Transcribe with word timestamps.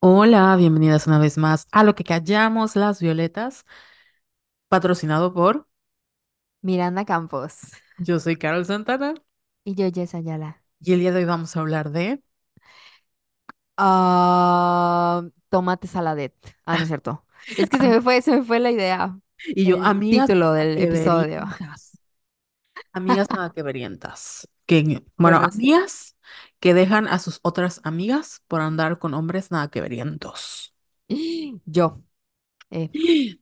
Hola, 0.00 0.56
bienvenidas 0.56 1.06
una 1.06 1.18
vez 1.18 1.36
más 1.38 1.66
a 1.72 1.84
Lo 1.84 1.94
que 1.94 2.04
callamos 2.04 2.76
las 2.76 3.00
violetas, 3.00 3.66
patrocinado 4.68 5.32
por 5.34 5.66
Miranda 6.62 7.04
Campos. 7.06 7.72
Yo 7.98 8.18
soy 8.20 8.36
Carol 8.36 8.64
Santana 8.64 9.14
Y 9.64 9.74
yo, 9.74 9.90
Jess 9.92 10.14
Ayala. 10.14 10.62
y 10.80 10.92
el 10.92 11.00
día 11.00 11.12
de 11.12 11.18
hoy 11.20 11.24
vamos 11.26 11.56
a 11.56 11.60
hablar 11.60 11.90
de 11.90 12.22
Ah, 13.76 15.22
tomate 15.50 15.86
saladet. 15.86 16.34
Ah, 16.64 16.76
no 16.78 16.84
es 16.84 16.88
cierto. 16.88 17.24
Es 17.56 17.68
que 17.68 17.78
se 17.78 17.88
me 17.88 18.00
fue, 18.02 18.22
se 18.22 18.32
me 18.38 18.42
fue 18.44 18.58
la 18.60 18.70
idea. 18.70 19.18
y 19.54 19.66
yo, 19.66 19.78
El 19.82 19.82
amigas 19.82 20.30
título 20.34 20.52
del 20.52 20.78
episodio. 20.78 21.44
amigas 22.92 23.30
nada 23.30 23.52
que 23.52 23.62
verientas, 23.62 24.48
que 24.66 25.02
bueno, 25.16 25.38
Bueno, 25.38 25.50
sí. 25.50 25.72
amigas 25.72 26.15
que 26.60 26.74
dejan 26.74 27.08
a 27.08 27.18
sus 27.18 27.40
otras 27.42 27.80
amigas 27.84 28.42
por 28.48 28.60
andar 28.60 28.98
con 28.98 29.14
hombres 29.14 29.50
nada 29.50 29.70
que 29.70 29.80
verientos. 29.80 30.74
Yo. 31.66 32.02
Eh, 32.70 32.90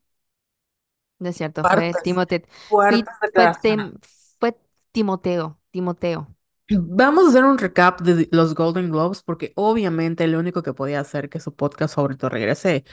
no 1.18 1.28
es 1.28 1.36
cierto, 1.36 1.64
fue 1.64 1.94
Fuertes, 1.94 2.02
Timoteo. 2.02 2.40
Fui- 2.88 3.04
Fue, 3.08 3.08
declaraciones. 3.28 3.60
Tem- 3.62 3.98
fue 4.38 4.56
Timoteo. 4.92 5.60
Timoteo. 5.70 6.34
Vamos 6.70 7.26
a 7.26 7.28
hacer 7.28 7.44
un 7.44 7.58
recap 7.58 8.00
de 8.00 8.26
los 8.32 8.54
Golden 8.54 8.90
Globes 8.90 9.22
porque 9.22 9.52
obviamente 9.54 10.26
lo 10.26 10.38
único 10.38 10.62
que 10.62 10.72
podía 10.72 11.00
hacer 11.00 11.28
que 11.28 11.38
su 11.40 11.54
podcast 11.54 11.94
favorito 11.94 12.28
regrese 12.30 12.84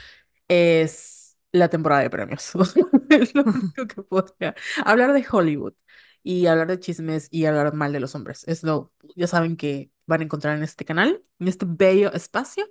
es 0.48 1.38
la 1.52 1.68
temporada 1.70 2.02
de 2.02 2.10
premios. 2.10 2.52
Es 3.10 3.34
lo 3.34 3.44
único 3.46 3.86
que 3.88 4.02
podría. 4.04 4.54
Hablar 4.84 5.12
de 5.14 5.26
Hollywood 5.30 5.74
y 6.22 6.46
hablar 6.46 6.68
de 6.68 6.80
chismes 6.80 7.28
y 7.30 7.46
hablar 7.46 7.74
mal 7.74 7.92
de 7.92 8.00
los 8.00 8.14
hombres. 8.14 8.44
Es 8.48 8.62
lo, 8.62 8.92
ya 9.16 9.26
saben 9.26 9.56
que 9.56 9.90
van 10.06 10.20
a 10.20 10.24
encontrar 10.24 10.56
en 10.56 10.62
este 10.64 10.84
canal, 10.84 11.22
en 11.38 11.48
este 11.48 11.66
bello 11.68 12.12
espacio. 12.12 12.64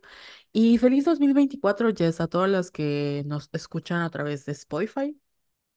Y 0.54 0.78
feliz 0.78 1.06
2024, 1.06 1.94
Jess, 1.96 2.22
a 2.22 2.28
todas 2.28 2.50
las 2.50 2.72
que 2.72 3.24
nos 3.26 3.50
escuchan 3.54 4.02
a 4.02 4.10
través 4.10 4.46
de 4.46 4.54
Spotify 4.54 5.20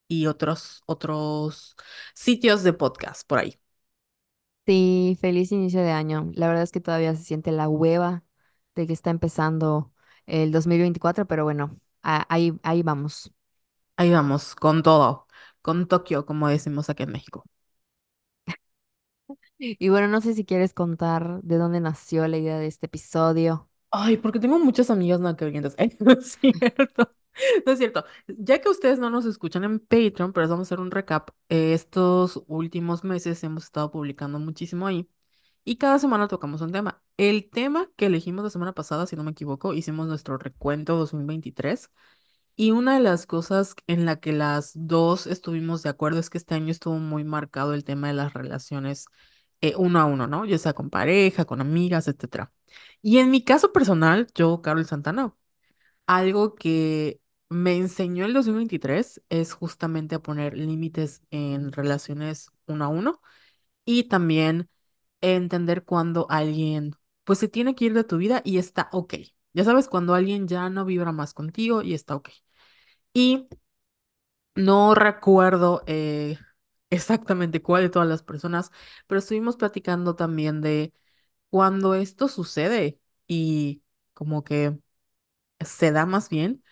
y 0.09 0.27
otros, 0.27 0.83
otros 0.87 1.77
sitios 2.15 2.63
de 2.63 2.73
podcast 2.73 3.27
por 3.29 3.39
ahí. 3.39 3.59
Sí, 4.67 5.19
feliz 5.21 5.53
inicio 5.53 5.83
de 5.83 5.91
año. 5.91 6.31
La 6.35 6.49
verdad 6.49 6.63
es 6.63 6.73
que 6.73 6.81
todavía 6.81 7.15
se 7.15 7.23
siente 7.25 7.53
la 7.53 7.69
hueva 7.69 8.25
de 8.75 8.87
que 8.87 8.95
está 8.95 9.11
empezando 9.11 9.93
el 10.27 10.53
2024, 10.53 11.27
pero 11.27 11.45
bueno, 11.45 11.79
ahí, 12.03 12.53
ahí 12.63 12.83
vamos. 12.83 13.31
Ahí 13.97 14.11
vamos, 14.11 14.55
con 14.55 14.83
todo, 14.83 15.27
con 15.63 15.87
Tokio, 15.89 16.27
como 16.27 16.49
decimos 16.49 16.91
aquí 16.91 17.03
en 17.05 17.13
México. 17.13 17.45
Y 19.59 19.89
bueno, 19.89 20.09
no 20.09 20.21
sé 20.21 20.35
si 20.35 20.45
quieres 20.45 20.75
contar 20.75 21.41
de 21.43 21.57
dónde 21.59 21.81
nació 21.81 22.27
la 22.29 22.37
idea 22.39 22.59
de 22.59 22.67
este 22.67 22.87
episodio. 22.87 23.69
Ay, 23.91 24.17
porque 24.17 24.41
tengo 24.41 24.59
muchas 24.59 24.91
amigas 24.91 25.21
nacavientas. 25.21 25.75
Ay, 25.79 25.97
no 26.01 26.13
es 26.13 26.33
cierto. 26.41 27.15
No 27.67 27.73
es 27.73 27.79
cierto. 27.79 28.05
Ya 28.29 28.61
que 28.61 28.69
ustedes 28.69 28.99
no 28.99 29.11
nos 29.11 29.25
escuchan 29.27 29.65
en 29.65 29.79
Patreon, 29.81 30.33
pero 30.33 30.49
vamos 30.49 30.67
a 30.67 30.69
hacer 30.69 30.81
un 30.81 30.91
recap. 30.91 31.31
eh, 31.49 31.75
estos 31.75 32.43
últimos 32.47 33.05
meses 33.05 33.43
hemos 33.45 33.65
estado 33.65 33.91
publicando 33.91 34.39
muchísimo 34.39 34.87
ahí 34.87 35.09
y 35.65 35.77
cada 35.77 35.99
semana 35.99 36.29
tocamos 36.29 36.61
un 36.63 36.73
tema. 36.73 37.03
El 37.19 37.51
tema 37.51 37.91
que 37.97 38.07
elegimos 38.07 38.45
la 38.45 38.51
semana 38.51 38.73
pasada, 38.75 39.07
si 39.07 39.17
no 39.17 39.25
me 39.25 39.33
equivoco, 39.33 39.75
hicimos 39.75 40.09
nuestro 40.09 40.39
recuento 40.39 40.97
2023 40.97 41.91
y 42.57 42.71
una 42.73 42.95
de 42.97 43.01
las 43.03 43.27
cosas 43.27 43.75
en 43.89 44.07
la 44.07 44.17
que 44.21 44.33
las 44.33 44.73
dos 44.75 45.27
estuvimos 45.27 45.83
de 45.83 45.91
acuerdo 45.91 46.21
es 46.21 46.31
que 46.31 46.39
este 46.39 46.55
año 46.57 46.71
estuvo 46.73 46.97
muy 46.99 47.25
marcado 47.25 47.75
el 47.75 47.85
tema 47.85 48.09
de 48.09 48.15
las 48.15 48.35
relaciones 48.35 49.07
eh, 49.69 49.75
uno 49.79 50.01
a 50.01 50.05
uno, 50.07 50.27
¿no? 50.27 50.45
Ya 50.45 50.59
sea 50.59 50.75
con 50.75 50.91
pareja, 50.91 51.45
con 51.45 51.61
amigas, 51.61 52.09
etcétera. 52.09 52.53
Y 53.03 53.19
en 53.19 53.31
mi 53.31 53.45
caso 53.45 53.73
personal, 53.73 54.27
yo, 54.35 54.63
Carol 54.63 54.87
Santana, 54.87 55.35
algo 56.07 56.55
que 56.55 57.21
me 57.49 57.77
enseñó 57.77 58.25
el 58.27 58.33
2023 58.35 59.23
es 59.29 59.53
justamente 59.55 60.15
a 60.17 60.21
poner 60.23 60.57
límites 60.57 61.23
en 61.31 61.73
relaciones 61.73 62.51
uno 62.67 62.85
a 62.85 62.89
uno 62.89 63.21
y 63.85 64.05
también 64.05 64.71
entender 65.21 65.85
cuando 65.85 66.27
alguien, 66.31 66.97
pues 67.25 67.39
se 67.41 67.49
tiene 67.49 67.75
que 67.75 67.87
ir 67.87 67.95
de 67.95 68.05
tu 68.05 68.19
vida 68.19 68.43
y 68.45 68.59
está 68.59 68.89
ok. 68.93 69.15
Ya 69.55 69.65
sabes, 69.65 69.89
cuando 69.89 70.15
alguien 70.15 70.49
ya 70.49 70.71
no 70.71 70.85
vibra 70.85 71.13
más 71.13 71.35
contigo 71.35 71.83
y 71.83 71.95
está 71.95 72.17
ok. 72.17 72.31
Y 73.15 73.49
no 74.55 74.95
recuerdo 74.95 75.83
eh, 75.87 76.39
exactamente 76.95 77.63
cuál 77.63 77.83
de 77.85 77.91
todas 77.91 78.09
las 78.09 78.23
personas, 78.23 78.71
pero 79.07 79.19
estuvimos 79.19 79.57
platicando 79.57 80.17
también 80.17 80.61
de 80.61 80.93
cuando 81.51 81.95
esto 81.95 82.29
sucede 82.29 83.01
y 83.27 83.83
como 84.15 84.45
que 84.45 84.79
se 85.61 85.93
da 85.93 86.07
más 86.07 86.29
bien 86.29 86.63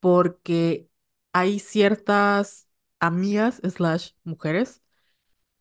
porque 0.00 0.88
hay 1.32 1.58
ciertas 1.60 2.68
amigas 3.00 3.60
slash 3.64 4.12
mujeres 4.24 4.82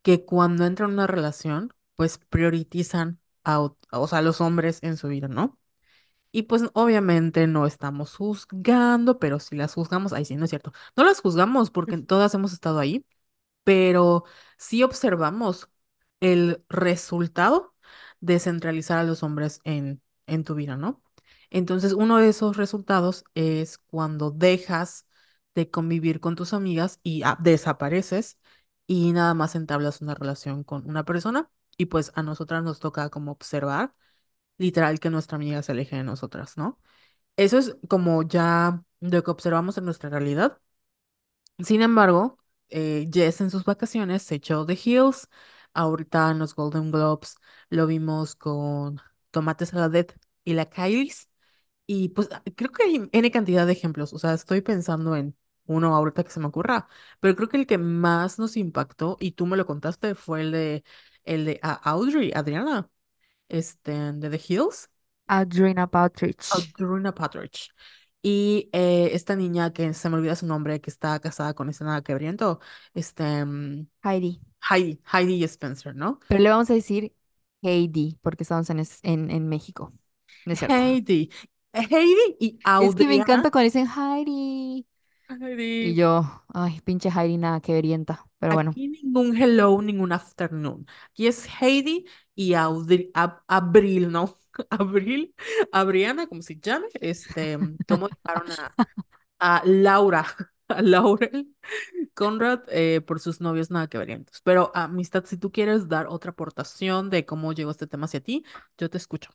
que 0.01 0.25
cuando 0.25 0.65
entran 0.65 0.89
en 0.91 0.95
una 0.95 1.07
relación, 1.07 1.73
pues 1.95 2.17
priorizan 2.19 3.19
a, 3.43 3.59
o 3.61 4.07
sea, 4.07 4.19
a 4.19 4.21
los 4.21 4.41
hombres 4.41 4.79
en 4.83 4.97
su 4.97 5.07
vida, 5.07 5.27
¿no? 5.27 5.59
Y 6.31 6.43
pues 6.43 6.63
obviamente 6.73 7.47
no 7.47 7.65
estamos 7.65 8.15
juzgando, 8.15 9.19
pero 9.19 9.39
si 9.39 9.55
las 9.55 9.73
juzgamos, 9.73 10.13
ahí 10.13 10.25
sí, 10.25 10.35
no 10.35 10.45
es 10.45 10.49
cierto. 10.51 10.73
No 10.97 11.05
las 11.05 11.21
juzgamos 11.21 11.71
porque 11.71 11.97
todas 11.99 12.33
hemos 12.35 12.53
estado 12.53 12.79
ahí 12.79 13.05
pero 13.65 14.25
sí 14.59 14.83
observamos 14.83 15.69
el 16.21 16.65
resultado 16.69 17.75
de 18.21 18.39
centralizar 18.39 18.99
a 18.99 19.05
los 19.05 19.23
hombres 19.23 19.61
en, 19.65 20.01
en 20.27 20.45
tu 20.45 20.55
vida, 20.55 20.77
¿no? 20.77 21.03
Entonces, 21.51 21.93
uno 21.93 22.17
de 22.19 22.29
esos 22.29 22.57
resultados 22.57 23.25
es 23.35 23.79
cuando 23.79 24.31
dejas 24.31 25.07
de 25.55 25.69
convivir 25.71 26.21
con 26.21 26.35
tus 26.35 26.53
amigas 26.53 26.99
y 27.03 27.23
ah, 27.23 27.37
desapareces 27.41 28.39
y 28.87 29.13
nada 29.13 29.33
más 29.35 29.55
entablas 29.55 30.01
una 30.01 30.15
relación 30.15 30.63
con 30.63 30.89
una 30.89 31.05
persona 31.05 31.49
y 31.77 31.87
pues 31.87 32.11
a 32.15 32.23
nosotras 32.23 32.63
nos 32.63 32.79
toca 32.79 33.09
como 33.09 33.31
observar, 33.33 33.95
literal, 34.57 34.99
que 34.99 35.09
nuestra 35.09 35.37
amiga 35.37 35.61
se 35.63 35.71
aleje 35.73 35.97
de 35.97 36.03
nosotras, 36.03 36.57
¿no? 36.57 36.79
Eso 37.37 37.57
es 37.59 37.77
como 37.89 38.23
ya 38.23 38.83
lo 39.01 39.23
que 39.23 39.31
observamos 39.31 39.77
en 39.79 39.85
nuestra 39.85 40.09
realidad. 40.09 40.61
Sin 41.59 41.81
embargo, 41.81 42.37
eh, 42.69 43.09
Jess 43.11 43.41
en 43.41 43.49
sus 43.51 43.63
vacaciones 43.63 44.23
se 44.23 44.35
echó 44.35 44.65
The 44.65 44.79
Hills. 44.83 45.27
Ahorita 45.73 46.31
en 46.31 46.39
los 46.39 46.55
Golden 46.55 46.91
Globes 46.91 47.35
lo 47.69 47.87
vimos 47.87 48.35
con 48.35 49.01
Tomate 49.31 49.65
Saladet 49.65 50.17
y 50.43 50.53
la 50.53 50.69
Kylie's. 50.69 51.29
Y 51.87 52.09
pues 52.09 52.29
ah, 52.31 52.43
creo 52.55 52.71
que 52.71 52.83
hay 52.83 53.09
N 53.11 53.31
cantidad 53.31 53.65
de 53.65 53.73
ejemplos. 53.73 54.13
O 54.13 54.19
sea, 54.19 54.33
estoy 54.33 54.61
pensando 54.61 55.15
en 55.15 55.35
uno 55.65 55.95
ahorita 55.95 56.23
que 56.23 56.31
se 56.31 56.39
me 56.39 56.47
ocurra. 56.47 56.87
Pero 57.19 57.35
creo 57.35 57.49
que 57.49 57.57
el 57.57 57.67
que 57.67 57.77
más 57.77 58.39
nos 58.39 58.57
impactó, 58.57 59.17
y 59.19 59.31
tú 59.31 59.45
me 59.45 59.57
lo 59.57 59.65
contaste, 59.65 60.15
fue 60.15 60.41
el 60.41 60.51
de, 60.51 60.83
el 61.23 61.45
de 61.45 61.59
ah, 61.63 61.79
Audrey, 61.83 62.31
Adriana, 62.33 62.89
este, 63.49 64.13
de 64.13 64.29
The 64.29 64.41
Hills. 64.47 64.89
Adrena 65.27 65.87
Partridge. 65.87 66.51
Audrina 66.51 67.13
Patridge. 67.13 67.69
Y 68.27 68.69
eh, 68.73 69.11
esta 69.13 69.35
niña 69.35 69.71
que 69.73 69.93
se 69.93 70.09
me 70.09 70.15
olvida 70.17 70.35
su 70.35 70.47
nombre, 70.47 70.81
que 70.81 70.89
está 70.89 71.19
casada 71.19 71.53
con 71.53 71.69
este 71.69 71.83
nada 71.83 72.01
quebriento, 72.03 72.59
este, 72.95 73.45
mm, 73.45 73.87
Heidi. 74.03 74.39
Heidi, 74.69 75.01
Heidi 75.13 75.43
Spencer, 75.47 75.95
¿no? 75.95 76.19
Pero 76.27 76.41
le 76.41 76.49
vamos 76.49 76.69
a 76.69 76.73
decir 76.73 77.13
Heidi 77.61 78.17
porque 78.21 78.43
estamos 78.43 78.69
en, 78.69 78.79
es- 78.79 78.99
en, 79.03 79.31
en 79.31 79.47
México. 79.49 79.93
No. 80.45 80.55
Heidi, 80.67 81.29
Heidi 81.73 82.37
y 82.39 82.59
Es 82.77 82.95
que 82.95 83.07
me 83.07 83.15
encanta 83.15 83.51
cuando 83.51 83.65
dicen 83.65 83.87
Heidi. 83.87 84.87
Y 85.79 85.95
Heidi. 85.95 85.95
yo, 85.95 86.23
ay, 86.53 86.81
pinche 86.81 87.09
Heidi, 87.09 87.37
nada 87.37 87.61
que 87.61 87.73
verienta. 87.73 88.25
Pero 88.39 88.53
bueno, 88.53 88.75
Aquí 88.75 88.87
ningún 88.87 89.35
hello, 89.37 89.81
ningún 89.81 90.11
afternoon. 90.11 90.85
Aquí 91.09 91.27
es 91.27 91.47
Heidi 91.61 92.05
y 92.35 92.53
Audrey, 92.53 93.11
Ab- 93.13 93.43
Abril, 93.47 94.11
¿no? 94.11 94.37
Abril, 94.69 95.35
Abriana, 95.71 96.27
como 96.27 96.41
se 96.41 96.57
llame, 96.59 96.87
este, 97.01 97.57
cómo 97.87 98.09
dejaron 98.09 98.51
a, 99.39 99.59
a 99.59 99.63
Laura, 99.65 100.25
a 100.69 100.81
Laurel 100.81 101.55
Conrad 102.15 102.61
eh, 102.69 103.01
por 103.01 103.19
sus 103.19 103.41
novios 103.41 103.71
nada 103.71 103.87
que 103.89 103.97
variantes. 103.97 104.41
Pero 104.43 104.71
amistad, 104.75 105.25
si 105.25 105.37
tú 105.37 105.51
quieres 105.51 105.87
dar 105.89 106.07
otra 106.07 106.31
aportación 106.31 107.09
de 107.09 107.25
cómo 107.25 107.53
llegó 107.53 107.71
este 107.71 107.87
tema 107.87 108.05
hacia 108.05 108.21
ti, 108.21 108.45
yo 108.77 108.89
te 108.89 108.97
escucho. 108.97 109.31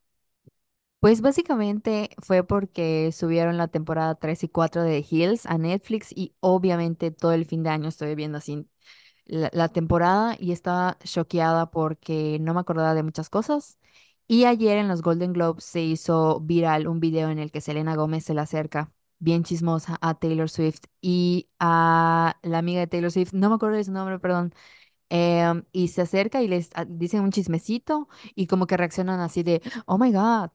pues 1.00 1.22
básicamente 1.22 2.10
fue 2.18 2.44
porque 2.44 3.10
subieron 3.12 3.56
la 3.56 3.68
temporada 3.68 4.14
3 4.16 4.44
y 4.44 4.48
4 4.48 4.82
de 4.82 5.04
Hills 5.08 5.46
a 5.46 5.56
Netflix 5.58 6.12
y 6.14 6.34
obviamente 6.40 7.10
todo 7.10 7.32
el 7.32 7.46
fin 7.46 7.62
de 7.62 7.70
año 7.70 7.88
estoy 7.88 8.14
viendo 8.14 8.36
así 8.38 8.68
la, 9.26 9.50
la 9.54 9.68
temporada 9.68 10.36
y 10.38 10.52
estaba 10.52 10.98
choqueada 11.04 11.70
porque 11.70 12.38
no 12.40 12.54
me 12.54 12.60
acordaba 12.60 12.94
de 12.94 13.02
muchas 13.04 13.30
cosas. 13.30 13.78
Y 14.32 14.44
ayer 14.44 14.78
en 14.78 14.86
los 14.86 15.02
Golden 15.02 15.32
Globes 15.32 15.64
se 15.64 15.80
hizo 15.82 16.38
viral 16.40 16.86
un 16.86 17.00
video 17.00 17.30
en 17.30 17.40
el 17.40 17.50
que 17.50 17.60
Selena 17.60 17.96
Gómez 17.96 18.24
se 18.24 18.32
le 18.32 18.40
acerca, 18.40 18.92
bien 19.18 19.42
chismosa, 19.42 19.98
a 20.00 20.14
Taylor 20.20 20.48
Swift 20.48 20.82
y 21.00 21.48
a 21.58 22.36
la 22.42 22.58
amiga 22.58 22.78
de 22.78 22.86
Taylor 22.86 23.10
Swift, 23.10 23.32
no 23.32 23.48
me 23.48 23.56
acuerdo 23.56 23.76
de 23.76 23.82
su 23.84 23.90
nombre, 23.92 24.20
perdón, 24.20 24.54
em, 25.10 25.64
y 25.72 25.88
se 25.88 26.02
acerca 26.02 26.42
y 26.42 26.48
les 26.48 26.70
ah, 26.74 26.84
dice 26.86 27.20
un 27.20 27.32
chismecito 27.32 28.08
y 28.36 28.46
como 28.48 28.66
que 28.68 28.76
reaccionan 28.76 29.20
así 29.20 29.42
de, 29.42 29.62
oh 29.86 29.98
my 29.98 30.12
God. 30.12 30.50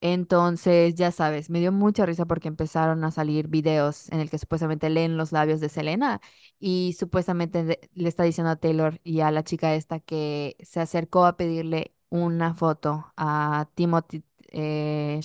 Entonces, 0.00 0.94
ya 0.94 1.10
sabes, 1.12 1.50
me 1.50 1.60
dio 1.60 1.72
mucha 1.72 2.06
risa 2.06 2.26
porque 2.26 2.48
empezaron 2.48 3.04
a 3.04 3.10
salir 3.10 3.48
videos 3.48 4.10
en 4.12 4.20
el 4.20 4.30
que 4.30 4.38
supuestamente 4.38 4.90
leen 4.90 5.16
los 5.16 5.32
labios 5.32 5.60
de 5.60 5.68
Selena 5.68 6.20
y 6.60 6.94
supuestamente 6.98 7.80
le 7.94 8.08
está 8.08 8.22
diciendo 8.24 8.50
a 8.52 8.56
Taylor 8.56 9.00
y 9.04 9.20
a 9.20 9.32
la 9.32 9.44
chica 9.44 9.74
esta 9.74 10.00
que 10.00 10.56
se 10.62 10.80
acercó 10.80 11.26
a 11.26 11.36
pedirle 11.36 11.94
una 12.10 12.54
foto 12.54 13.12
a 13.16 13.68
Timothy 13.74 14.24
eh, 14.52 15.20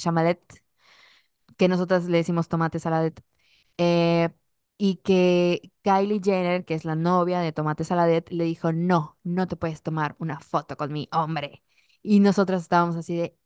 que 1.57 1.67
nosotras 1.67 2.05
le 2.05 2.17
decimos 2.17 2.47
Tomate 2.49 2.79
Saladet, 2.79 3.23
eh, 3.77 4.29
y 4.77 4.97
que 4.97 5.71
Kylie 5.83 6.21
Jenner, 6.23 6.65
que 6.65 6.73
es 6.75 6.85
la 6.85 6.95
novia 6.95 7.39
de 7.41 7.51
Tomate 7.53 7.83
Saladet, 7.83 8.29
le 8.31 8.43
dijo, 8.45 8.71
no, 8.73 9.17
no 9.23 9.47
te 9.47 9.55
puedes 9.55 9.81
tomar 9.83 10.15
una 10.19 10.39
foto 10.39 10.75
con 10.77 10.91
mi 10.91 11.09
hombre. 11.11 11.63
Y 12.01 12.19
nosotras 12.19 12.63
estábamos 12.63 12.95
así 12.95 13.15
de, 13.17 13.37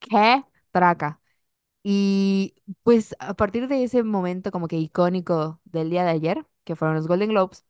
¿qué? 0.00 0.44
Traca. 0.72 1.20
Y 1.82 2.54
pues 2.84 3.16
a 3.20 3.34
partir 3.34 3.68
de 3.68 3.84
ese 3.84 4.02
momento 4.04 4.50
como 4.52 4.68
que 4.68 4.76
icónico 4.78 5.60
del 5.64 5.90
día 5.90 6.04
de 6.04 6.10
ayer, 6.12 6.46
que 6.64 6.76
fueron 6.76 6.96
los 6.96 7.08
Golden 7.08 7.30
Globes, 7.30 7.64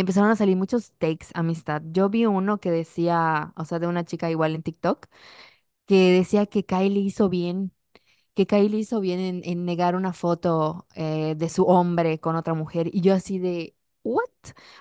empezaron 0.00 0.30
a 0.30 0.36
salir 0.36 0.56
muchos 0.56 0.92
takes 0.98 1.28
amistad. 1.34 1.82
Yo 1.92 2.10
vi 2.10 2.26
uno 2.26 2.60
que 2.60 2.70
decía, 2.72 3.52
o 3.56 3.64
sea, 3.66 3.78
de 3.80 3.86
una 3.88 4.04
chica 4.04 4.30
igual 4.30 4.54
en 4.56 4.62
TikTok, 4.64 5.06
que 5.86 6.12
decía 6.12 6.46
que 6.46 6.64
Kylie 6.64 7.00
hizo 7.02 7.28
bien, 7.28 7.72
que 8.34 8.46
Kylie 8.46 8.78
hizo 8.80 9.00
bien 9.00 9.20
en, 9.20 9.42
en 9.44 9.64
negar 9.66 9.96
una 9.96 10.12
foto 10.12 10.86
eh, 10.96 11.34
de 11.36 11.48
su 11.50 11.64
hombre 11.66 12.20
con 12.20 12.36
otra 12.36 12.54
mujer. 12.54 12.88
Y 12.94 13.00
yo 13.02 13.14
así 13.14 13.38
de, 13.38 13.76
¿what? 14.04 14.24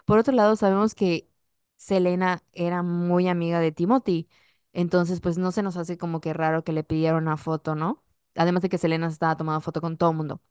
Por 0.06 0.20
otro 0.20 0.34
lado, 0.34 0.56
sabemos 0.56 0.96
que 0.96 1.30
Selena 1.78 2.44
era 2.54 2.84
muy 2.84 3.28
amiga 3.28 3.60
de 3.60 3.72
Timothy, 3.72 4.30
entonces 4.74 5.22
pues 5.22 5.38
no 5.38 5.52
se 5.52 5.64
nos 5.64 5.78
hace 5.78 5.98
como 5.98 6.22
que 6.22 6.34
raro 6.34 6.64
que 6.64 6.74
le 6.74 6.84
pidieran 6.84 7.24
una 7.24 7.38
foto, 7.38 7.76
¿no? 7.76 8.04
Además 8.36 8.64
de 8.64 8.70
que 8.70 8.78
Selena 8.78 9.10
se 9.10 9.14
estaba 9.14 9.38
tomando 9.38 9.62
foto 9.62 9.82
con 9.82 9.98
todo 9.98 10.12
el 10.12 10.18
mundo. 10.18 10.42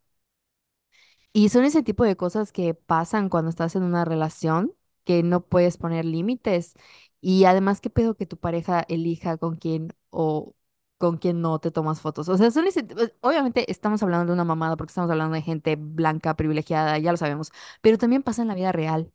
Y 1.33 1.49
son 1.51 1.65
ese 1.65 1.83
tipo 1.83 2.05
de 2.05 2.17
cosas 2.17 2.53
que 2.53 2.75
pasan 2.75 3.29
cuando 3.29 3.51
estás 3.51 3.77
en 3.77 3.83
una 3.85 4.05
relación, 4.05 4.75
que 5.05 5.23
no 5.23 5.43
puedes 5.47 5.77
poner 5.79 6.05
límites. 6.05 6.75
Y 7.21 7.45
además, 7.45 7.81
qué 7.81 7.91
pedo 7.91 8.17
que 8.17 8.27
tu 8.27 8.37
pareja 8.39 8.81
elija 8.89 9.37
con 9.37 9.57
quién 9.57 9.95
o 10.11 10.55
con 10.99 11.19
quién 11.19 11.41
no 11.41 11.59
te 11.61 11.71
tomas 11.71 12.01
fotos. 12.01 12.29
O 12.29 12.37
sea, 12.37 12.51
son 12.51 12.67
ese, 12.67 12.83
pues, 12.85 13.13
obviamente 13.21 13.71
estamos 13.71 14.03
hablando 14.03 14.27
de 14.27 14.33
una 14.35 14.45
mamada 14.45 14.77
porque 14.77 14.91
estamos 14.91 15.11
hablando 15.11 15.35
de 15.35 15.43
gente 15.43 15.77
blanca, 15.77 16.37
privilegiada, 16.37 16.99
ya 16.99 17.11
lo 17.13 17.17
sabemos, 17.17 17.53
pero 17.81 17.97
también 17.99 18.23
pasa 18.23 18.43
en 18.43 18.49
la 18.49 18.55
vida 18.55 18.73
real. 18.73 19.13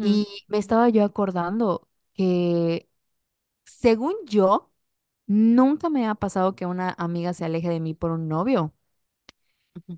Y 0.00 0.26
me 0.48 0.58
estaba 0.58 0.88
yo 0.90 1.04
acordando 1.04 1.88
que, 2.14 2.88
según 3.64 4.14
yo, 4.26 4.72
nunca 5.26 5.90
me 5.90 6.08
ha 6.08 6.14
pasado 6.16 6.54
que 6.56 6.66
una 6.66 6.94
amiga 6.98 7.34
se 7.34 7.44
aleje 7.46 7.68
de 7.70 7.80
mí 7.80 7.94
por 7.94 8.12
un 8.12 8.28
novio. 8.28 8.74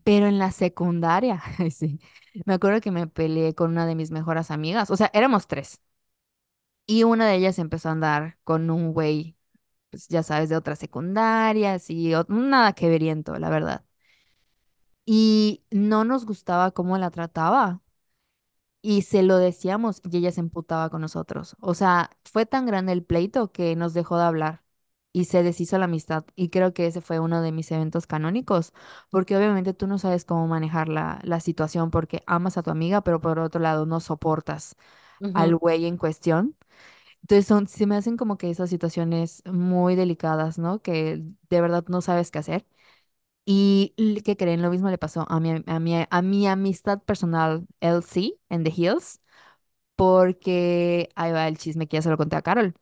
Pero 0.05 0.27
en 0.27 0.39
la 0.39 0.53
secundaria, 0.53 1.43
sí, 1.71 2.01
me 2.45 2.55
acuerdo 2.55 2.81
que 2.81 2.91
me 2.91 3.07
peleé 3.07 3.55
con 3.55 3.71
una 3.73 3.87
de 3.87 3.95
mis 3.95 4.11
mejores 4.11 4.51
amigas, 4.51 4.91
o 4.91 4.97
sea, 4.97 5.11
éramos 5.15 5.47
tres, 5.47 5.81
y 6.87 7.05
una 7.05 7.29
de 7.29 7.37
ellas 7.37 7.59
empezó 7.59 7.89
a 7.89 7.93
andar 7.93 8.39
con 8.45 8.71
un 8.71 8.93
güey, 8.93 9.37
pues 9.91 10.09
ya 10.09 10.23
sabes, 10.23 10.49
de 10.51 10.57
otras 10.57 10.79
secundarias 10.79 11.91
y 11.91 12.11
ot- 12.13 12.29
nada 12.29 12.73
que 12.75 12.89
veriento, 12.89 13.39
la 13.39 13.51
verdad. 13.51 13.85
Y 15.05 15.65
no 15.71 16.05
nos 16.05 16.25
gustaba 16.27 16.71
cómo 16.73 16.97
la 16.99 17.11
trataba. 17.11 17.83
Y 18.83 19.03
se 19.03 19.23
lo 19.23 19.37
decíamos 19.39 20.01
y 20.11 20.17
ella 20.19 20.33
se 20.33 20.41
emputaba 20.41 20.89
con 20.91 21.03
nosotros. 21.03 21.57
O 21.61 21.75
sea, 21.75 22.11
fue 22.25 22.47
tan 22.47 22.65
grande 22.67 22.93
el 22.93 23.05
pleito 23.05 23.53
que 23.53 23.77
nos 23.77 23.93
dejó 23.95 24.17
de 24.19 24.25
hablar 24.25 24.63
y 25.12 25.25
se 25.27 25.43
deshizo 25.43 25.79
la 25.79 25.87
amistad. 25.87 26.25
Y 26.37 26.51
creo 26.51 26.73
que 26.75 26.87
ese 26.87 27.01
fue 27.01 27.21
uno 27.21 27.43
de 27.43 27.53
mis 27.53 27.71
eventos 27.73 28.07
canónicos, 28.07 28.73
porque 29.11 29.37
obviamente 29.37 29.75
tú 29.75 29.87
no 29.87 29.99
sabes 29.99 30.25
cómo 30.25 30.47
manejar 30.49 30.89
la, 30.89 31.21
la 31.25 31.41
situación 31.41 31.91
porque 31.91 32.23
amas 32.27 32.57
a 32.59 32.62
tu 32.62 32.71
amiga, 32.71 33.03
pero 33.03 33.21
por 33.21 33.39
otro 33.39 33.61
lado 33.61 33.87
no 33.87 34.01
soportas 34.01 34.77
al 35.35 35.55
ujú. 35.55 35.59
güey 35.59 35.87
en 35.87 35.97
cuestión. 35.99 36.57
Entonces 37.23 37.47
son, 37.47 37.69
se 37.69 37.87
me 37.87 37.97
hacen 37.97 38.17
como 38.17 38.39
que 38.39 38.51
esas 38.51 38.71
situaciones 38.71 39.43
muy 39.47 39.97
delicadas, 39.97 40.59
¿no? 40.59 40.83
Que 40.83 41.23
de 41.51 41.61
verdad 41.61 41.85
no 41.89 42.01
sabes 42.03 42.31
qué 42.31 42.39
hacer. 42.41 42.67
Y 43.45 43.95
¿qué 44.25 44.37
creen? 44.37 44.62
Lo 44.62 44.71
mismo 44.71 44.91
le 44.91 44.99
pasó 44.99 45.27
a 45.29 45.41
mi, 45.41 45.62
a 45.67 45.81
mi, 45.81 46.07
a 46.09 46.23
mi 46.23 46.47
amistad 46.47 47.03
personal, 47.03 47.67
Elsie, 47.81 48.39
en 48.49 48.62
The 48.65 48.73
Hills 48.77 49.21
porque 49.97 51.11
ahí 51.17 51.33
va 51.33 51.49
el 51.49 51.59
chisme 51.59 51.89
que 51.89 51.97
ya 51.99 52.03
se 52.03 52.11
lo 52.11 52.17
conté 52.19 52.37
a 52.37 52.43
Carol. 52.43 52.75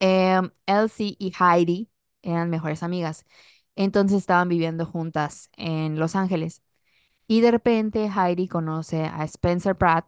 Em, 0.00 0.50
Elsie 0.66 1.16
y 1.18 1.32
Heidi 1.38 1.90
eran 2.22 2.50
mejores 2.50 2.82
amigas, 2.82 3.26
entonces 3.76 4.18
estaban 4.18 4.48
viviendo 4.48 4.86
juntas 4.86 5.50
en 5.56 5.98
Los 5.98 6.16
Ángeles. 6.16 6.62
Y 7.26 7.40
de 7.42 7.50
repente 7.52 8.06
Heidi 8.14 8.48
conoce 8.48 9.04
a 9.04 9.24
Spencer 9.24 9.76
Pratt, 9.76 10.06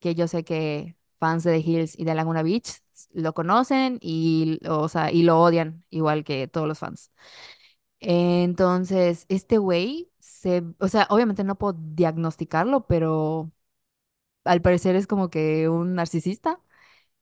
que 0.00 0.14
yo 0.14 0.28
sé 0.28 0.44
que 0.44 0.96
fans 1.20 1.44
de 1.44 1.52
The 1.52 1.58
Hills 1.70 1.98
y 1.98 2.04
de 2.04 2.14
Laguna 2.14 2.42
Beach 2.42 2.68
lo 3.12 3.34
conocen 3.34 3.98
y, 4.02 4.60
o 4.68 4.88
sea, 4.88 5.10
y 5.12 5.22
lo 5.24 5.40
odian, 5.40 5.84
igual 5.90 6.24
que 6.24 6.48
todos 6.48 6.68
los 6.68 6.78
fans. 6.78 7.10
Entonces, 8.00 9.26
este 9.28 9.58
güey 9.58 10.10
se, 10.18 10.62
o 10.78 10.88
sea, 10.88 11.06
obviamente 11.10 11.44
no 11.44 11.56
puedo 11.58 11.74
diagnosticarlo, 11.78 12.86
pero 12.86 13.50
al 14.44 14.62
parecer 14.62 14.96
es 14.96 15.06
como 15.06 15.30
que 15.30 15.68
un 15.68 15.94
narcisista. 15.96 16.60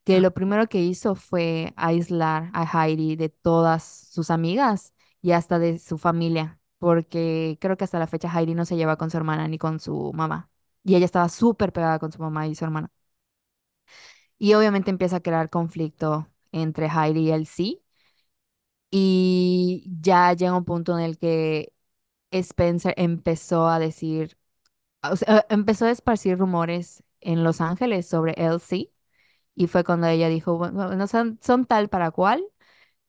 Que 0.04 0.20
lo 0.20 0.32
primero 0.34 0.68
que 0.68 0.80
hizo 0.82 1.14
fue 1.14 1.72
aislar 1.76 2.50
a 2.54 2.64
Heidi 2.86 3.16
de 3.16 3.28
todas 3.28 3.84
sus 3.84 4.30
amigas 4.30 4.94
y 5.20 5.32
hasta 5.32 5.58
de 5.58 5.78
su 5.78 5.98
familia, 5.98 6.60
porque 6.78 7.58
creo 7.60 7.76
que 7.76 7.84
hasta 7.84 7.98
la 7.98 8.06
fecha 8.08 8.28
Heidi 8.28 8.54
no 8.54 8.64
se 8.64 8.76
lleva 8.76 8.96
con 8.96 9.10
su 9.10 9.16
hermana 9.16 9.48
ni 9.48 9.58
con 9.58 9.80
su 9.80 10.12
mamá. 10.14 10.50
Y 10.84 10.96
ella 10.96 11.04
estaba 11.06 11.28
súper 11.28 11.72
pegada 11.72 11.98
con 12.00 12.10
su 12.12 12.20
mamá 12.20 12.46
y 12.48 12.54
su 12.56 12.64
hermana. 12.64 12.90
Y 14.38 14.54
obviamente 14.54 14.90
empieza 14.90 15.16
a 15.16 15.20
crear 15.20 15.50
conflicto 15.50 16.28
entre 16.52 16.88
Heidi 16.88 17.32
y 17.32 17.46
sí. 17.46 17.82
Y 18.90 19.84
ya 20.00 20.32
llega 20.34 20.56
un 20.56 20.64
punto 20.64 20.98
en 20.98 21.04
el 21.04 21.18
que 21.18 21.72
Spencer 22.32 22.94
empezó 22.98 23.68
a 23.68 23.78
decir, 23.78 24.38
o 25.02 25.16
sea, 25.16 25.46
empezó 25.50 25.86
a 25.86 25.92
esparcir 25.92 26.38
rumores 26.38 27.04
en 27.20 27.44
Los 27.44 27.60
Ángeles 27.62 28.06
sobre 28.08 28.34
Elsie. 28.38 28.91
Y 29.54 29.66
fue 29.66 29.84
cuando 29.84 30.06
ella 30.06 30.28
dijo, 30.28 30.56
bueno, 30.58 30.94
no 30.96 31.06
son, 31.06 31.38
son 31.42 31.66
tal 31.66 31.88
para 31.88 32.10
cual. 32.10 32.44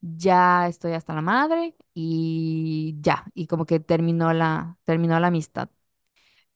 ya 0.01 0.67
estoy 0.69 0.93
hasta 0.93 1.13
la 1.15 1.21
madre 1.23 1.75
y 1.95 2.97
ya, 3.01 3.25
y 3.35 3.47
como 3.47 3.65
que 3.67 3.79
terminó 3.81 4.33
la, 4.33 4.77
terminó 4.85 5.19
la 5.19 5.27
amistad. 5.29 5.69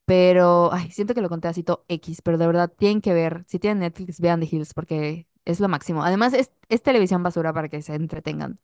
Pero, 0.05 0.71
ay, 0.73 0.91
siento 0.91 1.13
que 1.15 1.21
lo 1.21 1.29
conté 1.29 1.47
así 1.50 1.63
X, 1.89 2.21
pero 2.23 2.38
de 2.38 2.47
verdad 2.47 2.71
tienen 2.77 3.01
que 3.01 3.13
ver, 3.13 3.43
si 3.47 3.59
tienen 3.59 3.79
Netflix, 3.79 4.19
vean 4.21 4.39
The 4.41 4.47
Hills 4.51 4.73
porque 4.73 5.27
es 5.45 5.59
lo 5.59 5.67
máximo. 5.69 6.03
Además, 6.03 6.33
es, 6.33 6.51
es 6.69 6.83
televisión 6.83 7.23
basura 7.23 7.53
para 7.53 7.69
que 7.69 7.81
se 7.81 7.95
entretengan. 7.95 8.59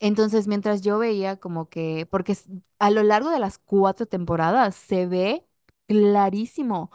Entonces, 0.00 0.46
mientras 0.48 0.82
yo 0.82 0.98
veía 0.98 1.36
como 1.36 1.68
que, 1.68 2.06
porque 2.10 2.36
a 2.78 2.90
lo 2.90 3.02
largo 3.02 3.30
de 3.30 3.38
las 3.38 3.58
cuatro 3.58 4.06
temporadas 4.06 4.74
se 4.74 5.06
ve 5.06 5.46
clarísimo 5.86 6.90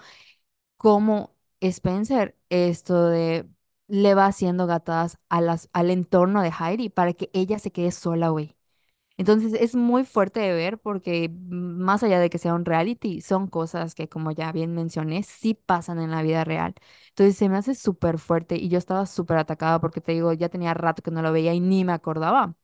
cómo 0.78 1.36
Spencer 1.62 2.38
esto 2.50 3.08
de 3.08 3.48
le 3.88 4.14
va 4.16 4.28
haciendo 4.28 4.68
gatadas 4.68 5.18
a 5.30 5.40
al 5.74 5.90
entorno 5.90 6.42
de 6.42 6.52
Heidi 6.58 6.90
para 6.90 7.14
que 7.14 7.30
ella 7.34 7.60
se 7.60 7.72
quede 7.72 7.92
sola, 7.92 8.30
güey. 8.30 8.56
Entonces 9.18 9.54
es 9.54 9.76
muy 9.76 10.06
fuerte 10.06 10.40
de 10.40 10.54
ver 10.54 10.80
porque 10.80 11.30
mm, 11.30 11.82
más 11.84 12.04
allá 12.04 12.20
de 12.20 12.30
que 12.30 12.38
sea 12.40 12.54
un 12.56 12.66
reality, 12.66 13.22
son 13.22 13.48
cosas 13.48 13.96
que, 13.96 14.10
como 14.10 14.32
ya 14.32 14.52
bien 14.54 14.74
mencioné, 14.76 15.24
sí 15.24 15.54
pasan 15.56 16.00
en 16.00 16.12
la 16.12 16.22
vida 16.24 16.44
real. 16.46 16.76
Entonces 17.10 17.38
se 17.38 17.50
me 17.50 17.58
hace 17.58 17.76
súper 17.76 18.18
fuerte 18.20 18.56
y 18.58 18.70
yo 18.70 18.78
estaba 18.78 19.06
súper 19.06 19.38
atacada 19.38 19.80
porque 19.82 20.02
te 20.02 20.14
digo, 20.14 20.34
ya 20.34 20.50
tenía 20.50 20.74
rato 20.74 21.02
que 21.04 21.12
no 21.12 21.22
lo 21.22 21.32
veía 21.34 21.54
y 21.54 21.60
ni 21.62 21.86
me 21.86 21.94
acordaba. 21.94 22.56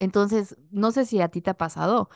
Entonces, 0.00 0.56
no 0.70 0.90
sé 0.92 1.06
si 1.06 1.20
a 1.20 1.28
ti 1.28 1.40
te 1.40 1.50
ha 1.50 1.56
pasado 1.56 2.10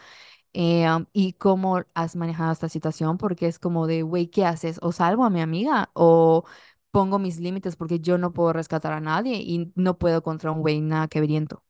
eh, 0.52 0.87
am, 0.87 1.07
y 1.12 1.35
cómo 1.35 1.83
has 1.95 2.17
manejado 2.17 2.52
esta 2.52 2.69
situación, 2.69 3.19
porque 3.19 3.47
es 3.47 3.59
como 3.59 3.87
de, 3.87 4.02
güey, 4.02 4.28
¿qué 4.28 4.45
haces? 4.47 4.78
¿O 4.83 4.93
salvo 4.93 5.25
a 5.25 5.31
mi 5.31 5.40
amiga? 5.40 5.90
¿O 5.95 6.45
pongo 6.90 7.19
mis 7.19 7.38
límites 7.40 7.76
porque 7.76 8.00
yo 8.00 8.19
no 8.19 8.33
puedo 8.33 8.52
rescatar 8.52 8.93
a 8.93 9.00
nadie 9.00 9.37
y 9.37 9.73
no 9.76 9.99
puedo 9.99 10.23
contra 10.23 10.50
un 10.52 10.61
güey 10.61 10.81
nada 10.81 11.09
que 11.09 11.21
veriento? 11.21 11.64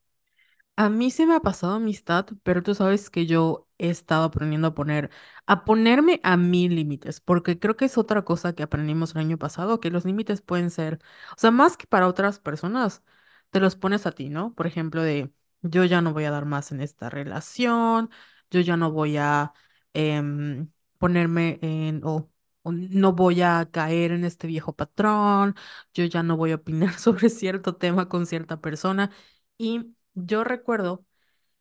A 0.77 0.91
mí 0.91 1.11
se 1.11 1.27
me 1.27 1.35
ha 1.35 1.41
pasado 1.41 1.75
amistad, 1.75 2.27
pero 2.45 2.63
tú 2.63 2.73
sabes 2.75 3.11
que 3.11 3.27
yo 3.27 3.67
he 3.79 3.91
estado 3.91 4.23
aprendiendo 4.25 4.69
a 4.69 4.75
poner, 4.75 5.11
a 5.47 5.65
ponerme 5.65 6.21
a 6.23 6.37
mí 6.37 6.69
límites, 6.69 7.21
porque 7.21 7.59
creo 7.59 7.77
que 7.77 7.87
es 7.87 7.99
otra 7.99 8.23
cosa 8.25 8.53
que 8.55 8.63
aprendimos 8.63 9.13
el 9.15 9.19
año 9.23 9.39
pasado, 9.39 9.81
que 9.81 9.91
los 9.91 10.05
límites 10.05 10.41
pueden 10.41 10.71
ser, 10.71 11.01
o 11.33 11.35
sea, 11.41 11.51
más 11.51 11.77
que 11.77 11.87
para 11.89 12.07
otras 12.07 12.39
personas, 12.39 13.03
te 13.51 13.59
los 13.61 13.75
pones 13.75 14.07
a 14.07 14.13
ti, 14.13 14.29
¿no? 14.29 14.55
Por 14.55 14.67
ejemplo, 14.69 15.03
de 15.03 15.33
yo 15.63 15.85
ya 15.85 16.01
no 16.01 16.13
voy 16.13 16.25
a 16.25 16.31
dar 16.31 16.45
más 16.45 16.71
en 16.71 16.81
esta 16.81 17.11
relación, 17.11 18.11
yo 18.51 18.61
ya 18.61 18.77
no 18.77 18.93
voy 18.93 19.17
a 19.17 19.53
em, 19.95 20.71
ponerme 20.99 21.59
en, 21.63 22.01
o 22.05 22.31
o 22.63 22.73
no 22.73 23.13
voy 23.15 23.41
a 23.43 23.69
caer 23.71 24.11
en 24.13 24.25
este 24.25 24.47
viejo 24.47 24.75
patrón, 24.77 25.55
yo 25.95 26.05
ya 26.05 26.23
no 26.23 26.37
voy 26.37 26.53
a 26.53 26.57
opinar 26.57 26.93
sobre 26.99 27.31
cierto 27.31 27.77
tema 27.77 28.09
con 28.09 28.27
cierta 28.27 28.61
persona. 28.61 29.11
Y 29.57 29.95
yo 30.15 30.45
recuerdo 30.45 31.05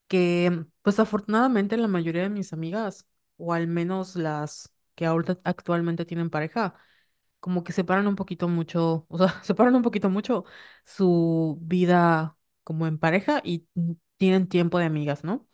que, 0.07 0.65
pues 0.81 0.99
afortunadamente 0.99 1.77
la 1.77 1.87
mayoría 1.87 2.23
de 2.23 2.29
mis 2.29 2.53
amigas, 2.53 3.05
o 3.37 3.53
al 3.53 3.67
menos 3.67 4.15
las 4.15 4.73
que 4.95 5.05
ahorita 5.05 5.39
actualmente 5.43 6.05
tienen 6.05 6.29
pareja, 6.29 6.75
como 7.39 7.63
que 7.63 7.73
separan 7.73 8.07
un 8.07 8.15
poquito 8.15 8.47
mucho, 8.47 9.05
o 9.09 9.17
sea, 9.17 9.27
separan 9.43 9.75
un 9.75 9.83
poquito 9.83 10.09
mucho 10.09 10.45
su 10.85 11.59
vida 11.61 12.37
como 12.63 12.87
en 12.87 12.97
pareja 12.99 13.41
y 13.43 13.67
mm, 13.75 13.93
tienen 14.17 14.47
tiempo 14.49 14.79
de 14.79 14.85
amigas, 14.85 15.23
¿no? 15.23 15.46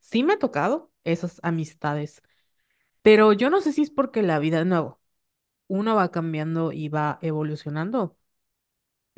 Sí 0.00 0.22
me 0.24 0.34
ha 0.34 0.38
tocado 0.38 0.92
esas 1.04 1.40
amistades, 1.42 2.22
pero 3.02 3.32
yo 3.34 3.50
no 3.50 3.60
sé 3.62 3.72
si 3.72 3.82
es 3.82 3.90
porque 3.90 4.22
la 4.22 4.38
vida, 4.40 4.58
de 4.60 4.64
nuevo, 4.66 5.00
uno 5.68 5.96
va 5.96 6.10
cambiando 6.12 6.72
y 6.72 6.88
va 6.90 7.18
evolucionando 7.22 8.18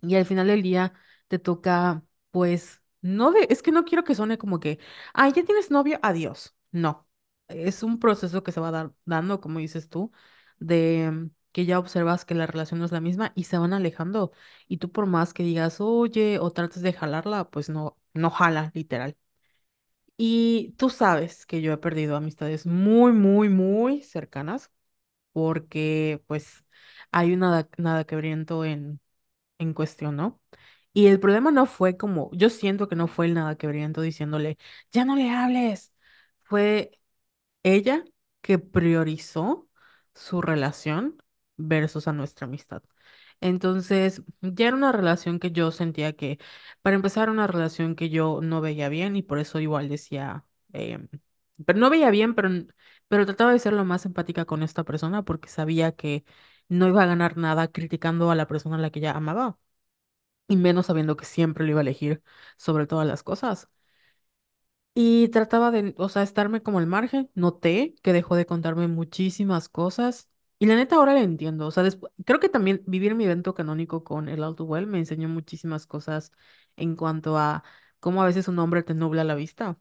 y 0.02 0.14
al 0.16 0.26
final 0.26 0.46
del 0.46 0.62
día 0.62 0.92
te 1.28 1.38
toca, 1.38 2.04
pues, 2.30 2.82
no 3.00 3.32
de, 3.32 3.46
es 3.50 3.62
que 3.62 3.72
no 3.72 3.84
quiero 3.84 4.04
que 4.04 4.14
suene 4.14 4.38
como 4.38 4.60
que, 4.60 4.78
ah, 5.14 5.28
ya 5.28 5.44
tienes 5.44 5.70
novio, 5.70 5.98
adiós. 6.02 6.54
No, 6.70 7.08
es 7.48 7.82
un 7.82 7.98
proceso 7.98 8.42
que 8.42 8.52
se 8.52 8.60
va 8.60 8.92
dando, 9.04 9.40
como 9.40 9.58
dices 9.58 9.88
tú, 9.88 10.12
de 10.58 11.30
que 11.52 11.64
ya 11.64 11.78
observas 11.78 12.24
que 12.24 12.34
la 12.34 12.46
relación 12.46 12.78
no 12.80 12.86
es 12.86 12.92
la 12.92 13.00
misma 13.00 13.32
y 13.34 13.44
se 13.44 13.58
van 13.58 13.72
alejando. 13.72 14.32
Y 14.68 14.76
tú 14.78 14.92
por 14.92 15.06
más 15.06 15.32
que 15.34 15.42
digas, 15.42 15.80
oye, 15.80 16.38
o 16.38 16.50
trates 16.52 16.82
de 16.82 16.92
jalarla, 16.92 17.50
pues 17.50 17.68
no, 17.68 17.96
no 18.14 18.30
jala, 18.30 18.70
literal. 18.74 19.16
Y 20.18 20.74
tú 20.78 20.90
sabes 20.90 21.46
que 21.46 21.62
yo 21.62 21.72
he 21.74 21.78
perdido 21.78 22.16
amistades 22.16 22.66
muy, 22.66 23.12
muy, 23.12 23.50
muy 23.50 24.02
cercanas 24.04 24.72
porque 25.32 26.22
pues 26.26 26.64
hay 27.12 27.34
un 27.34 27.40
nada, 27.40 27.68
nada 27.78 28.04
quebriento 28.06 28.64
en, 28.64 29.00
en 29.58 29.74
cuestión, 29.74 30.16
¿no? 30.16 30.40
Y 30.94 31.06
el 31.08 31.20
problema 31.20 31.50
no 31.52 31.66
fue 31.66 31.96
como, 31.96 32.30
yo 32.34 32.50
siento 32.50 32.88
que 32.88 32.96
no 32.96 33.08
fue 33.08 33.26
el 33.26 33.34
nada 33.34 33.56
quebriento 33.56 34.02
diciéndole, 34.02 34.58
ya 34.92 35.04
no 35.04 35.16
le 35.16 35.30
hables. 35.30 35.92
Fue 36.44 37.00
ella 37.62 38.04
que 38.42 38.58
priorizó 38.58 39.68
su 40.14 40.42
relación 40.42 41.18
versus 41.56 42.08
a 42.08 42.12
nuestra 42.12 42.46
amistad. 42.46 42.82
Entonces, 43.40 44.22
ya 44.40 44.68
era 44.68 44.76
una 44.76 44.92
relación 44.92 45.38
que 45.38 45.52
yo 45.52 45.70
sentía 45.70 46.12
que, 46.14 46.38
para 46.82 46.96
empezar, 46.96 47.30
una 47.30 47.46
relación 47.46 47.94
que 47.94 48.10
yo 48.10 48.40
no 48.42 48.60
veía 48.60 48.88
bien 48.88 49.14
y 49.16 49.22
por 49.22 49.38
eso 49.38 49.60
igual 49.60 49.88
decía, 49.88 50.44
em, 50.72 51.08
pero 51.66 51.78
no 51.78 51.90
veía 51.90 52.10
bien, 52.10 52.34
pero, 52.34 52.50
pero 53.08 53.26
trataba 53.26 53.52
de 53.52 53.58
ser 53.60 53.72
lo 53.74 53.84
más 53.84 54.06
empática 54.06 54.44
con 54.44 54.62
esta 54.62 54.84
persona 54.84 55.24
porque 55.24 55.48
sabía 55.48 55.92
que 55.92 56.24
no 56.68 56.88
iba 56.88 57.02
a 57.02 57.06
ganar 57.06 57.36
nada 57.36 57.68
criticando 57.68 58.30
a 58.30 58.34
la 58.34 58.46
persona 58.48 58.76
a 58.76 58.78
la 58.80 58.90
que 58.90 58.98
ella 59.00 59.12
amaba 59.12 59.58
y 60.48 60.56
menos 60.56 60.86
sabiendo 60.86 61.16
que 61.16 61.24
siempre 61.26 61.64
lo 61.64 61.72
iba 61.72 61.80
a 61.80 61.82
elegir 61.82 62.22
sobre 62.56 62.86
todas 62.86 63.06
las 63.06 63.22
cosas. 63.22 63.68
Y 64.94 65.28
trataba 65.28 65.70
de, 65.70 65.94
o 65.98 66.08
sea, 66.08 66.22
estarme 66.22 66.62
como 66.62 66.78
al 66.78 66.86
margen. 66.86 67.30
Noté 67.34 67.94
que 68.02 68.12
dejó 68.12 68.34
de 68.36 68.46
contarme 68.46 68.88
muchísimas 68.88 69.68
cosas. 69.68 70.28
Y 70.58 70.66
la 70.66 70.74
neta 70.76 70.96
ahora 70.96 71.14
la 71.14 71.20
entiendo. 71.22 71.66
O 71.66 71.70
sea, 71.70 71.84
despu- 71.84 72.10
creo 72.26 72.40
que 72.40 72.48
también 72.48 72.82
vivir 72.86 73.14
mi 73.14 73.24
evento 73.24 73.54
canónico 73.54 74.02
con 74.04 74.28
el 74.28 74.42
Alto 74.42 74.64
Well 74.64 74.86
me 74.86 74.98
enseñó 74.98 75.28
muchísimas 75.28 75.86
cosas 75.86 76.32
en 76.76 76.96
cuanto 76.96 77.38
a 77.38 77.62
cómo 78.00 78.22
a 78.22 78.26
veces 78.26 78.48
un 78.48 78.58
hombre 78.58 78.82
te 78.82 78.94
nubla 78.94 79.22
la 79.24 79.34
vista. 79.36 79.78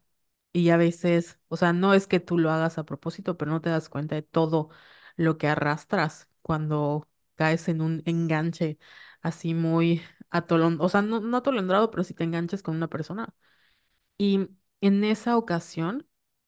Y 0.52 0.70
a 0.70 0.76
veces, 0.78 1.38
o 1.48 1.56
sea, 1.56 1.72
no 1.72 1.94
es 1.94 2.06
que 2.06 2.20
tú 2.20 2.38
lo 2.38 2.50
hagas 2.50 2.78
a 2.78 2.84
propósito, 2.86 3.36
pero 3.36 3.50
no 3.50 3.60
te 3.60 3.70
das 3.70 3.88
cuenta 3.88 4.14
de 4.16 4.22
todo 4.22 4.70
lo 5.16 5.38
que 5.38 5.48
arrastras 5.48 6.28
cuando 6.42 7.08
caes 7.36 7.68
en 7.68 7.80
un 7.82 8.02
enganche 8.06 8.78
así 9.22 9.54
muy 9.54 10.02
atolón, 10.30 10.78
o 10.80 10.88
sea, 10.88 11.02
no, 11.02 11.36
atolondrado, 11.36 11.90
pero 11.90 12.04
si 12.04 12.14
te 12.14 12.24
enganchas 12.24 12.62
con 12.62 12.76
una 12.76 12.88
persona. 12.88 13.34
Y 14.18 14.48
en 14.80 15.04
esa 15.04 15.36
ocasión, 15.36 16.06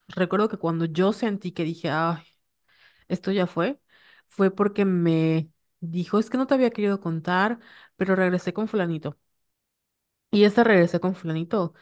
recuerdo 0.09 0.49
que 0.49 0.57
cuando 0.59 0.85
yo 0.87 1.13
sentí 1.13 1.53
que 1.53 1.65
dije, 1.65 1.91
ay, 1.91 2.23
esto 3.09 3.33
ya 3.33 3.47
fue, 3.47 3.81
fue 4.31 4.53
porque 4.53 4.87
me 4.87 5.51
dijo, 5.81 6.21
es 6.21 6.31
que 6.31 6.39
no 6.39 6.49
te 6.49 6.55
había 6.55 6.71
querido 6.73 7.01
contar, 7.01 7.61
pero 7.99 8.17
regresé 8.17 8.55
con 8.55 8.69
fulanito. 8.69 9.19
Y 10.31 10.45
esta 10.45 10.63
regresé 10.65 11.01
con 11.01 11.15
fulanito, 11.15 11.75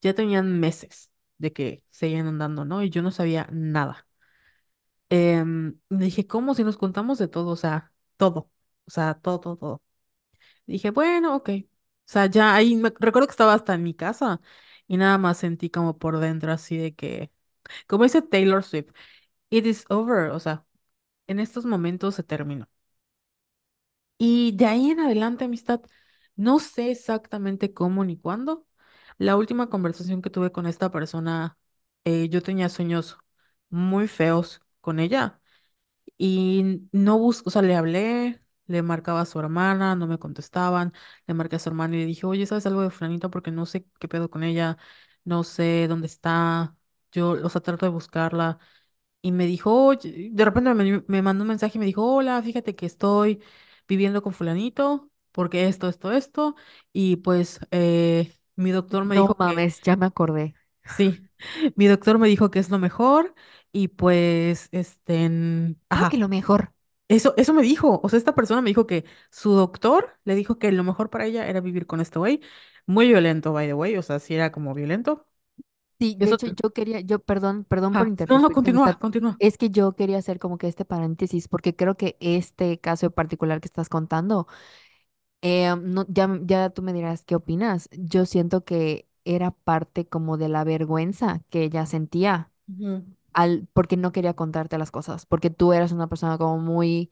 ya 0.00 0.14
tenían 0.14 0.60
meses 0.60 1.10
de 1.38 1.52
que 1.52 1.84
seguían 1.90 2.26
andando, 2.28 2.64
¿no? 2.64 2.82
Y 2.82 2.90
yo 2.90 3.02
no 3.02 3.10
sabía 3.10 3.48
nada. 3.52 4.06
Em, 5.08 5.78
dije, 5.88 6.26
¿cómo? 6.26 6.54
Si 6.54 6.64
nos 6.64 6.76
contamos 6.78 7.18
de 7.18 7.28
todo, 7.28 7.50
o 7.50 7.56
sea, 7.56 7.92
todo, 8.16 8.50
o 8.86 8.90
sea, 8.90 9.14
todo, 9.20 9.38
todo, 9.40 9.56
todo. 9.56 9.82
Dije, 10.66 10.90
bueno, 10.90 11.36
ok. 11.36 11.50
O 11.50 11.64
sea, 12.06 12.26
ya 12.26 12.54
ahí 12.54 12.76
me 12.76 12.92
recuerdo 13.00 13.28
que 13.28 13.32
estaba 13.32 13.54
hasta 13.54 13.74
en 13.74 13.82
mi 13.84 13.94
casa 13.94 14.40
y 14.88 14.96
nada 14.98 15.18
más 15.18 15.38
sentí 15.38 15.70
como 15.70 15.98
por 15.98 16.18
dentro 16.20 16.52
así 16.52 16.76
de 16.78 16.94
que, 16.94 17.32
como 17.88 18.04
dice 18.04 18.22
Taylor 18.22 18.64
Swift, 18.64 18.90
it 19.50 19.66
is 19.66 19.86
over, 19.90 20.30
o 20.30 20.40
sea, 20.40 20.66
en 21.28 21.40
estos 21.40 21.64
momentos 21.66 22.14
se 22.16 22.22
terminó. 22.24 22.68
Y 24.18 24.52
de 24.56 24.66
ahí 24.66 24.90
en 24.90 25.00
adelante, 25.00 25.44
amistad, 25.44 25.80
no 26.36 26.58
sé 26.58 26.90
exactamente 26.90 27.74
cómo 27.74 28.04
ni 28.04 28.16
cuándo. 28.18 28.66
La 29.18 29.36
última 29.36 29.68
conversación 29.70 30.22
que 30.22 30.30
tuve 30.30 30.52
con 30.52 30.66
esta 30.66 30.90
persona, 30.90 31.58
eh, 32.04 32.28
yo 32.28 32.42
tenía 32.42 32.68
sueños 32.68 33.18
muy 33.70 34.08
feos 34.08 34.60
con 34.80 35.00
ella. 35.00 35.40
Y 36.18 36.88
no 36.92 37.18
busco, 37.18 37.48
o 37.50 37.52
sea, 37.52 37.62
le 37.62 37.76
hablé, 37.76 38.42
le 38.66 38.82
marcaba 38.82 39.22
a 39.22 39.26
su 39.26 39.38
hermana, 39.40 39.96
no 39.96 40.06
me 40.08 40.18
contestaban, 40.18 40.92
le 41.26 41.34
marqué 41.34 41.56
a 41.56 41.60
su 41.60 41.68
hermana 41.70 41.96
y 41.96 42.00
le 42.00 42.06
dije, 42.06 42.26
oye, 42.26 42.46
¿sabes 42.46 42.66
algo 42.66 42.82
de 42.82 42.90
fulanita? 42.90 43.30
Porque 43.30 43.50
no 43.52 43.66
sé 43.66 43.86
qué 44.00 44.08
pedo 44.08 44.30
con 44.30 44.44
ella, 44.44 44.78
no 45.24 45.44
sé 45.44 45.86
dónde 45.88 46.06
está, 46.08 46.76
yo, 47.12 47.30
o 47.32 47.48
sea, 47.50 47.60
trato 47.62 47.86
de 47.86 47.90
buscarla. 47.92 48.58
Y 49.26 49.32
me 49.32 49.46
dijo, 49.46 49.94
de 49.96 50.44
repente 50.44 50.74
me, 50.74 51.02
me 51.08 51.22
mandó 51.22 51.42
un 51.42 51.48
mensaje 51.48 51.78
y 51.78 51.80
me 51.80 51.86
dijo, 51.86 52.04
hola, 52.14 52.40
fíjate 52.42 52.76
que 52.76 52.86
estoy 52.86 53.42
viviendo 53.88 54.22
con 54.22 54.32
fulanito, 54.32 55.10
porque 55.32 55.66
esto, 55.68 55.88
esto, 55.88 56.12
esto, 56.12 56.54
y 56.92 57.16
pues 57.16 57.60
eh, 57.72 58.32
mi 58.56 58.70
doctor 58.72 59.04
me 59.04 59.16
No 59.16 59.22
dijo 59.22 59.34
que, 59.44 59.56
mames, 59.56 59.80
ya 59.82 59.96
me 59.96 60.06
acordé. 60.06 60.54
sí, 60.84 61.28
mi 61.76 61.86
doctor 61.86 62.18
me 62.18 62.28
dijo 62.28 62.50
que 62.50 62.58
es 62.58 62.70
lo 62.70 62.78
mejor, 62.78 63.34
y 63.72 63.88
pues, 63.88 64.68
este, 64.72 65.30
¿Cómo 65.88 66.06
que 66.08 66.16
ajá. 66.16 66.18
lo 66.18 66.28
mejor? 66.28 66.72
Eso, 67.08 67.34
eso 67.36 67.54
me 67.54 67.62
dijo, 67.62 68.00
o 68.02 68.08
sea, 68.08 68.18
esta 68.18 68.34
persona 68.34 68.62
me 68.62 68.70
dijo 68.70 68.86
que 68.86 69.04
su 69.30 69.52
doctor 69.54 70.18
le 70.24 70.34
dijo 70.34 70.58
que 70.58 70.72
lo 70.72 70.84
mejor 70.84 71.10
para 71.10 71.26
ella 71.26 71.48
era 71.48 71.60
vivir 71.60 71.86
con 71.86 72.00
este 72.00 72.18
güey, 72.18 72.40
muy 72.86 73.08
violento, 73.08 73.52
by 73.52 73.66
the 73.68 73.74
way, 73.74 73.96
o 73.96 74.02
sea, 74.02 74.18
sí 74.20 74.34
era 74.34 74.52
como 74.52 74.74
violento. 74.74 75.26
Sí, 75.98 76.14
de 76.20 76.30
hecho 76.30 76.48
yo 76.48 76.72
quería, 76.72 77.00
yo, 77.00 77.18
perdón, 77.20 77.64
perdón 77.64 77.96
por 77.96 78.08
ah, 78.26 78.28
no, 78.28 78.38
no, 78.38 78.52
continúa, 78.52 78.98
continúa. 78.98 78.98
Es 79.38 79.56
que 79.58 79.70
yo 79.70 79.94
quería 79.96 80.18
hacer 80.18 80.38
como 80.38 80.58
que 80.58 80.68
este 80.68 80.84
paréntesis, 80.84 81.48
porque 81.48 81.74
creo 81.76 81.96
que 81.96 82.16
este 82.20 82.78
caso 82.80 83.06
en 83.06 83.12
particular 83.12 83.60
que 83.60 83.66
estás 83.68 83.88
contando, 83.88 84.46
eh, 85.42 85.74
no, 85.82 86.06
ya, 86.08 86.28
ya 86.44 86.70
tú 86.70 86.82
me 86.82 86.92
dirás 86.94 87.24
qué 87.24 87.36
opinas. 87.36 87.88
Yo 87.92 88.26
siento 88.26 88.64
que 88.64 89.08
era 89.24 89.52
parte 89.52 90.06
como 90.08 90.36
de 90.38 90.48
la 90.50 90.64
vergüenza 90.64 91.42
que 91.50 91.64
ella 91.64 91.86
sentía 91.86 92.52
Ujú, 92.68 93.02
al, 93.32 93.68
porque 93.72 93.96
no 93.96 94.12
quería 94.12 94.34
contarte 94.34 94.78
las 94.78 94.90
cosas, 94.90 95.26
porque 95.26 95.50
tú 95.50 95.72
eras 95.72 95.92
una 95.92 96.08
persona 96.08 96.38
como 96.38 96.58
muy 96.58 97.10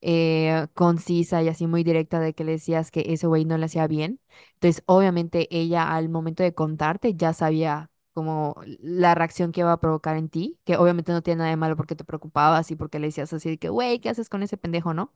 eh, 0.00 0.66
concisa 0.74 1.42
y 1.42 1.48
así 1.48 1.66
muy 1.66 1.84
directa 1.84 2.20
de 2.20 2.34
que 2.34 2.44
le 2.44 2.52
decías 2.52 2.90
que 2.90 3.04
ese 3.08 3.26
güey 3.26 3.44
no 3.44 3.58
le 3.58 3.66
hacía 3.66 3.86
bien. 3.86 4.20
Entonces, 4.54 4.82
obviamente 4.86 5.48
ella 5.56 5.94
al 5.94 6.08
momento 6.08 6.42
de 6.42 6.54
contarte 6.54 7.14
ya 7.14 7.32
sabía 7.32 7.90
como 8.16 8.56
la 8.80 9.14
reacción 9.16 9.52
que 9.52 9.62
iba 9.62 9.72
a 9.72 9.80
provocar 9.80 10.18
en 10.18 10.30
ti, 10.30 10.58
que 10.66 10.78
obviamente 10.78 11.12
no 11.12 11.22
tiene 11.22 11.40
nada 11.40 11.50
de 11.52 11.58
malo 11.58 11.76
porque 11.76 11.96
te 11.96 12.04
preocupabas 12.04 12.72
y 12.72 12.76
porque 12.76 13.00
le 13.00 13.08
decías 13.08 13.32
así 13.34 13.50
de 13.50 13.58
que, 13.60 13.70
güey, 13.70 14.00
¿qué 14.00 14.10
haces 14.10 14.30
con 14.30 14.42
ese 14.44 14.58
pendejo, 14.58 14.94
no? 14.94 15.14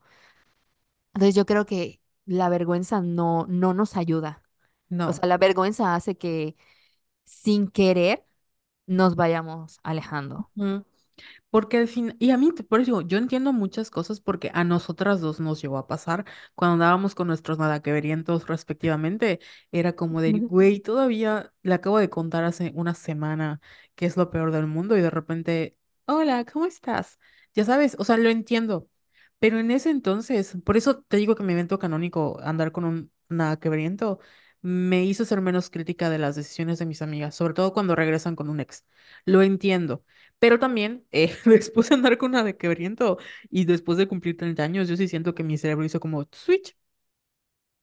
Entonces, 1.15 1.35
yo 1.35 1.47
creo 1.47 1.67
que 1.67 2.01
la 2.27 2.49
vergüenza 2.49 3.01
no, 3.03 3.47
no 3.49 3.75
nos 3.75 3.97
ayuda. 3.97 4.43
O 5.05 5.13
No. 5.13 5.15
sea, 5.15 5.29
la 5.29 5.39
vergüenza 5.39 5.95
hace 5.95 6.17
que 6.19 6.57
sin 7.25 7.69
querer 7.71 8.27
nos 8.87 9.17
vayamos 9.17 9.81
alejando. 9.85 10.53
Porque 11.51 11.79
al 11.79 11.89
fin, 11.89 12.17
y 12.19 12.31
a 12.31 12.37
mí, 12.39 12.53
por 12.53 12.81
eso 12.81 12.87
digo, 12.87 13.01
yo 13.03 13.19
entiendo 13.19 13.53
muchas 13.53 13.91
cosas 13.91 14.21
porque 14.21 14.51
a 14.55 14.65
nosotras 14.65 15.21
dos 15.21 15.41
nos 15.41 15.61
llegó 15.61 15.79
a 15.79 15.87
pasar 15.89 16.25
cuando 16.55 16.75
andábamos 16.75 17.15
con 17.15 17.27
nuestros 17.29 17.59
nadaqueverientos 17.59 18.47
respectivamente, 18.47 19.41
era 19.73 19.95
como 19.95 20.21
del, 20.21 20.47
güey, 20.47 20.81
todavía 20.81 21.53
le 21.63 21.75
acabo 21.75 21.99
de 21.99 22.11
contar 22.11 22.45
hace 22.45 22.73
una 22.75 22.95
semana 22.95 23.61
que 23.95 24.07
es 24.07 24.17
lo 24.17 24.31
peor 24.31 24.53
del 24.53 24.67
mundo 24.67 24.97
y 24.97 25.01
de 25.01 25.11
repente, 25.11 25.77
hola, 26.07 26.45
¿cómo 26.45 26.67
estás? 26.67 27.19
Ya 27.55 27.65
sabes, 27.65 27.97
o 27.99 28.05
sea, 28.05 28.17
lo 28.17 28.29
entiendo, 28.31 28.89
pero 29.39 29.59
en 29.59 29.71
ese 29.71 29.91
entonces, 29.91 30.57
por 30.65 30.77
eso 30.77 31.03
te 31.03 31.17
digo 31.17 31.35
que 31.35 31.43
mi 31.43 31.53
evento 31.53 31.79
canónico, 31.79 32.39
andar 32.43 32.73
con 32.73 32.85
un 32.85 33.13
nadaqueveriento, 33.29 34.21
me 34.63 35.05
hizo 35.05 35.25
ser 35.25 35.41
menos 35.41 35.71
crítica 35.71 36.11
de 36.11 36.19
las 36.19 36.37
decisiones 36.37 36.79
de 36.79 36.87
mis 36.87 37.03
amigas, 37.03 37.35
sobre 37.35 37.55
todo 37.55 37.73
cuando 37.73 37.95
regresan 37.97 38.37
con 38.37 38.49
un 38.51 38.61
ex. 38.61 38.85
Lo 39.25 39.43
entiendo, 39.43 40.05
pero 40.39 40.59
también 40.59 41.07
eh, 41.13 41.35
después 41.47 41.89
de 41.89 41.95
andar 41.97 42.19
con 42.19 42.31
una 42.31 42.45
de 42.45 42.57
quebriento 42.57 43.19
y 43.51 43.65
después 43.65 43.99
de 43.99 44.09
cumplir 44.09 44.37
30 44.37 44.65
años, 44.65 44.89
yo 44.89 44.97
sí 44.97 45.09
siento 45.09 45.35
que 45.35 45.45
mi 45.45 45.59
cerebro 45.59 45.85
hizo 45.85 46.01
como 46.01 46.27
switch 46.33 46.77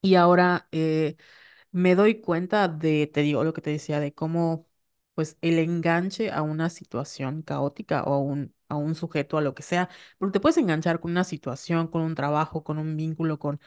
y 0.02 0.16
ahora 0.16 0.68
eh, 0.72 1.16
me 1.72 1.96
doy 1.96 2.22
cuenta 2.22 2.68
de, 2.68 3.08
te 3.08 3.22
digo 3.22 3.44
lo 3.44 3.54
que 3.54 3.62
te 3.62 3.72
decía, 3.72 4.00
de 4.00 4.14
cómo 4.14 4.68
pues 5.16 5.38
el 5.42 5.60
enganche 5.60 6.32
a 6.32 6.44
una 6.44 6.70
situación 6.70 7.42
caótica 7.44 8.04
o 8.04 8.14
a 8.16 8.20
un, 8.20 8.56
a 8.70 8.76
un 8.78 8.96
sujeto, 8.96 9.38
a 9.38 9.42
lo 9.42 9.56
que 9.56 9.64
sea, 9.64 9.90
porque 10.20 10.34
te 10.34 10.40
puedes 10.42 10.58
enganchar 10.58 11.00
con 11.00 11.12
una 11.12 11.24
situación, 11.26 11.88
con 11.88 12.02
un 12.04 12.16
trabajo, 12.16 12.64
con 12.64 12.78
un 12.80 12.96
vínculo, 12.98 13.40
con, 13.40 13.60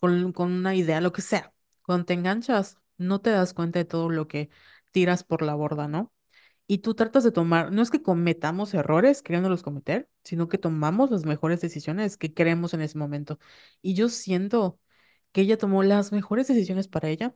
con, 0.00 0.32
con 0.32 0.52
una 0.52 0.74
idea, 0.76 1.00
lo 1.00 1.12
que 1.12 1.22
sea. 1.22 1.54
Cuando 1.88 2.06
te 2.06 2.14
enganchas, 2.14 2.78
no 2.98 3.20
te 3.22 3.30
das 3.32 3.54
cuenta 3.54 3.80
de 3.80 3.86
todo 3.86 4.10
lo 4.10 4.28
que 4.28 4.50
tiras 4.92 5.24
por 5.24 5.42
la 5.42 5.56
borda, 5.56 5.88
¿no? 5.88 6.14
Y 6.68 6.78
tú 6.80 6.94
tratas 6.94 7.24
de 7.24 7.32
tomar, 7.32 7.72
no 7.72 7.82
es 7.82 7.90
que 7.90 8.02
cometamos 8.02 8.74
errores 8.74 9.22
queriéndolos 9.22 9.62
cometer, 9.64 10.10
sino 10.24 10.48
que 10.48 10.58
tomamos 10.58 11.10
las 11.10 11.26
mejores 11.26 11.60
decisiones 11.62 12.16
que 12.18 12.34
queremos 12.34 12.74
en 12.74 12.82
ese 12.82 12.98
momento. 12.98 13.38
Y 13.82 13.94
yo 13.94 14.08
siento 14.10 14.80
que 15.32 15.42
ella 15.42 15.58
tomó 15.58 15.82
las 15.84 16.12
mejores 16.12 16.48
decisiones 16.48 16.88
para 16.88 17.08
ella 17.10 17.34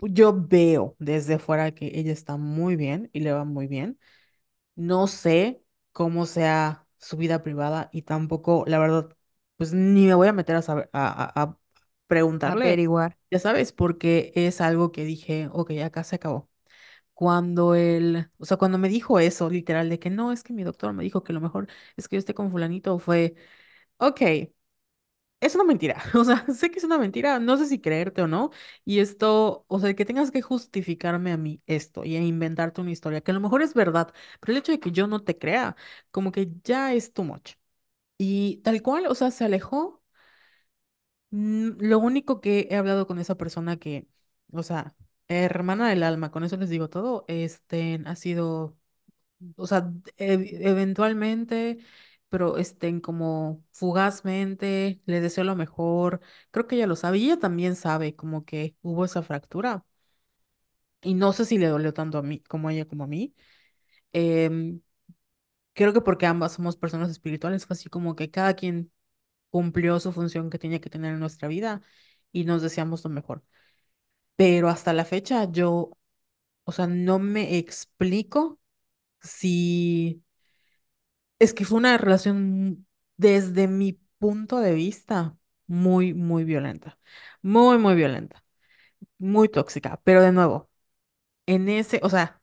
yo 0.00 0.32
veo 0.48 0.96
desde 0.98 1.38
fuera 1.38 1.72
que 1.74 1.90
ella 1.98 2.12
está 2.12 2.36
muy 2.36 2.76
bien 2.76 3.10
y 3.12 3.20
le 3.20 3.32
va 3.32 3.44
muy 3.44 3.66
bien. 3.66 3.98
No 4.76 5.06
sé 5.08 5.64
cómo 5.92 6.26
sea 6.26 6.86
su 6.98 7.16
vida 7.16 7.42
privada 7.44 7.90
y 7.92 8.02
tampoco, 8.02 8.64
la 8.66 8.78
verdad, 8.78 9.16
pues 9.56 9.72
ni 9.74 10.06
me 10.06 10.14
voy 10.14 10.28
a 10.28 10.34
meter 10.34 10.56
a 10.56 10.62
saber, 10.62 10.90
a 10.92 11.58
preguntarle, 12.06 12.82
Averiguar. 12.82 13.16
ya 13.30 13.38
sabes, 13.38 13.72
porque 13.72 14.32
es 14.34 14.60
algo 14.60 14.92
que 14.92 15.04
dije, 15.04 15.48
ok, 15.52 15.72
acá 15.84 16.04
se 16.04 16.16
acabó. 16.16 16.50
Cuando 17.14 17.74
él, 17.76 18.30
o 18.38 18.46
sea, 18.46 18.56
cuando 18.58 18.78
me 18.78 18.88
dijo 18.90 19.20
eso, 19.20 19.50
literal, 19.50 19.88
de 19.90 19.98
que 20.00 20.10
no, 20.10 20.32
es 20.32 20.42
que 20.44 20.52
mi 20.54 20.64
doctor 20.64 20.92
me 20.94 21.04
dijo 21.04 21.24
que 21.24 21.32
lo 21.34 21.40
mejor 21.42 21.68
es 21.96 22.08
que 22.08 22.16
yo 22.16 22.20
esté 22.20 22.34
con 22.34 22.50
fulanito, 22.52 22.98
fue, 23.00 23.34
ok. 23.98 24.22
Es 25.40 25.54
una 25.54 25.64
mentira, 25.64 26.02
o 26.14 26.24
sea, 26.24 26.46
sé 26.54 26.70
que 26.70 26.78
es 26.78 26.84
una 26.84 26.96
mentira, 26.98 27.38
no 27.38 27.56
sé 27.58 27.66
si 27.66 27.78
creerte 27.80 28.22
o 28.22 28.26
no, 28.26 28.50
y 28.84 29.00
esto, 29.00 29.66
o 29.68 29.78
sea, 29.78 29.94
que 29.94 30.06
tengas 30.06 30.30
que 30.30 30.40
justificarme 30.40 31.32
a 31.32 31.36
mí 31.36 31.60
esto 31.66 32.02
y 32.04 32.16
inventarte 32.16 32.80
una 32.80 32.90
historia, 32.92 33.20
que 33.20 33.30
a 33.30 33.34
lo 33.34 33.40
mejor 33.40 33.60
es 33.62 33.74
verdad, 33.74 34.12
pero 34.40 34.52
el 34.52 34.58
hecho 34.58 34.72
de 34.72 34.80
que 34.80 34.90
yo 34.90 35.06
no 35.06 35.20
te 35.22 35.38
crea, 35.38 35.76
como 36.10 36.32
que 36.32 36.50
ya 36.64 36.94
es 36.94 37.12
too 37.12 37.24
much. 37.24 37.52
Y 38.18 38.58
tal 38.64 38.82
cual, 38.82 39.06
o 39.08 39.16
sea, 39.16 39.32
se 39.32 39.44
alejó. 39.46 40.03
Mm, 41.34 41.72
Lo 41.80 41.98
único 41.98 42.40
que 42.40 42.68
he 42.70 42.76
hablado 42.76 43.06
con 43.06 43.18
esa 43.18 43.36
persona 43.36 43.76
que, 43.78 44.06
o 44.52 44.62
sea, 44.62 44.94
hermana 45.28 45.88
del 45.88 46.02
alma, 46.02 46.30
con 46.30 46.44
eso 46.44 46.56
les 46.56 46.70
digo 46.70 46.88
todo, 46.90 47.24
este, 47.28 48.00
ha 48.06 48.16
sido 48.16 48.76
o 49.56 49.66
sea, 49.68 49.92
eventualmente, 50.18 51.78
pero 52.30 52.58
estén 52.58 53.00
como 53.00 53.64
fugazmente, 53.72 55.00
le 55.06 55.20
deseo 55.22 55.44
lo 55.44 55.56
mejor. 55.56 56.20
Creo 56.52 56.66
que 56.68 56.76
ella 56.76 56.86
lo 56.88 56.96
sabe 56.96 57.18
y 57.18 57.26
ella 57.26 57.38
también 57.40 57.76
sabe 57.76 58.16
como 58.16 58.44
que 58.46 58.76
hubo 58.82 59.04
esa 59.04 59.22
fractura 59.22 59.84
y 61.02 61.14
no 61.14 61.32
sé 61.32 61.44
si 61.44 61.58
le 61.58 61.66
dolió 61.68 61.92
tanto 61.94 62.18
a 62.18 62.22
mí 62.22 62.40
como 62.40 62.68
a 62.68 62.72
ella 62.72 62.86
como 62.88 63.04
a 63.04 63.06
mí. 63.06 63.34
Em, 64.12 64.82
creo 65.74 65.94
que 65.94 66.02
porque 66.02 66.26
ambas 66.26 66.54
somos 66.54 66.76
personas 66.78 67.10
espirituales, 67.10 67.66
fue 67.66 67.74
así 67.74 67.90
como 67.90 68.16
que 68.16 68.30
cada 68.32 68.54
quien 68.56 68.92
cumplió 69.54 70.00
su 70.00 70.12
función 70.12 70.50
que 70.50 70.58
tenía 70.58 70.80
que 70.80 70.90
tener 70.90 71.14
en 71.14 71.20
nuestra 71.20 71.46
vida 71.48 71.82
y 72.32 72.44
nos 72.44 72.62
deseamos 72.62 73.04
lo 73.04 73.10
mejor. 73.10 73.44
Pero 74.36 74.68
hasta 74.68 74.92
la 74.94 75.04
fecha 75.06 75.50
yo, 75.50 75.92
o 76.64 76.72
sea, 76.72 76.86
no 76.88 77.18
me 77.20 77.58
explico 77.58 78.60
si 79.22 80.22
Es 81.38 81.52
que 81.54 81.64
fue 81.64 81.78
una 81.78 81.98
relación 81.98 82.86
desde 83.16 83.68
mi 83.68 83.94
punto 84.18 84.60
de 84.60 84.74
vista 84.74 85.36
muy, 85.66 86.14
muy 86.14 86.44
violenta. 86.44 86.98
Muy, 87.42 87.78
muy 87.78 87.94
violenta. 87.94 88.44
Muy 89.18 89.48
tóxica. 89.50 90.00
Pero 90.04 90.22
de 90.22 90.32
nuevo, 90.32 90.70
en 91.46 91.68
ese, 91.70 92.00
o 92.04 92.10
sea, 92.10 92.42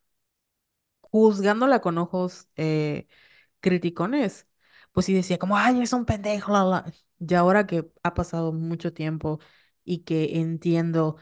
juzgándola 1.02 1.82
con 1.82 1.98
ojos 1.98 2.48
eh, 2.56 3.08
criticones, 3.62 4.48
pues 4.92 5.06
sí 5.06 5.14
decía 5.14 5.38
como, 5.38 5.58
ay, 5.58 5.82
es 5.82 5.94
un 5.94 6.06
pendejo, 6.06 6.52
la, 6.54 6.64
la". 6.66 6.94
Y 7.20 7.34
ahora 7.36 7.68
que 7.68 7.90
ha 8.04 8.14
pasado 8.14 8.52
mucho 8.54 8.94
tiempo 8.94 9.40
y 9.84 10.00
que 10.00 10.40
entiendo, 10.40 11.18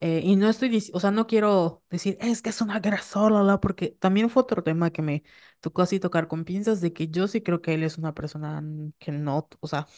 eh, 0.00 0.22
y 0.24 0.36
no 0.36 0.48
estoy 0.50 0.82
o 0.94 1.00
sea, 1.00 1.10
no 1.12 1.26
quiero 1.26 1.84
decir, 1.90 2.16
es 2.20 2.42
que 2.42 2.50
es 2.50 2.60
un 2.62 2.70
agresor, 2.70 3.32
la, 3.32 3.42
la", 3.44 3.60
porque 3.60 3.90
también 4.00 4.30
fue 4.30 4.42
otro 4.44 4.62
tema 4.64 4.90
que 4.90 5.02
me 5.02 5.22
tocó 5.60 5.82
así 5.82 6.00
tocar 6.00 6.28
con 6.28 6.44
pinzas, 6.44 6.80
de 6.80 6.92
que 6.92 7.08
yo 7.08 7.28
sí 7.28 7.42
creo 7.42 7.62
que 7.62 7.74
él 7.74 7.84
es 7.84 7.98
una 7.98 8.14
persona 8.14 8.62
que 8.98 9.12
no, 9.12 9.48
o 9.60 9.68
sea, 9.68 9.88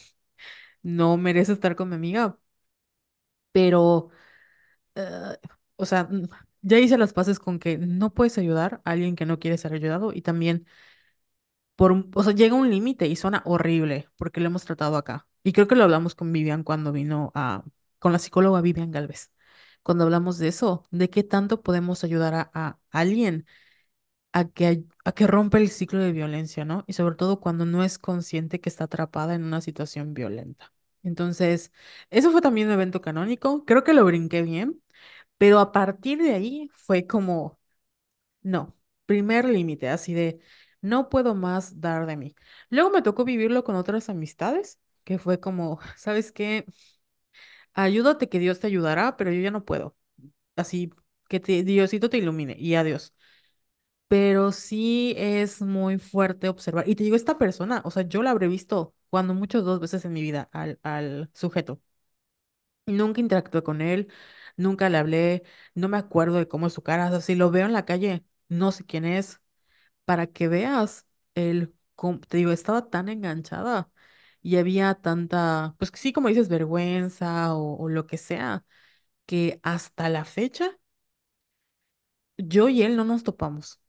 no 0.83 1.17
merece 1.17 1.53
estar 1.53 1.75
con 1.75 1.89
mi 1.89 1.95
amiga, 1.95 2.39
pero, 3.51 4.09
eh, 4.95 5.37
o 5.77 5.85
sea, 5.87 6.09
ya 6.61 6.79
hice 6.79 6.97
las 6.99 7.13
paces 7.13 7.39
con 7.39 7.59
que 7.59 7.77
no 7.79 8.13
puedes 8.13 8.37
ayudar 8.39 8.81
a 8.85 8.91
alguien 8.91 9.15
que 9.17 9.27
no 9.27 9.39
quiere 9.39 9.57
ser 9.57 9.73
ayudado 9.73 10.13
y 10.13 10.21
también 10.23 10.67
por, 11.75 12.05
o 12.15 12.23
sea, 12.23 12.33
llega 12.33 12.55
un 12.55 12.69
límite 12.69 13.07
y 13.07 13.15
suena 13.15 13.41
horrible 13.45 14.09
porque 14.17 14.39
lo 14.41 14.47
hemos 14.47 14.65
tratado 14.65 14.97
acá. 14.97 15.27
Y 15.43 15.53
creo 15.53 15.67
que 15.67 15.75
lo 15.75 15.83
hablamos 15.83 16.15
con 16.15 16.31
Vivian 16.31 16.63
cuando 16.63 16.91
vino 16.91 17.31
a, 17.35 17.63
con 17.99 18.11
la 18.13 18.19
psicóloga 18.19 18.61
Vivian 18.61 18.91
Galvez. 18.91 19.31
Cuando 19.83 20.05
hablamos 20.05 20.37
de 20.37 20.47
eso, 20.47 20.85
de 20.91 21.09
qué 21.09 21.23
tanto 21.23 21.61
podemos 21.61 22.03
ayudar 22.03 22.33
a, 22.35 22.51
a 22.53 22.79
alguien 22.91 23.45
a 24.31 24.49
que, 24.49 24.83
a 25.05 25.11
que 25.13 25.27
rompa 25.27 25.57
el 25.59 25.69
ciclo 25.69 25.99
de 25.99 26.11
violencia, 26.11 26.65
¿no? 26.65 26.83
Y 26.87 26.93
sobre 26.93 27.15
todo 27.15 27.39
cuando 27.39 27.65
no 27.65 27.83
es 27.83 27.99
consciente 27.99 28.59
que 28.61 28.69
está 28.69 28.85
atrapada 28.85 29.35
en 29.35 29.43
una 29.43 29.61
situación 29.61 30.13
violenta. 30.13 30.73
Entonces, 31.03 31.71
eso 32.09 32.31
fue 32.31 32.41
también 32.41 32.67
un 32.67 32.73
evento 32.73 33.01
canónico. 33.01 33.65
Creo 33.65 33.83
que 33.83 33.93
lo 33.93 34.05
brinqué 34.05 34.41
bien, 34.41 34.81
pero 35.37 35.59
a 35.59 35.71
partir 35.71 36.21
de 36.21 36.33
ahí 36.33 36.69
fue 36.73 37.07
como 37.07 37.59
no, 38.41 38.75
primer 39.05 39.45
límite, 39.45 39.89
así 39.89 40.13
de 40.13 40.39
no 40.83 41.09
puedo 41.09 41.35
más 41.35 41.81
dar 41.81 42.05
de 42.07 42.17
mí. 42.17 42.35
Luego 42.69 42.91
me 42.91 43.03
tocó 43.03 43.25
vivirlo 43.25 43.65
con 43.65 43.75
otras 43.77 44.09
amistades, 44.09 44.79
que 45.05 45.19
fue 45.19 45.41
como, 45.41 45.79
¿sabes 45.97 46.31
qué? 46.33 46.67
Ayúdate 47.73 48.29
que 48.29 48.39
Dios 48.39 48.59
te 48.59 48.67
ayudará, 48.67 49.17
pero 49.17 49.31
yo 49.31 49.41
ya 49.41 49.51
no 49.51 49.65
puedo. 49.65 49.95
Así 50.55 50.91
que 51.29 51.39
te, 51.39 51.63
Diosito 51.63 52.09
te 52.09 52.17
ilumine 52.19 52.55
y 52.59 52.75
adiós. 52.75 53.13
Pero 54.07 54.51
sí 54.53 55.15
es 55.17 55.61
muy 55.61 55.99
fuerte 55.99 56.49
observar. 56.49 56.87
Y 56.89 56.95
te 56.95 57.03
digo, 57.03 57.15
esta 57.17 57.37
persona, 57.39 57.81
o 57.85 57.91
sea, 57.91 58.03
yo 58.03 58.23
la 58.23 58.31
habré 58.31 58.47
visto 58.49 58.95
cuando 59.09 59.33
mucho 59.33 59.61
dos 59.63 59.79
veces 59.79 60.05
en 60.05 60.13
mi 60.13 60.21
vida 60.21 60.49
al, 60.53 60.79
al 60.83 61.31
sujeto. 61.33 61.81
Nunca 62.85 63.21
interactué 63.21 63.63
con 63.63 63.79
él, 63.81 64.11
nunca 64.57 64.89
le 64.89 64.97
hablé, 64.97 65.43
no 65.73 65.87
me 65.87 65.97
acuerdo 65.97 66.35
de 66.37 66.47
cómo 66.49 66.67
es 66.67 66.73
su 66.73 66.83
cara. 66.83 67.07
O 67.07 67.09
sea, 67.11 67.21
si 67.21 67.35
lo 67.35 67.49
veo 67.51 67.65
en 67.65 67.71
la 67.73 67.85
calle, 67.85 68.25
no 68.49 68.71
sé 68.73 68.85
quién 68.85 69.05
es 69.05 69.41
para 70.05 70.27
que 70.27 70.47
veas 70.47 71.07
el, 71.35 71.73
te 72.29 72.37
digo, 72.37 72.51
estaba 72.51 72.89
tan 72.89 73.09
enganchada 73.09 73.91
y 74.41 74.57
había 74.57 74.95
tanta, 74.95 75.75
pues 75.79 75.91
sí, 75.95 76.13
como 76.13 76.27
dices, 76.29 76.49
vergüenza 76.49 77.55
o, 77.55 77.77
o 77.77 77.89
lo 77.89 78.07
que 78.07 78.17
sea, 78.17 78.65
que 79.27 79.59
hasta 79.63 80.09
la 80.09 80.25
fecha 80.25 80.79
yo 82.37 82.69
y 82.69 82.81
él 82.83 82.95
no 82.97 83.05
nos 83.05 83.23
topamos. 83.23 83.79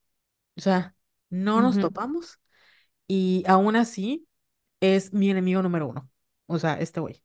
O 0.56 0.60
sea, 0.60 0.96
no 1.30 1.62
nos 1.62 1.78
Ujú. 1.78 1.80
topamos 1.80 2.40
y 3.08 3.44
aún 3.48 3.76
así 3.76 4.28
es 4.80 5.12
mi 5.14 5.30
enemigo 5.30 5.62
número 5.62 5.88
uno. 5.88 6.10
O 6.46 6.58
sea, 6.60 6.74
este 6.80 7.00
güey. 7.00 7.22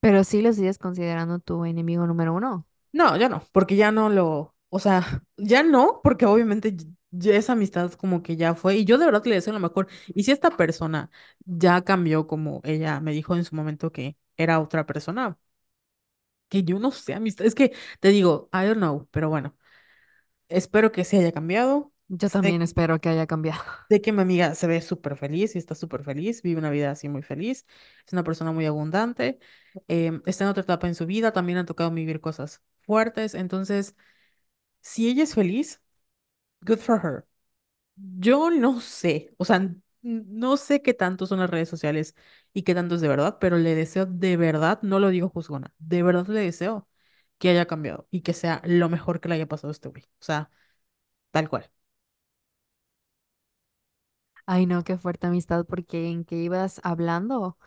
Pero 0.00 0.24
sí 0.24 0.42
lo 0.42 0.52
sigues 0.52 0.78
considerando 0.78 1.38
tu 1.40 1.64
enemigo 1.64 2.06
número 2.06 2.34
uno. 2.34 2.66
No, 2.92 3.16
ya 3.16 3.28
no, 3.28 3.42
porque 3.52 3.76
ya 3.76 3.92
no 3.92 4.08
lo, 4.08 4.54
o 4.70 4.78
sea, 4.78 5.24
ya 5.36 5.62
no, 5.62 6.00
porque 6.02 6.26
obviamente 6.26 6.76
ya 7.10 7.34
esa 7.36 7.52
amistad 7.54 7.92
como 7.94 8.22
que 8.22 8.36
ya 8.36 8.54
fue, 8.54 8.76
y 8.78 8.84
yo 8.84 8.98
de 8.98 9.06
verdad 9.06 9.24
le 9.26 9.34
deseo 9.36 9.52
lo 9.52 9.60
mejor. 9.60 9.88
Y 10.08 10.24
si 10.24 10.32
esta 10.32 10.50
persona 10.56 11.10
ya 11.44 11.82
cambió 11.82 12.26
como 12.26 12.60
ella 12.64 13.00
me 13.00 13.12
dijo 13.12 13.36
en 13.36 13.44
su 13.44 13.54
momento 13.56 13.92
que 13.92 14.16
era 14.36 14.60
otra 14.60 14.86
persona, 14.86 15.38
que 16.48 16.64
yo 16.64 16.78
no 16.78 16.90
sé, 16.90 17.14
amistad, 17.14 17.46
es 17.46 17.54
que 17.54 17.72
te 18.00 18.08
digo, 18.08 18.48
I 18.52 18.66
don't 18.66 18.78
know, 18.78 19.08
pero 19.10 19.28
bueno, 19.28 19.56
espero 20.48 20.92
que 20.92 21.04
se 21.04 21.18
haya 21.18 21.32
cambiado. 21.32 21.92
Yo 22.08 22.28
también 22.28 22.60
espero 22.62 23.00
que 23.00 23.08
haya 23.08 23.26
cambiado. 23.26 23.62
sé 23.88 24.00
que 24.00 24.12
mi 24.12 24.22
amiga 24.22 24.54
se 24.56 24.66
ve 24.66 24.80
súper 24.80 25.16
feliz 25.16 25.54
y 25.54 25.58
está 25.58 25.76
súper 25.76 26.02
feliz, 26.02 26.42
vive 26.42 26.58
una 26.58 26.70
vida 26.70 26.90
así 26.90 27.08
muy 27.08 27.22
feliz, 27.22 27.66
es 28.06 28.12
una 28.12 28.24
persona 28.24 28.52
muy 28.52 28.66
abundante, 28.66 29.38
em, 29.88 30.20
está 30.26 30.44
en 30.44 30.50
otra 30.50 30.64
etapa 30.64 30.88
en 30.88 30.96
su 30.96 31.06
vida, 31.06 31.32
también 31.32 31.58
han 31.58 31.66
tocado 31.66 31.90
vivir 31.92 32.20
cosas 32.20 32.62
fuertes, 32.80 33.34
entonces... 33.34 33.94
Si 34.80 35.08
ella 35.08 35.24
es 35.24 35.34
feliz, 35.34 35.82
good 36.62 36.78
for 36.78 37.00
her. 37.04 37.26
Yo 37.96 38.50
no 38.50 38.80
sé, 38.80 39.34
o 39.38 39.44
sea, 39.44 39.70
no 40.02 40.56
sé 40.56 40.82
qué 40.82 40.94
tanto 40.94 41.26
son 41.26 41.40
las 41.40 41.50
redes 41.50 41.68
sociales 41.68 42.14
y 42.54 42.62
qué 42.62 42.74
tanto 42.74 42.94
es 42.96 43.00
de 43.02 43.08
verdad, 43.08 43.38
pero 43.40 43.58
le 43.58 43.74
deseo 43.74 44.06
de 44.06 44.36
verdad, 44.36 44.80
no 44.82 45.00
lo 45.00 45.10
digo 45.10 45.28
juzgona, 45.30 45.74
de 45.78 46.02
verdad 46.02 46.26
le 46.28 46.40
deseo 46.40 46.88
que 47.38 47.50
haya 47.50 47.66
cambiado 47.66 48.08
y 48.10 48.22
que 48.22 48.32
sea 48.34 48.62
lo 48.66 48.88
mejor 48.88 49.20
que 49.20 49.28
le 49.28 49.36
haya 49.36 49.48
pasado 49.48 49.70
este 49.72 49.88
güey. 49.90 50.04
O 50.20 50.24
sea, 50.24 50.50
tal 51.32 51.48
cual. 51.50 51.70
Ay, 54.46 54.66
no, 54.66 54.82
qué 54.84 54.98
fuerte 54.98 55.26
amistad, 55.26 55.64
porque 55.66 56.08
en 56.08 56.24
que 56.24 56.36
ibas 56.36 56.80
hablando 56.84 57.58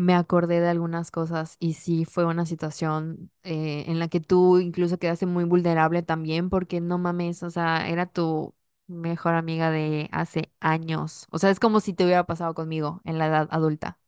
me 0.00 0.14
acordé 0.14 0.60
de 0.60 0.68
algunas 0.68 1.10
cosas 1.10 1.56
y 1.60 1.74
sí 1.74 2.04
fue 2.04 2.24
una 2.24 2.46
situación 2.46 3.30
eh, 3.42 3.84
en 3.88 3.98
la 3.98 4.08
que 4.08 4.20
tú 4.20 4.58
incluso 4.58 4.98
quedaste 4.98 5.26
muy 5.26 5.44
vulnerable 5.44 6.02
también, 6.02 6.50
porque 6.50 6.80
no 6.80 6.98
mames, 6.98 7.42
o 7.42 7.50
sea, 7.50 7.88
era 7.88 8.06
tu 8.06 8.54
mejor 8.86 9.34
amiga 9.34 9.70
de 9.70 10.08
hace 10.12 10.52
años. 10.60 11.26
O 11.30 11.38
sea, 11.38 11.50
es 11.50 11.60
como 11.60 11.80
si 11.80 11.94
te 11.94 12.04
hubiera 12.04 12.26
pasado 12.26 12.54
conmigo 12.54 13.00
en 13.04 13.18
la 13.18 13.26
edad 13.28 13.48
adulta. 13.50 13.98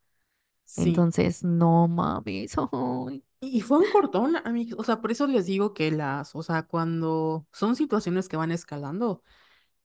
Sí. 0.64 1.06
Entonces, 1.14 1.44
no 1.44 1.88
mames. 1.88 2.56
ay. 2.72 3.24
Y 3.40 3.58
y 3.58 3.60
fue 3.60 3.78
un 3.78 3.90
cortón, 3.90 4.36
amigos. 4.44 4.78
O 4.80 4.84
sea, 4.84 5.00
por 5.00 5.10
eso 5.10 5.26
les 5.26 5.46
digo 5.46 5.74
que 5.74 5.90
las, 5.90 6.34
o 6.36 6.42
sea, 6.42 6.62
cuando 6.62 7.46
son 7.52 7.74
situaciones 7.76 8.28
que 8.28 8.36
van 8.36 8.52
escalando 8.52 9.22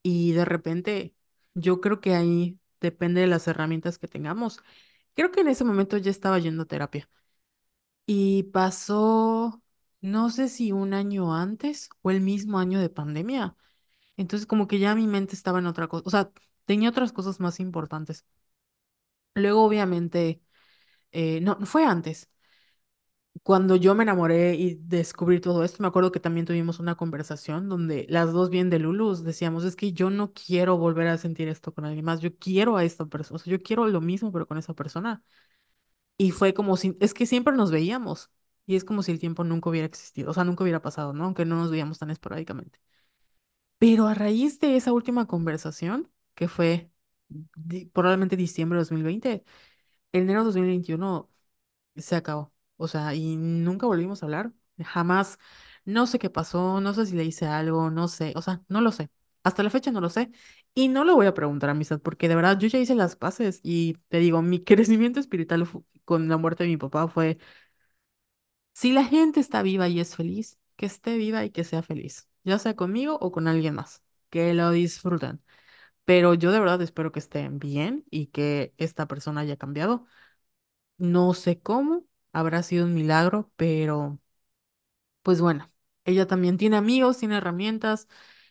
y 0.03 0.33
de 0.33 0.45
repente, 0.45 1.15
yo 1.55 1.81
creo 1.81 2.01
que 2.01 2.15
ahí 2.15 2.59
depende 2.81 3.21
de 3.21 3.27
las 3.27 3.47
herramientas 3.47 3.99
que 3.99 4.07
tengamos. 4.07 4.61
Creo 5.17 5.31
que 5.33 5.41
en 5.41 5.49
ese 5.49 5.65
momento 5.65 5.97
ya 5.97 6.11
estaba 6.11 6.39
yendo 6.39 6.63
a 6.63 6.67
terapia. 6.67 7.09
Y 8.05 8.43
pasó, 8.45 9.61
no 10.01 10.29
sé 10.29 10.49
si 10.49 10.71
un 10.71 10.93
año 10.93 11.33
antes 11.35 11.89
o 12.01 12.11
el 12.11 12.21
mismo 12.21 12.59
año 12.59 12.79
de 12.79 12.89
pandemia. 12.89 13.55
Entonces 14.17 14.47
como 14.47 14.67
que 14.67 14.79
ya 14.79 14.95
mi 14.95 15.07
mente 15.07 15.35
estaba 15.35 15.59
en 15.59 15.67
otra 15.67 15.87
cosa, 15.89 16.03
o 16.07 16.11
sea, 16.11 16.31
tenía 16.65 16.89
otras 16.91 17.13
cosas 17.13 17.39
más 17.41 17.59
importantes. 17.61 18.25
Luego 19.35 19.63
obviamente, 19.65 20.41
eh, 21.11 21.41
no, 21.41 21.57
fue 21.65 21.85
antes. 21.85 22.29
Cuando 23.43 23.75
yo 23.75 23.93
me 23.95 24.03
enamoré 24.03 24.55
y 24.55 24.75
descubrí 24.75 25.39
todo 25.41 25.63
esto, 25.63 25.81
me 25.81 25.87
acuerdo 25.87 26.11
que 26.11 26.19
también 26.19 26.45
tuvimos 26.45 26.79
una 26.79 26.95
conversación 26.95 27.69
donde 27.69 28.05
las 28.09 28.31
dos 28.31 28.49
bien 28.49 28.69
de 28.69 28.79
Lulus 28.79 29.23
decíamos, 29.23 29.63
es 29.65 29.75
que 29.75 29.91
yo 29.93 30.09
no 30.09 30.33
quiero 30.33 30.77
volver 30.77 31.07
a 31.07 31.17
sentir 31.17 31.47
esto 31.49 31.73
con 31.73 31.85
alguien 31.85 32.05
más, 32.05 32.19
yo 32.21 32.35
quiero 32.37 32.77
a 32.77 32.83
esta 32.83 33.05
persona, 33.05 33.35
o 33.35 33.39
sea, 33.39 33.51
yo 33.51 33.59
quiero 33.61 33.85
lo 33.87 34.01
mismo 34.01 34.31
pero 34.31 34.47
con 34.47 34.57
esa 34.57 34.73
persona. 34.73 35.23
Y 36.17 36.31
fue 36.31 36.53
como 36.53 36.77
si, 36.77 36.97
es 37.01 37.13
que 37.13 37.25
siempre 37.25 37.55
nos 37.55 37.71
veíamos. 37.71 38.31
Y 38.65 38.75
es 38.77 38.85
como 38.85 39.03
si 39.03 39.11
el 39.11 39.19
tiempo 39.19 39.43
nunca 39.45 39.69
hubiera 39.69 39.87
existido, 39.87 40.31
o 40.31 40.33
sea, 40.33 40.43
nunca 40.45 40.63
hubiera 40.63 40.81
pasado, 40.81 41.13
¿no? 41.13 41.25
Aunque 41.25 41.45
no 41.45 41.55
nos 41.57 41.71
veíamos 41.71 41.99
tan 41.99 42.11
esporádicamente. 42.11 42.79
Pero 43.79 44.07
a 44.07 44.13
raíz 44.13 44.59
de 44.59 44.75
esa 44.77 44.93
última 44.93 45.27
conversación, 45.27 46.11
que 46.35 46.47
fue 46.47 46.91
di- 47.29 47.85
probablemente 47.87 48.35
diciembre 48.37 48.77
de 48.77 48.81
2020, 48.81 49.43
enero 50.13 50.41
de 50.41 50.45
2021 50.45 51.29
se 51.97 52.15
acabó. 52.15 52.53
O 52.77 52.87
sea, 52.87 53.13
y 53.15 53.35
nunca 53.37 53.85
volvimos 53.87 54.23
a 54.23 54.25
hablar. 54.27 54.53
Jamás, 54.83 55.39
no 55.85 56.07
sé 56.07 56.19
qué 56.19 56.29
pasó, 56.29 56.81
no 56.81 56.93
sé 56.93 57.05
si 57.07 57.15
le 57.15 57.23
hice 57.25 57.47
algo, 57.47 57.89
no 57.91 58.07
sé, 58.07 58.33
o 58.35 58.41
sea, 58.41 58.61
no 58.69 58.81
lo 58.81 58.91
sé. 58.91 59.09
Hasta 59.43 59.63
la 59.63 59.69
fecha 59.69 59.91
no 59.91 60.01
lo 60.01 60.09
sé. 60.09 60.31
Y 60.75 60.87
no 60.89 61.03
lo 61.03 61.15
voy 61.15 61.25
a 61.27 61.33
preguntar 61.33 61.69
amistad, 61.71 61.99
porque 62.01 62.27
de 62.29 62.35
verdad 62.35 62.57
yo 62.59 62.67
ya 62.67 62.77
hice 62.79 62.93
las 62.95 63.15
paces 63.15 63.59
y 63.63 63.95
te 64.09 64.19
digo, 64.19 64.41
mi 64.41 64.59
crecimiento 64.63 65.19
espiritual 65.19 65.67
con 66.05 66.29
la 66.29 66.37
muerte 66.37 66.63
de 66.63 66.69
mi 66.69 66.77
papá 66.77 67.07
fue 67.07 67.37
Si 68.73 68.91
la 68.91 69.03
gente 69.05 69.39
está 69.39 69.61
viva 69.63 69.87
y 69.87 69.99
es 69.99 70.15
feliz, 70.15 70.59
que 70.75 70.85
esté 70.85 71.17
viva 71.17 71.43
y 71.43 71.49
que 71.49 71.63
sea 71.63 71.81
feliz, 71.83 72.27
ya 72.43 72.59
sea 72.59 72.75
conmigo 72.75 73.17
o 73.21 73.31
con 73.31 73.47
alguien 73.47 73.73
más, 73.75 74.03
que 74.29 74.53
lo 74.53 74.69
disfruten. 74.71 75.41
Pero 76.05 76.33
yo 76.35 76.51
de 76.51 76.59
verdad 76.59 76.81
espero 76.81 77.11
que 77.11 77.19
estén 77.19 77.59
bien 77.59 78.05
y 78.11 78.27
que 78.27 78.73
esta 78.77 79.07
persona 79.07 79.41
haya 79.41 79.57
cambiado. 79.57 80.05
No 80.97 81.33
sé 81.35 81.59
cómo, 81.61 82.05
habrá 82.39 82.63
sido 82.63 82.85
un 82.85 82.93
milagro, 82.95 83.51
pero 83.55 84.19
pues 85.21 85.41
bueno, 85.41 85.71
ella 86.05 86.27
también 86.27 86.57
tiene 86.57 86.77
amigos, 86.77 87.17
tiene 87.19 87.37
herramientas 87.37 88.07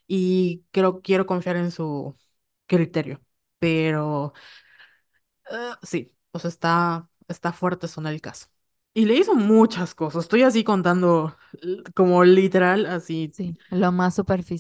y 0.06 0.64
creo 0.72 1.00
quiero 1.02 1.26
confiar 1.26 1.56
en 1.56 1.70
su 1.70 2.16
criterio. 2.66 3.22
Pero 3.58 4.32
eh, 5.50 5.72
sí, 5.82 6.14
o 6.32 6.38
sea, 6.38 6.48
está, 6.48 7.10
está 7.28 7.52
fuerte 7.52 7.88
son 7.88 8.06
el 8.06 8.20
caso. 8.20 8.46
Y 8.94 9.04
le 9.04 9.14
hizo 9.14 9.34
muchas 9.34 9.94
cosas. 9.94 10.24
Estoy 10.24 10.42
así 10.42 10.64
contando 10.64 11.36
como 11.94 12.24
literal, 12.24 12.86
así 12.86 13.36
Sí, 13.36 13.56
lo 13.70 13.92
más 13.92 14.14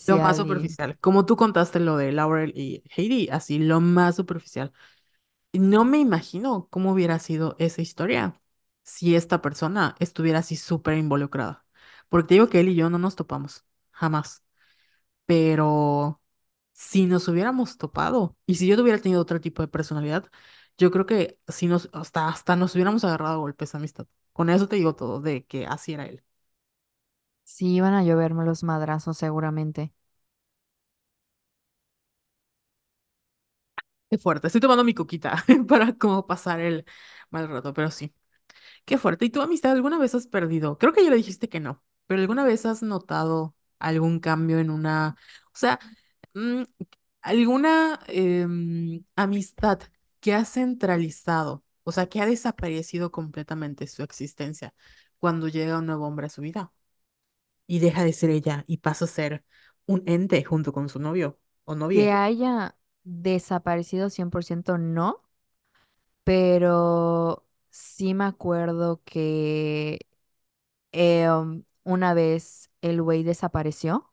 lo 0.06 0.18
más 0.18 0.36
superficial 0.36 0.46
y 0.46 0.76
superficial. 0.76 0.98
Como 1.00 1.26
tú 1.26 1.36
contaste 1.36 1.80
lo 1.80 1.96
de 1.96 2.12
Laurel 2.12 2.52
y 2.56 2.82
Heidi, 2.96 3.28
así 3.30 3.58
lo 3.58 3.80
más 3.80 4.16
superficial. 4.16 4.72
No 5.52 5.84
me 5.84 5.98
imagino 5.98 6.68
cómo 6.70 6.92
hubiera 6.92 7.18
sido 7.20 7.56
esa 7.58 7.82
historia 7.82 8.40
si 8.86 9.16
esta 9.16 9.42
persona 9.42 9.96
estuviera 10.00 10.40
así 10.40 10.56
súper 10.56 10.98
involucrada. 10.98 11.66
Porque 12.10 12.28
te 12.30 12.34
digo 12.36 12.50
que 12.50 12.60
él 12.60 12.70
y 12.70 12.76
yo 12.76 12.90
no 12.90 12.98
nos 13.00 13.16
topamos, 13.16 13.66
jamás. 13.92 14.44
Pero 15.26 16.20
si 16.72 17.06
nos 17.06 17.28
hubiéramos 17.28 17.78
topado 17.78 18.36
y 18.46 18.56
si 18.56 18.66
yo 18.68 18.80
hubiera 18.82 19.00
tenido 19.00 19.22
otro 19.22 19.40
tipo 19.40 19.62
de 19.62 19.68
personalidad, 19.68 20.26
yo 20.78 20.90
creo 20.90 21.06
que 21.06 21.40
si 21.48 21.66
nos, 21.68 21.90
hasta, 21.92 22.28
hasta 22.28 22.56
nos 22.56 22.74
hubiéramos 22.74 23.04
agarrado 23.04 23.34
a 23.36 23.38
golpes, 23.38 23.74
amistad. 23.74 24.06
Con 24.32 24.50
eso 24.50 24.68
te 24.68 24.76
digo 24.76 24.96
todo, 24.96 25.20
de 25.20 25.46
que 25.46 25.66
así 25.66 25.94
era 25.94 26.06
él. 26.06 26.24
sí 27.44 27.74
iban 27.76 27.94
a 27.94 28.02
lloverme 28.04 28.44
los 28.44 28.62
madrazos 28.62 29.16
seguramente. 29.18 29.92
Qué 34.10 34.18
fuerte. 34.18 34.46
Estoy 34.46 34.60
tomando 34.60 34.84
mi 34.84 34.94
coquita 34.94 35.44
para 35.68 35.94
como 35.98 36.26
pasar 36.26 36.60
el 36.60 36.84
mal 37.30 37.48
rato, 37.48 37.72
pero 37.74 37.90
sí. 37.90 38.14
Qué 38.86 38.98
fuerte. 38.98 39.26
¿Y 39.26 39.30
tu 39.30 39.42
amistad 39.42 39.72
alguna 39.72 39.98
vez 39.98 40.16
has 40.16 40.28
perdido? 40.28 40.78
Creo 40.78 40.94
que 40.94 41.04
ya 41.04 41.10
le 41.10 41.16
dijiste 41.18 41.50
que 41.50 41.60
no, 41.60 41.84
pero 42.08 42.22
¿alguna 42.22 42.44
vez 42.44 42.66
has 42.66 42.82
notado 42.84 43.56
algún 43.80 44.20
cambio 44.20 44.60
en 44.60 44.70
una, 44.70 45.16
o 45.48 45.58
sea, 45.58 45.80
mm, 46.34 46.64
alguna 47.22 48.00
em, 48.08 49.04
amistad 49.16 49.80
que 50.20 50.34
ha 50.34 50.44
centralizado, 50.46 51.64
o 51.84 51.92
sea, 51.92 52.08
que 52.08 52.20
ha 52.22 52.26
desaparecido 52.26 53.12
completamente 53.12 53.86
su 53.88 54.02
existencia 54.04 54.74
cuando 55.20 55.48
llega 55.48 55.78
un 55.80 55.86
nuevo 55.86 56.06
hombre 56.08 56.26
a 56.26 56.30
su 56.30 56.42
vida 56.42 56.72
y 57.66 57.80
deja 57.80 58.04
de 58.04 58.12
ser 58.14 58.30
ella 58.30 58.64
y 58.68 58.78
pasa 58.78 59.06
a 59.06 59.08
ser 59.08 59.44
un 59.86 60.02
ente 60.06 60.44
junto 60.44 60.72
con 60.74 60.88
su 60.90 60.98
novio 61.00 61.40
o 61.64 61.74
Que 61.88 62.04
novia? 62.04 62.12
haya 62.12 62.76
desaparecido 63.04 64.10
100% 64.10 64.78
no, 64.78 65.22
pero 66.24 67.45
sí 67.76 68.14
me 68.14 68.24
acuerdo 68.24 69.02
que 69.04 70.00
eh, 70.92 71.30
um, 71.30 71.64
una 71.84 72.14
vez 72.14 72.70
el 72.82 73.02
güey 73.02 73.24
desapareció 73.24 74.12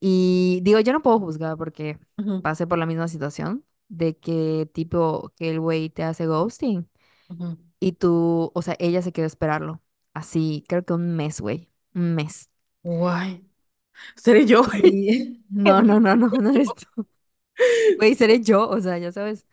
y 0.00 0.60
digo, 0.62 0.80
yo 0.80 0.92
no 0.92 1.02
puedo 1.02 1.18
juzgar 1.20 1.56
porque 1.56 1.98
Ujú, 2.18 2.36
pasé 2.40 2.66
por 2.66 2.78
la 2.78 2.86
misma 2.86 3.08
situación 3.08 3.64
de 3.88 4.16
que 4.18 4.68
tipo 4.72 5.32
que 5.36 5.50
el 5.50 5.60
güey 5.60 5.90
te 5.90 6.04
hace 6.04 6.26
ghosting 6.26 6.88
ujú. 7.30 7.56
y 7.80 7.92
tú, 7.94 8.52
o 8.54 8.62
sea, 8.62 8.76
ella 8.78 9.02
se 9.02 9.12
quedó 9.12 9.24
a 9.26 9.28
esperarlo. 9.28 9.82
Así, 10.14 10.64
creo 10.68 10.84
que 10.84 10.94
un 10.94 11.16
mes, 11.16 11.40
güey, 11.40 11.70
un 11.94 12.14
mes. 12.16 12.50
Guay. 12.84 13.42
Seré 14.16 14.46
yo. 14.46 14.62
Y 14.72 15.42
no, 15.48 15.82
no, 15.82 16.00
no, 16.00 16.16
no, 16.16 16.28
no 16.30 16.50
eres 16.50 16.74
tú. 16.94 17.06
Güey, 17.98 18.14
seré 18.14 18.40
yo, 18.42 18.68
o 18.68 18.80
sea, 18.80 18.98
ya 18.98 19.12
sabes. 19.12 19.46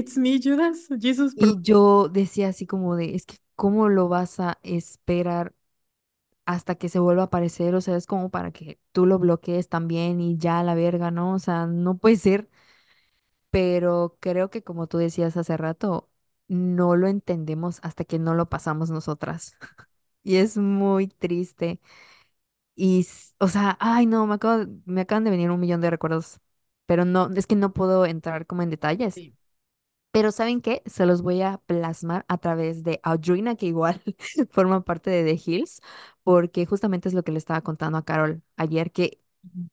It's 0.00 0.16
me, 0.16 0.38
Judas. 0.40 0.88
Jesus, 1.00 1.34
Y 1.34 1.60
yo 1.62 2.08
decía 2.08 2.48
así 2.48 2.66
como 2.66 2.96
de, 2.96 3.14
es 3.14 3.26
que, 3.26 3.36
¿cómo 3.54 3.88
lo 3.88 4.08
vas 4.08 4.40
a 4.40 4.58
esperar 4.62 5.54
hasta 6.46 6.76
que 6.76 6.88
se 6.88 6.98
vuelva 7.00 7.22
a 7.24 7.26
aparecer? 7.26 7.74
O 7.74 7.80
sea, 7.80 7.96
es 7.96 8.06
como 8.06 8.30
para 8.30 8.52
que 8.52 8.80
tú 8.92 9.06
lo 9.06 9.18
bloquees 9.18 9.68
también 9.68 10.20
y 10.20 10.38
ya 10.38 10.62
la 10.64 10.74
verga, 10.74 11.10
¿no? 11.10 11.34
O 11.34 11.38
sea, 11.40 11.66
no 11.66 11.98
puede 11.98 12.16
ser, 12.16 12.50
pero 13.50 14.16
creo 14.20 14.50
que 14.50 14.62
como 14.62 14.86
tú 14.86 14.98
decías 14.98 15.36
hace 15.36 15.56
rato, 15.56 16.10
no 16.48 16.96
lo 16.96 17.08
entendemos 17.08 17.80
hasta 17.82 18.04
que 18.04 18.18
no 18.18 18.34
lo 18.34 18.48
pasamos 18.48 18.90
nosotras. 18.90 19.56
Y 20.22 20.36
es 20.36 20.56
muy 20.58 21.08
triste. 21.08 21.80
Y, 22.76 23.06
o 23.40 23.48
sea, 23.48 23.76
ay, 23.80 24.06
no, 24.06 24.26
me 24.26 24.34
acabo, 24.34 24.64
me 24.86 25.02
acaban 25.02 25.24
de 25.24 25.30
venir 25.30 25.50
un 25.50 25.60
millón 25.60 25.80
de 25.82 25.90
recuerdos, 25.90 26.40
pero 26.86 27.04
no, 27.04 27.30
es 27.36 27.46
que 27.46 27.56
no 27.56 27.72
puedo 27.74 28.06
entrar 28.06 28.46
como 28.46 28.62
en 28.62 28.70
detalles. 28.70 29.14
Sí. 29.14 29.34
Pero 30.12 30.32
¿saben 30.32 30.60
qué? 30.60 30.82
Se 30.86 31.06
los 31.06 31.22
voy 31.22 31.40
a 31.42 31.58
plasmar 31.66 32.24
a 32.28 32.38
través 32.38 32.82
de 32.82 33.00
Audrina, 33.04 33.54
que 33.56 33.66
igual 33.66 34.02
forma 34.50 34.82
parte 34.84 35.10
de 35.10 35.24
The 35.24 35.40
Hills, 35.52 35.80
porque 36.24 36.66
justamente 36.66 37.08
es 37.08 37.14
lo 37.14 37.22
que 37.22 37.30
le 37.32 37.38
estaba 37.38 37.60
contando 37.62 37.98
a 37.98 38.04
Carol 38.04 38.42
ayer, 38.56 38.90
que 38.92 39.20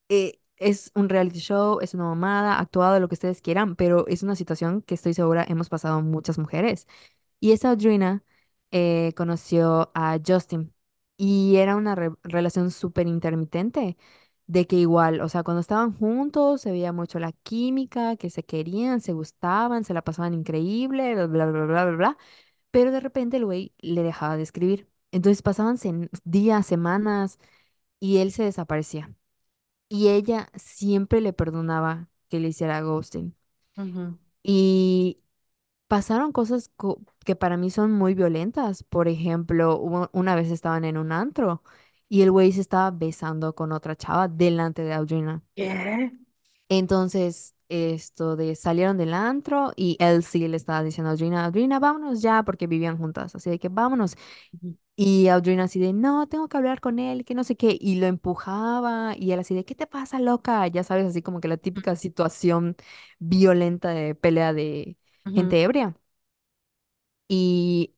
eh, 0.10 0.39
es 0.58 0.91
un 0.95 1.10
reality 1.10 1.39
show, 1.39 1.80
es 1.82 1.93
una 1.95 2.06
mamada, 2.06 2.60
actuado, 2.60 3.00
lo 3.00 3.08
que 3.10 3.15
ustedes 3.15 3.41
quieran, 3.41 3.76
pero 3.76 4.08
es 4.08 4.23
una 4.23 4.36
situación 4.36 4.82
que 4.84 4.95
estoy 4.95 5.13
segura 5.13 5.45
hemos 5.47 5.69
pasado 5.69 6.02
muchas 6.02 6.38
mujeres. 6.39 6.88
Y 7.39 7.52
esa 7.52 7.69
Audrina 7.71 8.23
eh, 8.71 9.13
conoció 9.15 9.91
a 9.95 10.19
Justin 10.26 10.73
y 11.17 11.58
era 11.58 11.76
una 11.76 11.95
re- 11.95 12.12
relación 12.23 12.71
súper 12.71 13.08
intermitente 13.08 13.97
de 14.48 14.68
que 14.68 14.78
igual, 14.78 15.22
o 15.22 15.30
sea, 15.30 15.44
cuando 15.44 15.62
estaban 15.62 15.94
juntos 15.94 16.62
se 16.62 16.72
veía 16.72 16.94
mucho 16.94 17.20
la 17.20 17.32
química, 17.34 18.16
que 18.18 18.30
se 18.30 18.44
querían, 18.44 19.02
se 19.02 19.14
gustaban, 19.14 19.84
se 19.84 19.94
la 19.94 20.04
pasaban 20.04 20.34
increíble, 20.34 21.16
bla, 21.16 21.28
bla, 21.28 21.46
bla, 21.48 21.66
bla, 21.66 21.86
bla, 21.86 21.96
bla, 21.98 22.18
pero 22.72 22.92
de 22.92 23.00
repente 23.02 23.38
el 23.38 23.46
güey 23.46 23.74
le 23.80 24.04
dejaba 24.04 24.38
de 24.38 24.44
escribir. 24.44 24.90
Entonces 25.12 25.42
pasaban 25.44 25.78
sen- 25.78 26.10
días, 26.26 26.68
semanas 26.68 27.40
y 28.00 28.18
él 28.20 28.32
se 28.34 28.44
desaparecía. 28.44 29.14
Y 29.90 30.10
ella 30.10 30.50
siempre 30.56 31.22
le 31.22 31.34
perdonaba 31.34 32.10
que 32.30 32.40
le 32.40 32.50
hiciera 32.50 32.82
ghosting. 32.82 33.36
Ujú, 33.78 34.18
Y 34.44 35.18
pasaron 35.88 36.32
cosas 36.32 36.72
co- 36.78 37.02
que 37.26 37.36
para 37.36 37.58
mí 37.58 37.72
son 37.72 37.92
muy 37.94 38.14
violentas. 38.16 38.84
Por 38.84 39.08
ejemplo, 39.08 39.78
hubo- 39.80 40.10
una 40.14 40.36
vez 40.36 40.52
estaban 40.52 40.86
en 40.86 40.98
un 40.98 41.12
antro 41.12 41.64
y 42.10 42.22
el 42.22 42.32
güey 42.32 42.52
se 42.52 42.62
estaba 42.62 42.91
besando 42.91 43.56
con 43.56 43.72
otra 43.72 43.96
chava 43.96 44.28
delante 44.28 44.84
de 44.84 44.93
Audrina. 44.93 45.43
¿Qué? 45.56 46.12
Entonces, 46.70 47.56
esto 47.70 48.36
de 48.36 48.56
salieron 48.56 48.98
del 48.98 49.13
antro 49.13 49.72
y 49.76 49.98
él 50.00 50.24
sí 50.24 50.48
le 50.48 50.58
estaba 50.58 50.84
diciendo 50.84 51.10
a 51.10 51.12
Audrina, 51.13 51.46
Audrina, 51.46 51.80
vámonos 51.80 52.22
ya, 52.22 52.43
porque 52.43 52.67
vivían 52.67 52.98
juntas. 52.98 53.36
Así 53.36 53.50
de 53.50 53.60
que 53.60 53.70
vámonos. 53.70 54.15
Y 54.96 55.28
Audrina 55.30 55.65
así 55.65 55.80
de, 55.80 55.93
no, 55.93 56.28
tengo 56.28 56.50
que 56.50 56.58
hablar 56.58 56.82
con 56.82 57.00
él, 57.00 57.26
que 57.26 57.36
no 57.36 57.43
sé 57.43 57.56
qué. 57.58 57.78
Y 57.80 57.96
lo 57.98 58.08
empujaba 58.08 59.15
y 59.17 59.32
él 59.34 59.39
así 59.39 59.56
de, 59.56 59.65
¿qué 59.65 59.76
te 59.76 59.88
pasa, 59.88 60.20
loca? 60.20 60.67
Ya 60.67 60.84
sabes, 60.84 61.06
así 61.08 61.22
como 61.22 61.41
que 61.41 61.48
la 61.50 61.58
típica 61.58 61.96
situación 61.96 62.76
violenta 63.20 63.89
de 63.91 64.15
pelea 64.15 64.54
de 64.54 64.98
gente 65.34 65.62
ebria. 65.63 65.96
Y 67.28 67.93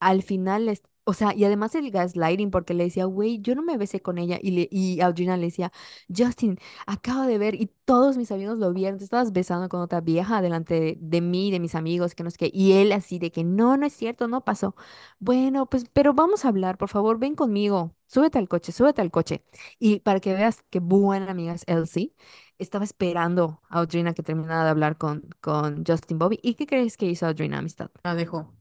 al 0.00 0.22
final, 0.22 0.66
les, 0.66 0.82
o 1.08 1.14
sea, 1.14 1.34
y 1.34 1.44
además 1.44 1.74
el 1.74 1.90
gaslighting, 1.90 2.50
porque 2.50 2.74
le 2.74 2.84
decía, 2.84 3.06
güey, 3.06 3.40
yo 3.40 3.54
no 3.54 3.62
me 3.62 3.76
besé 3.78 4.00
con 4.02 4.18
ella, 4.18 4.38
y, 4.42 4.50
le, 4.52 4.68
y 4.70 5.00
Audrina 5.00 5.36
le 5.36 5.46
decía, 5.46 5.72
Justin, 6.14 6.58
acabo 6.86 7.22
de 7.22 7.38
ver, 7.38 7.54
y 7.54 7.66
todos 7.84 8.16
mis 8.18 8.30
amigos 8.32 8.58
lo 8.58 8.72
vieron, 8.72 8.98
te 8.98 9.04
estabas 9.04 9.32
besando 9.32 9.68
con 9.68 9.80
otra 9.80 10.00
vieja 10.00 10.42
delante 10.42 10.74
de, 10.80 10.98
de 11.00 11.20
mí, 11.20 11.50
de 11.50 11.60
mis 11.60 11.74
amigos, 11.74 12.14
que 12.14 12.22
no 12.24 12.30
sé 12.30 12.36
qué, 12.38 12.50
y 12.52 12.72
él 12.72 12.92
así 12.92 13.18
de 13.18 13.30
que, 13.32 13.44
no, 13.44 13.76
no 13.76 13.86
es 13.86 13.92
cierto, 13.94 14.28
no 14.28 14.44
pasó. 14.44 14.74
Bueno, 15.18 15.66
pues, 15.66 15.86
pero 15.92 16.14
vamos 16.14 16.44
a 16.44 16.48
hablar, 16.48 16.78
por 16.78 16.88
favor, 16.88 17.18
ven 17.18 17.34
conmigo, 17.34 17.94
súbete 18.06 18.38
al 18.38 18.48
coche, 18.48 18.72
súbete 18.72 19.00
al 19.02 19.10
coche. 19.10 19.44
Y 19.78 20.00
para 20.00 20.20
que 20.20 20.34
veas 20.34 20.62
qué 20.70 20.80
buena 20.80 21.30
amiga 21.30 21.52
es 21.54 21.64
Elsie, 21.66 22.14
estaba 22.58 22.84
esperando 22.84 23.60
a 23.68 23.78
Audrina 23.80 24.14
que 24.14 24.22
terminara 24.22 24.64
de 24.64 24.70
hablar 24.70 24.96
con, 24.98 25.28
con 25.40 25.84
Justin 25.86 26.18
Bobby, 26.18 26.38
¿y 26.42 26.54
qué 26.54 26.66
crees 26.66 26.96
que 26.96 27.06
hizo 27.06 27.26
Audrina, 27.26 27.58
amistad? 27.58 27.90
La 28.04 28.14
dejó. 28.14 28.57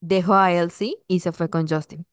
Dejó 0.00 0.34
a 0.34 0.52
Elsie 0.52 0.96
y 1.08 1.20
se 1.20 1.32
fue 1.32 1.50
con 1.50 1.68
Justin. 1.68 2.06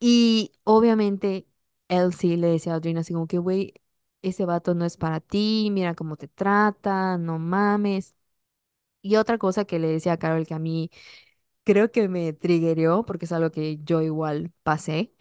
Y 0.00 0.52
obviamente 0.64 1.46
Elsie 1.88 2.36
le 2.36 2.48
decía 2.48 2.72
a 2.72 2.76
Audrina 2.76 3.00
así 3.00 3.12
como 3.14 3.26
que, 3.26 3.38
güey, 3.38 3.74
ese 4.22 4.44
vato 4.44 4.74
no 4.74 4.84
es 4.84 4.96
para 4.96 5.20
ti, 5.20 5.68
mira 5.72 5.94
cómo 5.94 6.16
te 6.16 6.28
trata, 6.28 7.18
no 7.18 7.38
mames. 7.38 8.14
Y 9.02 9.16
otra 9.16 9.38
cosa 9.38 9.64
que 9.66 9.78
le 9.78 9.88
decía 9.88 10.14
a 10.14 10.18
Carol 10.18 10.46
que 10.46 10.54
a 10.54 10.58
mí 10.58 10.90
creo 11.64 11.92
que 11.92 12.08
me 12.08 12.32
triggerió, 12.34 13.04
porque 13.06 13.26
es 13.26 13.32
algo 13.32 13.50
que 13.52 13.78
yo 13.84 14.02
igual 14.02 14.52
pasé, 14.62 15.14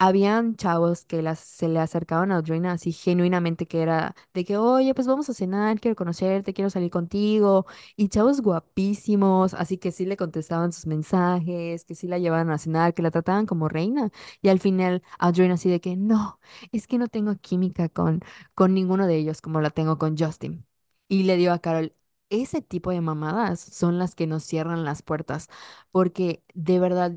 habían 0.00 0.56
chavos 0.56 1.04
que 1.04 1.22
se 1.36 1.68
le 1.68 1.78
acercaban 1.78 2.32
a 2.32 2.36
Audrina 2.36 2.72
así 2.72 2.90
genuinamente 2.92 3.66
que 3.66 3.82
era 3.82 4.14
de 4.34 4.44
que, 4.46 4.56
oye, 4.56 4.94
pues 4.94 5.06
vamos 5.06 5.28
a 5.28 5.34
cenar, 5.34 5.78
quiero 5.80 5.94
conocerte, 5.96 6.54
quiero 6.54 6.70
salir 6.70 6.90
contigo. 6.90 7.66
Y 7.96 8.08
chavos 8.08 8.40
guapísimos, 8.40 9.54
así 9.54 9.78
que 9.78 9.92
sí 9.92 10.06
le 10.06 10.16
contestaban 10.16 10.72
sus 10.72 10.86
mensajes, 10.86 11.84
que 11.84 11.94
sí 11.94 12.08
la 12.08 12.18
llevaban 12.18 12.50
a 12.50 12.58
cenar, 12.58 12.94
que 12.94 13.02
la 13.02 13.10
trataban 13.10 13.46
como 13.46 13.68
reina. 13.68 14.10
Y 14.42 14.48
al 14.48 14.58
final 14.60 15.02
Audrina 15.18 15.54
así 15.54 15.70
de 15.70 15.80
que, 15.80 15.96
no, 15.96 16.40
es 16.72 16.86
que 16.86 16.98
no 16.98 17.08
tengo 17.08 17.36
química 17.36 17.88
con, 17.90 18.22
con 18.54 18.74
ninguno 18.74 19.06
de 19.06 19.16
ellos 19.16 19.42
como 19.42 19.60
la 19.60 19.70
tengo 19.70 19.98
con 19.98 20.16
Justin. 20.18 20.66
Y 21.08 21.24
le 21.24 21.36
dio 21.36 21.52
a 21.52 21.58
Carol, 21.60 21.94
ese 22.30 22.62
tipo 22.62 22.90
de 22.90 23.00
mamadas 23.02 23.60
son 23.60 23.98
las 23.98 24.14
que 24.14 24.26
nos 24.26 24.44
cierran 24.44 24.84
las 24.84 25.02
puertas, 25.02 25.48
porque 25.90 26.42
de 26.54 26.78
verdad... 26.80 27.12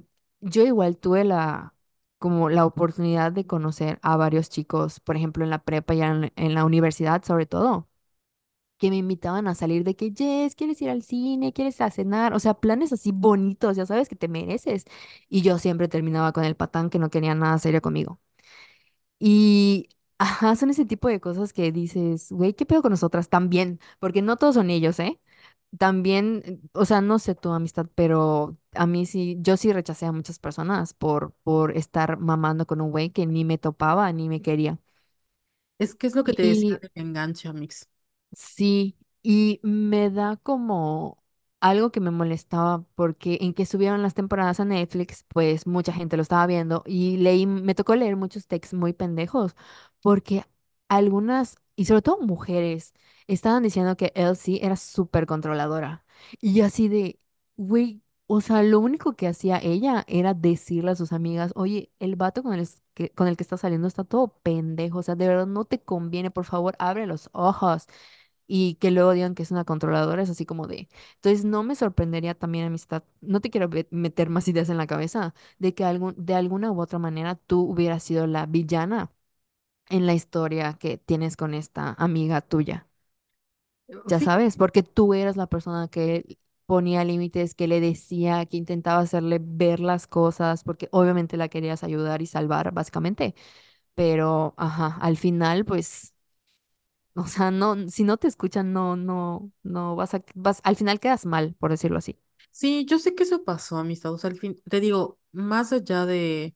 Yo 0.45 0.63
igual 0.65 0.97
tuve 0.97 1.23
la, 1.23 1.72
como 2.23 2.49
la 2.49 2.65
oportunidad 2.65 3.33
de 3.33 3.45
conocer 3.45 3.99
a 4.01 4.15
varios 4.15 4.49
chicos, 4.49 5.01
por 5.01 5.17
ejemplo, 5.17 5.43
en 5.43 5.49
la 5.49 5.61
prepa 5.65 5.93
y 5.93 6.01
en, 6.01 6.31
la 6.37 6.63
universidad 6.63 7.21
sobre 7.25 7.45
todo, 7.45 7.89
que 8.77 8.89
me 8.89 8.97
invitaban 8.97 9.47
a 9.47 9.55
salir 9.55 9.83
de 9.83 9.95
que, 9.95 10.13
Jess, 10.15 10.55
¿quieres 10.55 10.81
ir 10.81 10.89
al 10.89 11.03
cine? 11.03 11.53
¿Quieres 11.53 11.81
a 11.81 11.91
cenar? 11.91 12.33
O 12.33 12.39
sea, 12.39 12.55
planes 12.55 12.93
así 12.93 13.11
bonitos, 13.13 13.77
ya 13.77 13.85
sabes 13.85 14.09
que 14.09 14.15
te 14.15 14.27
mereces. 14.29 14.85
Y 15.29 15.41
yo 15.43 15.59
siempre 15.59 15.87
terminaba 15.89 16.33
con 16.33 16.45
el 16.45 16.55
patán 16.55 16.89
que 16.89 16.99
no 16.99 17.09
quería 17.09 17.35
nada 17.35 17.59
serio 17.59 17.81
conmigo. 17.81 18.21
Y, 19.19 19.89
ajá, 20.17 20.55
son 20.55 20.69
ese 20.69 20.85
tipo 20.85 21.07
de 21.07 21.19
cosas 21.21 21.53
que 21.53 21.71
dices, 21.71 22.31
güey, 22.31 22.53
¿qué 22.53 22.65
pedo 22.65 22.81
con 22.81 22.91
nosotras? 22.91 23.29
También, 23.29 23.79
porque 23.99 24.21
no 24.21 24.37
todos 24.37 24.55
son 24.55 24.69
ellos, 24.69 24.99
¿eh? 24.99 25.19
También, 25.79 26.43
eh, 26.45 26.59
o 26.73 26.85
sea, 26.85 27.01
no 27.01 27.19
sé 27.19 27.35
tu 27.35 27.49
amistad, 27.51 27.87
pero 27.95 28.57
a 28.73 28.85
mí 28.87 29.05
sí, 29.05 29.37
yo 29.41 29.57
sí 29.57 29.73
rechacé 29.73 30.05
a 30.05 30.11
muchas 30.11 30.39
personas 30.39 30.93
por, 30.93 31.33
por 31.43 31.75
estar 31.77 32.17
mamando 32.19 32.67
con 32.67 32.81
un 32.81 32.91
güey 32.91 33.09
que 33.11 33.25
ni 33.25 33.43
me 33.45 33.57
topaba 33.57 34.11
ni 34.13 34.29
me 34.29 34.41
quería. 34.41 34.79
Es 35.77 35.93
que 35.95 36.07
es 36.07 36.15
lo 36.15 36.23
que 36.23 36.33
te 36.33 36.41
decía 36.43 36.71
Y 36.71 36.81
del 36.81 36.91
enganche, 36.95 37.51
Mix. 37.53 37.87
Sí, 38.31 38.97
y 39.21 39.59
me 39.63 40.09
da 40.09 40.37
como 40.37 41.23
algo 41.59 41.91
que 41.91 41.99
me 41.99 42.09
molestaba 42.11 42.83
porque 42.95 43.37
en 43.41 43.53
que 43.53 43.65
subieron 43.65 44.01
las 44.01 44.15
temporadas 44.15 44.59
a 44.59 44.65
Netflix, 44.65 45.23
pues 45.27 45.67
mucha 45.67 45.93
gente 45.93 46.17
lo 46.17 46.23
estaba 46.23 46.47
viendo 46.47 46.83
y 46.85 47.17
leí, 47.17 47.45
me 47.45 47.75
tocó 47.75 47.95
leer 47.95 48.15
muchos 48.15 48.47
textos 48.47 48.77
muy 48.79 48.93
pendejos 48.93 49.55
porque 50.01 50.45
algunas, 50.89 51.55
y 51.75 51.85
sobre 51.85 52.01
todo 52.01 52.19
mujeres, 52.21 52.93
estaban 53.27 53.63
diciendo 53.63 53.97
que 53.97 54.11
Elsie 54.15 54.65
era 54.65 54.75
súper 54.75 55.25
controladora. 55.25 56.05
Y 56.41 56.61
así 56.61 56.87
de, 56.89 57.19
güey, 57.57 58.01
o 58.27 58.41
sea, 58.41 58.63
lo 58.63 58.79
único 58.79 59.15
que 59.15 59.27
hacía 59.27 59.59
ella 59.59 60.03
era 60.07 60.33
decirle 60.33 60.91
a 60.91 60.95
sus 60.95 61.13
amigas, 61.13 61.51
oye, 61.55 61.91
el 61.99 62.15
vato 62.15 62.43
con 62.43 62.53
el 62.53 62.67
que, 62.93 63.09
con 63.11 63.27
el 63.27 63.37
que 63.37 63.43
está 63.43 63.57
saliendo 63.57 63.87
está 63.87 64.03
todo 64.03 64.37
pendejo, 64.43 64.99
o 64.99 65.03
sea, 65.03 65.15
de 65.15 65.27
verdad 65.27 65.47
no 65.47 65.65
te 65.65 65.81
conviene, 65.81 66.31
por 66.31 66.45
favor, 66.45 66.75
abre 66.79 67.05
los 67.07 67.29
ojos 67.33 67.87
y 68.47 68.75
que 68.75 68.91
luego 68.91 69.11
digan 69.13 69.35
que 69.35 69.43
es 69.43 69.51
una 69.51 69.63
controladora, 69.65 70.21
es 70.23 70.29
así 70.29 70.45
como 70.45 70.67
de... 70.67 70.89
Entonces 71.15 71.45
no 71.45 71.63
me 71.63 71.75
sorprendería 71.75 72.35
también, 72.35 72.65
amistad, 72.65 73.03
no 73.21 73.39
te 73.41 73.49
quiero 73.49 73.69
meter 73.91 74.29
más 74.29 74.47
ideas 74.47 74.69
en 74.69 74.77
la 74.77 74.87
cabeza, 74.87 75.33
de 75.59 75.73
que 75.73 75.85
algún, 75.85 76.13
de 76.17 76.35
alguna 76.35 76.71
u 76.71 76.81
otra 76.81 76.99
manera 76.99 77.35
tú 77.35 77.61
hubieras 77.61 78.03
sido 78.03 78.27
la 78.27 78.45
villana 78.45 79.11
en 79.89 80.05
la 80.07 80.13
historia 80.13 80.73
que 80.79 80.97
tienes 80.97 81.37
con 81.37 81.53
esta 81.53 81.93
amiga 81.99 82.41
tuya, 82.41 82.87
ya 84.05 84.19
Sí, 84.19 84.19
sabes, 84.19 84.57
porque 84.57 84.83
tú 84.83 85.13
eras 85.13 85.37
la 85.37 85.47
persona 85.47 85.87
que 85.89 86.37
ponía 86.65 87.03
límites, 87.03 87.55
que 87.55 87.67
le 87.67 87.79
decía, 87.81 88.45
que 88.45 88.57
intentaba 88.57 89.01
hacerle 89.01 89.39
ver 89.41 89.79
las 89.79 90.07
cosas, 90.07 90.63
porque 90.63 90.89
obviamente 90.91 91.37
la 91.37 91.49
querías 91.49 91.83
ayudar 91.83 92.21
y 92.21 92.25
salvar, 92.27 92.71
básicamente, 92.73 93.35
pero, 93.95 94.53
ajá, 94.57 94.97
al 95.01 95.17
final, 95.17 95.65
pues... 95.65 96.13
O 97.15 97.27
sea, 97.27 97.51
no, 97.51 97.89
si 97.89 98.03
no 98.03 98.17
te 98.17 98.27
escuchan, 98.27 98.73
no, 98.73 98.95
no, 98.95 99.51
no 99.63 99.95
vas 99.95 100.15
a, 100.15 100.23
vas, 100.35 100.61
al 100.63 100.75
final 100.75 100.99
quedas 100.99 101.25
mal, 101.27 101.55
por 101.59 101.69
decirlo 101.71 101.99
así. 101.99 102.19
sí, 102.51 102.85
yo 102.85 102.99
sé 102.99 103.15
que 103.15 103.23
eso 103.23 103.43
pasó, 103.43 103.77
amistad. 103.77 104.13
O 104.13 104.17
sea, 104.17 104.29
al 104.29 104.37
fin, 104.37 104.55
te 104.69 104.79
digo, 104.79 105.19
más 105.31 105.73
allá 105.73 106.05
de. 106.05 106.55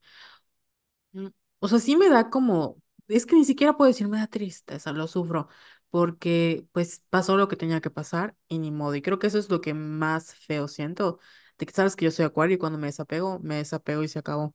mm, 1.13 1.27
O 1.59 1.67
sea, 1.67 1.79
sí 1.79 1.95
me 1.95 2.09
da 2.09 2.29
como. 2.29 2.77
Es 3.07 3.25
que 3.25 3.35
ni 3.35 3.45
siquiera 3.45 3.77
puedo 3.77 3.87
decir 3.89 4.07
me 4.07 4.17
da 4.17 4.27
tristeza, 4.27 4.91
lo 4.93 5.07
sufro. 5.07 5.47
Porque, 5.89 6.65
pues, 6.73 7.01
pasó 7.09 7.37
lo 7.37 7.47
que 7.47 7.55
tenía 7.55 7.79
que 7.81 7.89
pasar 7.89 8.35
y 8.49 8.59
ni 8.59 8.71
modo. 8.71 8.95
Y 8.95 9.01
creo 9.01 9.19
que 9.19 9.27
eso 9.27 9.39
es 9.39 9.49
lo 9.49 9.61
que 9.61 9.73
más 9.73 10.35
feo 10.35 10.67
siento. 10.67 11.19
De 11.57 11.65
que 11.65 11.73
sabes 11.73 11.95
que 11.95 12.05
yo 12.05 12.11
soy 12.11 12.25
acuario 12.25 12.55
y 12.55 12.57
cuando 12.59 12.77
me 12.77 12.87
desapego, 12.87 13.39
me 13.39 13.55
desapego 13.55 14.03
y 14.03 14.07
se 14.09 14.19
acabó. 14.19 14.53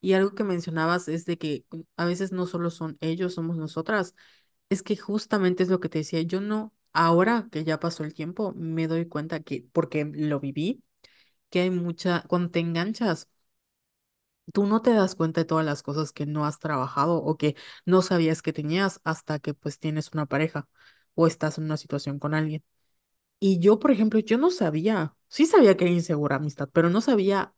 Y 0.00 0.14
algo 0.14 0.34
que 0.34 0.44
mencionabas 0.44 1.08
es 1.08 1.26
de 1.26 1.38
que 1.38 1.66
mm, 1.72 1.80
a 1.96 2.06
veces 2.06 2.32
no 2.32 2.46
solo 2.46 2.70
son 2.70 2.98
ellos, 3.00 3.34
somos 3.34 3.56
nosotras. 3.56 4.14
Es 4.70 4.82
que 4.82 4.96
justamente 4.96 5.62
es 5.64 5.70
lo 5.70 5.80
que 5.80 5.88
te 5.90 5.98
decía. 6.00 6.22
Yo 6.22 6.40
no, 6.42 6.74
ahora 6.92 7.48
que 7.52 7.64
ya 7.64 7.80
pasó 7.80 8.04
el 8.04 8.14
tiempo, 8.14 8.54
me 8.56 8.88
doy 8.88 9.06
cuenta 9.08 9.40
que, 9.42 9.66
porque 9.72 10.04
lo 10.14 10.40
viví, 10.40 10.84
que 11.50 11.60
hay 11.60 11.70
mucha, 11.70 12.22
cuando 12.28 12.50
te 12.50 12.60
enganchas, 12.60 13.28
tú 14.52 14.66
no 14.66 14.82
te 14.82 14.92
das 14.94 15.14
cuenta 15.14 15.40
de 15.40 15.44
todas 15.46 15.64
las 15.64 15.82
cosas 15.82 16.12
que 16.12 16.26
no 16.26 16.46
has 16.46 16.58
trabajado 16.58 17.16
o 17.16 17.36
que 17.36 17.56
no 17.86 18.02
sabías 18.02 18.42
que 18.42 18.52
tenías 18.52 19.00
hasta 19.04 19.38
que 19.38 19.54
pues 19.54 19.78
tienes 19.78 20.10
una 20.12 20.26
pareja 20.26 20.68
o 21.14 21.26
estás 21.26 21.58
en 21.58 21.64
una 21.64 21.76
situación 21.76 22.18
con 22.18 22.34
alguien. 22.34 22.64
Y 23.40 23.58
yo, 23.60 23.78
por 23.80 23.90
ejemplo, 23.92 24.20
yo 24.20 24.38
no 24.38 24.50
sabía, 24.50 25.16
sí 25.28 25.46
sabía 25.46 25.76
que 25.76 25.84
era 25.86 25.94
insegura 25.94 26.36
amistad, 26.36 26.68
pero 26.72 26.90
no 26.90 27.00
sabía 27.00 27.54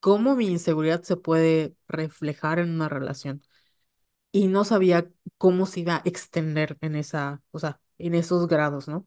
cómo 0.00 0.36
mi 0.36 0.46
inseguridad 0.48 1.02
se 1.02 1.16
puede 1.16 1.76
reflejar 1.88 2.58
en 2.60 2.70
una 2.70 2.88
relación. 2.88 3.42
y 4.32 4.48
no 4.48 4.64
sabía 4.64 5.10
cómo 5.38 5.66
se 5.66 5.80
iba 5.80 5.96
a 5.96 6.02
extender 6.04 6.78
en 6.82 6.96
esa, 6.96 7.42
o 7.52 7.58
sea, 7.58 7.80
en 7.98 8.14
esos 8.14 8.46
grados, 8.48 8.88
¿no? 8.88 9.06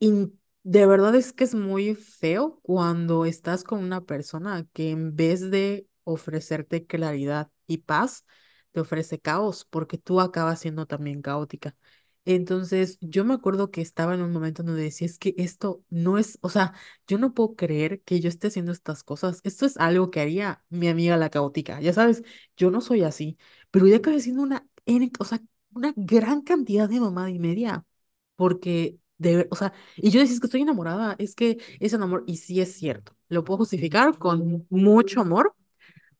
Y 0.00 0.32
de 0.70 0.86
verdad 0.86 1.14
es 1.14 1.32
que 1.32 1.44
es 1.44 1.54
muy 1.54 1.94
feo 1.94 2.60
cuando 2.62 3.24
estás 3.24 3.64
con 3.64 3.82
una 3.82 4.02
persona 4.04 4.66
que 4.74 4.90
en 4.90 5.16
vez 5.16 5.50
de 5.50 5.86
ofrecerte 6.04 6.86
claridad 6.86 7.50
y 7.66 7.78
paz, 7.78 8.24
te 8.72 8.80
ofrece 8.80 9.18
caos, 9.18 9.64
porque 9.70 9.96
tú 9.98 10.20
acabas 10.20 10.60
siendo 10.60 10.86
también 10.86 11.22
caótica. 11.22 11.74
Entonces, 12.26 12.98
yo 13.00 13.24
me 13.24 13.32
acuerdo 13.32 13.70
que 13.70 13.80
estaba 13.80 14.12
en 14.14 14.20
un 14.20 14.30
momento 14.32 14.62
donde 14.62 14.82
decía, 14.82 15.06
es 15.06 15.18
que 15.18 15.34
esto 15.38 15.82
no 15.88 16.18
es, 16.18 16.38
o 16.42 16.50
sea, 16.50 16.74
yo 17.06 17.16
no 17.18 17.32
puedo 17.32 17.56
creer 17.56 18.02
que 18.02 18.20
yo 18.20 18.28
esté 18.28 18.48
haciendo 18.48 18.72
estas 18.72 19.02
cosas. 19.02 19.40
Esto 19.44 19.64
es 19.64 19.78
algo 19.78 20.10
que 20.10 20.20
haría 20.20 20.62
mi 20.68 20.88
amiga 20.88 21.16
la 21.16 21.30
caótica. 21.30 21.80
Ya 21.80 21.94
sabes, 21.94 22.22
yo 22.56 22.70
no 22.70 22.82
soy 22.82 23.02
así, 23.04 23.38
pero 23.70 23.86
ya 23.86 23.96
acabé 23.96 24.20
siendo 24.20 24.42
una, 24.42 24.66
o 25.18 25.24
sea, 25.24 25.40
una 25.72 25.92
gran 25.96 26.42
cantidad 26.42 26.88
de 26.88 27.00
mamada 27.00 27.30
y 27.30 27.38
media. 27.38 27.86
Porque, 28.36 28.98
de, 29.18 29.48
o 29.50 29.56
sea, 29.56 29.72
y 29.96 30.10
yo 30.10 30.20
decía, 30.20 30.34
es 30.34 30.40
que 30.40 30.46
estoy 30.46 30.62
enamorada, 30.62 31.16
es 31.18 31.34
que 31.34 31.58
es 31.80 31.92
un 31.94 32.02
amor, 32.02 32.24
y 32.26 32.36
sí 32.38 32.60
es 32.60 32.74
cierto, 32.74 33.16
lo 33.28 33.44
puedo 33.44 33.58
justificar 33.58 34.18
con 34.18 34.66
mucho 34.70 35.20
amor, 35.20 35.54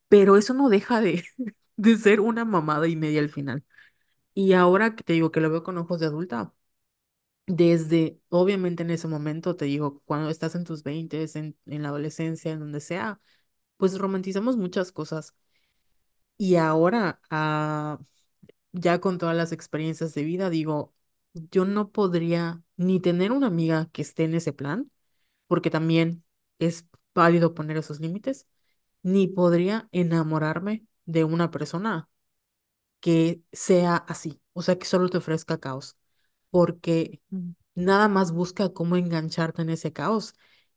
pero 0.09 0.37
eso 0.37 0.55
no 0.55 0.69
deja 0.71 1.01
de, 1.01 1.25
de 1.77 1.97
ser 1.99 2.21
una 2.21 2.45
mamada 2.45 2.89
y 2.89 2.97
media 2.97 3.21
al 3.21 3.31
final. 3.31 3.65
Y 4.35 4.55
ahora 4.55 4.97
que 4.97 5.05
te 5.05 5.15
digo 5.15 5.33
que 5.33 5.41
lo 5.41 5.51
veo 5.51 5.63
con 5.65 5.79
ojos 5.79 6.01
de 6.01 6.07
adulta, 6.07 6.55
desde, 7.47 8.21
obviamente 8.29 8.83
en 8.83 8.91
ese 8.91 9.09
momento, 9.09 9.57
te 9.57 9.65
digo, 9.67 10.03
cuando 10.05 10.31
estás 10.31 10.55
en 10.55 10.65
tus 10.65 10.83
veintes, 10.83 11.37
en, 11.37 11.57
en 11.67 11.83
la 11.83 11.89
adolescencia, 11.91 12.53
en 12.53 12.61
donde 12.61 12.81
sea, 12.81 13.21
pues 13.79 13.99
romantizamos 13.99 14.57
muchas 14.59 14.93
cosas. 14.93 15.35
Y 16.37 16.57
ahora, 16.57 17.21
ah, 17.31 17.99
ya 18.73 19.01
con 19.01 19.19
todas 19.19 19.37
las 19.37 19.53
experiencias 19.53 20.15
de 20.15 20.25
vida, 20.25 20.51
digo, 20.51 20.95
yo 21.35 21.65
no 21.65 21.91
podría 21.91 22.63
ni 22.77 23.01
tener 23.01 23.33
una 23.33 23.49
amiga 23.49 23.89
que 23.93 24.03
esté 24.03 24.25
en 24.25 24.35
ese 24.35 24.53
plan, 24.53 24.91
porque 25.49 25.71
también 25.71 26.25
es 26.59 26.87
válido 27.15 27.55
poner 27.55 27.77
esos 27.79 28.01
límites, 28.01 28.49
ni 29.03 29.29
podría 29.29 29.89
enamorarme 29.93 30.87
de 31.07 31.25
una 31.25 31.51
persona 31.53 32.09
que 33.01 33.43
sea 33.53 33.97
así, 33.97 34.41
o 34.53 34.63
sea, 34.63 34.79
que 34.79 34.87
solo 34.87 35.09
te 35.09 35.19
ofrezca 35.19 35.59
caos, 35.59 35.97
porque 36.51 37.21
Mm. 37.31 37.51
nada 37.75 38.09
más 38.09 38.33
busca 38.33 38.71
cómo 38.73 38.97
engancharte 38.97 39.63
en 39.63 39.71
ese 39.71 39.93
caos 39.93 40.35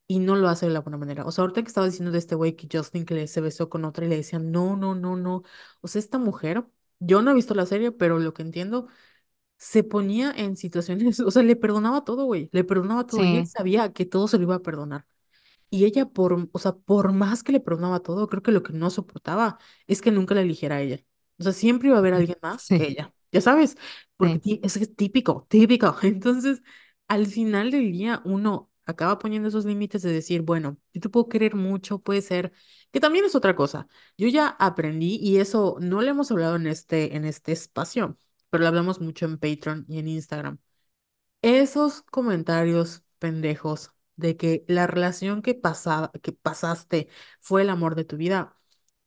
y 0.08 0.20
no 0.20 0.36
lo 0.36 0.50
hace 0.50 0.66
de 0.68 0.74
la 0.74 0.82
buena 0.82 0.98
manera. 0.98 1.26
O 1.26 1.32
sea, 1.32 1.44
ahorita 1.44 1.62
que 1.64 1.68
estaba 1.70 1.88
diciendo 1.88 2.12
de 2.12 2.20
este 2.20 2.36
güey 2.36 2.56
que 2.56 2.68
Justin 2.72 3.06
que 3.06 3.14
le 3.16 3.28
se 3.28 3.42
besó 3.42 3.70
con 3.70 3.86
otra 3.86 4.06
y 4.06 4.10
le 4.10 4.18
decían, 4.18 4.52
no, 4.52 4.76
no, 4.76 4.94
no, 4.96 5.16
no. 5.16 5.44
O 5.82 5.88
sea, 5.88 6.00
esta 6.00 6.18
mujer, 6.20 6.66
yo 7.00 7.22
no 7.22 7.32
he 7.32 7.34
visto 7.34 7.56
la 7.56 7.66
serie, 7.66 7.92
pero 7.92 8.20
lo 8.20 8.34
que 8.34 8.42
entiendo, 8.44 8.88
se 9.62 9.84
ponía 9.84 10.32
en 10.36 10.58
situaciones, 10.58 11.20
o 11.22 11.32
sea, 11.32 11.44
le 11.44 11.56
perdonaba 11.56 12.04
todo, 12.04 12.26
güey, 12.26 12.50
le 12.54 12.64
perdonaba 12.64 13.06
todo 13.08 13.26
y 13.26 13.38
él 13.38 13.46
Sí, 13.46 13.48
sabía 13.48 13.94
que 13.94 14.06
todo 14.06 14.28
se 14.28 14.38
lo 14.38 14.44
iba 14.46 14.56
a 14.56 14.60
perdonar. 14.62 15.06
Y 15.70 15.86
ella, 15.86 16.06
por, 16.08 16.50
o 16.52 16.60
sea, 16.60 16.74
por 16.74 17.14
más 17.14 17.44
que 17.44 17.52
le 17.54 17.60
perdonaba 17.62 18.02
todo, 18.02 18.28
creo 18.30 18.44
que 18.44 18.52
lo 18.52 18.64
que 18.64 18.74
no 18.74 18.90
soportaba 18.90 19.58
es 19.88 20.02
que 20.02 20.12
nunca 20.12 20.36
la 20.36 20.42
eligiera 20.42 20.78
a 20.78 20.82
ella. 20.82 21.00
O 21.40 21.44
sea, 21.44 21.54
siempre 21.54 21.88
iba 21.90 21.98
a 21.98 22.00
haber 22.00 22.14
alguien 22.14 22.38
más 22.42 22.72
que 22.72 22.86
sí, 22.86 22.88
ella, 22.88 23.14
ya 23.32 23.42
sabes, 23.42 23.78
porque 24.18 24.40
sí. 24.40 24.60
es 24.64 24.96
típico, 24.96 25.48
típico. 25.50 25.96
Entonces, 26.04 26.62
al 27.08 27.26
final 27.28 27.72
del 27.72 27.92
día, 27.92 28.22
uno 28.26 28.70
acaba 28.86 29.20
poniendo 29.20 29.48
esos 29.50 29.66
límites 29.66 30.02
de 30.02 30.12
decir, 30.12 30.42
bueno, 30.42 30.78
yo 30.94 31.02
te 31.02 31.10
puedo 31.10 31.30
querer 31.30 31.56
mucho, 31.56 32.00
puede 32.00 32.22
ser, 32.22 32.52
que 32.92 33.00
también 33.00 33.26
es 33.26 33.36
otra 33.36 33.56
cosa. 33.56 33.88
Yo 34.18 34.28
ya 34.28 34.48
aprendí 34.60 35.18
y 35.22 35.38
eso 35.38 35.78
no 35.80 36.02
lo 36.02 36.10
hemos 36.10 36.32
hablado 36.32 36.56
en 36.58 36.68
este, 36.68 37.16
en 37.16 37.26
este 37.26 37.52
espacio, 37.54 38.18
pero 38.52 38.64
lo 38.64 38.70
hablamos 38.70 39.02
mucho 39.02 39.26
en 39.28 39.40
Patreon 39.40 39.86
y 39.90 40.00
en 40.00 40.10
Instagram. 40.10 40.60
Esos 41.42 42.04
comentarios 42.04 43.04
pendejos 43.20 43.94
de 44.16 44.38
que 44.38 44.66
la 44.68 44.88
relación 44.88 45.42
que 45.42 45.56
pasa, 45.56 46.12
que 46.22 46.32
pasaste 46.34 47.10
fue 47.40 47.64
el 47.64 47.70
amor 47.70 47.96
de 47.96 48.06
tu 48.06 48.18
vida. 48.18 48.58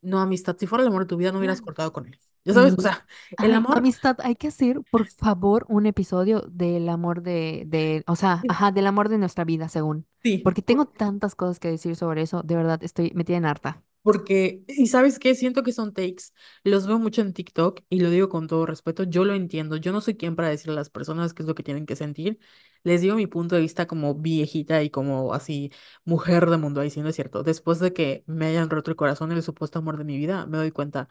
No, 0.03 0.21
amistad, 0.21 0.57
si 0.59 0.67
fuera 0.67 0.83
el 0.83 0.89
amor 0.89 1.03
de 1.05 1.09
tu 1.09 1.17
vida 1.17 1.33
no 1.33 1.39
hubieras 1.39 1.63
cortado 1.63 1.93
con 1.93 2.07
él. 2.07 2.19
Ya 2.45 2.53
sabes, 2.55 2.75
o 2.79 2.83
sea, 2.83 3.07
el 3.41 3.53
Ay, 3.53 3.55
amor, 3.55 3.79
amistad, 3.79 4.17
hay 4.23 4.37
que 4.37 4.49
hacer, 4.49 4.83
por 4.91 5.07
favor, 5.07 5.65
un 5.69 5.87
episodio 5.87 6.43
del 6.51 6.89
amor 6.89 7.23
de, 7.23 7.65
de, 7.67 8.05
o 8.07 8.17
sea, 8.17 8.45
ajá, 8.49 8.71
del 8.73 8.87
amor 8.87 9.09
de 9.09 9.19
nuestra 9.19 9.45
vida, 9.45 9.69
según. 9.69 10.07
sí, 10.23 10.43
Porque 10.43 10.63
tengo 10.63 10.87
tantas 10.87 11.35
cosas 11.35 11.59
que 11.61 11.71
decir 11.71 11.97
sobre 11.97 12.23
eso, 12.23 12.43
de 12.43 12.57
verdad, 12.57 12.83
estoy, 12.85 13.13
me 13.15 13.25
tienen 13.25 13.47
harta. 13.47 13.83
Porque, 14.05 14.65
y 14.69 14.89
sabes 14.89 15.19
qué, 15.19 15.35
siento 15.35 15.65
que 15.65 15.73
son 15.73 15.95
takes, 15.95 16.25
los 16.65 16.87
veo 16.87 16.99
mucho 17.01 17.23
en 17.23 17.33
TikTok 17.35 17.83
y 17.91 18.01
lo 18.01 18.11
digo 18.11 18.29
con 18.31 18.49
todo 18.49 18.67
respeto, 18.67 19.05
yo 19.05 19.25
lo 19.25 19.35
entiendo, 19.35 19.77
yo 19.79 19.93
no 19.93 20.03
soy 20.03 20.17
quien 20.17 20.37
para 20.37 20.51
decirle 20.51 20.75
a 20.75 20.77
las 20.77 20.91
personas 20.91 21.35
qué 21.35 21.43
es 21.43 21.49
lo 21.49 21.55
que 21.57 21.63
tienen 21.65 21.87
que 21.87 21.97
sentir, 21.97 22.39
les 22.83 23.01
digo 23.01 23.17
mi 23.17 23.27
punto 23.27 23.55
de 23.57 23.63
vista 23.63 23.87
como 23.87 24.15
viejita 24.15 24.83
y 24.83 24.91
como 24.91 25.35
así 25.35 25.73
mujer 26.05 26.51
de 26.51 26.59
mundo, 26.59 26.83
ahí 26.83 26.91
sí 26.91 27.01
no 27.03 27.09
es 27.09 27.17
cierto, 27.17 27.43
después 27.45 27.81
de 27.81 27.95
que 27.95 28.25
me 28.27 28.47
hayan 28.47 28.71
roto 28.71 28.91
el 28.91 28.97
corazón 28.97 29.33
el 29.33 29.43
supuesto 29.43 29.79
amor 29.81 29.97
de 29.99 30.05
mi 30.05 30.19
vida, 30.19 30.47
me 30.47 30.59
doy 30.59 30.71
cuenta, 30.71 31.09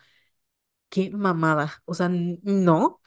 qué 0.89 1.10
mamada, 1.12 1.82
o 1.86 1.93
sea, 1.93 2.10
no, 2.10 3.01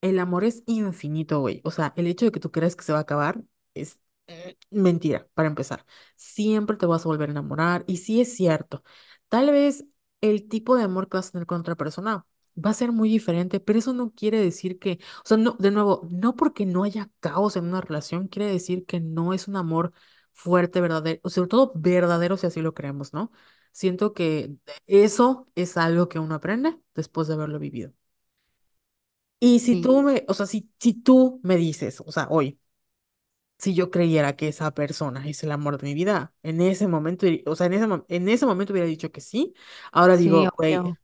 el 0.00 0.18
amor 0.18 0.44
es 0.44 0.62
infinito, 0.66 1.40
güey. 1.40 1.60
O 1.64 1.70
sea, 1.70 1.92
el 1.96 2.06
hecho 2.06 2.26
de 2.26 2.32
que 2.32 2.40
tú 2.40 2.50
creas 2.52 2.76
que 2.76 2.84
se 2.84 2.92
va 2.92 2.98
a 3.00 3.02
acabar 3.02 3.42
es 3.74 4.00
mentira, 4.70 5.26
para 5.34 5.48
empezar. 5.48 5.84
Siempre 6.16 6.76
te 6.76 6.86
vas 6.86 7.04
a 7.04 7.08
volver 7.08 7.28
a 7.30 7.32
enamorar. 7.32 7.84
Y 7.86 7.98
sí 7.98 8.20
es 8.20 8.34
cierto, 8.34 8.82
tal 9.28 9.50
vez 9.50 9.84
el 10.20 10.48
tipo 10.48 10.76
de 10.76 10.84
amor 10.84 11.08
que 11.08 11.16
vas 11.18 11.28
a 11.28 11.32
tener 11.32 11.46
con 11.46 11.60
otra 11.60 11.76
persona 11.76 12.26
va 12.56 12.70
a 12.70 12.74
ser 12.74 12.92
muy 12.92 13.08
diferente, 13.08 13.58
pero 13.60 13.78
eso 13.78 13.92
no 13.92 14.12
quiere 14.12 14.38
decir 14.40 14.78
que, 14.78 14.98
o 15.24 15.28
sea, 15.28 15.36
no, 15.36 15.56
de 15.58 15.70
nuevo, 15.72 16.06
no 16.10 16.36
porque 16.36 16.66
no 16.66 16.84
haya 16.84 17.10
caos 17.20 17.56
en 17.56 17.64
una 17.66 17.80
relación, 17.80 18.28
quiere 18.28 18.50
decir 18.50 18.86
que 18.86 19.00
no 19.00 19.34
es 19.34 19.48
un 19.48 19.56
amor 19.56 19.92
fuerte, 20.32 20.80
verdadero, 20.80 21.20
o 21.24 21.30
sobre 21.30 21.48
todo 21.48 21.72
verdadero 21.74 22.36
si 22.36 22.46
así 22.46 22.60
lo 22.62 22.72
creemos, 22.74 23.12
¿no? 23.12 23.32
Siento 23.72 24.12
que 24.14 24.56
eso 24.86 25.48
es 25.56 25.76
algo 25.76 26.08
que 26.08 26.20
uno 26.20 26.36
aprende 26.36 26.78
después 26.94 27.26
de 27.28 27.34
haberlo 27.34 27.58
vivido. 27.58 27.92
Y 29.40 29.60
si 29.60 29.76
Sí, 29.76 29.80
tú 29.80 30.02
me, 30.02 30.24
o 30.28 30.34
sea, 30.34 30.46
si, 30.46 30.70
si 30.80 30.94
tú 30.94 31.40
me 31.42 31.56
dices, 31.56 32.02
o 32.06 32.10
sea, 32.12 32.26
hoy, 32.30 32.58
si 33.58 33.74
yo 33.74 33.90
creyera 33.90 34.36
que 34.36 34.48
esa 34.48 34.74
persona 34.74 35.26
es 35.28 35.42
el 35.44 35.52
amor 35.52 35.78
de 35.78 35.86
mi 35.88 35.94
vida, 35.94 36.34
en 36.42 36.60
ese 36.60 36.88
momento, 36.88 37.26
o 37.46 37.56
sea, 37.56 37.66
en 37.66 37.74
ese, 37.74 37.86
en 38.08 38.28
ese 38.28 38.46
momento 38.46 38.72
hubiera 38.72 38.88
dicho 38.88 39.12
que 39.12 39.20
sí. 39.20 39.54
Ahora 39.92 40.16
sí, 40.16 40.18
digo, 40.18 40.54
güey, 40.58 40.76
obvio. 40.76 40.98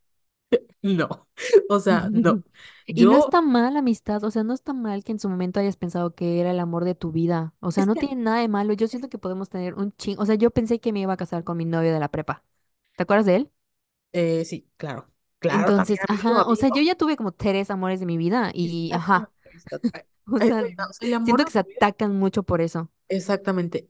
no. 0.81 1.27
O 1.69 1.79
sea, 1.79 2.09
no. 2.13 2.43
Y 2.93 3.05
no 3.07 3.17
Yo, 3.17 3.19
está 3.19 3.41
mal, 3.41 3.77
amistad, 3.77 4.23
o 4.23 4.31
sea, 4.31 4.43
no 4.43 4.53
está 4.53 4.73
mal 4.73 5.03
que 5.03 5.13
en 5.13 5.19
su 5.19 5.29
momento 5.29 5.59
hayas 5.59 5.77
pensado 5.77 6.13
que 6.13 6.39
era 6.41 6.51
el 6.51 6.59
amor 6.59 6.83
de 6.83 6.95
tu 6.95 7.11
vida. 7.11 7.53
O 7.61 7.71
sea, 7.71 7.85
es 7.85 7.87
no 7.87 7.95
que, 7.95 7.99
tiene 7.99 8.15
nada 8.15 8.39
de 8.41 8.47
malo. 8.49 8.73
Yo 8.73 8.87
siento 8.87 9.07
que 9.09 9.17
podemos 9.17 9.49
tener 9.49 9.75
un 9.75 9.93
ching. 9.97 10.19
O 10.19 10.25
sea, 10.25 10.35
yo 10.35 10.51
pensé 10.51 10.79
que 10.81 10.91
me 10.93 10.99
iba 11.01 11.13
a 11.13 11.17
casar 11.17 11.43
con 11.45 11.57
mi 11.57 11.65
novio 11.65 11.93
de 11.93 11.99
la 11.99 12.09
prepa. 12.11 12.43
¿Te 12.97 13.03
acuerdas 13.03 13.25
de 13.27 13.35
él? 13.37 13.51
eh, 14.11 14.45
sí, 14.45 14.69
claro, 14.77 15.11
claro, 15.39 15.73
también 15.73 15.87
Entonces, 15.89 15.99
amigo, 16.07 16.33
ajá, 16.33 16.43
o 16.45 16.55
sea, 16.55 16.69
yo 16.69 16.81
amigo. 16.81 16.81
ya 16.81 16.95
tuve 16.95 17.17
como 17.17 17.33
tres 17.33 17.69
amores 17.71 17.99
de 17.99 18.05
mi 18.05 18.17
vida 18.17 18.51
y, 18.53 18.91
ajá, 18.93 19.31
amistad. 19.51 19.81
O 20.27 20.39
sea, 20.41 20.61
reina, 20.61 20.87
o 20.89 20.93
sea, 20.93 21.07
el 21.07 21.13
amor 21.13 21.25
siento 21.25 21.45
que 21.45 21.51
se 21.51 21.59
tu 21.59 21.65
vida. 21.65 21.81
atacan 21.81 22.15
mucho 22.15 22.43
por 22.43 22.61
eso. 22.61 22.91
Exactamente. 23.09 23.89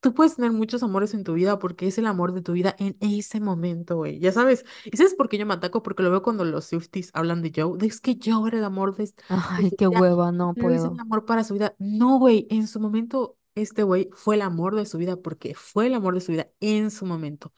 Tú 0.00 0.14
puedes 0.14 0.36
tener 0.36 0.50
muchos 0.52 0.82
amores 0.82 1.14
en 1.14 1.22
tu 1.24 1.34
vida 1.34 1.58
porque 1.58 1.86
es 1.86 1.98
el 1.98 2.06
amor 2.06 2.32
de 2.32 2.42
tu 2.42 2.52
vida 2.52 2.74
en 2.78 2.96
ese 3.00 3.40
momento, 3.40 3.96
güey. 3.96 4.18
Ya 4.18 4.32
sabes. 4.32 4.64
¿Y 4.90 4.96
sabes 4.96 5.14
por 5.14 5.28
qué 5.28 5.38
yo 5.38 5.46
me 5.46 5.54
ataco? 5.54 5.82
Porque 5.82 6.02
lo 6.02 6.10
veo 6.10 6.22
cuando 6.22 6.44
los 6.44 6.64
Swifties 6.66 7.10
hablan 7.14 7.42
de 7.42 7.52
Joe. 7.54 7.78
de, 7.78 7.86
Es 7.86 8.00
que 8.00 8.18
Joe 8.22 8.48
era 8.48 8.58
el 8.58 8.64
amor 8.64 8.96
de, 8.96 9.04
de 9.06 9.14
Ay, 9.28 9.70
su 9.70 9.76
qué 9.76 9.86
vida. 9.90 10.00
hueva, 10.00 10.32
no 10.32 10.54
Pero 10.54 10.74
es 10.74 10.84
el 10.84 10.90
puedo. 10.90 11.00
amor 11.00 11.24
para 11.26 11.44
su 11.44 11.54
vida. 11.54 11.74
No, 11.78 12.18
güey. 12.18 12.46
En 12.50 12.66
su 12.68 12.80
momento, 12.80 13.38
este 13.54 13.82
güey 13.82 14.10
fue 14.12 14.36
el 14.36 14.42
amor 14.42 14.76
de 14.76 14.86
su 14.86 14.98
vida 14.98 15.16
porque 15.16 15.54
fue 15.54 15.86
el 15.88 15.94
amor 15.94 16.14
de 16.14 16.20
su 16.20 16.32
vida 16.32 16.48
en 16.60 16.90
su 16.90 17.06
momento. 17.06 17.52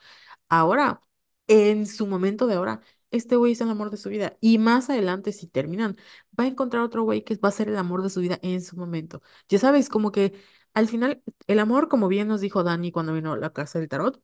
Ahora, 0.49 1.01
en 1.49 1.87
su 1.87 2.07
momento 2.07 2.47
de 2.47 2.55
ahora, 2.57 2.81
este 3.11 3.37
güey 3.37 3.53
es 3.53 3.61
el 3.61 3.71
amor 3.71 3.91
de 3.91 3.97
su 3.97 4.09
vida. 4.11 4.37
Y 4.41 4.59
más 4.59 4.91
adelante, 4.91 5.33
si 5.33 5.47
terminan, 5.47 5.97
va 6.39 6.45
a 6.45 6.47
encontrar 6.49 6.83
otro 6.83 7.03
güey 7.05 7.25
que 7.25 7.37
va 7.37 7.49
a 7.51 7.53
ser 7.53 7.69
el 7.69 7.77
amor 7.77 8.03
de 8.03 8.11
su 8.11 8.21
vida 8.21 8.39
en 8.43 8.63
su 8.63 8.77
momento. 8.77 9.23
Ya 9.49 9.59
sabes, 9.59 9.89
como 9.89 10.13
que 10.13 10.35
al 10.75 10.89
final, 10.89 11.23
el 11.47 11.59
amor, 11.59 11.89
como 11.89 12.09
bien 12.09 12.29
nos 12.29 12.41
dijo 12.41 12.63
Dani 12.65 12.93
cuando 12.93 13.15
vino 13.15 13.33
a 13.33 13.37
la 13.39 13.53
casa 13.53 13.79
del 13.79 13.89
tarot, 13.89 14.23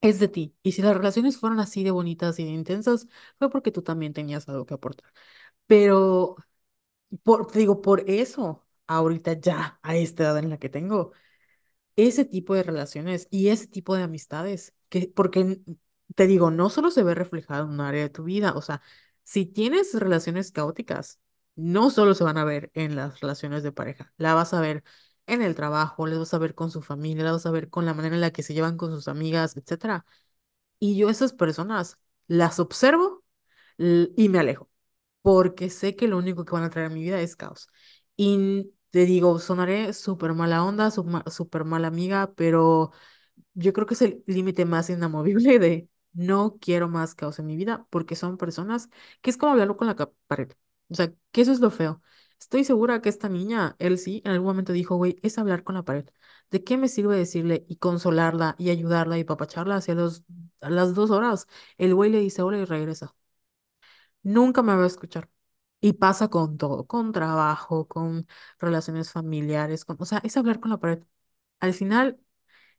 es 0.00 0.20
de 0.20 0.28
ti. 0.28 0.54
Y 0.62 0.72
si 0.72 0.82
las 0.82 0.96
relaciones 0.96 1.38
fueron 1.38 1.60
así 1.60 1.82
de 1.84 1.90
bonitas 1.90 2.38
y 2.38 2.44
de 2.44 2.50
intensas, 2.50 3.08
fue 3.38 3.50
porque 3.50 3.70
tú 3.72 3.82
también 3.82 4.12
tenías 4.12 4.48
algo 4.48 4.66
que 4.66 4.74
aportar. 4.74 5.12
Pero, 5.66 6.36
por, 7.22 7.52
digo, 7.52 7.82
por 7.82 8.08
eso, 8.10 8.66
ahorita 8.86 9.34
ya, 9.40 9.78
a 9.82 9.96
esta 9.96 10.24
edad 10.24 10.38
en 10.38 10.50
la 10.50 10.58
que 10.58 10.68
tengo 10.68 11.12
ese 11.96 12.24
tipo 12.24 12.54
de 12.54 12.62
relaciones 12.62 13.28
y 13.30 13.48
ese 13.48 13.66
tipo 13.68 13.96
de 13.96 14.02
amistades, 14.04 14.74
que, 14.88 15.12
porque 15.14 15.60
te 16.14 16.26
digo, 16.26 16.50
no 16.50 16.70
solo 16.70 16.90
se 16.90 17.02
ve 17.02 17.14
reflejado 17.14 17.64
en 17.64 17.70
un 17.70 17.80
área 17.80 18.02
de 18.02 18.10
tu 18.10 18.24
vida, 18.24 18.52
o 18.54 18.62
sea, 18.62 18.82
si 19.22 19.46
tienes 19.46 19.94
relaciones 19.94 20.52
caóticas, 20.52 21.20
no 21.56 21.90
solo 21.90 22.14
se 22.14 22.24
van 22.24 22.38
a 22.38 22.44
ver 22.44 22.70
en 22.74 22.96
las 22.96 23.20
relaciones 23.20 23.62
de 23.62 23.72
pareja, 23.72 24.12
la 24.16 24.34
vas 24.34 24.54
a 24.54 24.60
ver 24.60 24.84
en 25.26 25.42
el 25.42 25.54
trabajo, 25.54 26.06
les 26.06 26.18
vas 26.18 26.34
a 26.34 26.38
ver 26.38 26.54
con 26.54 26.70
su 26.70 26.82
familia, 26.82 27.24
la 27.24 27.32
vas 27.32 27.46
a 27.46 27.50
ver 27.50 27.70
con 27.70 27.86
la 27.86 27.94
manera 27.94 28.14
en 28.14 28.20
la 28.20 28.30
que 28.32 28.42
se 28.42 28.54
llevan 28.54 28.76
con 28.76 28.90
sus 28.92 29.08
amigas, 29.08 29.56
etcétera. 29.56 30.04
Y 30.78 30.96
yo 30.96 31.08
esas 31.10 31.32
personas 31.32 31.98
las 32.26 32.58
observo 32.60 33.24
y 33.78 34.28
me 34.28 34.38
alejo, 34.38 34.70
porque 35.22 35.70
sé 35.70 35.96
que 35.96 36.08
lo 36.08 36.18
único 36.18 36.44
que 36.44 36.52
van 36.54 36.64
a 36.64 36.70
traer 36.70 36.88
a 36.90 36.94
mi 36.94 37.02
vida 37.02 37.20
es 37.20 37.36
caos. 37.36 37.68
Y 38.16 38.72
te 38.90 39.06
digo, 39.06 39.38
sonaré 39.38 39.92
súper 39.92 40.34
mala 40.34 40.64
onda, 40.64 40.90
súper 40.92 41.64
mala 41.64 41.88
amiga, 41.88 42.32
pero 42.36 42.92
yo 43.54 43.72
creo 43.72 43.86
que 43.86 43.94
es 43.94 44.02
el 44.02 44.24
límite 44.26 44.64
más 44.66 44.90
inamovible 44.90 45.58
de, 45.58 45.88
no 46.14 46.58
quiero 46.60 46.88
más 46.88 47.14
caos 47.14 47.38
en 47.38 47.46
mi 47.46 47.56
vida 47.56 47.86
porque 47.90 48.16
son 48.16 48.38
personas 48.38 48.88
que 49.22 49.30
es 49.30 49.36
como 49.36 49.52
hablarlo 49.52 49.76
con 49.76 49.88
la 49.88 49.96
pared. 50.26 50.52
O 50.88 50.94
sea, 50.94 51.12
que 51.32 51.40
eso 51.42 51.52
es 51.52 51.60
lo 51.60 51.70
feo. 51.70 52.02
Estoy 52.40 52.64
segura 52.64 53.00
que 53.02 53.08
esta 53.08 53.28
niña, 53.28 53.76
él 53.78 53.98
sí, 53.98 54.22
en 54.24 54.32
algún 54.32 54.48
momento 54.48 54.72
dijo, 54.72 54.96
güey, 54.96 55.18
es 55.22 55.38
hablar 55.38 55.64
con 55.64 55.74
la 55.76 55.84
pared. 55.84 56.06
¿De 56.50 56.62
qué 56.64 56.76
me 56.76 56.88
sirve 56.88 57.16
decirle 57.16 57.64
y 57.68 57.76
consolarla 57.76 58.54
y 58.58 58.70
ayudarla 58.70 59.18
y 59.18 59.24
papacharla 59.24 59.76
hacia 59.76 59.94
los, 59.94 60.24
a 60.60 60.70
las 60.70 60.94
dos 60.94 61.10
horas? 61.10 61.46
El 61.78 61.94
güey 61.94 62.10
le 62.10 62.20
dice 62.20 62.42
hola 62.42 62.58
y 62.58 62.64
regresa. 62.64 63.14
Nunca 64.22 64.62
me 64.62 64.74
va 64.74 64.84
a 64.84 64.86
escuchar. 64.86 65.28
Y 65.80 65.94
pasa 65.94 66.28
con 66.28 66.56
todo, 66.58 66.86
con 66.86 67.12
trabajo, 67.12 67.86
con 67.88 68.26
relaciones 68.58 69.10
familiares, 69.12 69.84
con, 69.84 69.96
o 70.00 70.04
sea, 70.06 70.18
es 70.24 70.36
hablar 70.36 70.58
con 70.60 70.70
la 70.70 70.78
pared. 70.80 71.02
Al 71.60 71.74
final, 71.74 72.18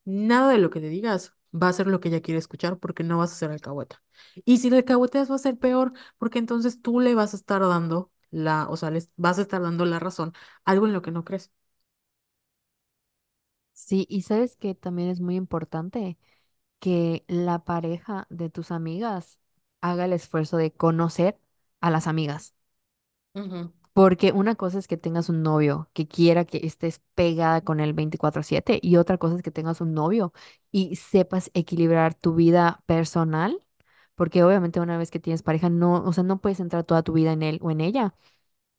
nada 0.06 0.52
de 0.54 0.60
lo 0.60 0.72
que 0.72 0.82
te 0.82 0.90
digas 0.90 1.35
va 1.56 1.70
a 1.70 1.74
ser 1.74 1.88
lo 1.88 2.00
que 2.00 2.10
ella 2.10 2.22
quiere 2.22 2.40
escuchar 2.40 2.80
porque 2.80 3.04
no 3.04 3.18
vas 3.20 3.32
a 3.32 3.36
ser 3.36 3.52
alcahueta. 3.52 4.04
Y 4.46 4.58
si 4.60 4.70
le 4.70 4.78
alcahueteas 4.78 5.32
va 5.32 5.36
a 5.36 5.38
ser 5.40 5.58
peor 5.58 5.94
porque 6.18 6.40
entonces 6.40 6.82
tú 6.82 7.00
le 7.00 7.16
vas 7.16 7.34
a 7.34 7.38
estar 7.38 7.62
dando 7.62 8.12
la, 8.32 8.68
o 8.70 8.78
sea, 8.78 8.92
les 8.92 9.12
vas 9.18 9.40
a 9.40 9.42
estar 9.44 9.62
dando 9.62 9.86
la 9.86 10.00
razón, 10.00 10.34
algo 10.66 10.88
en 10.88 10.94
lo 10.94 11.02
que 11.02 11.12
no 11.12 11.24
crees. 11.26 11.52
Sí, 13.74 14.06
y 14.10 14.22
sabes 14.24 14.56
que 14.56 14.74
también 14.76 15.10
es 15.10 15.20
muy 15.22 15.36
importante 15.36 16.18
que 16.80 17.26
la 17.28 17.66
pareja 17.66 18.28
de 18.30 18.50
tus 18.50 18.72
amigas 18.72 19.40
haga 19.82 20.06
el 20.06 20.14
esfuerzo 20.14 20.58
de 20.58 20.74
conocer 20.74 21.40
a 21.82 21.92
las 21.92 22.08
amigas. 22.08 22.56
Ujú, 23.36 23.72
Porque 23.96 24.34
una 24.34 24.56
cosa 24.56 24.80
es 24.80 24.88
que 24.90 24.98
tengas 24.98 25.30
un 25.30 25.44
novio 25.44 25.90
que 25.94 26.08
quiera 26.08 26.46
que 26.46 26.60
estés 26.68 27.02
pegada 27.16 27.62
con 27.64 27.80
él 27.82 27.94
24/7 27.94 28.80
y 28.84 28.98
otra 28.98 29.18
cosa 29.18 29.38
es 29.38 29.44
que 29.44 29.52
tengas 29.52 29.82
un 29.82 29.94
novio 29.96 30.34
y 30.72 30.98
sepas 30.98 31.52
equilibrar 31.56 32.14
tu 32.16 32.36
vida 32.36 32.84
personal, 32.88 33.64
porque 34.16 34.44
obviamente 34.44 34.82
una 34.82 34.98
vez 34.98 35.12
que 35.12 35.20
tienes 35.22 35.44
pareja 35.44 35.70
no, 35.70 36.04
o 36.04 36.14
sea, 36.14 36.24
no 36.26 36.42
puedes 36.42 36.60
entrar 36.62 36.84
toda 36.86 37.04
tu 37.04 37.14
vida 37.14 37.34
en 37.34 37.44
él 37.44 37.60
o 37.64 37.72
en 37.72 37.82
ella. 37.82 38.16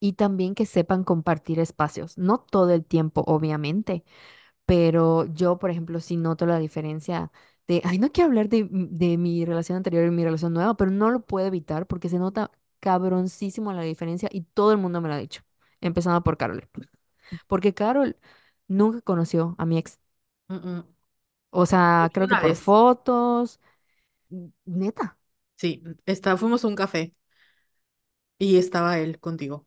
Y 0.00 0.14
también 0.14 0.54
que 0.54 0.66
sepan 0.66 1.04
compartir 1.04 1.58
espacios, 1.60 2.18
no 2.18 2.38
todo 2.40 2.72
el 2.72 2.84
tiempo, 2.84 3.22
obviamente, 3.26 4.04
pero 4.66 5.26
yo, 5.26 5.58
por 5.58 5.70
ejemplo, 5.70 6.00
sí 6.00 6.16
noto 6.16 6.46
la 6.46 6.58
diferencia 6.58 7.32
de, 7.68 7.82
ay, 7.84 7.98
no 7.98 8.10
quiero 8.12 8.28
hablar 8.28 8.48
de, 8.48 8.68
de 8.70 9.18
mi 9.18 9.44
relación 9.44 9.76
anterior 9.76 10.06
y 10.06 10.10
mi 10.10 10.24
relación 10.24 10.52
nueva, 10.54 10.76
pero 10.76 10.90
no 10.90 11.10
lo 11.10 11.20
puedo 11.24 11.46
evitar 11.46 11.86
porque 11.86 12.08
se 12.08 12.18
nota 12.18 12.50
cabroncísimo 12.86 13.72
la 13.72 13.82
diferencia 13.82 14.28
y 14.32 14.42
todo 14.42 14.70
el 14.72 14.78
mundo 14.78 15.00
me 15.00 15.08
lo 15.08 15.14
ha 15.14 15.18
dicho, 15.18 15.42
empezando 15.80 16.22
por 16.22 16.36
Carol, 16.38 16.68
porque 17.48 17.74
Carol 17.74 18.18
nunca 18.68 19.00
conoció 19.02 19.56
a 19.58 19.66
mi 19.66 19.78
ex, 19.78 20.00
o 21.50 21.66
sea, 21.66 22.10
creo 22.12 22.28
que 22.28 22.36
por 22.36 22.54
vez, 22.54 22.56
fotos, 22.56 23.60
neta. 24.66 25.16
sí, 25.56 25.82
está, 26.06 26.36
fuimos 26.36 26.64
a 26.64 26.68
un 26.68 26.74
café 26.76 27.14
y 28.38 28.56
estaba 28.58 28.98
él 28.98 29.18
contigo. 29.20 29.66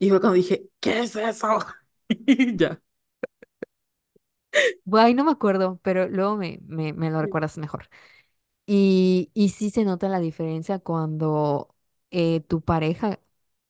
Y 0.00 0.10
fue 0.10 0.20
cuando 0.20 0.36
dije, 0.36 0.68
¿qué 0.80 1.00
es 1.02 1.16
eso? 1.16 1.58
Y 2.26 2.56
ya. 2.58 2.80
Ay, 4.92 5.14
no 5.14 5.24
me 5.24 5.32
acuerdo, 5.32 5.80
pero 5.82 6.08
luego 6.08 6.36
me, 6.36 6.58
me, 6.66 6.92
me 6.92 7.10
lo 7.10 7.20
recuerdas 7.22 7.58
mejor. 7.58 7.88
Y, 8.66 9.30
y 9.34 9.50
sí 9.50 9.70
se 9.70 9.84
nota 9.84 10.08
la 10.08 10.20
diferencia 10.20 10.78
cuando 10.80 11.73
eh, 12.14 12.40
tu 12.42 12.62
pareja 12.62 13.20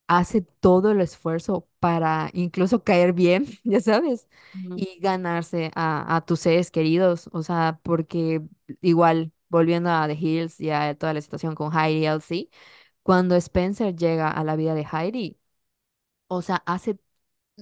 hace 0.09 0.43
todo 0.43 0.93
el 0.93 1.01
esfuerzo 1.03 1.69
para 1.81 2.31
incluso 2.35 2.85
caer 2.85 3.13
bien, 3.15 3.47
ya 3.65 3.81
sabes, 3.81 4.29
Ujú, 4.55 4.75
y 4.75 4.99
ganarse 5.01 5.71
a, 5.75 6.17
a 6.17 6.25
tus 6.27 6.41
seres 6.41 6.71
queridos. 6.71 7.29
O 7.33 7.43
sea, 7.43 7.81
porque 7.83 8.43
igual, 8.83 9.33
volviendo 9.51 9.91
a 9.91 10.07
The 10.09 10.15
Hills 10.15 10.61
y 10.61 10.71
a 10.71 10.97
toda 10.99 11.15
la 11.15 11.21
situación 11.23 11.55
con 11.57 11.73
Heidi 11.77 12.01
y 12.03 12.07
Elsie, 12.07 12.51
cuando 13.03 13.37
Spencer 13.37 13.97
llega 13.97 14.31
a 14.31 14.45
la 14.45 14.57
vida 14.57 14.75
de 14.75 14.87
Heidi, 14.93 15.39
o 16.29 16.43
sea, 16.43 16.63
hace 16.67 16.99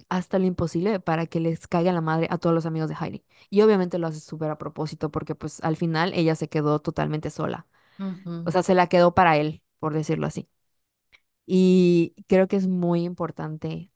hasta 0.08 0.38
lo 0.38 0.46
imposible 0.46 1.00
para 1.00 1.26
que 1.26 1.40
les 1.40 1.68
caiga 1.68 1.92
la 1.92 2.00
madre 2.02 2.28
a 2.30 2.38
todos 2.38 2.54
los 2.54 2.66
amigos 2.66 2.88
de 2.90 2.96
Heidi. 3.00 3.24
Y 3.50 3.62
obviamente 3.62 3.98
lo 3.98 4.06
hace 4.08 4.20
súper 4.20 4.50
a 4.50 4.58
propósito 4.58 5.10
porque 5.10 5.34
pues 5.34 5.62
al 5.64 5.76
final 5.76 6.12
ella 6.14 6.34
se 6.36 6.48
quedó 6.48 6.80
totalmente 6.80 7.30
sola. 7.30 7.66
O 8.44 8.50
sea, 8.52 8.62
se 8.62 8.74
la 8.74 8.88
quedó 8.88 9.14
para 9.14 9.36
él, 9.38 9.62
por 9.80 9.94
decirlo 9.94 10.26
así. 10.28 10.48
Y 11.46 12.14
creo 12.28 12.48
que 12.48 12.56
es 12.56 12.68
muy 12.68 13.02
importante, 13.04 13.90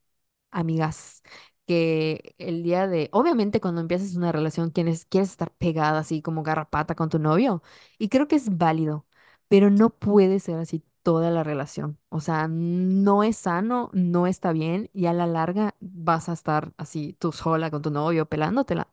amigas, 0.51 1.23
que 1.67 2.35
el 2.39 2.63
día 2.63 2.87
de, 2.89 3.09
obviamente 3.13 3.61
cuando 3.61 3.81
empiezas 3.81 4.15
una 4.17 4.33
relación 4.33 4.71
quieres, 4.71 5.07
quieres 5.07 5.31
estar 5.31 5.53
pegada 5.53 5.99
así 6.01 6.23
como 6.23 6.43
garrapata 6.43 6.95
con 6.95 7.09
tu 7.11 7.19
novio. 7.19 7.63
Y 7.99 8.09
creo 8.09 8.29
que 8.29 8.37
es 8.37 8.57
válido, 8.59 9.07
pero 9.49 9.71
no 9.71 9.91
puede 9.91 10.41
ser 10.41 10.59
así 10.59 10.85
toda 11.03 11.31
la 11.31 11.45
relación. 11.45 11.99
O 12.09 12.21
sea, 12.21 12.49
no 12.49 13.23
es 13.25 13.37
sano, 13.39 13.91
no 13.93 14.27
está 14.27 14.53
bien 14.53 14.91
y 14.93 15.07
a 15.07 15.13
la 15.13 15.27
larga 15.27 15.75
vas 15.81 16.29
a 16.29 16.33
estar 16.33 16.73
así 16.77 17.15
tú 17.19 17.33
sola 17.33 17.71
con 17.71 17.83
tu 17.83 17.91
novio 17.91 18.27
pelándotela. 18.29 18.89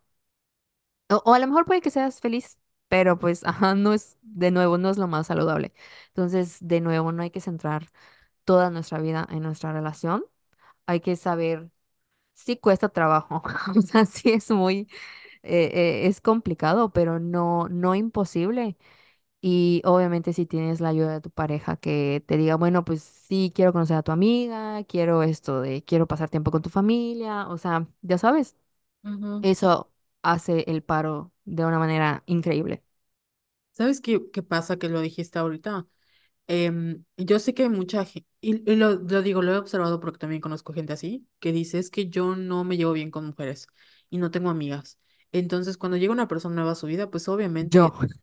O, 1.09 1.21
o 1.25 1.33
a 1.33 1.39
lo 1.39 1.47
mejor 1.47 1.65
puede 1.65 1.81
que 1.81 1.91
seas 1.91 2.19
feliz, 2.21 2.57
pero 2.87 3.19
pues, 3.19 3.43
ajá, 3.45 3.75
no 3.75 3.93
es, 3.93 4.17
de 4.21 4.51
nuevo, 4.51 4.77
no 4.77 4.89
es 4.89 4.97
lo 4.97 5.07
más 5.07 5.27
saludable. 5.27 5.73
Entonces, 6.09 6.57
de 6.61 6.81
nuevo, 6.81 7.11
no 7.11 7.23
hay 7.23 7.31
que 7.31 7.41
centrar 7.41 7.87
toda 8.45 8.69
nuestra 8.69 8.99
vida 8.99 9.27
en 9.31 9.41
nuestra 9.43 9.73
relación. 9.73 10.25
Hay 10.87 11.01
que 11.01 11.15
saber, 11.17 11.69
sí 12.33 12.57
cuesta 12.57 12.89
trabajo, 12.89 13.43
o 13.77 13.81
sea, 13.83 14.05
sí 14.05 14.31
es 14.31 14.51
muy, 14.51 14.89
eh, 15.43 15.71
eh, 15.73 16.07
es 16.07 16.21
complicado, 16.21 16.91
pero 16.93 17.19
no, 17.19 17.67
no 17.69 17.95
imposible. 17.95 18.77
Y 19.41 19.81
obviamente 19.85 20.33
si 20.33 20.45
tienes 20.45 20.81
la 20.81 20.89
ayuda 20.89 21.13
de 21.13 21.21
tu 21.21 21.29
pareja 21.31 21.77
que 21.77 22.23
te 22.27 22.37
diga, 22.37 22.55
bueno, 22.57 22.85
pues 22.85 23.03
sí, 23.03 23.51
quiero 23.55 23.73
conocer 23.73 23.97
a 23.97 24.03
tu 24.03 24.11
amiga, 24.13 24.83
quiero 24.85 25.23
esto 25.23 25.61
de, 25.61 25.83
quiero 25.83 26.07
pasar 26.07 26.29
tiempo 26.29 26.51
con 26.51 26.61
tu 26.61 26.69
familia, 26.69 27.47
o 27.49 27.57
sea, 27.57 27.87
ya 28.01 28.17
sabes, 28.17 28.57
ujú. 29.03 29.43
eso 29.43 29.91
hace 30.23 30.65
el 30.71 30.83
paro 30.83 31.31
de 31.45 31.65
una 31.65 31.79
manera 31.79 32.23
increíble. 32.27 32.83
¿Sabes 33.71 34.01
qué, 34.01 34.29
qué 34.31 34.43
pasa 34.43 34.77
que 34.77 34.89
lo 34.89 35.01
dijiste 35.01 35.39
ahorita? 35.39 35.87
Em, 36.47 37.05
yo 37.17 37.39
sé 37.39 37.53
que 37.53 37.63
hay 37.63 37.69
mucha 37.69 38.03
gente, 38.05 38.27
y, 38.41 38.69
y 38.71 38.75
lo, 38.75 38.95
lo 38.95 39.21
digo, 39.21 39.41
lo 39.41 39.53
he 39.53 39.57
observado 39.57 39.99
porque 39.99 40.17
también 40.19 40.41
conozco 40.41 40.73
gente 40.73 40.93
así, 40.93 41.25
que 41.39 41.51
dice 41.53 41.79
es 41.79 41.89
que 41.89 42.09
yo 42.09 42.35
no 42.35 42.63
me 42.65 42.77
llevo 42.77 42.93
bien 42.93 43.11
con 43.11 43.25
mujeres 43.27 43.67
y 44.09 44.17
no 44.17 44.29
tengo 44.31 44.49
amigas. 44.49 44.99
Entonces, 45.31 45.77
cuando 45.77 45.97
llega 45.97 46.13
una 46.13 46.27
persona 46.27 46.55
nueva 46.55 46.71
a 46.73 46.75
su 46.75 46.87
vida, 46.87 47.09
pues 47.09 47.27
Yo. 47.71 47.91
obviamente, 47.97 48.13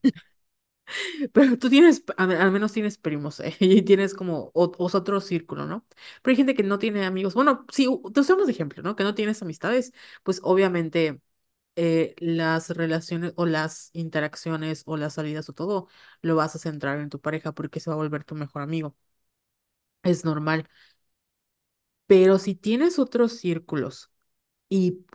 pero 1.32 1.58
tú 1.58 1.68
tienes, 1.70 2.02
al 2.16 2.52
menos 2.52 2.72
tienes 2.72 2.98
primos, 2.98 3.40
¿eh? 3.40 3.54
Y 3.60 3.82
tienes 3.82 4.14
como 4.14 4.50
os- 4.54 4.94
otro 4.94 5.20
círculo, 5.20 5.66
¿no? 5.66 5.86
Pero 6.22 6.32
hay 6.32 6.36
gente 6.36 6.54
que 6.54 6.62
no 6.62 6.78
tiene 6.78 7.04
amigos. 7.04 7.34
Bueno, 7.34 7.64
u- 7.88 8.10
te 8.12 8.20
usamos 8.20 8.46
de 8.46 8.52
ejemplo, 8.52 8.82
¿no? 8.82 8.96
Que 8.96 9.04
no 9.04 9.14
tienes 9.14 9.42
amistades, 9.42 9.92
pues 10.22 10.40
obviamente 10.42 11.20
eh, 11.76 12.14
las 12.18 12.70
relaciones 12.70 13.32
o 13.36 13.46
las 13.46 13.90
interacciones 13.94 14.82
o 14.86 14.96
las 14.96 15.14
salidas 15.14 15.48
o 15.48 15.52
todo 15.54 15.88
lo 16.22 16.36
vas 16.36 16.56
a 16.56 16.58
centrar 16.58 17.00
en 17.00 17.10
tu 17.10 17.20
pareja 17.20 17.52
porque 17.52 17.80
se 17.80 17.90
va 17.90 17.94
a 17.94 17.98
volver 17.98 18.24
tu 18.24 18.34
mejor 18.34 18.62
amigo. 18.62 18.96
Es 20.02 20.24
normal. 20.24 20.66
Pero 22.06 22.38
si 22.38 22.54
tienes 22.54 22.98
otros 22.98 23.32
círculos 23.38 24.10
y, 24.70 25.06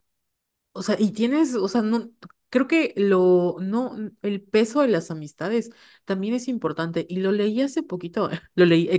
o 0.74 0.84
sea, 0.84 0.97
y 0.99 1.12
tienes, 1.14 1.56
o 1.56 1.68
sea, 1.70 1.84
no, 1.84 2.12
creo 2.51 2.68
que 2.70 2.93
lo, 2.97 3.58
no, 3.62 3.97
el 4.24 4.43
peso 4.43 4.82
de 4.82 4.89
las 4.89 5.12
amistades 5.12 5.72
también 6.06 6.36
es 6.36 6.49
importante. 6.49 7.08
Y 7.10 7.18
lo 7.20 7.34
leí 7.34 7.62
hace 7.64 7.84
poquito, 7.84 8.30
lo 8.56 8.66
leí, 8.66 8.89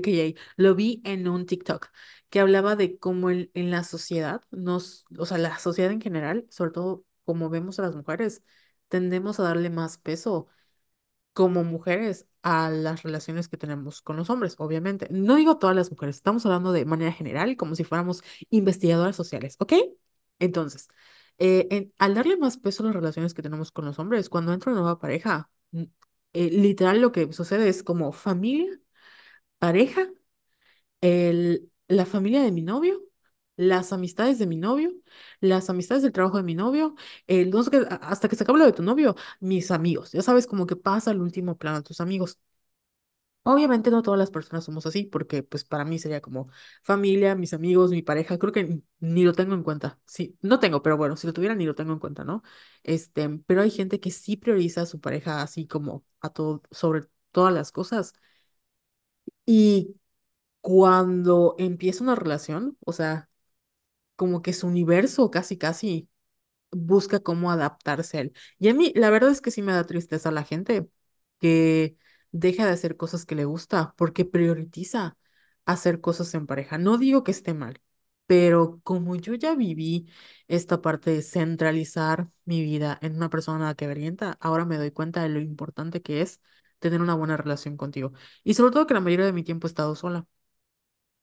lo 0.59 0.77
vi 0.77 1.03
en 1.07 1.29
un 1.29 1.47
TikTok 1.47 1.89
que 2.31 2.41
hablaba 2.41 2.77
de 2.77 2.99
cómo 3.01 3.31
en, 3.31 3.51
en 3.55 3.73
la 3.73 3.85
sociedad 3.85 4.43
nos, 4.53 5.07
o 5.19 5.27
sea, 5.27 5.39
la 5.39 5.59
sociedad 5.61 5.93
en 5.93 6.03
general, 6.03 6.47
sobre 6.51 6.73
todo 6.73 7.06
como 7.27 7.51
vemos 7.51 7.79
a 7.81 7.83
las 7.83 7.97
mujeres, 7.97 8.43
tendemos 8.89 9.41
a 9.41 9.45
darle 9.45 9.71
más 9.71 9.99
peso 9.99 10.49
como 11.35 11.65
mujeres 11.65 12.27
a 12.43 12.71
las 12.71 13.03
relaciones 13.03 13.49
que 13.49 13.59
tenemos 13.59 14.01
con 14.03 14.17
los 14.17 14.31
hombres, 14.31 14.55
obviamente. 14.59 15.09
No 15.11 15.37
digo 15.37 15.59
todas 15.59 15.77
las 15.77 15.91
mujeres, 15.91 16.17
estamos 16.17 16.47
hablando 16.47 16.73
de 16.73 16.85
manera 16.87 17.13
general, 17.13 17.57
como 17.57 17.75
si 17.75 17.85
fuéramos 17.85 18.23
investigadoras 18.51 19.17
sociales, 19.17 19.57
¿ok? 19.61 19.75
Entonces, 20.39 20.89
eh, 21.39 21.91
al 21.99 22.15
darle 22.15 22.37
más 22.39 22.57
peso 22.59 22.83
a 22.83 22.87
las 22.87 22.95
relaciones 22.97 23.35
que 23.35 23.43
tenemos 23.43 23.71
con 23.73 23.85
los 23.85 23.99
hombres, 23.99 24.31
cuando 24.31 24.53
entra 24.53 24.73
una 24.73 24.81
nueva 24.81 24.99
pareja, 24.99 25.51
mm, 25.73 25.83
eh, 26.33 26.51
literal 26.51 27.01
lo 27.01 27.13
que 27.13 27.33
sucede 27.33 27.69
es 27.69 27.83
como 27.83 28.13
familia, 28.13 28.79
pareja, 29.59 30.09
la 31.89 32.07
familia 32.07 32.43
de 32.43 32.53
mi 32.53 32.63
novio. 32.63 33.03
Las 33.57 33.93
amistades 33.93 34.39
de 34.39 34.47
mi 34.47 34.57
novio, 34.57 34.93
las 35.41 35.71
amistades 35.71 36.03
del 36.03 36.13
trabajo 36.13 36.37
de 36.37 36.43
mi 36.43 36.55
novio, 36.55 36.95
a- 37.91 37.95
hasta 38.11 38.29
que 38.29 38.37
se 38.37 38.43
acabe 38.45 38.59
lo 38.59 38.67
de 38.67 38.73
tu 38.73 38.83
novio, 38.83 39.17
mis 39.41 39.71
amigos. 39.71 40.13
Ya 40.13 40.23
sabes, 40.23 40.47
como 40.47 40.67
que 40.67 40.77
pasa 40.77 41.11
al 41.11 41.21
último 41.21 41.57
plano 41.59 41.83
tus 41.83 42.01
amigos. 42.01 42.39
Obviamente 43.49 43.91
no 43.93 44.03
todas 44.03 44.19
las 44.19 44.33
personas 44.33 44.65
somos 44.65 44.87
así, 44.87 45.05
porque 45.05 45.45
pues 45.45 45.65
para 45.65 45.85
mí 45.85 46.01
sería 46.01 46.21
como 46.21 46.49
familia, 46.83 47.37
mis 47.37 47.55
amigos, 47.55 47.93
mi 47.93 48.03
pareja, 48.03 48.39
creo 48.39 48.53
que 48.53 48.81
ni 48.99 49.23
lo 49.25 49.33
tengo 49.35 49.55
en 49.55 49.63
cuenta. 49.63 50.01
Sí, 50.05 50.37
no 50.43 50.59
tengo, 50.59 50.83
pero 50.83 50.97
bueno, 50.97 51.15
si 51.17 51.29
lo 51.29 51.33
tuviera 51.33 51.55
ni 51.55 51.65
lo 51.65 51.77
tengo 51.77 51.93
en 51.93 52.01
cuenta, 52.01 52.25
¿no? 52.25 52.43
Este, 52.83 53.29
pero 53.47 53.63
hay 53.63 53.71
gente 53.71 54.01
que 54.01 54.11
sí 54.11 54.37
prioriza 54.37 54.83
a 54.83 54.87
su 54.87 55.01
pareja 55.01 55.43
así 55.43 55.65
como 55.69 56.05
a 56.21 56.31
todo, 56.31 56.63
sobre 56.73 57.03
todas 57.31 57.55
las 57.55 57.71
cosas. 57.71 58.15
Y 59.45 59.97
cuando 60.61 61.57
empieza 61.59 62.05
una 62.05 62.15
relación, 62.17 62.79
o 62.87 62.93
sea, 62.95 63.31
como 64.17 64.43
que 64.43 64.53
su 64.53 64.67
universo 64.67 65.31
casi, 65.31 65.59
casi 65.59 66.09
busca 66.71 67.21
cómo 67.21 67.51
adaptarse 67.51 68.19
a 68.19 68.21
él. 68.23 68.33
Y 68.59 68.69
a 68.69 68.75
mí, 68.75 68.93
la 68.97 69.11
verdad 69.11 69.31
es 69.31 69.41
que 69.41 69.51
sí 69.51 69.63
me 69.63 69.73
da 69.73 69.87
tristeza 69.87 70.31
la 70.31 70.45
gente 70.45 70.89
que 71.41 71.97
deja 72.33 72.67
de 72.67 72.73
hacer 72.73 72.97
cosas 72.97 73.27
que 73.27 73.35
le 73.35 73.45
gusta 73.45 73.95
porque 73.97 74.25
prioritiza 74.25 75.17
hacer 75.65 76.01
cosas 76.01 76.35
en 76.35 76.47
pareja. 76.47 76.79
No 76.79 76.99
digo 76.99 77.25
que 77.25 77.31
esté 77.33 77.55
mal, 77.55 77.81
pero 78.27 78.81
como 78.83 79.17
yo 79.17 79.35
ya 79.35 79.55
viví 79.55 80.09
esta 80.49 80.81
parte 80.83 81.11
de 81.11 81.23
centralizar 81.23 82.29
mi 82.45 82.63
vida 82.63 82.99
en 83.03 83.17
una 83.17 83.31
persona 83.31 83.75
que 83.75 83.89
orienta, 83.89 84.37
ahora 84.41 84.65
me 84.65 84.77
doy 84.79 84.91
cuenta 84.91 85.23
de 85.23 85.29
lo 85.29 85.41
importante 85.41 86.03
que 86.03 86.21
es 86.23 86.41
tener 86.79 87.01
una 87.01 87.15
buena 87.15 87.37
relación 87.37 87.77
contigo. 87.77 88.13
Y 88.45 88.55
sobre 88.55 88.73
todo 88.73 88.87
que 88.87 88.95
la 88.95 89.01
mayoría 89.01 89.27
de 89.27 89.33
mi 89.33 89.45
tiempo 89.45 89.67
he 89.67 89.71
estado 89.71 89.95
sola. 89.97 90.27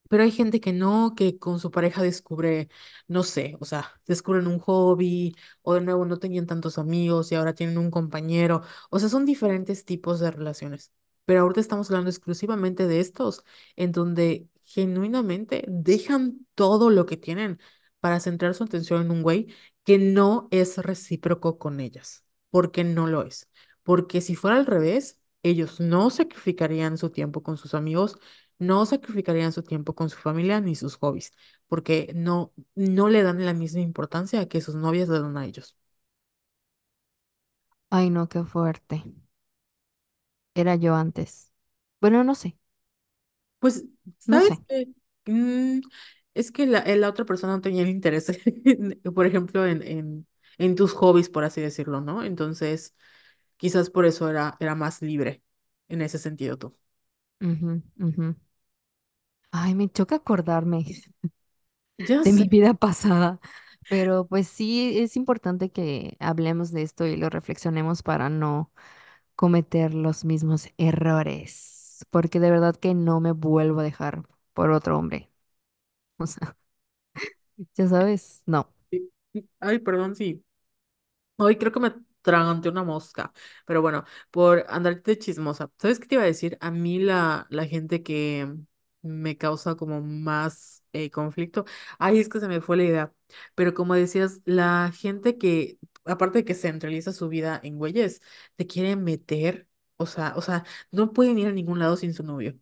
Pero 0.10 0.24
hay 0.24 0.32
gente 0.32 0.60
que 0.62 0.74
no, 0.74 1.14
que 1.16 1.38
con 1.40 1.60
su 1.60 1.72
pareja 1.72 2.02
descubre, 2.04 2.70
no 3.08 3.24
sé, 3.24 3.58
o 3.60 3.66
sea, 3.66 4.00
descubren 4.06 4.48
un 4.48 4.60
hobby 4.60 5.36
o 5.64 5.74
de 5.74 5.82
nuevo 5.82 6.06
no 6.06 6.18
tenían 6.20 6.46
tantos 6.46 6.78
amigos 6.78 7.32
y 7.32 7.36
ahora 7.36 7.54
tienen 7.56 7.78
un 7.78 7.90
compañero. 7.92 8.62
O 8.92 9.00
sea, 9.00 9.10
son 9.10 9.26
diferentes 9.26 9.86
tipos 9.86 10.20
de 10.20 10.32
relaciones. 10.32 10.92
Pero 11.26 11.42
ahorita 11.42 11.62
estamos 11.62 11.90
hablando 11.90 12.10
exclusivamente 12.10 12.86
de 12.88 13.00
estos, 13.00 13.44
en 13.76 13.92
donde 13.92 14.48
genuinamente 14.62 15.64
dejan 15.68 16.46
todo 16.56 16.90
lo 16.90 17.06
que 17.06 17.18
tienen 17.18 17.60
para 18.00 18.20
centrar 18.20 18.54
su 18.54 18.64
atención 18.66 19.02
en 19.04 19.12
un 19.12 19.22
güey 19.24 19.48
que 19.86 19.98
no 19.98 20.48
es 20.52 20.78
recíproco 20.78 21.58
con 21.58 21.80
ellas. 21.80 22.24
Porque 22.50 22.84
no 22.84 23.08
lo 23.08 23.24
es. 23.24 23.50
Porque 23.84 24.22
si 24.22 24.36
fuera 24.36 24.58
al 24.58 24.66
revés, 24.66 25.20
ellos 25.44 25.80
no 25.80 26.10
sacrificarían 26.10 26.98
su 26.98 27.10
tiempo 27.10 27.42
con 27.44 27.58
sus 27.58 27.74
amigos 27.74 28.18
no 28.60 28.86
sacrificarían 28.86 29.52
su 29.54 29.64
tiempo 29.64 29.96
con 29.96 30.10
su 30.10 30.18
familia 30.18 30.62
ni 30.62 30.76
sus 30.76 30.96
hobbies, 30.98 31.32
porque 31.68 32.12
no, 32.16 32.54
no 32.76 33.10
le 33.10 33.24
dan 33.24 33.46
la 33.46 33.54
misma 33.54 33.82
importancia 33.82 34.48
que 34.48 34.62
sus 34.62 34.76
novias 34.76 35.10
le 35.10 35.20
dan 35.20 35.38
a 35.38 35.46
ellos. 35.46 35.78
Ay, 37.90 38.10
no, 38.10 38.28
qué 38.28 38.44
fuerte. 38.44 39.04
Era 40.56 40.76
yo 40.76 40.96
antes. 40.96 41.52
Bueno, 42.02 42.24
no 42.24 42.34
sé, 42.36 42.58
Pues, 43.60 43.86
no 44.26 44.42
¿sabes 44.42 44.42
sé. 44.42 44.66
qué? 44.68 44.88
Mm, 45.26 45.80
es 46.34 46.52
que 46.52 46.66
la, 46.66 46.80
eh, 46.80 46.98
la 46.98 47.10
otra 47.10 47.26
persona 47.26 47.54
no 47.56 47.62
tenía 47.62 47.84
el 47.84 47.90
interés, 47.90 48.28
en- 48.66 49.00
por 49.14 49.26
ejemplo, 49.26 49.66
en, 49.66 49.82
en, 49.84 50.28
en 50.58 50.76
tus 50.76 50.94
hobbies, 50.94 51.30
por 51.30 51.44
así 51.44 51.62
decirlo, 51.62 52.02
¿no? 52.02 52.24
Entonces, 52.24 52.96
quizás 53.58 53.90
por 53.90 54.06
eso 54.06 54.30
era, 54.30 54.58
era 54.60 54.76
más 54.76 55.02
libre 55.02 55.44
en 55.90 56.02
ese 56.02 56.20
sentido 56.20 56.58
tú. 56.58 56.78
Ujú, 57.48 57.72
ujú. 58.02 58.26
Ay, 59.52 59.74
me 59.76 59.88
choca 59.90 60.16
acordarme 60.18 60.80
Ya 61.98 62.24
de 62.24 62.34
mi 62.34 62.48
vida 62.48 62.74
pasada, 62.74 63.40
pero 63.88 64.28
pues 64.28 64.48
sí 64.48 65.00
es 65.00 65.16
importante 65.18 65.72
que 65.72 66.18
hablemos 66.20 66.72
de 66.72 66.82
esto 66.84 67.06
y 67.06 67.16
lo 67.18 67.30
reflexionemos 67.30 68.04
para 68.04 68.30
no 68.30 68.72
cometer 69.36 69.94
los 69.94 70.26
mismos 70.26 70.70
errores, 70.78 72.06
porque 72.12 72.40
de 72.40 72.52
verdad 72.52 72.76
que 72.76 72.94
no 72.96 73.20
me 73.22 73.32
vuelvo 73.34 73.82
a 73.82 73.84
dejar 73.84 74.24
por 74.54 74.72
otro 74.72 74.98
hombre. 74.98 75.32
O 76.18 76.28
sea, 76.28 76.58
ya 77.78 77.88
sabes, 77.88 78.44
no. 78.46 78.70
Ay, 79.60 79.80
perdón, 79.80 80.16
sí. 80.16 80.44
Hoy 81.38 81.58
creo 81.58 81.72
que 81.72 81.80
me 81.80 81.94
atraganté 82.24 82.70
una 82.70 82.84
mosca, 82.84 83.34
pero 83.66 83.82
bueno, 83.82 84.06
por 84.32 84.66
andarte 84.70 85.18
chismosa. 85.18 85.70
¿Sabes 85.78 86.00
qué 86.00 86.08
te 86.08 86.16
iba 86.16 86.24
a 86.24 86.28
decir? 86.28 86.58
A 86.62 86.72
mí 86.72 87.00
la, 87.00 87.48
la 87.50 87.66
gente 87.66 88.02
que 88.04 88.54
me 89.02 89.38
causa 89.38 89.76
como 89.76 90.02
más 90.02 90.84
eh, 90.94 91.12
conflicto, 91.12 91.66
ay, 92.00 92.20
es 92.20 92.30
que 92.30 92.40
se 92.40 92.48
me 92.48 92.62
fue 92.62 92.78
la 92.78 92.84
idea, 92.84 93.14
pero 93.56 93.74
como 93.74 93.96
decías, 93.96 94.42
la 94.46 94.92
gente 94.98 95.38
que, 95.38 95.78
aparte 96.06 96.40
de 96.40 96.46
que 96.46 96.54
centraliza 96.56 97.12
su 97.14 97.28
vida 97.30 97.60
en 97.64 97.78
güeyes, 97.78 98.22
te 98.56 98.66
quiere 98.68 98.96
meter, 98.96 99.68
o 99.98 100.06
sea, 100.06 100.34
o 100.38 100.42
sea, 100.42 100.64
no 100.92 101.12
pueden 101.14 101.38
ir 101.38 101.48
a 101.48 101.52
ningún 101.52 101.80
lado 101.80 101.98
sin 101.98 102.14
su 102.14 102.24
novio. 102.24 102.58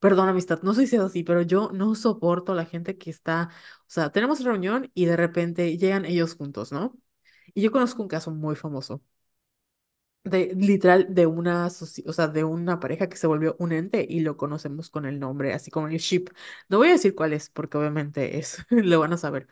Perdón, 0.00 0.28
amistad, 0.28 0.60
no 0.62 0.74
soy 0.74 0.86
así, 1.00 1.24
pero 1.24 1.42
yo 1.42 1.70
no 1.72 1.94
soporto 1.94 2.52
a 2.52 2.54
la 2.54 2.64
gente 2.66 2.98
que 2.98 3.10
está, 3.10 3.50
o 3.82 3.84
sea, 3.88 4.10
tenemos 4.12 4.42
reunión 4.44 4.90
y 4.94 5.06
de 5.06 5.16
repente 5.16 5.76
llegan 5.78 6.04
ellos 6.04 6.36
juntos, 6.36 6.72
¿no? 6.72 6.96
Y 7.54 7.62
yo 7.62 7.72
conozco 7.72 8.02
un 8.02 8.08
caso 8.08 8.30
muy 8.30 8.56
famoso 8.56 9.02
de 10.24 10.54
literal 10.56 11.06
de 11.14 11.26
una, 11.26 11.66
o 11.66 12.12
sea, 12.12 12.28
de 12.28 12.44
una 12.44 12.80
pareja 12.80 13.08
que 13.08 13.16
se 13.16 13.26
volvió 13.26 13.56
un 13.58 13.72
ente 13.72 14.06
y 14.08 14.20
lo 14.20 14.36
conocemos 14.36 14.88
con 14.90 15.04
el 15.04 15.20
nombre, 15.20 15.52
así 15.52 15.70
como 15.70 15.88
el 15.88 15.98
ship. 15.98 16.28
No 16.68 16.78
voy 16.78 16.88
a 16.88 16.92
decir 16.92 17.14
cuál 17.14 17.32
es, 17.34 17.50
porque 17.50 17.76
obviamente 17.78 18.38
es, 18.38 18.64
lo 18.70 19.00
van 19.00 19.12
a 19.12 19.16
saber, 19.18 19.46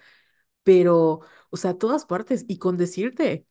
pero, 0.64 1.20
o 1.50 1.56
sea, 1.58 1.78
todas 1.78 2.06
partes 2.06 2.44
y 2.48 2.58
con 2.58 2.76
decirte 2.78 3.46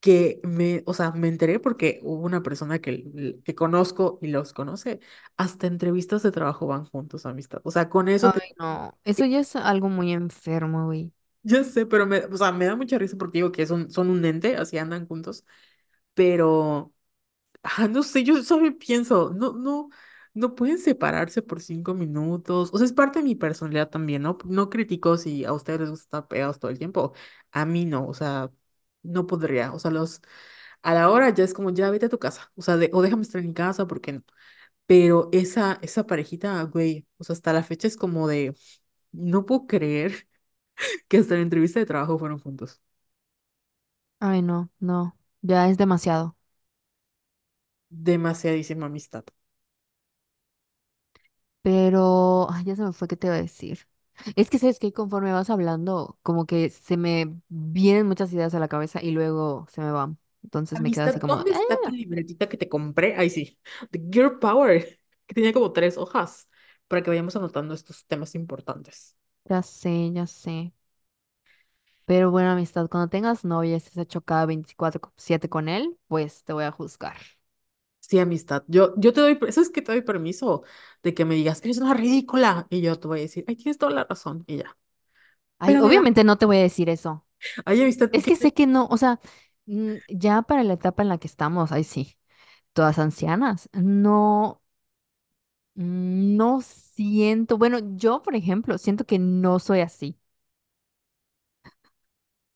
que 0.00 0.40
me, 0.44 0.82
o 0.86 0.94
sea, 0.94 1.12
me 1.12 1.28
enteré 1.28 1.60
porque 1.60 2.00
hubo 2.02 2.22
una 2.24 2.42
persona 2.42 2.80
que, 2.80 3.40
que 3.44 3.54
conozco 3.56 4.18
y 4.22 4.28
los 4.28 4.52
conoce, 4.54 5.00
hasta 5.36 5.66
entrevistas 5.68 6.22
de 6.22 6.32
trabajo 6.32 6.66
van 6.68 6.86
juntos, 6.86 7.26
amistad. 7.26 7.60
O 7.64 7.70
sea, 7.72 7.88
con 7.90 8.08
eso 8.08 8.30
te... 8.32 8.42
Ay, 8.42 8.50
no, 8.58 8.98
eso 9.04 9.24
ya 9.24 9.40
es 9.40 9.56
algo 9.56 9.88
muy 9.88 10.12
enfermo, 10.12 10.86
güey. 10.86 11.12
Ya 11.42 11.64
sé, 11.64 11.86
pero 11.86 12.06
me, 12.06 12.18
o 12.26 12.36
sea, 12.36 12.52
me 12.52 12.66
da 12.66 12.76
mucha 12.76 12.98
risa 12.98 13.16
porque 13.16 13.38
digo 13.38 13.50
que 13.52 13.66
son, 13.66 13.90
son 13.90 14.10
un 14.10 14.24
ente, 14.26 14.56
así 14.56 14.78
andan 14.78 15.06
juntos, 15.06 15.44
pero... 16.14 16.94
Ah, 17.64 17.88
no 17.88 18.02
sé, 18.04 18.24
yo 18.24 18.42
solo 18.44 18.78
pienso, 18.78 19.32
no, 19.34 19.52
no, 19.54 19.90
no 20.34 20.54
pueden 20.54 20.78
separarse 20.78 21.42
por 21.42 21.60
cinco 21.62 21.94
minutos. 21.94 22.70
O 22.72 22.78
sea, 22.78 22.86
es 22.86 22.92
parte 22.94 23.20
de 23.20 23.24
mi 23.24 23.36
personalidad 23.36 23.90
también, 23.90 24.22
¿no? 24.22 24.38
No 24.46 24.70
critico 24.70 25.16
si 25.18 25.44
a 25.44 25.52
ustedes 25.52 25.80
les 25.80 25.90
gusta 25.90 26.04
estar 26.04 26.28
pegados 26.28 26.58
todo 26.60 26.70
el 26.70 26.78
tiempo. 26.78 27.14
A 27.52 27.66
mí 27.66 27.86
no, 27.86 28.06
o 28.08 28.14
sea, 28.14 28.50
no 29.02 29.26
podría. 29.26 29.72
O 29.74 29.78
sea, 29.80 29.90
los, 29.92 30.22
a 30.82 30.94
la 30.94 31.10
hora 31.10 31.30
ya 31.30 31.44
es 31.44 31.54
como, 31.54 31.70
ya 31.72 31.90
vete 31.90 32.06
a 32.06 32.08
tu 32.10 32.18
casa. 32.20 32.52
O 32.56 32.62
sea, 32.62 32.78
o 32.92 33.02
déjame 33.02 33.22
estar 33.22 33.40
en 33.42 33.48
mi 33.48 33.54
casa, 33.54 33.86
porque 33.86 34.12
no? 34.14 34.24
Pero 34.86 35.28
esa, 35.32 35.78
esa 35.82 36.06
parejita, 36.06 36.62
güey, 36.64 37.06
o 37.18 37.24
sea, 37.24 37.34
hasta 37.34 37.52
la 37.52 37.62
fecha 37.62 37.86
es 37.88 37.96
como 37.96 38.26
de, 38.28 38.54
no 39.12 39.46
puedo 39.46 39.66
creer 39.66 40.28
que 41.08 41.18
hasta 41.18 41.34
en 41.36 41.42
entrevista 41.42 41.80
de 41.80 41.86
trabajo 41.86 42.18
fueron 42.18 42.38
juntos. 42.40 42.80
Ay, 44.18 44.40
no, 44.42 44.70
no, 44.80 45.16
ya 45.42 45.68
es 45.68 45.76
demasiado. 45.78 46.36
Demasiadísima 47.90 48.86
amistad. 48.86 49.24
Pero, 51.62 52.48
ay, 52.50 52.64
ya 52.64 52.76
se 52.76 52.82
me 52.82 52.92
fue 52.92 53.06
qué 53.08 53.16
te 53.16 53.26
iba 53.26 53.36
a 53.36 53.42
decir. 53.42 53.80
Es 54.36 54.48
que 54.50 54.58
sabes 54.58 54.78
que 54.78 54.92
conforme 54.92 55.32
vas 55.32 55.50
hablando, 55.50 56.18
como 56.22 56.46
que 56.46 56.70
se 56.70 56.96
me 56.96 57.34
vienen 57.48 58.06
muchas 58.06 58.32
ideas 58.32 58.54
a 58.54 58.58
la 58.60 58.68
cabeza 58.68 59.02
y 59.02 59.10
luego 59.12 59.66
se 59.70 59.80
me 59.82 59.92
van. 59.92 60.18
Entonces 60.42 60.80
me 60.80 60.90
quedo 60.90 61.04
Amistad, 61.04 61.06
así 61.06 61.18
como, 61.20 61.36
¿dónde 61.36 61.50
está 61.50 61.80
tu 61.80 61.88
"Ah, 61.88 61.92
libretita 61.92 62.48
que 62.48 62.56
te 62.56 62.68
compré? 62.68 63.16
Ahí 63.16 63.28
sí, 63.30 63.58
de 63.90 63.98
Girl 64.12 64.38
Power, 64.38 65.00
que 65.26 65.34
tenía 65.34 65.52
como 65.52 65.72
tres 65.72 65.98
hojas 65.98 66.48
para 66.86 67.02
que 67.02 67.10
vayamos 67.10 67.34
anotando 67.36 67.74
estos 67.74 68.06
temas 68.06 68.34
importantes. 68.36 69.16
Ya 69.50 69.62
sé, 69.62 70.12
ya 70.14 70.26
sé. 70.26 70.72
Pero 72.04 72.30
bueno, 72.30 72.50
amistad, 72.50 72.88
cuando 72.90 73.08
tengas 73.08 73.44
novia 73.44 73.72
y 73.72 73.74
estés 73.74 74.06
chocada 74.08 74.44
veinticuatro 74.46 75.00
siete 75.16 75.48
con 75.48 75.68
él, 75.68 75.96
pues 76.08 76.42
te 76.44 76.52
voy 76.52 76.64
a 76.64 76.72
juzgar. 76.72 77.16
Sí, 78.00 78.18
amistad. 78.18 78.64
Yo, 78.66 78.94
yo 78.96 79.12
te 79.12 79.20
doy, 79.20 79.38
eso 79.46 79.60
es 79.60 79.70
que 79.70 79.82
te 79.82 79.92
doy 79.92 80.02
permiso 80.02 80.64
de 81.02 81.14
que 81.14 81.24
me 81.24 81.34
digas, 81.36 81.60
eres 81.64 81.78
una 81.78 81.94
ridícula. 81.94 82.66
Y 82.70 82.80
yo 82.80 82.98
te 82.98 83.06
voy 83.06 83.20
a 83.20 83.22
decir, 83.22 83.44
ay, 83.46 83.56
tienes 83.56 83.78
toda 83.78 83.92
la 83.92 84.04
razón. 84.04 84.42
Y 84.46 84.58
ya. 84.58 84.76
Ay, 85.58 85.76
Pero 85.76 85.84
obviamente 85.84 86.24
no 86.24 86.38
te 86.38 86.46
voy 86.46 86.58
a 86.58 86.62
decir 86.62 86.88
eso. 86.88 87.26
ay, 87.64 87.82
amistad, 87.82 88.10
¿y 88.12 88.20
Es 88.20 88.26
qué 88.26 88.36
que 88.36 88.36
sé 88.36 88.52
que 88.54 88.66
no, 88.66 88.86
o 88.90 88.96
sea, 88.98 89.20
mm, 89.66 89.94
ya 90.08 90.42
para 90.42 90.64
la 90.64 90.74
etapa 90.74 91.02
en 91.02 91.08
la 91.10 91.18
que 91.18 91.28
estamos, 91.28 91.72
ay 91.72 91.84
sí, 91.84 92.18
todas 92.74 92.98
ancianas, 93.00 93.68
no, 93.74 94.59
no 95.80 96.60
siento, 96.62 97.58
bueno, 97.58 97.78
yo, 97.96 98.22
por 98.22 98.34
ejemplo, 98.36 98.78
siento 98.78 99.04
que 99.06 99.18
no 99.18 99.58
soy 99.58 99.80
así. 99.80 100.18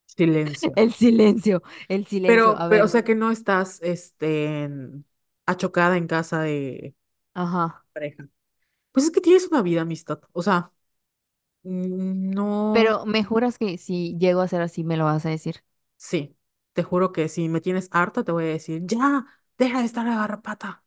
Silencio. 0.07 0.73
El 0.77 0.93
silencio, 0.93 1.63
el 1.89 2.07
silencio. 2.07 2.55
Pero, 2.55 2.59
A 2.59 2.69
pero, 2.69 2.85
o 2.87 2.89
ver, 2.89 2.89
sea 2.89 3.05
que 3.05 3.15
no 3.15 3.31
estás, 3.31 3.81
este, 3.83 4.63
en- 4.65 5.07
achocada 5.47 5.97
en 5.97 6.07
casa 6.07 6.41
de 6.43 6.95
ajá. 7.35 7.85
pareja. 7.93 8.29
Pues 8.93 9.07
es 9.07 9.13
que 9.13 9.21
tienes 9.21 9.49
una 9.49 9.63
vida, 9.63 9.83
amistad. 9.83 10.21
O 10.33 10.43
sea, 10.43 10.73
mm, 11.65 12.31
no. 12.35 12.65
Pero 12.73 13.07
me 13.07 13.25
juras 13.25 13.57
que 13.59 13.79
si 13.79 14.17
llego 14.19 14.41
a 14.43 14.49
ser 14.49 14.61
así, 14.63 14.85
me 14.85 14.97
lo 14.97 15.05
vas 15.05 15.25
a 15.27 15.31
decir. 15.31 15.65
Sí, 15.97 16.37
te 16.73 16.83
juro 16.83 17.13
que 17.13 17.29
si 17.29 17.49
me 17.49 17.61
tienes 17.61 17.89
harta, 17.93 18.25
te 18.25 18.33
voy 18.33 18.45
a 18.45 18.47
decir, 18.49 18.83
ya, 18.87 19.27
deja 19.59 19.81
de 19.81 19.87
estar 19.87 20.05
de 20.07 20.15
garrapata. 20.15 20.85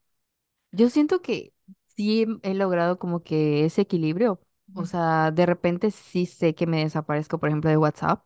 Yo 0.71 0.89
siento 0.89 1.21
que 1.21 1.53
sí 1.97 2.27
he 2.43 2.55
logrado 2.55 2.99
como 2.99 3.23
que 3.23 3.65
ese 3.65 3.83
equilibrio. 3.83 4.41
O 4.75 4.85
Ujú. 4.85 4.87
sea, 4.87 5.31
de 5.31 5.45
repente 5.47 5.91
sí 5.91 6.27
sé 6.27 6.55
que 6.55 6.67
me 6.67 6.81
desaparezco, 6.85 7.39
por 7.39 7.49
ejemplo, 7.49 7.69
de 7.71 7.77
WhatsApp, 7.77 8.25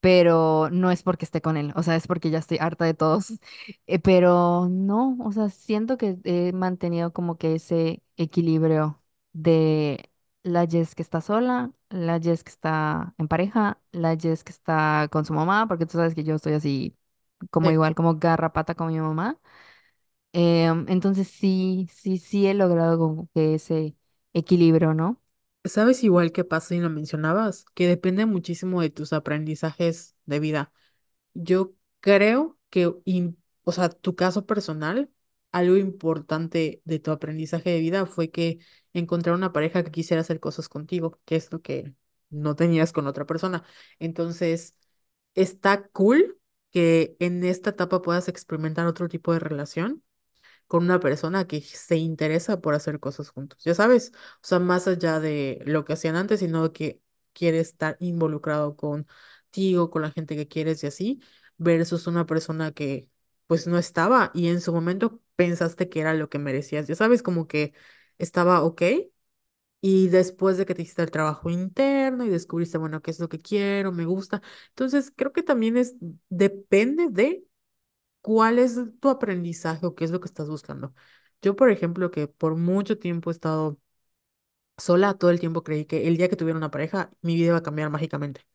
pero 0.00 0.68
no 0.72 0.90
es 0.90 1.02
porque 1.02 1.24
esté 1.24 1.40
con 1.42 1.56
él, 1.56 1.72
o 1.76 1.82
sea, 1.82 1.96
es 1.96 2.06
porque 2.08 2.30
ya 2.30 2.38
estoy 2.38 2.58
harta 2.60 2.84
de 2.84 2.94
todos. 2.94 3.34
Eh, 3.86 3.98
pero 4.00 4.68
no, 4.70 5.16
o 5.24 5.32
sea, 5.32 5.48
siento 5.50 5.96
que 5.98 6.18
he 6.24 6.52
mantenido 6.52 7.12
como 7.12 7.38
que 7.38 7.54
ese 7.56 8.02
equilibrio 8.16 9.02
de 9.32 10.10
la 10.42 10.66
Jess 10.66 10.94
que 10.94 11.02
está 11.02 11.20
sola, 11.20 11.72
la 11.90 12.20
Jess 12.20 12.44
que 12.44 12.50
está 12.50 13.14
en 13.18 13.28
pareja, 13.28 13.80
la 13.92 14.16
Jess 14.16 14.44
que 14.44 14.52
está 14.52 15.08
con 15.12 15.24
su 15.24 15.32
mamá, 15.34 15.66
porque 15.68 15.86
tú 15.86 15.92
sabes 15.98 16.14
que 16.14 16.24
yo 16.24 16.34
estoy 16.36 16.54
así 16.54 16.96
como 17.50 17.70
igual, 17.70 17.94
como 17.94 18.16
garrapata 18.18 18.74
con 18.74 18.88
mi 18.88 19.00
mamá. 19.00 19.38
Em, 20.34 20.86
entonces 20.88 21.28
sí, 21.28 21.88
sí, 21.92 22.18
sí 22.18 22.46
he 22.46 22.54
logrado 22.54 22.98
como 22.98 23.28
ese 23.34 23.96
equilibrio, 24.32 24.94
¿no? 24.94 25.20
¿Sabes 25.64 26.02
igual 26.02 26.32
que 26.32 26.44
pasa 26.44 26.74
y 26.74 26.80
lo 26.80 26.90
mencionabas? 26.90 27.64
Que 27.74 27.86
depende 27.86 28.26
muchísimo 28.26 28.80
de 28.82 28.90
tus 28.90 29.12
aprendizajes 29.12 30.16
de 30.26 30.40
vida. 30.40 30.72
Yo 31.34 31.74
creo 32.00 32.58
que, 32.70 32.88
im- 33.06 33.36
o 33.64 33.72
sea, 33.72 33.88
tu 33.90 34.16
caso 34.16 34.46
personal, 34.46 35.10
algo 35.52 35.76
importante 35.78 36.82
de 36.84 36.98
tu 37.00 37.10
aprendizaje 37.12 37.70
de 37.70 37.80
vida 37.80 38.06
fue 38.06 38.30
que 38.30 38.60
encontrar 38.94 39.34
una 39.36 39.52
pareja 39.52 39.84
que 39.84 39.90
quisiera 39.92 40.22
hacer 40.22 40.40
cosas 40.40 40.68
contigo, 40.68 41.20
que 41.26 41.36
es 41.36 41.52
lo 41.52 41.62
que 41.62 41.94
no 42.30 42.56
tenías 42.56 42.92
con 42.92 43.06
otra 43.08 43.26
persona. 43.26 43.64
Entonces, 44.00 44.76
está 45.34 45.86
cool 45.88 46.38
que 46.70 47.16
en 47.20 47.44
esta 47.44 47.70
etapa 47.70 48.02
puedas 48.02 48.28
experimentar 48.28 48.86
otro 48.86 49.08
tipo 49.08 49.32
de 49.32 49.38
relación 49.40 50.02
con 50.72 50.84
una 50.84 51.00
persona 51.00 51.46
que 51.46 51.60
se 51.60 51.96
interesa 51.98 52.60
por 52.62 52.74
hacer 52.74 52.98
cosas 52.98 53.28
juntos, 53.30 53.62
ya 53.64 53.74
sabes, 53.74 54.12
o 54.36 54.40
sea, 54.46 54.58
más 54.58 54.88
allá 54.88 55.20
de 55.20 55.60
lo 55.66 55.84
que 55.84 55.92
hacían 55.92 56.16
antes, 56.16 56.40
sino 56.40 56.72
que 56.72 57.02
quiere 57.34 57.60
estar 57.60 57.96
involucrado 58.00 58.74
contigo, 58.76 59.90
con 59.90 60.00
la 60.02 60.10
gente 60.10 60.34
que 60.36 60.48
quieres 60.48 60.82
y 60.82 60.86
así, 60.86 61.20
versus 61.58 62.06
una 62.06 62.24
persona 62.26 62.72
que 62.72 63.08
pues 63.46 63.66
no 63.66 63.76
estaba 63.78 64.30
y 64.34 64.48
en 64.48 64.60
su 64.62 64.72
momento 64.72 65.20
pensaste 65.36 65.88
que 65.90 66.00
era 66.00 66.14
lo 66.14 66.28
que 66.30 66.38
merecías, 66.38 66.86
ya 66.88 66.94
sabes, 66.94 67.22
como 67.22 67.46
que 67.46 67.74
estaba 68.18 68.62
ok. 68.62 68.82
Y 69.84 70.08
después 70.08 70.56
de 70.58 70.64
que 70.66 70.74
te 70.74 70.82
hiciste 70.82 71.02
el 71.02 71.10
trabajo 71.10 71.50
interno 71.50 72.24
y 72.24 72.28
descubriste, 72.28 72.78
bueno, 72.78 73.02
qué 73.02 73.10
es 73.10 73.18
lo 73.18 73.28
que 73.28 73.40
quiero, 73.40 73.90
me 73.92 74.04
gusta. 74.04 74.40
Entonces, 74.68 75.12
creo 75.16 75.32
que 75.32 75.42
también 75.42 75.76
es, 75.76 75.96
depende 76.28 77.08
de 77.10 77.44
¿Cuál 78.22 78.58
es 78.60 78.78
tu 79.00 79.10
aprendizaje 79.10 79.86
o 79.86 79.94
qué 79.96 80.04
es 80.06 80.12
lo 80.12 80.20
que 80.20 80.26
estás 80.28 80.48
buscando? 80.50 80.94
Yo, 81.42 81.56
por 81.56 81.70
ejemplo, 81.70 82.10
que 82.12 82.28
por 82.28 82.56
mucho 82.56 82.98
tiempo 82.98 83.30
he 83.30 83.34
estado 83.34 83.78
sola, 84.78 85.14
todo 85.18 85.30
el 85.30 85.40
tiempo 85.40 85.62
creí 85.62 85.84
que 85.86 86.08
el 86.08 86.16
día 86.16 86.28
que 86.28 86.36
tuviera 86.36 86.56
una 86.58 86.70
pareja, 86.70 87.10
mi 87.22 87.34
vida 87.36 87.48
iba 87.48 87.58
a 87.58 87.62
cambiar 87.62 87.90
mágicamente. 87.90 88.46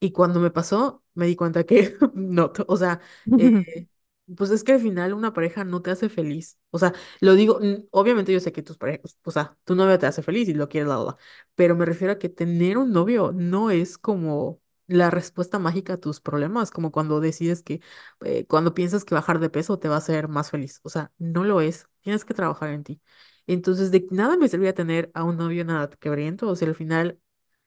Y 0.00 0.12
cuando 0.12 0.40
me 0.40 0.50
pasó, 0.52 1.04
me 1.14 1.26
di 1.26 1.36
cuenta 1.36 1.64
que 1.64 1.96
no, 2.14 2.52
o 2.68 2.76
sea, 2.78 3.00
eh, 3.36 3.54
pues 4.36 4.50
es 4.50 4.64
que 4.64 4.72
al 4.72 4.80
final 4.80 5.14
una 5.14 5.32
pareja 5.32 5.64
no 5.64 5.82
te 5.82 5.90
hace 5.90 6.08
feliz. 6.08 6.58
O 6.70 6.78
sea, 6.78 6.92
lo 7.20 7.34
digo, 7.34 7.60
obviamente 7.90 8.32
yo 8.32 8.40
sé 8.40 8.52
que 8.52 8.62
tus 8.62 8.78
parejas, 8.78 9.18
o 9.24 9.30
sea, 9.30 9.56
tu 9.64 9.74
novio 9.74 9.98
te 9.98 10.06
hace 10.06 10.22
feliz 10.22 10.48
y 10.48 10.54
lo 10.54 10.68
quieres, 10.68 10.88
la, 10.88 10.96
la, 10.98 11.04
la, 11.04 11.16
pero 11.54 11.76
me 11.76 11.86
refiero 11.86 12.14
a 12.14 12.18
que 12.18 12.28
tener 12.28 12.78
un 12.78 12.92
novio 12.92 13.32
no 13.32 13.70
es 13.70 13.98
como 13.98 14.60
la 14.86 15.10
respuesta 15.10 15.58
mágica 15.58 15.94
a 15.94 15.96
tus 15.98 16.20
problemas, 16.20 16.70
como 16.70 16.92
cuando 16.92 17.20
decides 17.20 17.62
que, 17.62 17.80
eh, 18.24 18.46
cuando 18.46 18.74
piensas 18.74 19.04
que 19.04 19.14
bajar 19.14 19.38
de 19.40 19.50
peso 19.50 19.78
te 19.78 19.88
va 19.88 19.96
a 19.96 19.98
hacer 19.98 20.28
más 20.28 20.50
feliz. 20.50 20.80
O 20.84 20.88
sea, 20.90 21.12
no 21.18 21.44
lo 21.44 21.60
es. 21.60 21.88
Tienes 22.02 22.24
que 22.24 22.34
trabajar 22.34 22.70
en 22.70 22.84
ti. 22.84 23.00
Entonces, 23.46 23.90
de 23.90 24.06
nada 24.10 24.36
me 24.36 24.48
servía 24.48 24.74
tener 24.74 25.10
a 25.14 25.24
un 25.24 25.36
novio 25.36 25.64
nada 25.64 25.88
quebriento. 25.90 26.48
O 26.48 26.56
sea, 26.56 26.68
al 26.68 26.74
final, 26.74 27.20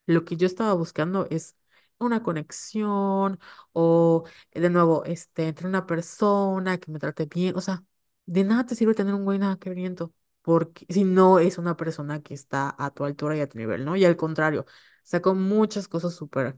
lo 0.06 0.26
que 0.26 0.38
yo 0.38 0.48
estaba 0.48 0.74
buscando 0.74 1.28
es 1.30 1.56
una 2.00 2.24
conexión 2.24 3.40
o 3.74 4.24
de 4.54 4.70
nuevo, 4.70 5.04
este, 5.06 5.48
entre 5.48 5.68
una 5.68 5.86
persona 5.86 6.78
que 6.78 6.92
me 6.92 7.00
trate 7.00 7.26
bien, 7.26 7.56
o 7.58 7.62
sea, 7.62 7.84
de 8.26 8.44
nada 8.44 8.66
te 8.66 8.76
sirve 8.76 8.94
tener 8.94 9.14
un 9.14 9.26
güey 9.26 9.38
nada 9.40 9.58
quebriento, 9.58 10.14
porque 10.42 10.86
si 10.90 11.04
no 11.04 11.40
es 11.40 11.58
una 11.58 11.76
persona 11.78 12.22
que 12.22 12.34
está 12.34 12.74
a 12.78 12.92
tu 12.92 13.04
altura 13.06 13.36
y 13.38 13.42
a 13.42 13.50
tu 13.50 13.58
nivel, 13.58 13.84
¿no? 13.86 13.96
Y 13.98 14.06
al 14.06 14.16
contrario, 14.18 14.66
sacó 15.04 15.36
muchas 15.36 15.88
cosas 15.88 16.14
súper 16.16 16.56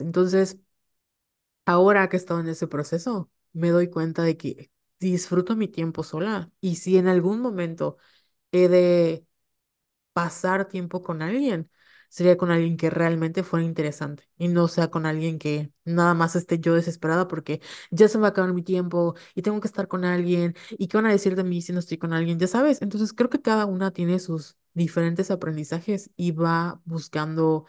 Entonces, 0.00 0.58
ahora 1.64 2.08
que 2.08 2.16
he 2.16 2.18
estado 2.20 2.40
en 2.40 2.48
ese 2.48 2.66
proceso, 2.68 3.30
me 3.52 3.70
doy 3.70 3.88
cuenta 3.90 4.22
de 4.22 4.36
que 4.36 4.70
disfruto 5.00 5.56
mi 5.56 5.68
tiempo 5.68 6.02
sola 6.02 6.50
y 6.60 6.76
si 6.76 6.96
en 6.96 7.08
algún 7.08 7.40
momento 7.40 7.96
he 8.52 8.68
de 8.68 9.26
pasar 10.12 10.68
tiempo 10.68 11.02
con 11.02 11.22
alguien, 11.22 11.70
sería 12.10 12.36
con 12.38 12.50
alguien 12.52 12.76
que 12.78 12.90
realmente 12.90 13.42
fuera 13.44 13.64
interesante 13.66 14.28
y 14.38 14.48
no 14.48 14.68
sea 14.68 14.90
con 14.90 15.06
alguien 15.06 15.38
que 15.38 15.72
nada 15.84 16.14
más 16.14 16.36
esté 16.36 16.60
yo 16.60 16.74
desesperada 16.74 17.28
porque 17.28 17.60
ya 17.90 18.08
se 18.08 18.18
me 18.18 18.22
va 18.22 18.28
a 18.28 18.30
acabar 18.32 18.52
mi 18.54 18.62
tiempo 18.62 19.16
y 19.34 19.42
tengo 19.42 19.60
que 19.60 19.68
estar 19.68 19.88
con 19.88 20.04
alguien 20.04 20.54
y 20.78 20.88
qué 20.88 20.98
van 20.98 21.06
a 21.06 21.12
decir 21.12 21.36
de 21.36 21.44
mí 21.44 21.62
si 21.62 21.72
no 21.72 21.80
estoy 21.80 21.98
con 21.98 22.12
alguien, 22.14 22.38
ya 22.38 22.48
sabes. 22.48 22.82
Entonces 22.82 23.12
creo 23.14 23.30
que 23.30 23.42
cada 23.42 23.66
una 23.66 23.92
tiene 23.92 24.18
sus 24.20 24.56
diferentes 24.74 25.30
aprendizajes 25.30 26.10
y 26.16 26.32
va 26.32 26.80
buscando 26.84 27.66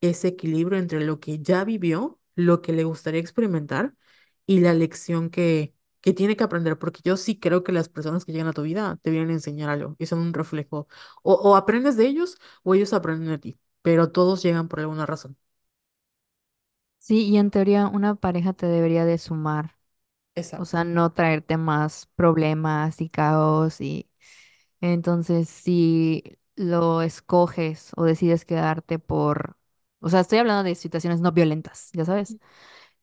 ese 0.00 0.28
equilibrio 0.28 0.78
entre 0.78 1.00
lo 1.04 1.20
que 1.20 1.38
ya 1.40 1.64
vivió, 1.64 2.20
lo 2.34 2.62
que 2.62 2.72
le 2.72 2.84
gustaría 2.84 3.20
experimentar 3.20 3.94
y 4.46 4.60
la 4.60 4.74
lección 4.74 5.30
que 5.30 5.74
que 6.02 6.14
tiene 6.14 6.34
que 6.34 6.44
aprender, 6.44 6.78
porque 6.78 7.02
yo 7.04 7.18
sí 7.18 7.38
creo 7.38 7.62
que 7.62 7.72
las 7.72 7.90
personas 7.90 8.24
que 8.24 8.32
llegan 8.32 8.46
a 8.48 8.54
tu 8.54 8.62
vida 8.62 8.98
te 9.02 9.10
vienen 9.10 9.28
a 9.30 9.32
enseñar 9.34 9.68
algo 9.68 9.96
y 9.98 10.06
son 10.06 10.20
un 10.20 10.32
reflejo 10.32 10.88
o, 11.22 11.34
o 11.34 11.56
aprendes 11.56 11.96
de 11.98 12.06
ellos 12.06 12.38
o 12.62 12.74
ellos 12.74 12.94
aprenden 12.94 13.28
de 13.28 13.38
ti, 13.38 13.58
pero 13.82 14.10
todos 14.10 14.42
llegan 14.42 14.68
por 14.68 14.80
alguna 14.80 15.04
razón. 15.04 15.36
Sí, 16.98 17.26
y 17.28 17.38
en 17.38 17.50
teoría 17.50 17.86
una 17.88 18.14
pareja 18.14 18.52
te 18.52 18.66
debería 18.66 19.04
de 19.04 19.18
sumar, 19.18 19.76
o 20.56 20.64
Exacto. 20.64 20.66
sea, 20.66 20.84
no 20.84 21.12
traerte 21.12 21.56
más 21.58 22.06
problemas 22.16 23.00
y 23.02 23.10
caos 23.10 23.80
y 23.80 24.10
entonces 24.80 25.48
si 25.50 26.24
lo 26.56 27.02
escoges 27.02 27.92
o 27.96 28.04
decides 28.04 28.44
quedarte 28.46 28.98
por, 29.00 29.58
o 30.00 30.08
sea, 30.08 30.20
estoy 30.20 30.38
hablando 30.38 30.62
de 30.64 30.74
situaciones 30.74 31.20
no 31.20 31.32
violentas, 31.32 31.90
ya 31.92 32.04
sabes, 32.04 32.36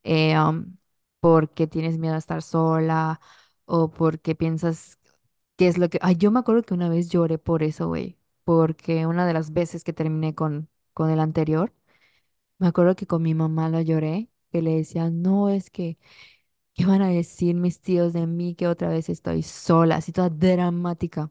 eh, 0.04 0.38
um, 0.40 0.76
porque 1.20 1.66
tienes 1.66 1.98
miedo 1.98 2.14
a 2.14 2.18
estar 2.18 2.42
sola 2.42 3.20
o 3.66 3.90
porque 3.90 4.34
piensas 4.34 4.98
qué 5.56 5.68
es 5.68 5.78
lo 5.78 5.88
que, 5.90 5.98
ay, 6.02 6.16
yo 6.16 6.30
me 6.30 6.40
acuerdo 6.40 6.62
que 6.62 6.74
una 6.74 6.88
vez 6.88 7.08
lloré 7.10 7.38
por 7.38 7.62
eso, 7.62 7.88
güey, 7.88 8.18
porque 8.44 9.06
una 9.06 9.26
de 9.26 9.34
las 9.34 9.52
veces 9.52 9.84
que 9.84 9.92
terminé 9.94 10.34
con, 10.34 10.68
con 10.94 11.10
el 11.10 11.20
anterior, 11.20 11.72
Me 12.58 12.66
acuerdo 12.68 12.96
que 12.96 13.06
con 13.06 13.22
mi 13.22 13.34
mamá 13.34 13.68
lo 13.68 13.80
lloré, 13.80 14.30
que 14.50 14.62
le 14.62 14.76
decía, 14.76 15.10
no, 15.10 15.48
es 15.48 15.70
que, 15.70 15.98
¿qué 16.74 16.86
van 16.86 17.02
a 17.02 17.08
decir 17.10 17.56
mis 17.56 17.80
tíos 17.82 18.12
de 18.14 18.26
mí 18.26 18.54
que 18.56 18.68
otra 18.68 18.88
vez 18.90 19.08
estoy 19.10 19.42
sola, 19.42 19.96
así 19.96 20.12
toda 20.12 20.30
dramática? 20.30 21.30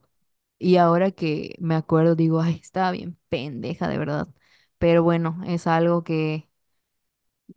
Y 0.59 0.77
ahora 0.77 1.11
que 1.11 1.55
me 1.59 1.75
acuerdo, 1.75 2.15
digo, 2.15 2.41
ay, 2.41 2.59
estaba 2.63 2.91
bien 2.91 3.17
pendeja, 3.29 3.87
de 3.89 3.97
verdad. 3.99 4.29
Pero 4.79 5.03
bueno, 5.03 5.39
es 5.45 5.67
algo 5.67 6.03
que 6.03 6.49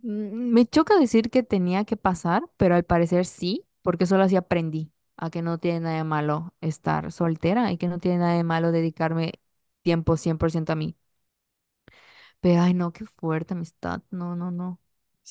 mm, 0.03 0.53
me 0.53 0.67
choca 0.67 0.99
decir 0.99 1.31
que 1.31 1.43
tenía 1.43 1.85
que 1.85 1.97
pasar, 1.97 2.43
pero 2.57 2.75
al 2.75 2.85
parecer 2.85 3.27
sí, 3.27 3.67
porque 3.83 4.07
solo 4.07 4.25
así 4.25 4.37
aprendí 4.37 4.93
a 5.17 5.31
que 5.31 5.43
no 5.43 5.59
tiene 5.59 5.81
nada 5.81 5.97
de 5.97 6.05
malo 6.05 6.55
estar 6.61 7.13
soltera 7.13 7.73
y 7.73 7.77
que 7.79 7.89
no 7.89 7.99
tiene 7.99 8.19
nada 8.19 8.35
de 8.35 8.45
malo 8.45 8.73
dedicarme 8.73 9.35
tiempo 9.83 10.17
100% 10.17 10.73
a 10.73 10.77
mí. 10.77 10.97
Pero, 12.41 12.63
ay, 12.63 12.75
no, 12.75 12.93
qué 12.93 13.05
fuerte 13.07 13.55
amistad. 13.55 14.03
No, 14.11 14.37
no, 14.37 14.51
no. 14.51 14.79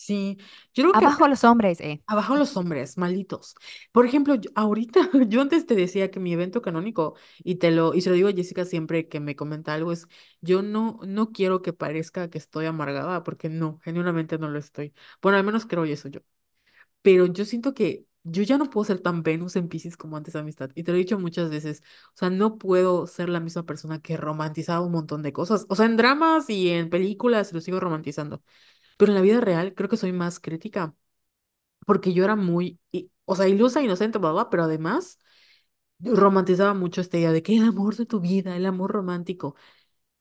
Sí, 0.02 0.38
yo 0.74 0.84
creo 0.84 0.96
que 0.96 1.08
Abajo 1.08 1.28
los 1.28 1.44
hombres, 1.44 1.82
eh. 1.82 2.04
abajo 2.08 2.36
los 2.36 2.58
hombres, 2.58 2.98
malditos. 2.98 3.56
Por 3.92 4.06
ejemplo, 4.06 4.36
yo- 4.36 4.50
ahorita, 4.56 5.02
yo 5.30 5.42
antes 5.42 5.66
te 5.68 5.76
decía 5.76 6.12
que 6.12 6.20
mi 6.20 6.34
evento 6.34 6.62
canónico, 6.62 7.16
y 7.44 7.56
te 7.56 7.72
lo, 7.72 7.94
y 7.94 8.02
se 8.02 8.10
lo 8.10 8.16
digo 8.16 8.30
a 8.30 8.34
Jessica 8.34 8.66
siempre 8.66 9.08
que 9.10 9.20
me 9.20 9.36
comenta 9.36 9.74
algo, 9.74 9.92
es, 9.92 10.08
yo 10.42 10.62
no, 10.64 11.00
no 11.08 11.32
quiero 11.32 11.62
que 11.62 11.74
parezca 11.74 12.30
que 12.30 12.38
estoy 12.40 12.66
amargada, 12.68 13.24
porque 13.24 13.50
no, 13.50 13.80
genuinamente 13.84 14.38
no 14.40 14.50
lo 14.50 14.60
estoy. 14.60 14.94
Bueno, 15.22 15.38
al 15.38 15.44
menos 15.46 15.66
creo 15.68 15.86
eso 15.86 16.10
yo. 16.10 16.22
pero 17.02 17.26
yo 17.28 17.46
siento 17.46 17.74
que 17.74 18.06
yo 18.24 18.44
ya 18.44 18.58
no 18.58 18.70
puedo 18.70 18.84
ser 18.86 19.00
tan 19.00 19.24
Venus 19.24 19.56
en 19.56 19.70
Piscis 19.70 19.98
como 19.98 20.18
antes 20.18 20.34
de 20.34 20.40
amistad. 20.42 20.70
Y 20.76 20.84
te 20.84 20.92
lo 20.92 20.98
he 20.98 21.00
dicho 21.00 21.18
muchas 21.20 21.50
veces. 21.50 21.82
O 22.10 22.18
sea, 22.18 22.30
no 22.30 22.58
puedo 22.58 23.08
ser 23.08 23.30
la 23.30 23.40
misma 23.40 23.66
persona 23.66 24.02
que 24.02 24.18
romantizaba 24.18 24.86
un 24.86 24.92
montón 24.92 25.24
de 25.24 25.34
cosas. 25.34 25.66
O 25.70 25.76
sea, 25.76 25.86
en 25.86 25.96
dramas 25.98 26.50
y 26.50 26.70
en 26.70 26.90
películas 26.90 27.54
lo 27.54 27.62
sigo 27.62 27.80
romantizando. 27.80 28.44
Pero 29.00 29.12
en 29.14 29.16
la 29.18 29.22
vida 29.24 29.42
real 29.42 29.76
creo 29.76 29.90
que 29.90 29.98
soy 29.98 30.14
más 30.14 30.42
crítica. 30.42 30.96
Porque 31.86 32.14
yo 32.14 32.24
era 32.26 32.36
muy, 32.36 32.80
o 33.26 33.36
sea, 33.36 33.48
ilusa, 33.48 33.82
inocente, 33.82 34.18
bla, 34.20 34.32
bla, 34.32 34.50
pero 34.50 34.64
además 34.64 35.20
romantizaba 36.00 36.74
mucho 36.74 37.02
esta 37.02 37.18
idea 37.18 37.32
de 37.34 37.44
que 37.44 37.56
el 37.58 37.64
amor 37.64 37.96
de 37.96 38.06
tu 38.06 38.20
vida, 38.22 38.56
el 38.58 38.66
amor 38.66 38.92
romántico. 38.92 39.56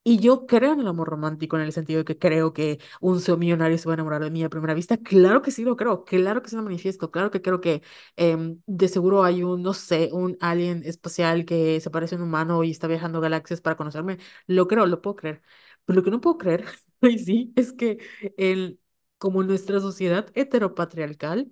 Y 0.05 0.21
yo 0.21 0.47
creo 0.47 0.73
en 0.73 0.81
el 0.81 0.89
amor 0.89 1.09
romántico 1.09 1.57
en 1.57 1.63
el 1.65 1.73
sentido 1.73 1.99
de 2.01 2.05
que 2.07 2.19
creo 2.19 2.55
que 2.55 2.79
un 3.01 3.21
CEO 3.21 3.37
millonario 3.37 3.79
se 3.79 3.87
va 3.89 3.93
a 3.93 3.97
enamorar 3.97 4.25
de 4.25 4.31
mí 4.31 4.43
a 4.45 4.49
primera 4.51 4.75
vista. 4.75 4.97
Claro 4.99 5.43
que 5.43 5.51
sí 5.51 5.65
lo 5.65 5.77
creo, 5.77 6.05
claro 6.05 6.43
que 6.43 6.51
sí 6.51 6.57
lo 6.57 6.63
manifiesto, 6.63 7.11
claro 7.11 7.31
que 7.31 7.43
creo 7.43 7.61
que 7.61 7.83
em, 8.17 8.61
de 8.67 8.89
seguro 8.89 9.25
hay 9.25 9.43
un, 9.45 9.63
no 9.63 9.75
sé, 9.75 10.11
un 10.13 10.39
alien 10.41 10.83
espacial 10.85 11.45
que 11.45 11.81
se 11.81 11.91
parece 11.91 12.15
a 12.15 12.19
un 12.19 12.25
humano 12.25 12.65
y 12.65 12.71
está 12.71 12.87
viajando 12.89 13.21
galaxias 13.21 13.61
para 13.61 13.77
conocerme. 13.77 14.19
Lo 14.47 14.67
creo, 14.69 14.87
lo 14.87 15.03
puedo 15.03 15.17
creer. 15.17 15.43
Pero 15.89 15.99
lo 16.01 16.05
que 16.05 16.13
no 16.13 16.23
puedo 16.23 16.39
creer, 16.39 16.67
y 17.03 17.19
sí, 17.21 17.55
es 17.57 17.73
que 17.75 17.99
el 18.39 18.81
como 19.19 19.43
nuestra 19.45 19.81
sociedad 19.81 20.29
heteropatriarcal, 20.35 21.51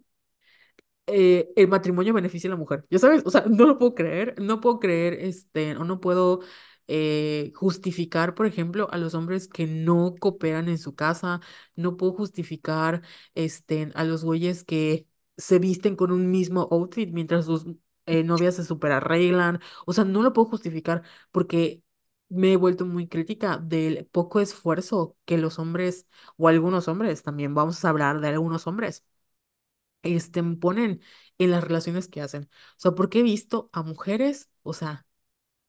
eh, 1.07 1.49
el 1.57 1.68
matrimonio 1.68 2.14
beneficia 2.14 2.49
a 2.49 2.53
la 2.53 2.57
mujer. 2.57 2.84
Ya 2.91 2.99
sabes, 2.99 3.22
o 3.26 3.30
sea, 3.30 3.45
no 3.49 3.66
lo 3.66 3.78
puedo 3.78 3.95
creer, 3.95 4.34
no 4.41 4.61
puedo 4.61 4.80
creer, 4.80 5.14
este, 5.14 5.76
o 5.76 5.84
no 5.84 6.01
puedo 6.01 6.41
eh, 6.89 7.53
justificar, 7.55 8.34
por 8.34 8.47
ejemplo, 8.47 8.89
a 8.91 8.99
los 8.99 9.14
hombres 9.14 9.49
que 9.49 9.66
no 9.66 10.14
cooperan 10.18 10.68
en 10.68 10.78
su 10.78 10.95
casa, 10.95 11.41
no 11.76 11.97
puedo 11.97 12.12
justificar, 12.12 13.03
este, 13.34 13.91
a 13.95 14.05
los 14.05 14.24
güeyes 14.24 14.64
que 14.64 15.07
se 15.37 15.59
visten 15.59 15.97
con 15.97 16.12
un 16.12 16.30
mismo 16.30 16.68
outfit 16.70 17.11
mientras 17.12 17.45
sus 17.47 17.66
eh, 18.07 18.22
novias 18.24 18.55
se 18.57 18.64
super 18.64 18.93
arreglan, 18.93 19.61
o 19.87 19.93
sea, 19.93 20.05
no 20.05 20.22
lo 20.22 20.32
puedo 20.32 20.47
justificar 20.49 21.03
porque 21.32 21.82
me 22.29 22.53
he 22.53 22.57
vuelto 22.57 22.87
muy 22.87 23.09
crítica 23.09 23.59
del 23.59 24.07
poco 24.07 24.41
esfuerzo 24.41 25.16
que 25.24 25.39
los 25.39 25.59
hombres, 25.59 26.07
o 26.37 26.49
algunos 26.49 26.89
hombres, 26.89 27.22
también 27.22 27.55
vamos 27.55 27.85
a 27.85 27.89
hablar 27.91 28.20
de 28.20 28.29
algunos 28.29 28.66
hombres 28.66 29.05
este, 30.03 30.43
ponen 30.43 31.01
en 31.39 31.51
las 31.51 31.64
relaciones 31.64 32.09
que 32.09 32.20
hacen. 32.22 32.45
O 32.45 32.74
sea, 32.79 32.93
porque 32.93 33.20
he 33.20 33.22
visto 33.22 33.70
a 33.72 33.83
mujeres, 33.83 34.51
o 34.62 34.72
sea, 34.72 35.07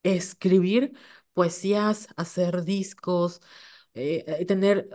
escribir 0.04 0.94
poesías, 1.34 2.10
hacer 2.18 2.64
discos, 2.66 3.42
eh, 3.94 4.26
eh, 4.28 4.46
tener 4.46 4.90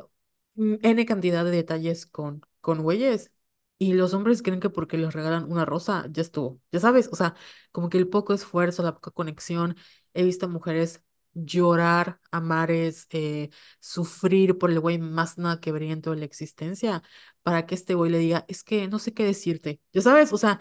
N 0.56 1.06
cantidad 1.06 1.44
de 1.44 1.50
detalles 1.52 2.06
con, 2.06 2.42
con 2.60 2.82
güeyes. 2.82 3.32
Y 3.78 3.94
los 3.94 4.14
hombres 4.14 4.42
creen 4.42 4.60
que 4.60 4.70
porque 4.70 4.98
les 4.98 5.12
regalan 5.14 5.50
una 5.50 5.64
rosa, 5.64 6.06
ya 6.10 6.22
estuvo. 6.22 6.60
Ya 6.72 6.80
sabes, 6.80 7.08
o 7.12 7.16
sea, 7.16 7.34
como 7.72 7.88
que 7.90 7.98
el 7.98 8.08
poco 8.08 8.34
esfuerzo, 8.34 8.82
la 8.84 8.94
poca 8.94 9.10
conexión. 9.12 9.76
He 10.14 10.24
visto 10.24 10.48
mujeres 10.48 11.02
llorar 11.34 12.20
a 12.30 12.40
mares, 12.40 13.06
eh, 13.10 13.50
sufrir 13.80 14.58
por 14.58 14.70
el 14.70 14.80
güey 14.80 14.98
más 14.98 15.38
nada 15.38 15.60
que 15.60 15.72
brillante 15.72 16.10
de 16.10 16.16
la 16.16 16.24
existencia, 16.24 17.02
para 17.42 17.66
que 17.66 17.74
este 17.74 17.94
güey 17.94 18.10
le 18.10 18.18
diga, 18.18 18.44
es 18.48 18.64
que 18.64 18.88
no 18.88 18.98
sé 18.98 19.14
qué 19.14 19.24
decirte. 19.24 19.80
Ya 19.92 20.02
sabes, 20.02 20.32
o 20.32 20.38
sea, 20.38 20.60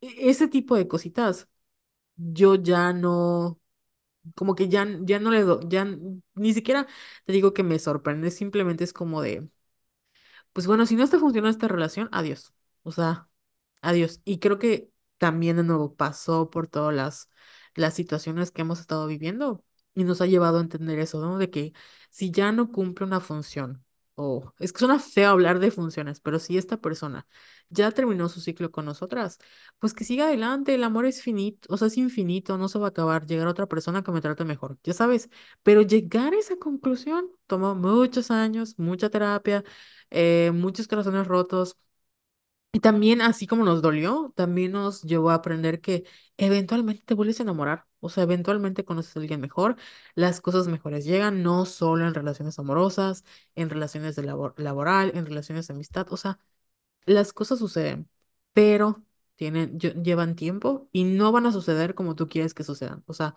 e- 0.00 0.30
ese 0.30 0.48
tipo 0.48 0.76
de 0.76 0.88
cositas, 0.88 1.48
yo 2.16 2.56
ya 2.56 2.92
no 2.92 3.60
como 4.36 4.54
que 4.54 4.68
ya, 4.68 4.86
ya 5.02 5.18
no 5.20 5.30
le 5.30 5.42
doy, 5.42 5.64
ya 5.68 5.86
ni 6.34 6.54
siquiera 6.54 6.86
te 7.26 7.32
digo 7.32 7.54
que 7.54 7.62
me 7.64 7.78
sorprende, 7.78 8.30
simplemente 8.30 8.84
es 8.84 8.92
como 8.92 9.22
de, 9.22 9.48
pues 10.52 10.66
bueno, 10.66 10.86
si 10.86 10.96
no 10.96 11.04
está 11.04 11.18
funcionando 11.18 11.50
esta 11.50 11.68
relación, 11.68 12.08
adiós. 12.12 12.54
O 12.82 12.92
sea, 12.92 13.28
adiós. 13.82 14.20
Y 14.24 14.38
creo 14.40 14.58
que 14.58 14.90
también 15.18 15.56
de 15.56 15.64
nuevo 15.64 15.94
pasó 15.96 16.50
por 16.50 16.66
todas 16.68 16.94
las, 16.94 17.30
las 17.74 17.94
situaciones 17.94 18.50
que 18.50 18.62
hemos 18.62 18.80
estado 18.80 19.06
viviendo 19.06 19.64
y 19.94 20.04
nos 20.04 20.20
ha 20.20 20.26
llevado 20.26 20.58
a 20.58 20.60
entender 20.62 20.98
eso. 20.98 21.38
De 21.38 21.50
que 21.50 21.72
si 22.10 22.30
ya 22.30 22.52
no 22.52 22.70
cumple 22.72 23.06
una 23.06 23.20
función, 23.20 23.84
o 24.14 24.52
es 24.58 24.72
que 24.72 24.80
suena 24.80 24.98
feo 24.98 25.30
hablar 25.30 25.58
de 25.60 25.70
funciones, 25.70 26.20
pero 26.20 26.38
si 26.38 26.58
esta 26.58 26.76
persona 26.80 27.26
ya 27.68 27.90
terminó 27.92 28.28
su 28.28 28.40
ciclo 28.40 28.70
con 28.70 28.84
nosotras, 28.84 29.38
pues 29.78 29.94
que 29.94 30.04
siga 30.04 30.26
adelante, 30.26 30.74
el 30.74 30.84
amor 30.84 31.06
es 31.06 31.22
finito, 31.22 31.72
o 31.72 31.76
sea, 31.76 31.88
es 31.88 31.96
infinito, 31.96 32.58
no 32.58 32.68
se 32.68 32.78
va 32.78 32.86
a 32.86 32.88
acabar, 32.90 33.26
llegar 33.26 33.46
a 33.46 33.50
otra 33.50 33.66
persona 33.66 34.02
que 34.02 34.12
me 34.12 34.20
trate 34.20 34.44
mejor, 34.44 34.78
ya 34.84 34.92
sabes, 34.92 35.30
pero 35.62 35.82
llegar 35.82 36.34
a 36.34 36.38
esa 36.38 36.56
conclusión 36.56 37.30
tomó 37.46 37.74
muchos 37.74 38.30
años, 38.30 38.78
mucha 38.78 39.08
terapia 39.10 39.64
eh, 40.10 40.50
muchos 40.54 40.88
corazones 40.88 41.26
rotos. 41.26 41.76
Y 42.72 42.80
también, 42.80 43.20
así 43.22 43.46
como 43.48 43.64
nos 43.64 43.82
dolió, 43.82 44.32
también 44.36 44.72
nos 44.72 45.02
llevó 45.02 45.30
a 45.30 45.34
aprender 45.34 45.80
que 45.80 46.04
eventualmente 46.36 47.02
te 47.04 47.14
vuelves 47.14 47.40
a 47.40 47.42
enamorar. 47.44 47.86
O 48.00 48.08
sea, 48.08 48.24
eventualmente 48.24 48.84
conoces 48.84 49.16
a 49.16 49.20
alguien 49.20 49.40
mejor, 49.40 49.76
las 50.14 50.40
cosas 50.40 50.66
mejores 50.68 51.04
llegan, 51.04 51.42
no 51.42 51.64
solo 51.66 52.06
en 52.06 52.14
relaciones 52.14 52.58
amorosas, 52.58 53.24
en 53.54 53.70
relaciones 53.70 54.16
de 54.16 54.22
labor 54.24 54.54
laboral, 54.58 55.12
en 55.14 55.26
relaciones 55.26 55.66
de 55.68 55.74
amistad. 55.74 56.06
O 56.10 56.16
sea, 56.16 56.38
las 57.06 57.32
cosas 57.32 57.58
suceden, 57.58 58.08
pero 58.52 59.02
tienen, 59.36 59.78
lle- 59.78 60.02
llevan 60.02 60.36
tiempo 60.36 60.88
y 60.92 61.04
no 61.04 61.32
van 61.32 61.46
a 61.46 61.52
suceder 61.52 61.94
como 61.94 62.14
tú 62.14 62.28
quieres 62.28 62.54
que 62.54 62.64
sucedan. 62.64 63.02
O 63.06 63.14
sea, 63.14 63.34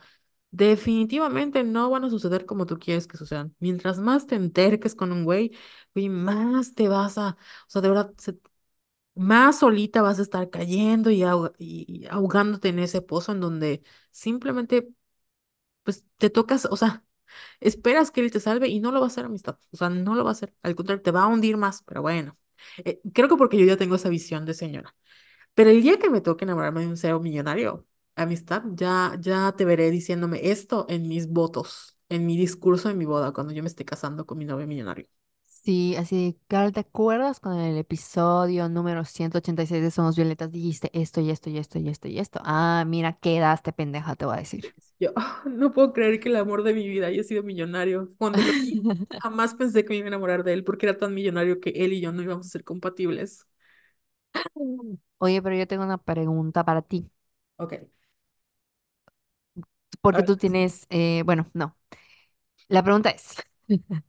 definitivamente 0.51 1.64
no 1.64 1.89
van 1.89 2.03
a 2.05 2.09
suceder 2.09 2.45
como 2.45 2.66
tú 2.66 2.80
quieres 2.80 3.07
que 3.07 3.18
sucedan. 3.18 3.55
Mientras 3.59 3.99
más 3.99 4.28
te 4.28 4.36
enterques 4.36 4.95
con 4.95 5.11
un 5.11 5.24
güey, 5.26 5.51
güey, 5.95 6.09
más 6.09 6.76
te 6.76 6.88
vas 6.89 7.18
a, 7.18 7.32
o 7.68 7.70
sea, 7.70 7.82
de 7.82 7.89
verdad, 7.89 8.14
se- 8.18 8.39
más 9.16 9.59
solita 9.59 10.01
vas 10.01 10.20
a 10.20 10.22
estar 10.24 10.49
cayendo 10.49 11.09
y, 11.11 11.24
ahogándote 12.09 12.70
en 12.70 12.80
ese 12.80 13.01
pozo 13.01 13.32
en 13.34 13.39
donde 13.41 13.84
simplemente, 14.11 14.89
pues, 15.84 16.05
te 16.18 16.30
tocas, 16.30 16.66
o 16.70 16.78
sea, 16.78 17.03
esperas 17.59 18.11
que 18.11 18.22
él 18.22 18.32
te 18.32 18.39
salve 18.39 18.68
y 18.70 18.80
no 18.80 18.91
lo 18.91 18.99
va 19.01 19.07
a 19.07 19.09
hacer 19.09 19.26
amistad. 19.26 19.57
O 19.72 19.78
sea, 19.78 19.89
no 19.89 20.16
lo 20.16 20.24
va 20.24 20.32
a 20.32 20.34
hacer. 20.34 20.53
Al 20.64 20.76
contrario, 20.76 21.03
te 21.03 21.11
va 21.11 21.24
a 21.24 21.28
hundir 21.28 21.57
más, 21.57 21.84
pero 21.84 22.01
bueno. 22.01 22.38
Eh, 22.86 23.01
creo 23.14 23.30
que 23.30 23.38
porque 23.38 23.57
yo 23.59 23.66
ya 23.66 23.78
tengo 23.78 23.95
esa 23.95 24.09
visión 24.09 24.45
de 24.45 24.53
señora. 24.53 24.95
Pero 25.53 25.70
el 25.70 25.82
día 25.82 25.99
que 25.99 26.09
me 26.09 26.22
toque 26.22 26.45
enamorarme 26.45 26.82
de 26.82 26.88
un 26.88 26.97
cero 26.97 27.20
millonario, 27.20 27.88
amistad, 28.16 28.64
ya, 28.74 29.18
ya 29.20 29.53
te 29.57 29.66
veré 29.66 29.91
diciéndome 29.91 30.51
esto 30.51 30.86
en 30.89 31.07
mis 31.07 31.28
votos, 31.30 31.97
en 32.09 32.26
mi 32.26 32.38
discurso 32.38 32.89
de 32.89 32.95
mi 32.95 33.05
boda, 33.05 33.34
cuando 33.34 33.53
yo 33.53 33.64
me 33.64 33.70
esté 33.70 33.86
casando 33.86 34.26
con 34.26 34.38
mi 34.38 34.45
novio 34.45 34.68
millonario. 34.68 35.07
Sí, 35.64 35.95
así, 35.95 36.38
Carl, 36.49 36.74
¿te 36.74 36.82
acuerdas 36.82 37.39
con 37.39 37.57
el 37.57 37.78
episodio 37.78 38.68
número 38.68 39.05
186 39.05 39.82
de 39.82 39.91
Somos 39.91 40.16
Violetas 40.18 40.51
dijiste 40.51 40.89
esto 40.93 41.22
y 41.22 41.30
esto 41.30 41.49
y 41.49 41.57
esto 41.57 41.80
y 41.80 41.88
esto 41.88 42.07
y 42.09 42.20
esto? 42.20 42.41
Ah, 42.43 42.84
mira, 42.86 43.14
quedaste 43.14 43.72
pendeja, 43.72 44.16
te 44.18 44.26
voy 44.26 44.36
a 44.36 44.39
decir. 44.39 44.66
Yo, 44.99 45.11
"Ah, 45.16 45.43
no 45.45 45.74
puedo 45.74 45.93
creer 45.93 46.20
que 46.20 46.30
el 46.30 46.36
amor 46.38 46.64
de 46.64 46.74
mi 46.74 46.88
vida 46.88 47.07
haya 47.07 47.24
sido 47.24 47.43
millonario. 47.43 48.14
Cuando 48.18 48.41
lo 48.41 48.53
vi, 48.53 48.84
jamás 49.18 49.55
pensé 49.55 49.84
que 49.84 49.89
me 49.89 49.97
iba 49.97 50.05
a 50.05 50.09
enamorar 50.09 50.43
de 50.43 50.53
él 50.53 50.64
porque 50.64 50.86
era 50.88 50.97
tan 50.97 51.14
millonario 51.14 51.59
que 51.59 51.72
él 51.72 51.93
y 51.93 52.01
yo 52.01 52.11
no 52.11 52.22
íbamos 52.24 52.47
a 52.47 52.49
ser 52.49 52.64
compatibles. 52.64 53.45
Oye, 55.18 55.41
pero 55.41 55.55
yo 55.55 55.68
tengo 55.68 55.84
una 55.84 55.97
pregunta 55.97 56.64
para 56.66 56.82
ti, 56.82 57.09
Ok. 57.57 57.74
A 57.74 57.84
porque 60.01 60.24
ver, 60.24 60.24
tú 60.24 60.38
tienes, 60.38 60.86
eh, 60.89 61.24
bueno, 61.26 61.49
no, 61.53 61.78
la 62.70 62.84
pregunta 62.84 63.09
es, 63.11 63.36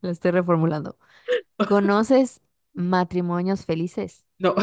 la 0.03 0.11
estoy 0.13 0.31
reformulando. 0.33 0.99
¿Conoces 1.63 2.41
matrimonios 2.75 3.65
felices? 3.67 4.27
No, 4.39 4.55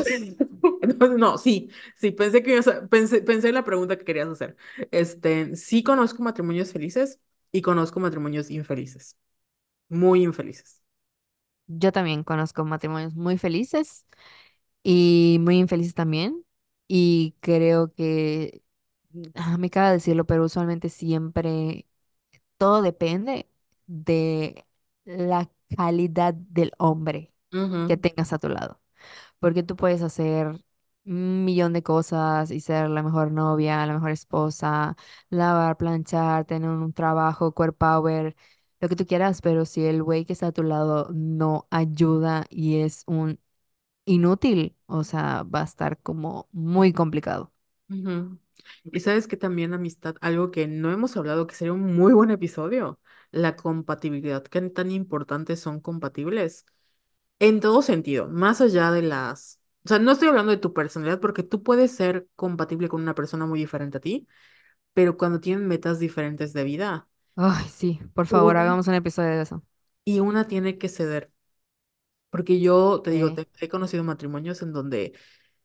no, 1.00 1.08
no, 1.18 1.38
sí, 1.38 1.70
sí, 1.96 2.12
pensé 2.12 2.44
que 2.44 2.52
ibas 2.54 2.68
a- 2.68 2.88
pensé, 2.88 3.22
pensé 3.22 3.50
en 3.50 3.56
la 3.56 3.64
pregunta 3.64 3.98
que 3.98 4.04
querías 4.06 4.28
hacer. 4.30 4.56
Este, 4.92 5.56
sí 5.56 5.84
conozco 5.84 6.22
matrimonios 6.24 6.72
felices 6.74 7.20
y 7.52 7.62
conozco 7.62 8.00
matrimonios 8.00 8.50
infelices, 8.52 9.18
muy 9.90 10.24
infelices. 10.24 10.82
Yo 11.68 11.92
también 11.92 12.24
conozco 12.24 12.66
matrimonios 12.66 13.16
muy 13.16 13.38
felices 13.38 14.06
y 14.84 15.38
muy 15.42 15.58
infelices 15.60 15.96
también. 15.96 16.46
Y 16.88 17.36
creo 17.42 17.94
que, 17.94 18.64
ah, 19.36 19.58
me 19.58 19.70
caga 19.72 19.94
decirlo, 19.94 20.26
pero 20.26 20.46
usualmente 20.46 20.90
siempre 20.90 21.88
todo 22.58 22.82
depende 22.84 23.50
de 23.88 24.66
la 25.06 25.52
calidad 25.78 26.34
del 26.34 26.72
hombre 26.78 27.34
que 27.88 27.98
Ujú, 27.98 27.98
tengas 27.98 28.34
a 28.34 28.40
tu 28.40 28.50
lado. 28.50 28.82
Porque 29.40 29.64
tú 29.64 29.76
puedes 29.76 30.02
hacer 30.02 30.64
un 31.06 31.46
millón 31.46 31.74
de 31.74 31.84
cosas 31.84 32.52
y 32.52 32.60
ser 32.62 32.90
la 32.90 33.04
mejor 33.04 33.32
novia, 33.32 33.86
la 33.86 33.94
mejor 33.94 34.12
esposa, 34.12 34.96
lavar, 35.30 35.78
planchar, 35.78 36.46
tener 36.46 36.70
un 36.70 36.94
trabajo, 36.94 37.54
core 37.54 37.72
power, 37.74 38.36
lo 38.80 38.90
que 38.90 38.96
tú 38.96 39.06
quieras, 39.06 39.42
pero 39.42 39.66
si 39.66 39.86
el 39.86 40.04
güey 40.04 40.26
que 40.26 40.34
está 40.34 40.48
a 40.48 40.52
tu 40.52 40.64
lado 40.64 41.10
no 41.14 41.68
ayuda 41.72 42.46
y 42.50 42.78
es 42.82 43.04
un 43.08 43.40
inútil, 44.06 44.78
o 44.88 45.04
sea, 45.06 45.44
va 45.44 45.62
a 45.62 45.64
estar 45.66 46.00
como 46.02 46.50
muy 46.54 46.94
complicado. 46.94 47.54
ujú. 47.90 48.40
Y 48.92 49.00
sabes 49.02 49.28
que 49.28 49.38
también 49.38 49.74
amistad, 49.74 50.16
algo 50.22 50.52
que 50.52 50.68
no 50.68 50.92
hemos 50.92 51.18
hablado, 51.18 51.48
que 51.48 51.56
sería 51.56 51.74
un 51.74 51.96
muy 51.96 52.14
buen 52.14 52.32
episodio, 52.32 53.00
la 53.32 53.56
compatibilidad, 53.56 54.44
qué 54.44 54.62
tan 54.70 54.92
importantes 54.92 55.60
son 55.60 55.80
compatibles 55.82 56.66
en 57.40 57.60
todo 57.60 57.82
sentido, 57.82 58.28
más 58.30 58.62
allá 58.62 58.92
de 58.92 59.02
las, 59.04 59.60
o 59.86 59.90
sea, 59.90 60.00
no 60.00 60.12
estoy 60.12 60.30
hablando 60.30 60.52
de 60.52 60.58
tu 60.58 60.74
personalidad 60.74 61.20
porque 61.20 61.44
tú 61.44 61.64
puedes 61.64 61.92
ser 61.96 62.28
compatible 62.36 62.90
con 62.90 63.02
una 63.02 63.16
persona 63.16 63.46
muy 63.46 63.60
diferente 63.60 63.98
a 63.98 64.02
ti, 64.02 64.28
pero 64.94 65.18
cuando 65.18 65.40
tienen 65.42 65.68
metas 65.68 66.00
diferentes 66.00 66.54
de 66.54 66.64
vida, 66.66 67.08
Ay, 67.36 67.68
sí, 67.70 68.00
por 68.14 68.28
favor, 68.28 68.56
una 68.56 68.58
hagamos 68.58 68.88
un 68.88 68.94
episodio 68.96 69.30
de 69.32 69.42
eso. 69.44 69.64
y 70.06 70.20
una 70.20 70.48
tiene 70.48 70.78
que 70.78 70.90
ceder, 70.90 71.32
porque 72.30 72.60
yo 72.62 73.02
te 73.04 73.12
digo, 73.12 73.32
Sí. 73.32 73.34
te- 73.34 73.50
he 73.62 73.70
conocido 73.70 74.04
matrimonios 74.04 74.62
en 74.62 74.74
donde 74.74 75.14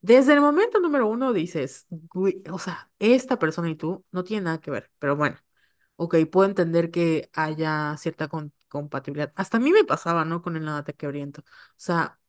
desde 0.07 0.33
el 0.35 0.41
momento 0.41 0.81
número 0.81 1.07
uno 1.09 1.33
dices, 1.33 1.87
"Güey, 1.91 2.43
o 2.53 2.59
sea, 2.59 2.91
esta 2.99 3.39
persona 3.39 3.71
y 3.71 3.77
tú 3.77 4.05
no 4.13 4.25
tienen 4.25 4.45
nada 4.45 4.61
que 4.61 4.71
ver, 4.71 4.91
pero 4.99 5.17
bueno, 5.17 5.39
ok, 5.97 6.17
puedo 6.33 6.49
entender 6.49 6.91
que 6.91 7.31
haya 7.35 7.97
cierta 7.99 8.29
compatibilidad. 8.69 9.33
Hasta 9.37 9.59
a 9.59 9.61
mí 9.61 9.73
me 9.73 9.85
pasaba, 9.85 10.25
¿no? 10.25 10.43
Con 10.43 10.57
el 10.57 10.65
nada 10.65 10.85
te 10.85 10.95
quebriento. 10.95 11.43
O 11.43 11.45
sea, 11.77 12.21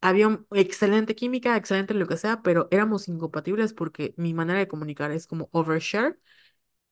había 0.00 0.40
excelente 0.52 1.14
química, 1.16 1.56
excelente 1.56 1.94
lo 1.94 2.06
que 2.06 2.16
sea, 2.16 2.42
pero 2.42 2.68
éramos 2.70 3.08
incompatibles 3.08 3.74
porque 3.74 4.14
mi 4.16 4.34
manera 4.34 4.58
de 4.60 4.68
comunicar 4.68 5.10
es 5.12 5.26
como 5.26 5.48
overshare 5.52 6.18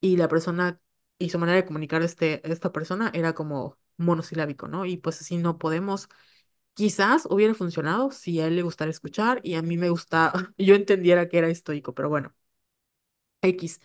y 0.00 0.16
la 0.16 0.28
persona 0.28 0.80
y 1.18 1.30
su 1.30 1.38
manera 1.38 1.56
de 1.56 1.66
comunicar 1.66 2.02
este, 2.02 2.46
esta 2.50 2.72
persona 2.72 3.10
era 3.14 3.34
como 3.34 3.78
monosilábico, 3.96 4.68
¿no? 4.68 4.84
Y 4.86 4.96
pues 4.98 5.20
así 5.20 5.38
no 5.38 5.58
podemos. 5.58 6.08
Quizás 6.76 7.26
hubiera 7.30 7.54
funcionado 7.54 8.10
si 8.12 8.40
a 8.40 8.46
él 8.48 8.56
le 8.56 8.62
gustara 8.62 8.90
escuchar 8.92 9.40
y 9.44 9.54
a 9.56 9.62
mí 9.62 9.78
me 9.78 9.90
gusta, 9.90 10.32
yo 10.58 10.74
entendiera 10.76 11.28
que 11.28 11.38
era 11.38 11.48
estoico, 11.48 11.94
pero 11.94 12.08
bueno, 12.10 12.34
X. 13.42 13.80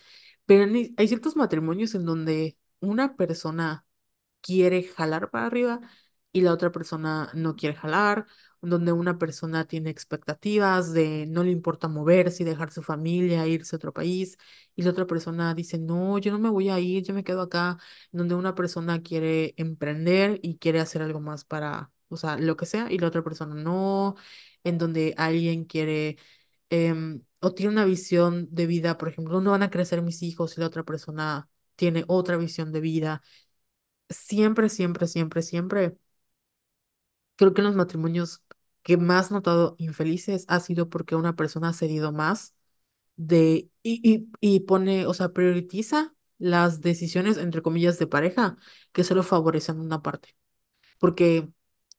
Pero 0.46 0.66
ni- 0.66 0.94
hay 0.96 1.08
ciertos 1.08 1.36
matrimonios 1.36 1.94
en 1.94 2.04
donde 2.04 2.56
una 2.80 3.16
persona 3.16 3.86
quiere 4.40 4.82
jalar 4.84 5.30
para 5.30 5.46
arriba 5.46 5.80
y 6.32 6.42
la 6.42 6.52
otra 6.52 6.72
persona 6.72 7.30
no 7.34 7.56
quiere 7.56 7.76
jalar, 7.76 8.26
donde 8.62 8.92
una 8.92 9.18
persona 9.18 9.66
tiene 9.66 9.90
expectativas 9.90 10.92
de 10.92 11.26
no 11.28 11.44
le 11.44 11.50
importa 11.52 11.88
moverse 11.88 12.42
y 12.44 12.46
dejar 12.46 12.72
su 12.72 12.82
familia, 12.82 13.46
irse 13.48 13.76
a 13.76 13.78
otro 13.78 13.92
país, 13.92 14.38
y 14.76 14.82
la 14.82 14.90
otra 14.90 15.06
persona 15.06 15.54
dice, 15.54 15.78
no, 15.78 16.18
yo 16.18 16.32
no 16.32 16.38
me 16.40 16.50
voy 16.50 16.70
a 16.70 16.80
ir, 16.80 17.04
yo 17.04 17.14
me 17.14 17.24
quedo 17.24 17.42
acá, 17.42 17.78
donde 18.12 18.34
una 18.36 18.54
persona 18.54 19.02
quiere 19.02 19.54
emprender 19.58 20.40
y 20.42 20.58
quiere 20.58 20.80
hacer 20.80 21.02
algo 21.02 21.20
más 21.20 21.44
para, 21.44 21.90
o 22.12 22.16
sea, 22.16 22.36
lo 22.38 22.56
que 22.56 22.66
sea, 22.66 22.90
y 22.90 22.98
la 22.98 23.08
otra 23.08 23.22
persona 23.24 23.54
no, 23.54 24.16
en 24.64 24.78
donde 24.78 25.14
alguien 25.16 25.64
quiere... 25.64 26.18
em, 26.70 27.22
o 27.40 27.52
tiene 27.54 27.72
una 27.72 27.84
visión 27.84 28.48
de 28.52 28.66
vida, 28.66 28.98
por 28.98 29.08
ejemplo, 29.08 29.34
¿dónde 29.34 29.50
van 29.50 29.62
a 29.64 29.70
crecer 29.70 30.02
mis 30.02 30.22
hijos? 30.22 30.56
Y 30.56 30.60
la 30.60 30.68
otra 30.68 30.84
persona 30.84 31.48
tiene 31.76 32.04
otra 32.08 32.36
visión 32.36 32.72
de 32.72 32.80
vida 32.80 33.22
siempre, 34.10 34.68
siempre, 34.68 35.06
siempre, 35.08 35.42
siempre, 35.42 35.96
creo 37.36 37.54
que 37.54 37.60
en 37.60 37.66
los 37.66 37.76
matrimonios 37.76 38.42
que 38.82 38.96
más 38.96 39.30
notado 39.30 39.74
infelices 39.78 40.44
ha 40.48 40.60
sido 40.60 40.88
porque 40.88 41.14
una 41.16 41.36
persona 41.36 41.68
ha 41.68 41.72
cedido 41.72 42.12
más 42.12 42.54
de 43.16 43.70
y, 43.82 44.00
y, 44.04 44.28
y 44.40 44.60
pone, 44.62 45.06
o 45.06 45.14
sea, 45.14 45.32
prioritiza 45.32 46.14
las 46.38 46.80
decisiones, 46.82 47.38
entre 47.38 47.62
comillas, 47.62 47.98
de 47.98 48.06
pareja 48.08 48.56
que 48.92 49.04
solo 49.04 49.22
favorecen 49.24 49.80
una 49.80 50.02
parte. 50.02 50.36
Porque, 50.98 51.48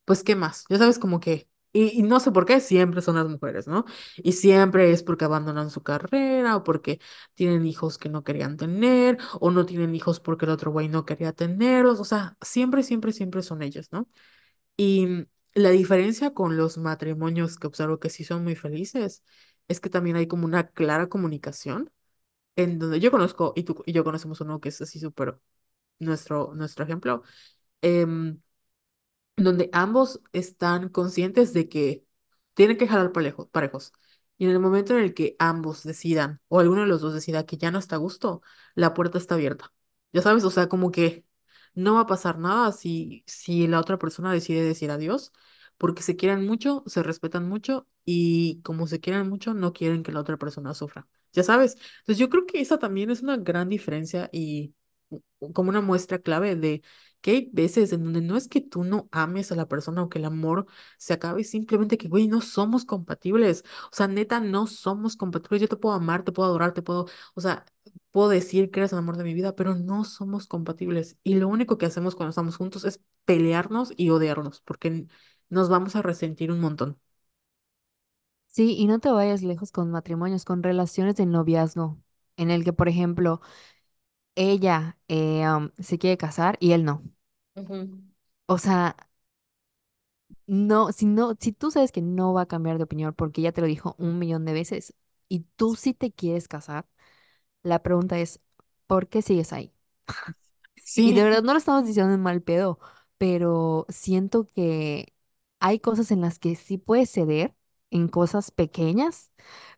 pues, 0.06 0.24
¿qué 0.24 0.36
más? 0.36 0.66
Ya 0.70 0.78
sabes, 0.78 0.99
como 0.99 1.20
que, 1.20 1.47
y, 1.74 2.04
no 2.04 2.20
sé 2.20 2.32
por 2.32 2.45
qué, 2.45 2.60
siempre 2.60 3.01
son 3.01 3.16
las 3.16 3.28
mujeres, 3.28 3.68
¿no? 3.68 3.86
Y 4.18 4.34
siempre 4.34 4.91
es 4.91 5.04
porque 5.04 5.26
abandonan 5.26 5.70
su 5.72 5.82
carrera 5.84 6.56
o 6.58 6.64
porque 6.64 6.99
tienen 7.36 7.66
hijos 7.66 7.97
que 7.97 8.10
no 8.10 8.24
querían 8.24 8.58
tener 8.58 9.18
o 9.39 9.51
no 9.51 9.66
tienen 9.66 9.95
hijos 9.95 10.20
porque 10.20 10.45
el 10.45 10.51
otro 10.51 10.72
güey 10.72 10.88
no 10.89 11.06
quería 11.06 11.34
tenerlos. 11.34 11.99
O 11.99 12.06
sea, 12.06 12.38
siempre, 12.41 12.84
siempre, 12.84 13.12
siempre 13.14 13.41
son 13.43 13.62
ellas, 13.64 13.89
¿no? 13.91 14.08
Y 14.78 15.28
la 15.54 15.70
diferencia 15.70 16.34
con 16.34 16.58
los 16.58 16.78
matrimonios 16.78 17.58
que 17.58 17.68
observo 17.68 17.99
que 17.99 18.10
sí 18.10 18.24
son 18.24 18.43
muy 18.43 18.56
felices 18.56 19.24
es 19.68 19.80
que 19.80 19.89
también 19.89 20.16
hay 20.18 20.28
como 20.28 20.45
una 20.45 20.68
clara 20.70 21.08
comunicación 21.10 21.91
en 22.56 22.80
donde 22.80 22.99
yo 22.99 23.12
conozco 23.12 23.54
y 23.56 23.64
tú 23.64 23.84
y 23.86 23.93
yo 23.93 24.04
conocemos 24.04 24.41
uno 24.41 24.60
que 24.60 24.70
es 24.70 24.82
así 24.82 24.99
súper 24.99 25.39
nuestro, 25.99 26.54
nuestro 26.56 26.86
ejemplo. 26.86 27.24
em, 27.82 28.41
donde 29.38 29.70
ambos 29.74 30.22
están 30.34 30.90
conscientes 30.90 31.54
de 31.54 31.70
que 31.70 32.06
tienen 32.54 32.78
que 32.78 32.88
jalar 32.88 33.12
parejo- 33.12 33.50
parejos. 33.50 33.92
Y 34.38 34.46
en 34.46 34.52
el 34.52 34.60
momento 34.60 34.94
en 34.98 35.04
el 35.04 35.14
que 35.14 35.36
ambos 35.40 35.84
decidan, 35.84 36.42
o 36.48 36.60
alguno 36.60 36.82
de 36.82 36.88
los 36.88 37.02
dos 37.02 37.14
decida 37.14 37.46
que 37.46 37.58
ya 37.58 37.72
no 37.72 37.80
está 37.80 37.96
a 37.96 38.00
gusto, 38.00 38.42
la 38.76 38.94
puerta 38.94 39.18
está 39.18 39.36
abierta. 39.36 39.72
Ya 40.12 40.22
sabes, 40.22 40.44
o 40.44 40.52
sea, 40.52 40.68
como 40.70 40.92
que 40.92 41.26
no 41.74 41.96
va 41.96 42.02
a 42.02 42.06
pasar 42.08 42.38
nada 42.40 42.72
si, 42.72 43.24
si 43.28 43.68
la 43.68 43.80
otra 43.80 43.98
persona 43.98 44.32
decide 44.32 44.64
decir 44.64 44.92
adiós, 44.92 45.32
porque 45.78 46.04
se 46.04 46.16
quieren 46.16 46.46
mucho, 46.46 46.84
se 46.88 47.04
respetan 47.04 47.48
mucho 47.48 47.88
y 48.06 48.62
como 48.64 48.88
se 48.88 49.00
quieren 49.00 49.28
mucho, 49.30 49.54
no 49.54 49.74
quieren 49.74 50.04
que 50.04 50.12
la 50.12 50.20
otra 50.20 50.38
persona 50.38 50.74
sufra. 50.74 51.08
Ya 51.34 51.44
sabes. 51.44 51.76
Entonces 52.00 52.18
yo 52.20 52.30
creo 52.30 52.46
que 52.46 52.62
esa 52.62 52.78
también 52.78 53.10
es 53.10 53.22
una 53.24 53.38
gran 53.38 53.70
diferencia 53.70 54.30
y 54.32 54.76
como 55.54 55.70
una 55.70 55.82
muestra 55.82 56.20
clave 56.20 56.56
de 56.56 56.82
que 57.24 57.32
hay 57.32 57.50
veces 57.54 57.94
en 57.94 58.04
donde 58.06 58.22
no 58.22 58.38
es 58.38 58.50
que 58.50 58.62
tú 58.62 58.86
no 58.86 59.10
ames 59.12 59.52
a 59.52 59.56
la 59.56 59.68
persona 59.70 60.04
o 60.04 60.10
que 60.10 60.20
el 60.20 60.26
amor 60.26 60.68
se 61.00 61.14
acabe, 61.14 61.44
simplemente 61.46 61.98
que, 61.98 62.10
güey, 62.10 62.28
no 62.30 62.42
somos 62.42 62.86
compatibles. 62.86 63.64
O 63.92 63.96
sea, 63.96 64.08
neta, 64.08 64.42
no 64.42 64.68
somos 64.68 65.18
compatibles. 65.18 65.62
Yo 65.64 65.70
te 65.70 65.78
puedo 65.78 65.96
amar, 65.96 66.24
te 66.26 66.34
puedo 66.34 66.50
adorar, 66.50 66.74
te 66.76 66.84
puedo, 66.84 67.08
o 67.36 67.42
sea, 67.42 67.66
puedo 68.12 68.30
decir 68.30 68.72
que 68.72 68.80
eres 68.82 68.92
el 68.94 69.00
amor 69.00 69.18
de 69.18 69.24
mi 69.24 69.34
vida, 69.34 69.56
pero 69.56 69.76
no 69.76 70.06
somos 70.06 70.48
compatibles. 70.48 71.18
Y 71.24 71.36
lo 71.36 71.48
único 71.48 71.78
que 71.80 71.86
hacemos 71.88 72.16
cuando 72.16 72.30
estamos 72.32 72.58
juntos 72.58 72.86
es 72.86 73.02
pelearnos 73.26 73.94
y 73.98 74.10
odiarnos, 74.12 74.62
porque 74.62 75.08
nos 75.50 75.70
vamos 75.70 75.96
a 75.96 76.02
resentir 76.04 76.52
un 76.52 76.60
montón. 76.60 77.00
Sí, 78.48 78.76
y 78.78 78.86
no 78.88 79.00
te 79.00 79.10
vayas 79.10 79.42
lejos 79.42 79.72
con 79.72 79.90
matrimonios, 79.92 80.46
con 80.46 80.62
relaciones 80.62 81.16
de 81.16 81.26
noviazgo, 81.26 82.00
en 82.38 82.52
el 82.52 82.64
que, 82.64 82.72
por 82.74 82.88
ejemplo, 82.88 83.42
ella 84.36 85.00
eh, 85.10 85.46
se 85.80 86.00
quiere 86.00 86.18
casar 86.18 86.58
y 86.62 86.74
él 86.74 86.86
no. 86.86 87.04
Ujú. 87.56 88.04
O 88.47 88.58
sea, 88.58 88.95
no, 90.45 90.91
si 90.91 91.06
no, 91.06 91.36
si 91.39 91.51
tú 91.54 91.72
sabes 91.72 91.91
que 91.91 92.01
no 92.01 92.34
va 92.34 92.41
a 92.43 92.45
cambiar 92.47 92.78
de 92.78 92.84
opinión 92.84 93.14
porque 93.14 93.41
ya 93.41 93.51
te 93.51 93.62
lo 93.62 93.68
dijo 93.68 93.95
un 93.97 94.20
millón 94.20 94.45
de 94.45 94.54
veces 94.54 94.93
y 95.30 95.41
tú 95.56 95.76
sí 95.76 95.93
te 95.93 96.12
quieres 96.12 96.47
casar, 96.47 96.88
la 97.64 97.84
pregunta 97.84 98.20
es, 98.20 98.41
¿por 98.88 99.08
qué 99.10 99.22
sigues 99.22 99.54
ahí? 99.54 99.74
Y 101.01 101.14
de 101.14 101.24
Sí, 101.24 101.24
verdad 101.24 101.43
no 101.43 101.54
lo 101.54 101.60
estamos 101.60 101.86
diciendo 101.86 102.14
en 102.14 102.22
mal 102.22 102.41
pedo, 102.41 102.80
pero 103.18 103.86
siento 103.89 104.45
que 104.47 105.14
hay 105.60 105.80
cosas 105.80 106.12
en 106.12 106.22
las 106.22 106.39
que 106.39 106.56
sí 106.56 106.78
puedes 106.78 107.12
ceder, 107.12 107.56
en 107.94 108.10
cosas 108.10 108.52
pequeñas, 108.52 109.32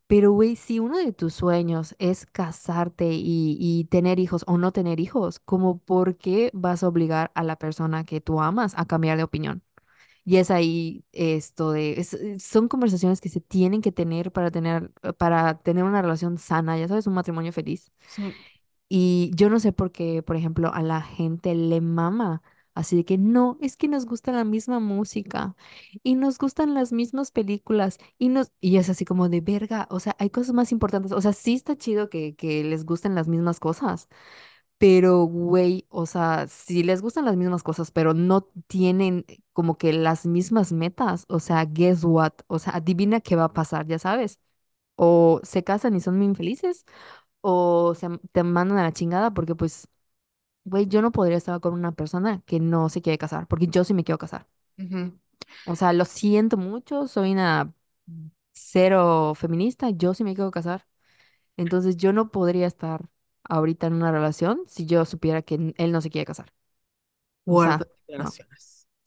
pero 0.07 0.31
güey, 0.33 0.55
si 0.57 0.79
uno 0.79 0.97
de 0.99 1.13
tus 1.13 1.33
sueños 1.35 1.95
es 1.99 2.25
casarte 2.27 3.13
y, 3.13 3.57
y 3.59 3.85
tener 3.85 4.19
hijos 4.19 4.43
o 4.47 4.57
no 4.57 4.71
tener 4.73 4.99
hijos, 4.99 5.39
como 5.39 5.79
por 5.79 6.17
qué 6.17 6.51
vas 6.53 6.83
a 6.83 6.87
obligar 6.89 7.31
a 7.35 7.43
la 7.43 7.57
persona 7.57 8.05
que 8.05 8.21
tú 8.21 8.41
amas 8.41 8.73
a 8.77 8.85
cambiar 8.85 9.17
de 9.17 9.23
opinión? 9.23 9.63
Y 10.25 10.37
es 10.37 10.51
ahí 10.51 11.05
esto 11.13 11.71
de, 11.71 11.99
es- 11.99 12.13
eh, 12.15 12.39
son 12.39 12.67
conversaciones 12.67 13.21
que 13.21 13.29
se 13.29 13.41
tienen 13.41 13.81
que 13.81 13.91
tener 13.91 14.31
para 14.31 14.51
tener, 14.51 14.91
para 15.17 15.59
tener 15.59 15.83
una 15.83 16.01
relación 16.01 16.37
sana, 16.37 16.77
ya 16.77 16.87
sabes, 16.87 17.07
un 17.07 17.13
matrimonio 17.15 17.53
feliz. 17.53 17.91
sí, 18.07 18.35
Y 18.87 19.31
yo 19.35 19.49
no 19.49 19.59
sé 19.59 19.71
por 19.73 19.91
qué, 19.91 20.21
por 20.23 20.35
ejemplo, 20.35 20.71
a 20.73 20.81
la 20.83 21.01
gente 21.01 21.55
le 21.55 21.81
mama. 21.81 22.41
Así 22.75 22.95
de 22.97 23.05
que 23.05 23.17
no, 23.17 23.57
es 23.61 23.77
que 23.77 23.87
nos 23.87 24.05
gusta 24.05 24.31
la 24.33 24.43
misma 24.43 24.79
música 24.81 25.55
y 26.03 26.15
nos 26.15 26.37
gustan 26.37 26.73
las 26.73 26.91
mismas 26.93 27.31
películas 27.31 27.97
y 28.19 28.29
nos 28.29 28.51
y 28.61 28.77
es 28.77 28.89
así 28.89 29.05
como 29.05 29.29
de 29.29 29.41
verga, 29.41 29.87
o 29.91 29.99
sea, 30.01 30.15
hay 30.19 30.29
cosas 30.29 30.53
más 30.53 30.71
importantes, 30.73 31.11
o 31.13 31.21
sea, 31.21 31.33
sí 31.33 31.53
está 31.55 31.77
chido 31.77 32.09
que, 32.09 32.35
que 32.35 32.63
les 32.65 32.85
gusten 32.85 33.15
las 33.15 33.27
mismas 33.29 33.59
cosas, 33.61 34.09
pero 34.77 35.23
güey, 35.25 35.85
o 35.89 36.05
sea, 36.05 36.47
si 36.47 36.83
les 36.83 37.01
gustan 37.01 37.25
las 37.25 37.37
mismas 37.37 37.63
cosas, 37.63 37.91
pero 37.91 38.13
no 38.13 38.41
tienen 38.67 39.25
como 39.53 39.77
que 39.77 39.93
las 39.93 40.25
mismas 40.25 40.73
metas, 40.73 41.25
o 41.29 41.39
sea, 41.39 41.65
guess 41.65 42.03
what, 42.03 42.33
o 42.47 42.59
sea, 42.59 42.73
adivina 42.75 43.21
qué 43.21 43.35
va 43.35 43.45
a 43.45 43.53
pasar, 43.53 43.87
ya 43.87 43.99
sabes, 43.99 44.39
o 44.95 45.41
se 45.43 45.63
casan 45.63 45.95
y 45.95 46.01
son 46.01 46.17
muy 46.17 46.25
infelices 46.27 46.85
o 47.41 47.95
se, 47.95 48.09
te 48.33 48.43
mandan 48.43 48.77
a 48.79 48.83
la 48.83 48.93
chingada 48.93 49.33
porque 49.33 49.55
pues, 49.55 49.87
güey, 50.65 50.87
yo 50.87 51.01
no 51.03 51.11
podría 51.13 51.37
estar 51.37 51.59
con 51.61 51.73
una 51.73 51.93
persona 51.93 52.43
que 52.45 52.59
no 52.59 52.89
se 52.89 53.01
quiere 53.01 53.17
casar, 53.19 53.47
porque 53.47 53.67
yo 53.67 53.83
sí 53.85 53.93
me 53.95 54.03
quiero 54.03 54.19
casar. 54.19 54.47
ujú, 54.79 55.11
O 55.63 55.75
sea, 55.75 55.93
lo 55.93 56.05
siento 56.05 56.57
mucho, 56.57 57.07
soy 57.07 57.31
una 57.31 57.73
cero 58.53 59.33
feminista, 59.35 59.89
yo 59.91 60.13
sí 60.13 60.23
me 60.23 60.35
quiero 60.35 60.51
casar. 60.51 60.87
Entonces 61.57 61.97
yo 61.97 62.13
no 62.13 62.31
podría 62.31 62.67
estar 62.67 63.09
ahorita 63.43 63.87
en 63.87 63.93
una 63.95 64.11
relación 64.11 64.61
si 64.67 64.85
yo 64.87 65.05
supiera 65.05 65.41
que 65.43 65.73
él 65.77 65.91
no 65.91 66.01
se 66.01 66.09
quiere 66.11 66.25
casar. 66.25 66.53
O 67.47 67.57
sea, 67.57 67.85
no. 68.17 68.39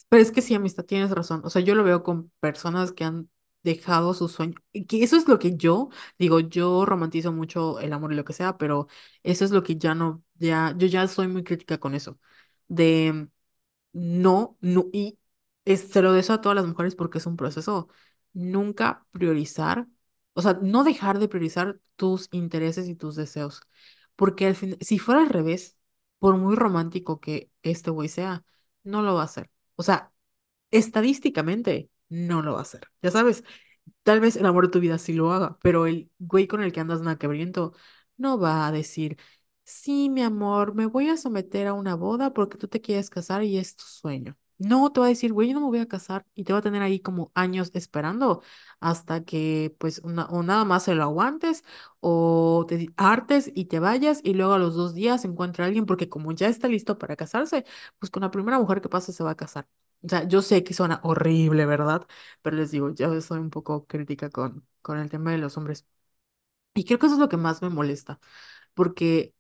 Pero 0.09 0.23
es 0.23 0.33
que 0.33 0.43
sí, 0.43 0.55
amistad, 0.55 0.85
tienes 0.85 1.11
razón. 1.11 1.43
O 1.45 1.51
sea, 1.51 1.63
yo 1.63 1.75
lo 1.75 1.85
veo 1.85 2.03
con 2.03 2.31
personas 2.41 2.93
que 2.93 3.05
han 3.05 3.31
dejado 3.63 4.15
su 4.15 4.29
sueño. 4.29 4.55
Que 4.89 5.03
eso 5.03 5.17
es 5.17 5.29
lo 5.29 5.39
que 5.39 5.57
yo 5.57 5.91
digo, 6.19 6.41
yo 6.41 6.85
romantizo 6.87 7.33
mucho 7.33 7.81
el 7.81 7.93
amor 7.93 8.13
y 8.13 8.17
lo 8.17 8.25
que 8.25 8.33
sea, 8.33 8.57
pero 8.59 8.89
eso 9.23 9.45
es 9.45 9.51
lo 9.51 9.63
que 9.63 9.77
ya 9.77 9.95
no, 9.95 10.23
ya, 10.37 10.75
yo 10.79 10.87
ya 10.87 11.07
soy 11.09 11.29
muy 11.29 11.45
crítica 11.45 11.79
con 11.79 11.95
eso. 11.95 12.19
De 12.69 13.29
no, 13.93 14.57
no, 14.61 14.87
y 14.93 15.19
es- 15.65 15.89
se 15.91 16.03
lo 16.03 16.13
deseo 16.13 16.37
a 16.37 16.41
todas 16.41 16.57
las 16.57 16.67
mujeres 16.67 16.95
porque 16.95 17.19
es 17.19 17.27
un 17.27 17.37
proceso. 17.37 17.89
Nunca 18.33 19.07
priorizar, 19.13 19.87
o 20.35 20.43
sea, 20.43 20.59
no 20.63 20.85
dejar 20.85 21.19
de 21.19 21.29
priorizar 21.29 21.81
tus 21.97 22.29
intereses 22.33 22.89
y 22.89 22.95
tus 22.97 23.17
deseos. 23.17 23.63
Porque 24.17 24.47
al 24.47 24.55
fin, 24.57 24.77
si 24.81 24.99
fuera 24.99 25.21
al 25.23 25.29
revés, 25.29 25.77
por 26.19 26.37
muy 26.37 26.57
romántico 26.57 27.21
que 27.21 27.51
este 27.63 27.91
güey 27.91 28.09
sea, 28.09 28.45
no 28.83 29.03
lo 29.03 29.15
va 29.15 29.23
a 29.23 29.25
hacer. 29.25 29.51
O 29.77 29.83
sea, 29.83 30.13
estadísticamente 30.71 31.91
no 32.09 32.43
lo 32.43 32.53
va 32.55 32.61
a 32.61 32.63
hacer. 32.63 32.89
Ya 33.03 33.11
sabes, 33.11 33.45
tal 34.03 34.21
vez 34.21 34.37
el 34.37 34.47
amor 34.47 34.67
de 34.67 34.73
tu 34.73 34.81
vida 34.81 34.99
sí 34.99 35.13
lo 35.15 35.33
haga, 35.33 35.59
pero 35.63 35.87
el 35.87 36.11
güey 36.19 36.47
con 36.47 36.63
el 36.63 36.73
que 36.73 36.81
andas 36.81 37.01
naquebriento 37.03 37.75
no 38.17 38.39
va 38.39 38.67
a 38.67 38.73
decir, 38.73 39.19
sí, 39.65 40.09
mi 40.11 40.23
amor, 40.23 40.75
me 40.75 40.87
voy 40.87 41.09
a 41.09 41.17
someter 41.17 41.67
a 41.67 41.75
una 41.75 41.95
boda 41.95 42.33
porque 42.33 42.59
tú 42.59 42.69
te 42.69 42.81
quieres 42.81 43.11
casar 43.11 43.43
y 43.45 43.59
es 43.59 43.77
tu 43.77 43.85
sueño. 43.85 44.37
No, 44.59 44.91
te 44.93 44.99
va 45.01 45.07
a 45.07 45.09
decir, 45.11 45.33
güey, 45.33 45.49
yo 45.49 45.55
no 45.55 45.61
me 45.61 45.67
voy 45.69 45.79
a 45.79 45.87
casar 45.87 46.27
y 46.35 46.43
te 46.45 46.53
va 46.53 46.59
a 46.59 46.63
tener 46.63 46.83
ahí 46.83 46.99
como 46.99 47.31
años 47.35 47.71
esperando 47.75 48.43
hasta 48.81 49.25
que 49.25 49.75
pues 49.79 50.01
una- 50.05 50.27
o 50.27 50.43
nada 50.43 50.65
más 50.65 50.83
se 50.85 50.95
lo 50.97 51.05
aguantes 51.05 51.63
o 52.01 52.65
te 52.69 52.89
hartes 52.97 53.53
y 53.55 53.67
te 53.67 53.79
vayas 53.79 54.21
y 54.25 54.35
luego 54.35 54.55
a 54.55 54.59
los 54.59 54.75
dos 54.75 54.95
días 54.95 55.25
encuentra 55.25 55.65
a 55.65 55.69
alguien 55.69 55.87
porque 55.87 56.09
como 56.09 56.33
ya 56.33 56.49
está 56.49 56.67
listo 56.69 56.99
para 56.99 57.15
casarse, 57.17 57.65
pues 58.01 58.11
con 58.11 58.23
la 58.23 58.31
primera 58.33 58.59
mujer 58.59 58.81
que 58.81 58.89
pase 58.89 59.13
se 59.13 59.23
va 59.25 59.31
a 59.33 59.37
casar. 59.37 59.69
O 60.03 60.09
sea, 60.09 60.25
yo 60.29 60.43
sé 60.43 60.63
que 60.65 60.75
suena 60.75 61.01
horrible, 61.03 61.67
¿verdad? 61.67 62.07
Pero 62.43 62.57
les 62.57 62.71
digo, 62.71 62.95
yo 62.95 63.21
soy 63.21 63.39
un 63.41 63.51
poco 63.51 63.87
crítica 63.87 64.31
con, 64.31 64.67
con 64.83 64.99
el 64.99 65.11
tema 65.11 65.33
de 65.33 65.39
los 65.39 65.57
hombres. 65.57 65.87
Y 66.75 66.85
creo 66.85 66.99
que 66.99 67.07
eso 67.07 67.15
es 67.17 67.21
lo 67.21 67.29
que 67.29 67.37
más 67.37 67.63
me 67.63 67.69
molesta, 67.71 68.21
porque 68.75 69.35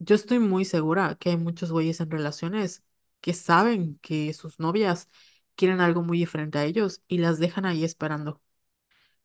yo 0.00 0.14
estoy 0.16 0.38
muy 0.40 0.64
segura 0.64 1.16
que 1.16 1.30
hay 1.30 1.36
muchos 1.38 1.72
güeyes 1.72 2.00
en 2.00 2.10
relaciones 2.10 2.84
que 3.20 3.34
saben 3.34 3.98
que 4.02 4.34
sus 4.34 4.60
novias 4.60 5.08
quieren 5.56 5.80
algo 5.80 6.02
muy 6.02 6.18
diferente 6.18 6.58
a 6.58 6.64
ellos 6.64 7.02
y 7.08 7.18
las 7.18 7.38
dejan 7.40 7.66
ahí 7.66 7.84
esperando 7.84 8.42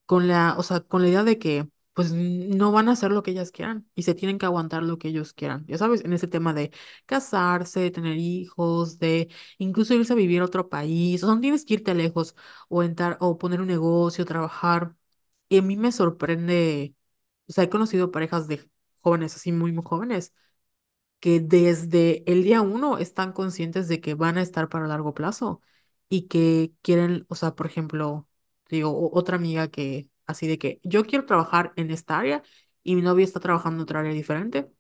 con 0.06 0.28
la, 0.28 0.56
o 0.58 0.64
sea, 0.64 0.82
con 0.82 1.02
la 1.02 1.10
idea 1.10 1.24
de 1.24 1.40
que 1.40 1.70
pues 2.00 2.14
no 2.14 2.72
van 2.72 2.88
a 2.89 2.93
hacer 2.93 3.12
lo 3.12 3.24
que 3.24 3.32
ellas 3.32 3.52
quieran 3.52 3.89
y 3.95 4.04
se 4.04 4.16
tienen 4.16 4.38
que 4.38 4.45
aguantar 4.45 4.84
lo 4.84 4.97
que 5.00 5.10
ellos 5.10 5.34
quieran. 5.34 5.66
Ya 5.68 5.78
sabes, 5.78 6.04
en 6.06 6.14
ese 6.14 6.28
tema 6.28 6.54
de 6.54 6.72
casarse, 7.06 7.82
de 7.82 7.91
tener 7.91 8.18
hijos, 8.18 9.00
de 9.00 9.30
incluso 9.58 9.93
irse 9.95 10.14
a 10.14 10.16
vivir 10.16 10.41
a 10.41 10.45
otro 10.45 10.70
país, 10.70 11.24
o 11.24 11.28
sea, 11.28 11.36
no 11.36 11.41
tienes 11.41 11.66
que 11.66 11.76
irte 11.76 11.93
lejos 11.95 12.36
o 12.70 12.84
entrar 12.84 13.18
o 13.20 13.38
poner 13.38 13.62
un 13.62 13.68
negocio, 13.68 14.26
trabajar. 14.26 14.95
Y 15.50 15.58
a 15.58 15.62
mí 15.62 15.76
me 15.78 15.91
sorprende, 15.91 16.95
o 17.47 17.54
sea, 17.54 17.64
he 17.66 17.70
conocido 17.70 18.12
parejas 18.12 18.47
de 18.47 18.70
jóvenes 19.02 19.36
así 19.36 19.52
muy, 19.52 19.72
muy 19.74 19.84
jóvenes 19.86 20.34
que 21.20 21.39
desde 21.39 22.24
el 22.32 22.43
día 22.43 22.62
uno 22.62 22.97
están 22.97 23.34
conscientes 23.34 23.88
de 23.88 24.00
que 24.02 24.14
van 24.16 24.38
a 24.38 24.41
estar 24.41 24.70
para 24.70 24.88
largo 24.88 25.14
plazo 25.14 25.62
y 26.10 26.28
que 26.28 26.74
quieren, 26.82 27.26
o 27.30 27.36
sea, 27.36 27.56
por 27.56 27.66
ejemplo, 27.68 28.28
digo, 28.70 29.12
otra 29.14 29.36
amiga 29.38 29.68
que 29.70 30.10
así 30.30 30.48
de 30.48 30.58
que 30.60 30.80
yo 30.84 31.06
quiero 31.06 31.26
trabajar 31.26 31.74
en 31.78 31.92
esta 31.92 32.20
área 32.20 32.44
y 32.84 32.96
mi 32.96 33.02
novio 33.04 33.26
está 33.26 33.40
trabajando 33.42 33.78
en 33.80 33.84
otra 33.84 34.02
área 34.02 34.14
diferente 34.14 34.72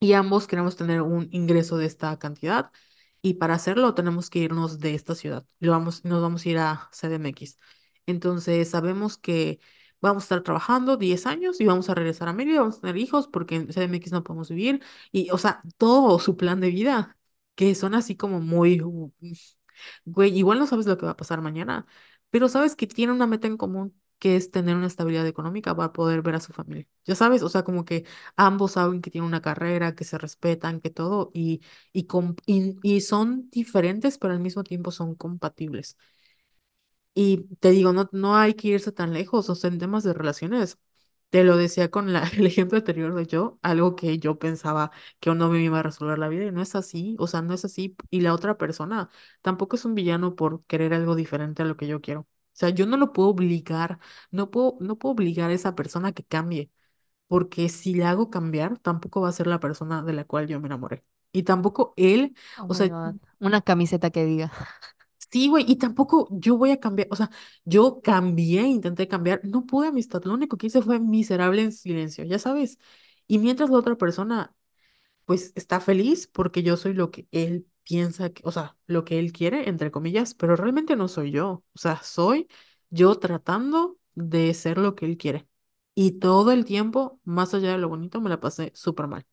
y 0.00 0.12
ambos 0.14 0.46
queremos 0.46 0.76
tener 0.76 1.02
un 1.02 1.28
ingreso 1.32 1.76
de 1.76 1.86
esta 1.86 2.18
cantidad 2.18 2.70
y 3.22 3.34
para 3.34 3.54
hacerlo 3.54 3.94
tenemos 3.94 4.30
que 4.30 4.40
irnos 4.40 4.78
de 4.80 4.94
esta 4.94 5.14
ciudad. 5.14 5.46
Lo 5.60 5.72
vamos, 5.72 6.04
nos 6.04 6.20
vamos 6.22 6.44
a 6.46 6.48
ir 6.48 6.58
a 6.58 6.88
CDMX. 6.92 7.58
Entonces 8.06 8.68
sabemos 8.70 9.16
que 9.18 9.60
vamos 10.00 10.24
a 10.24 10.26
estar 10.26 10.42
trabajando 10.42 10.96
10 10.96 11.26
años 11.26 11.60
y 11.60 11.66
vamos 11.66 11.88
a 11.90 11.94
regresar 11.94 12.28
a 12.28 12.32
Mérida, 12.32 12.60
vamos 12.60 12.78
a 12.78 12.80
tener 12.82 12.96
hijos 12.96 13.28
porque 13.28 13.56
en 13.56 13.72
CDMX 13.72 14.12
no 14.12 14.24
podemos 14.24 14.48
vivir 14.50 14.82
y, 15.12 15.30
o 15.30 15.38
sea, 15.38 15.62
todo 15.78 16.18
su 16.18 16.36
plan 16.36 16.60
de 16.60 16.70
vida, 16.70 17.16
que 17.54 17.74
son 17.76 17.94
así 17.94 18.16
como 18.16 18.40
muy, 18.40 18.80
güey, 20.04 20.36
igual 20.38 20.58
no 20.58 20.66
sabes 20.66 20.86
lo 20.86 20.96
que 20.98 21.06
va 21.06 21.12
a 21.12 21.16
pasar 21.16 21.40
mañana, 21.40 21.86
pero 22.30 22.48
sabes 22.48 22.76
que 22.76 22.86
tienen 22.86 23.16
una 23.16 23.26
meta 23.26 23.46
en 23.46 23.56
común. 23.56 24.00
Que 24.22 24.36
es 24.36 24.50
tener 24.52 24.76
una 24.76 24.86
estabilidad 24.86 25.26
económica 25.26 25.74
para 25.76 25.92
poder 25.92 26.22
ver 26.22 26.36
a 26.36 26.40
su 26.40 26.52
familia. 26.52 26.86
Ya 27.04 27.16
sabes, 27.16 27.42
o 27.42 27.48
sea, 27.48 27.64
como 27.64 27.84
que 27.84 28.04
ambos 28.36 28.72
saben 28.72 29.02
que 29.02 29.10
tienen 29.10 29.26
una 29.28 29.42
carrera, 29.42 29.94
que 29.96 30.04
se 30.04 30.18
respetan, 30.18 30.80
que 30.80 30.90
todo, 30.90 31.30
y, 31.34 31.60
y, 31.92 32.06
y, 32.46 32.78
y 32.82 33.00
son 33.02 33.50
diferentes, 33.50 34.18
pero 34.18 34.34
al 34.34 34.40
mismo 34.40 34.64
tiempo 34.64 34.92
son 34.92 35.14
compatibles. 35.16 35.96
Y 37.14 37.44
te 37.60 37.70
digo, 37.70 37.92
no, 37.92 38.08
no 38.12 38.36
hay 38.36 38.54
que 38.54 38.68
irse 38.68 38.90
tan 38.92 39.12
lejos, 39.12 39.50
o 39.50 39.54
sea, 39.54 39.68
en 39.70 39.78
temas 39.78 40.02
de 40.04 40.14
relaciones. 40.14 40.78
Te 41.30 41.44
lo 41.44 41.56
decía 41.56 41.90
con 41.90 42.12
la, 42.12 42.22
el 42.36 42.46
ejemplo 42.46 42.78
anterior 42.78 43.14
de 43.14 43.26
yo, 43.26 43.58
algo 43.62 43.96
que 43.96 44.18
yo 44.18 44.38
pensaba 44.38 44.90
que 45.20 45.30
un 45.30 45.38
me 45.50 45.62
iba 45.62 45.78
a 45.80 45.82
resolver 45.82 46.18
la 46.18 46.28
vida 46.28 46.44
y 46.46 46.52
no 46.52 46.62
es 46.62 46.74
así, 46.74 47.16
o 47.18 47.26
sea, 47.26 47.42
no 47.42 47.54
es 47.54 47.64
así. 47.64 47.96
Y 48.10 48.20
la 48.20 48.34
otra 48.34 48.56
persona 48.58 49.10
tampoco 49.42 49.76
es 49.76 49.84
un 49.84 49.94
villano 49.94 50.36
por 50.36 50.64
querer 50.66 50.94
algo 50.94 51.14
diferente 51.14 51.62
a 51.62 51.66
lo 51.66 51.76
que 51.76 51.86
yo 51.86 52.00
quiero. 52.00 52.26
O 52.54 52.56
sea, 52.56 52.70
yo 52.70 52.86
no 52.86 52.96
lo 52.96 53.12
puedo 53.12 53.28
obligar, 53.30 53.98
no 54.30 54.50
puedo, 54.50 54.76
no 54.80 54.98
puedo 54.98 55.14
obligar 55.14 55.50
a 55.50 55.54
esa 55.54 55.74
persona 55.74 56.08
a 56.08 56.12
que 56.12 56.24
cambie 56.24 56.70
porque 57.28 57.68
si 57.68 57.94
la 57.94 58.10
hago 58.10 58.30
cambiar, 58.30 58.78
tampoco 58.78 59.20
va 59.22 59.28
a 59.30 59.32
ser 59.32 59.46
la 59.46 59.60
persona 59.60 60.02
de 60.02 60.12
la 60.14 60.24
cual 60.24 60.46
yo 60.48 60.60
me 60.60 60.68
enamoré. 60.68 61.04
Y 61.32 61.44
tampoco 61.44 61.94
él, 61.96 62.36
Oh 62.56 62.66
o 62.66 62.74
my 62.74 62.74
sea, 62.74 62.88
God. 62.88 63.18
Una 63.40 63.60
camiseta 63.62 64.10
que 64.10 64.24
diga. 64.24 64.52
sí, 65.30 65.48
güey, 65.48 65.64
y 65.68 65.76
tampoco 65.76 66.28
yo 66.30 66.56
voy 66.56 66.70
a 66.70 66.80
cambiar, 66.80 67.08
o 67.10 67.16
sea, 67.16 67.30
yo 67.64 68.00
cambié, 68.02 68.62
intenté 68.62 69.08
cambiar, 69.08 69.40
no 69.44 69.66
pude 69.66 69.88
amistad, 69.88 70.22
lo 70.24 70.34
único 70.34 70.56
que 70.56 70.66
hice 70.68 70.82
fue 70.82 71.00
miserable 71.00 71.62
en 71.62 71.72
silencio, 71.72 72.24
ya 72.24 72.38
sabes. 72.38 72.78
Y 73.26 73.38
mientras 73.38 73.70
la 73.70 73.78
otra 73.78 73.96
persona, 73.96 74.54
pues, 75.26 75.52
está 75.56 75.80
feliz 75.80 76.28
porque 76.28 76.62
yo 76.62 76.76
soy 76.78 76.94
lo 76.94 77.10
que 77.12 77.28
él 77.32 77.68
piensa 77.84 78.30
que, 78.30 78.42
o 78.44 78.52
sea, 78.52 78.76
lo 78.86 79.04
que 79.04 79.18
él 79.18 79.32
quiere, 79.32 79.68
entre 79.68 79.90
comillas, 79.90 80.34
pero 80.34 80.56
realmente 80.56 80.96
no 80.96 81.08
soy 81.08 81.30
yo, 81.32 81.64
o 81.74 81.78
sea, 81.78 82.02
soy 82.02 82.48
yo 82.90 83.14
tratando 83.18 83.98
de 84.14 84.52
ser 84.54 84.78
lo 84.78 84.94
que 84.94 85.06
él 85.06 85.16
quiere. 85.16 85.48
Y 85.94 86.12
todo 86.20 86.52
el 86.52 86.64
tiempo, 86.64 87.20
más 87.24 87.54
allá 87.54 87.72
de 87.72 87.78
lo 87.78 87.88
bonito, 87.88 88.20
me 88.20 88.30
la 88.30 88.40
pasé 88.40 88.72
súper 88.74 89.06
mal. 89.08 89.26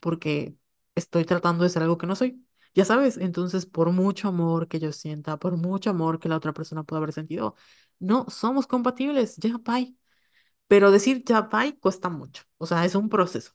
porque 0.00 0.56
estoy 0.94 1.24
tratando 1.24 1.64
de 1.64 1.70
ser 1.70 1.82
algo 1.82 1.98
que 1.98 2.06
no 2.06 2.16
soy. 2.16 2.44
Ya 2.74 2.84
sabes, 2.84 3.16
entonces 3.18 3.66
por 3.66 3.90
mucho 3.92 4.28
amor 4.28 4.68
que 4.68 4.78
yo 4.80 4.92
sienta, 4.92 5.38
por 5.38 5.56
mucho 5.56 5.90
amor 5.90 6.20
que 6.20 6.28
la 6.28 6.36
otra 6.36 6.52
persona 6.52 6.84
pueda 6.84 6.98
haber 6.98 7.12
sentido, 7.12 7.54
no 7.98 8.26
somos 8.30 8.66
compatibles, 8.66 9.36
ya 9.38 9.58
bye. 9.58 9.96
Pero 10.68 10.90
decir 10.92 11.24
ya 11.24 11.42
bye 11.42 11.78
cuesta 11.78 12.08
mucho, 12.10 12.44
o 12.58 12.66
sea, 12.66 12.84
es 12.84 12.94
un 12.94 13.08
proceso. 13.10 13.52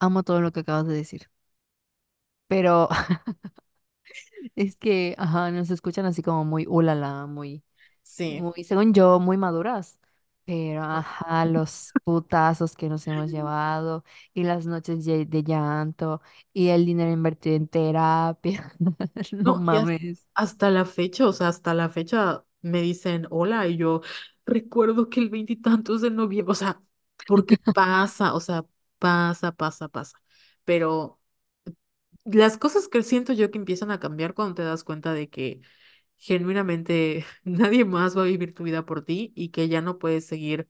Amo 0.00 0.22
todo 0.22 0.40
lo 0.42 0.52
que 0.52 0.60
acabas 0.60 0.86
de 0.86 0.92
decir. 0.94 1.30
Pero 2.52 2.88
es 4.56 4.76
que, 4.76 5.14
ajá, 5.18 5.50
nos 5.50 5.70
escuchan 5.70 6.06
así 6.06 6.22
como 6.22 6.44
muy 6.44 6.66
ulala, 6.68 7.26
muy, 7.26 7.64
Sí. 8.02 8.48
muy, 8.54 8.64
según 8.64 8.94
yo, 8.94 9.20
muy 9.20 9.36
maduras. 9.36 9.98
Pero, 10.46 10.82
ajá, 10.84 11.46
los 11.46 11.96
putazos 12.04 12.76
que 12.76 12.88
nos 12.88 13.06
hemos 13.08 13.30
llevado 13.30 14.04
y 14.34 14.44
las 14.44 14.66
noches 14.66 15.04
de, 15.04 15.26
de 15.26 15.44
llanto 15.44 16.22
y 16.52 16.68
el 16.70 16.86
dinero 16.86 17.10
invertido 17.12 17.56
en 17.56 17.68
terapia. 17.68 18.72
No 19.40 19.54
No, 19.54 19.64
y 19.68 19.76
has- 19.76 19.92
mames. 19.94 20.26
hasta 20.34 20.70
la 20.70 20.84
fecha, 20.84 21.26
o 21.26 21.32
sea, 21.32 21.48
hasta 21.48 21.74
la 21.74 21.88
fecha 21.90 22.44
me 22.62 22.80
dicen 22.80 23.26
hola 23.30 23.66
y 23.68 23.76
yo 23.76 24.00
recuerdo 24.46 25.08
que 25.10 25.20
el 25.20 25.30
veintitantos 25.30 26.00
de 26.02 26.10
noviembre, 26.10 26.52
o 26.52 26.54
sea, 26.54 26.80
porque 27.26 27.56
pasa, 27.72 28.34
o 28.34 28.40
sea, 28.40 28.64
pasa, 28.98 29.52
pasa, 29.52 29.88
pasa. 29.88 30.18
Pero 30.64 31.20
las 32.24 32.58
cosas 32.58 32.88
que 32.88 33.02
siento 33.02 33.32
yo 33.32 33.50
que 33.50 33.58
empiezan 33.58 33.90
a 33.90 34.00
cambiar 34.00 34.34
cuando 34.34 34.54
te 34.54 34.62
das 34.62 34.84
cuenta 34.84 35.12
de 35.14 35.28
que 35.30 35.60
genuinamente 36.18 37.24
nadie 37.44 37.84
más 37.84 38.16
va 38.16 38.22
a 38.22 38.26
vivir 38.26 38.54
tu 38.54 38.64
vida 38.64 38.86
por 38.86 39.04
ti 39.04 39.32
y 39.36 39.50
que 39.50 39.68
ya 39.68 39.80
no 39.82 39.98
puedes 39.98 40.26
seguir 40.26 40.68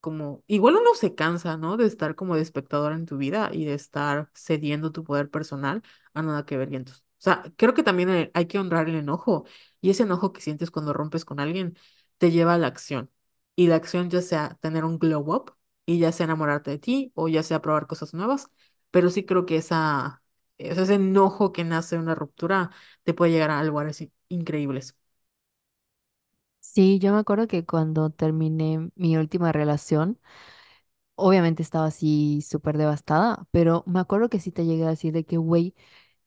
como, 0.00 0.44
igual 0.46 0.76
uno 0.76 0.94
se 0.94 1.14
cansa, 1.14 1.56
¿no? 1.58 1.76
De 1.76 1.86
estar 1.86 2.14
como 2.14 2.36
de 2.36 2.42
espectador 2.42 2.92
en 2.92 3.06
tu 3.06 3.16
vida 3.18 3.50
y 3.52 3.64
de 3.66 3.74
estar 3.74 4.30
cediendo 4.34 4.92
tu 4.92 5.04
poder 5.04 5.30
personal 5.30 5.82
a 6.14 6.22
nada 6.22 6.46
que 6.46 6.56
ver 6.56 6.70
vientos. 6.70 7.00
O 7.18 7.22
sea, 7.22 7.42
creo 7.56 7.74
que 7.74 7.82
también 7.82 8.10
eh, 8.10 8.30
hay 8.34 8.46
que 8.46 8.58
honrar 8.58 8.88
el 8.88 8.96
enojo 8.96 9.44
y 9.80 9.90
ese 9.90 10.04
enojo 10.04 10.32
que 10.32 10.40
sientes 10.40 10.70
cuando 10.70 10.92
rompes 10.94 11.24
con 11.26 11.40
alguien 11.40 11.76
te 12.18 12.30
lleva 12.30 12.54
a 12.54 12.58
la 12.58 12.66
acción. 12.68 13.10
Y 13.56 13.66
la 13.68 13.76
acción 13.76 14.08
ya 14.10 14.22
sea 14.22 14.56
tener 14.60 14.84
un 14.84 14.98
glow 14.98 15.32
up 15.34 15.54
y 15.86 15.98
ya 15.98 16.12
sea 16.12 16.24
enamorarte 16.24 16.70
de 16.70 16.78
ti 16.78 17.12
o 17.14 17.28
ya 17.28 17.42
sea 17.42 17.60
probar 17.62 17.86
cosas 17.86 18.14
nuevas, 18.14 18.50
pero 18.90 19.10
sí 19.10 19.24
creo 19.24 19.44
que 19.46 19.56
esa, 19.56 20.19
ese 20.60 20.82
ese 20.82 20.94
enojo 20.94 21.52
que 21.52 21.64
nace 21.64 21.96
de 21.96 22.02
una 22.02 22.14
ruptura 22.14 22.70
te 23.04 23.14
puede 23.14 23.32
llegar 23.32 23.50
a 23.50 23.64
lugares 23.64 24.00
in- 24.02 24.12
increíbles. 24.28 24.96
Sí, 26.60 26.98
yo 26.98 27.12
me 27.12 27.18
acuerdo 27.18 27.46
que 27.48 27.64
cuando 27.64 28.10
terminé 28.10 28.90
mi 28.94 29.16
última 29.16 29.50
relación, 29.52 30.18
obviamente 31.16 31.62
estaba 31.62 31.86
así 31.86 32.42
súper 32.42 32.78
devastada, 32.78 33.46
pero 33.52 33.84
me 33.86 34.00
acuerdo 34.00 34.28
que 34.30 34.40
sí 34.40 34.52
te 34.52 34.66
llegué 34.66 34.84
a 34.84 34.90
decir 34.90 35.12
de 35.12 35.24
que, 35.26 35.36
güey, 35.38 35.74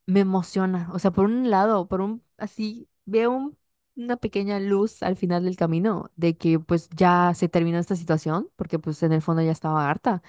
me 0.07 0.21
emociona. 0.21 0.89
O 0.93 0.99
sea, 0.99 1.11
por 1.11 1.25
un 1.25 1.49
lado, 1.51 1.87
por 1.89 2.01
un, 2.01 2.23
así, 2.37 2.89
veo 3.05 3.31
un- 3.31 3.57
una 3.97 4.17
pequeña 4.17 4.59
luz 4.59 5.03
al 5.03 5.17
final 5.17 5.45
del 5.45 5.57
camino 5.57 6.11
de 6.17 6.37
que 6.37 6.59
pues 6.59 6.89
ya 6.95 7.33
se 7.35 7.49
terminó 7.49 7.79
esta 7.79 7.95
situación, 7.97 8.49
porque 8.57 8.79
pues 8.79 9.03
en 9.03 9.13
el 9.13 9.21
fondo 9.23 9.41
ya 9.43 9.51
estaba 9.53 9.89
harta. 9.89 10.23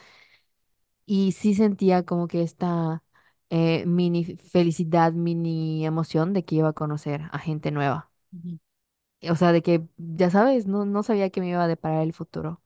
Y 1.07 1.33
sí 1.33 1.55
sentía 1.55 2.05
como 2.05 2.29
que 2.29 2.43
esta 2.43 3.04
eh, 3.55 3.85
mini 3.87 4.25
felicidad, 4.25 5.13
mini 5.13 5.87
emoción 5.87 6.33
de 6.35 6.45
que 6.45 6.57
iba 6.57 6.71
a 6.71 6.73
conocer 6.75 7.23
a 7.33 7.39
gente 7.39 7.71
nueva. 7.73 8.11
Ujú. 8.33 8.59
O 9.31 9.37
sea, 9.37 9.53
de 9.53 9.63
que, 9.63 9.83
ya 9.97 10.31
sabes, 10.31 10.67
no, 10.67 10.85
no 10.85 11.03
sabía 11.03 11.31
que 11.31 11.41
me 11.41 11.49
iba 11.49 11.65
a 11.65 11.69
deparar 11.69 12.03
el 12.03 12.13
futuro. 12.13 12.63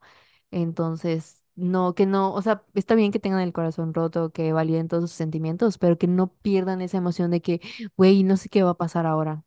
Entonces, 0.53 1.45
no, 1.57 1.95
que 1.95 2.07
no, 2.07 2.33
o 2.35 2.43
sea, 2.43 2.65
está 2.75 2.95
bien 2.95 3.13
que 3.13 3.21
tengan 3.21 3.41
el 3.43 3.53
corazón 3.53 3.95
roto, 3.95 4.33
que 4.33 4.53
validen 4.55 4.89
todos 4.89 5.05
sus 5.11 5.13
sentimientos, 5.19 5.79
pero 5.79 5.99
que 5.99 6.07
no 6.09 6.33
pierdan 6.43 6.81
esa 6.83 6.99
emoción 6.99 7.31
de 7.33 7.43
que, 7.43 7.61
güey, 7.97 8.25
no 8.25 8.39
sé 8.39 8.49
qué 8.51 8.63
va 8.65 8.71
a 8.73 8.75
pasar 8.79 9.07
ahora. 9.07 9.45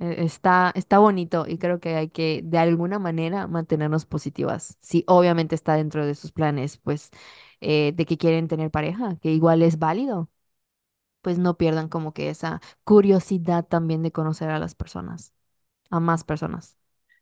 Eh, 0.00 0.16
Está, 0.24 0.72
está 0.76 0.98
bonito 0.98 1.46
y 1.48 1.58
creo 1.58 1.80
que 1.80 1.96
hay 1.96 2.10
que, 2.10 2.42
de 2.44 2.58
alguna 2.58 2.98
manera, 2.98 3.46
mantenernos 3.48 4.06
positivas. 4.06 4.78
Sí, 4.82 5.04
obviamente 5.08 5.54
está 5.56 5.76
dentro 5.76 6.06
de 6.06 6.14
sus 6.16 6.32
planes, 6.32 6.78
pues, 6.78 7.10
eh, 7.60 7.92
de 7.94 8.06
que 8.06 8.18
quieren 8.18 8.48
tener 8.48 8.70
pareja, 8.70 9.16
que 9.22 9.30
igual 9.32 9.62
es 9.62 9.78
válido, 9.78 10.30
pues 11.22 11.38
no 11.38 11.56
pierdan 11.56 11.88
como 11.88 12.12
que 12.14 12.30
esa 12.30 12.60
curiosidad 12.84 13.66
también 13.66 14.02
de 14.02 14.12
conocer 14.12 14.50
a 14.50 14.58
las 14.58 14.74
personas, 14.74 15.34
a 15.90 16.00
más 16.00 16.24
personas. 16.24 16.76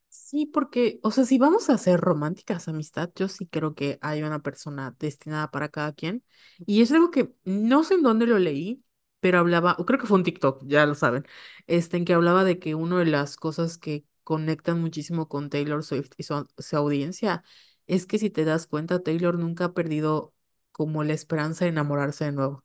Sí, 0.08 0.46
porque, 0.46 0.98
o 1.04 1.10
sea, 1.12 1.24
si 1.24 1.38
vamos 1.38 1.70
a 1.70 1.78
ser 1.78 2.00
románticas, 2.00 2.66
amistad, 2.68 3.10
yo 3.14 3.28
sí 3.28 3.46
creo 3.46 3.74
que 3.74 3.98
hay 4.02 4.22
una 4.22 4.40
persona 4.42 4.94
destinada 4.98 5.50
para 5.52 5.68
cada 5.68 5.92
quien. 5.92 6.24
Y 6.66 6.82
es 6.82 6.90
algo 6.92 7.10
que 7.12 7.32
no 7.44 7.84
sé 7.84 7.94
en 7.94 8.02
dónde 8.02 8.26
lo 8.26 8.38
leí, 8.38 8.82
pero 9.20 9.38
hablaba, 9.38 9.76
o 9.78 9.86
creo 9.86 10.00
que 10.00 10.06
fue 10.06 10.16
un 10.18 10.24
TikTok, 10.24 10.64
ya 10.66 10.84
lo 10.86 10.94
saben, 10.96 11.24
este, 11.68 11.96
en 11.96 12.04
que 12.04 12.14
hablaba 12.14 12.42
de 12.44 12.58
que 12.58 12.74
una 12.74 12.98
de 12.98 13.04
las 13.06 13.36
cosas 13.36 13.78
que 13.78 14.04
conectan 14.24 14.80
muchísimo 14.80 15.28
con 15.28 15.48
Taylor 15.48 15.84
Swift 15.84 16.10
y 16.16 16.24
su, 16.24 16.46
su 16.58 16.76
audiencia 16.76 17.44
es 17.86 18.06
que 18.06 18.18
si 18.18 18.30
te 18.30 18.44
das 18.44 18.66
cuenta, 18.66 19.02
Taylor 19.02 19.38
nunca 19.38 19.66
ha 19.66 19.74
perdido 19.74 20.34
como 20.72 21.04
la 21.04 21.12
esperanza 21.12 21.64
de 21.64 21.70
enamorarse 21.70 22.24
de 22.24 22.32
nuevo. 22.32 22.64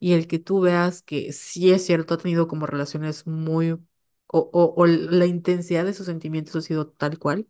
Y 0.00 0.12
el 0.12 0.26
que 0.26 0.38
tú 0.38 0.60
veas 0.60 1.02
que 1.02 1.32
sí 1.32 1.70
es 1.72 1.84
cierto, 1.86 2.14
ha 2.14 2.18
tenido 2.18 2.48
como 2.48 2.66
relaciones 2.66 3.26
muy, 3.26 3.72
o, 3.72 3.80
o, 4.28 4.74
o 4.76 4.86
la 4.86 5.26
intensidad 5.26 5.84
de 5.84 5.94
sus 5.94 6.06
sentimientos 6.06 6.56
ha 6.56 6.60
sido 6.62 6.88
tal 6.88 7.18
cual, 7.18 7.46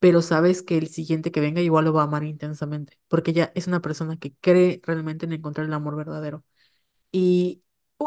pero 0.00 0.22
sabes 0.22 0.62
que 0.62 0.78
el 0.78 0.88
siguiente 0.88 1.32
que 1.32 1.40
venga 1.40 1.60
igual 1.62 1.86
lo 1.86 1.92
va 1.92 2.02
a 2.02 2.04
amar 2.06 2.24
intensamente, 2.24 2.98
porque 3.08 3.32
ella 3.32 3.52
es 3.54 3.66
una 3.68 3.80
persona 3.82 4.18
que 4.18 4.34
cree 4.40 4.80
realmente 4.84 5.26
en 5.26 5.32
encontrar 5.34 5.66
el 5.66 5.74
amor 5.74 5.96
verdadero. 5.96 6.44
Y 7.12 7.62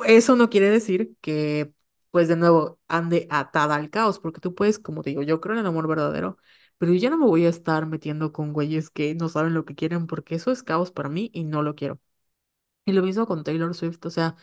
eso 0.05 0.36
no 0.36 0.49
quiere 0.49 0.69
decir 0.69 1.15
que, 1.21 1.74
pues 2.11 2.28
de 2.28 2.36
nuevo, 2.38 2.80
ande 2.88 3.28
atada 3.30 3.76
al 3.76 3.89
caos, 3.89 4.19
porque 4.19 4.39
tú 4.41 4.55
puedes, 4.55 4.80
como 4.80 5.03
te 5.03 5.11
digo, 5.11 5.21
yo 5.24 5.41
creo 5.41 5.53
en 5.55 5.61
el 5.61 5.65
amor 5.67 5.88
verdadero, 5.88 6.38
pero 6.78 6.93
yo 6.93 6.99
ya 6.99 7.09
no 7.09 7.17
me 7.17 7.26
voy 7.26 7.45
a 7.45 7.49
estar 7.49 7.86
metiendo 7.88 8.32
con 8.34 8.53
güeyes 8.53 8.89
que 8.89 9.15
no 9.15 9.30
saben 9.30 9.53
lo 9.53 9.65
que 9.65 9.76
quieren, 9.76 10.07
porque 10.07 10.36
eso 10.36 10.51
es 10.51 10.63
caos 10.63 10.91
para 10.91 11.09
mí 11.09 11.30
y 11.34 11.43
no 11.45 11.63
lo 11.63 11.76
quiero. 11.76 11.99
Y 12.86 12.91
lo 12.93 13.01
mismo 13.03 13.25
con 13.27 13.43
Taylor 13.43 13.73
Swift, 13.75 14.05
o 14.05 14.09
sea, 14.09 14.36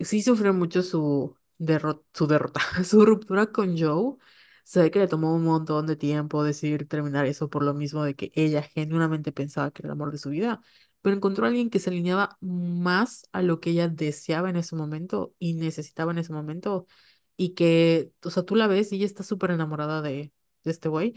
sí 0.00 0.22
sufrió 0.22 0.54
mucho 0.54 0.82
su, 0.82 1.36
derro- 1.58 2.04
su 2.14 2.26
derrota, 2.26 2.60
su 2.84 3.04
ruptura 3.04 3.46
con 3.52 3.78
Joe. 3.78 4.16
Sé 4.64 4.90
que 4.90 5.00
le 5.00 5.08
tomó 5.08 5.34
un 5.34 5.44
montón 5.44 5.86
de 5.86 5.96
tiempo 5.96 6.44
decidir 6.44 6.86
terminar 6.88 7.26
eso 7.26 7.50
por 7.50 7.64
lo 7.64 7.74
mismo 7.74 8.04
de 8.04 8.14
que 8.14 8.30
ella 8.34 8.62
genuinamente 8.62 9.32
pensaba 9.32 9.70
que 9.72 9.82
era 9.82 9.88
el 9.88 9.92
amor 9.92 10.12
de 10.12 10.18
su 10.18 10.30
vida, 10.30 10.60
pero 11.02 11.16
encontró 11.16 11.44
a 11.44 11.48
alguien 11.48 11.70
que 11.70 11.78
se 11.80 11.90
alineaba 11.90 12.36
más 12.40 13.26
a 13.32 13.42
lo 13.42 13.58
que 13.60 13.70
ella 13.70 13.88
deseaba 13.88 14.50
en 14.50 14.56
ese 14.56 14.76
momento 14.76 15.34
y 15.38 15.54
necesitaba 15.54 16.12
en 16.12 16.18
ese 16.18 16.32
momento 16.32 16.86
y 17.36 17.54
que, 17.54 18.12
o 18.24 18.30
sea, 18.30 18.44
tú 18.44 18.54
la 18.56 18.66
ves 18.68 18.92
y 18.92 18.96
ella 18.96 19.06
está 19.06 19.22
súper 19.24 19.50
enamorada 19.50 20.02
de, 20.02 20.32
de 20.64 20.70
este 20.70 20.88
güey 20.88 21.14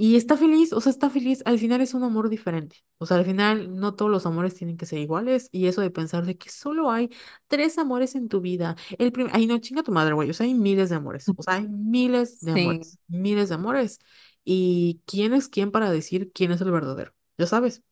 y 0.00 0.16
está 0.16 0.36
feliz, 0.36 0.72
o 0.72 0.80
sea, 0.80 0.90
está 0.92 1.10
feliz. 1.10 1.42
Al 1.44 1.58
final 1.58 1.80
es 1.80 1.92
un 1.94 2.04
amor 2.04 2.28
diferente. 2.30 2.76
O 2.98 3.06
sea, 3.06 3.16
al 3.18 3.24
final 3.24 3.74
no 3.76 3.94
todos 3.96 4.10
los 4.10 4.26
amores 4.26 4.54
tienen 4.54 4.76
que 4.76 4.86
ser 4.86 5.00
iguales. 5.00 5.48
Y 5.52 5.66
eso 5.66 5.80
de 5.80 5.90
pensar 5.90 6.24
de 6.24 6.38
que 6.38 6.50
solo 6.50 6.90
hay 6.90 7.10
tres 7.48 7.78
amores 7.78 8.14
en 8.14 8.28
tu 8.28 8.40
vida. 8.40 8.76
El 8.98 9.10
primer, 9.12 9.32
ay, 9.34 9.46
no, 9.46 9.58
chinga 9.58 9.82
tu 9.82 9.90
madre, 9.92 10.14
güey. 10.14 10.30
O 10.30 10.34
sea, 10.34 10.46
hay 10.46 10.54
miles 10.54 10.88
de 10.90 10.96
amores. 10.96 11.32
O 11.36 11.42
sea, 11.42 11.54
hay 11.54 11.68
miles 11.68 12.44
de 12.44 12.52
Sí, 12.52 12.54
amores. 12.54 12.98
Miles 13.08 13.48
de 13.48 13.56
amores. 13.56 13.98
¿Y 14.44 15.02
quién 15.06 15.34
es 15.34 15.48
quién 15.48 15.70
para 15.72 15.90
decir 15.90 16.30
quién 16.32 16.52
es 16.52 16.60
el 16.60 16.70
verdadero? 16.70 17.12
Ya 17.36 17.46
sabes. 17.46 17.82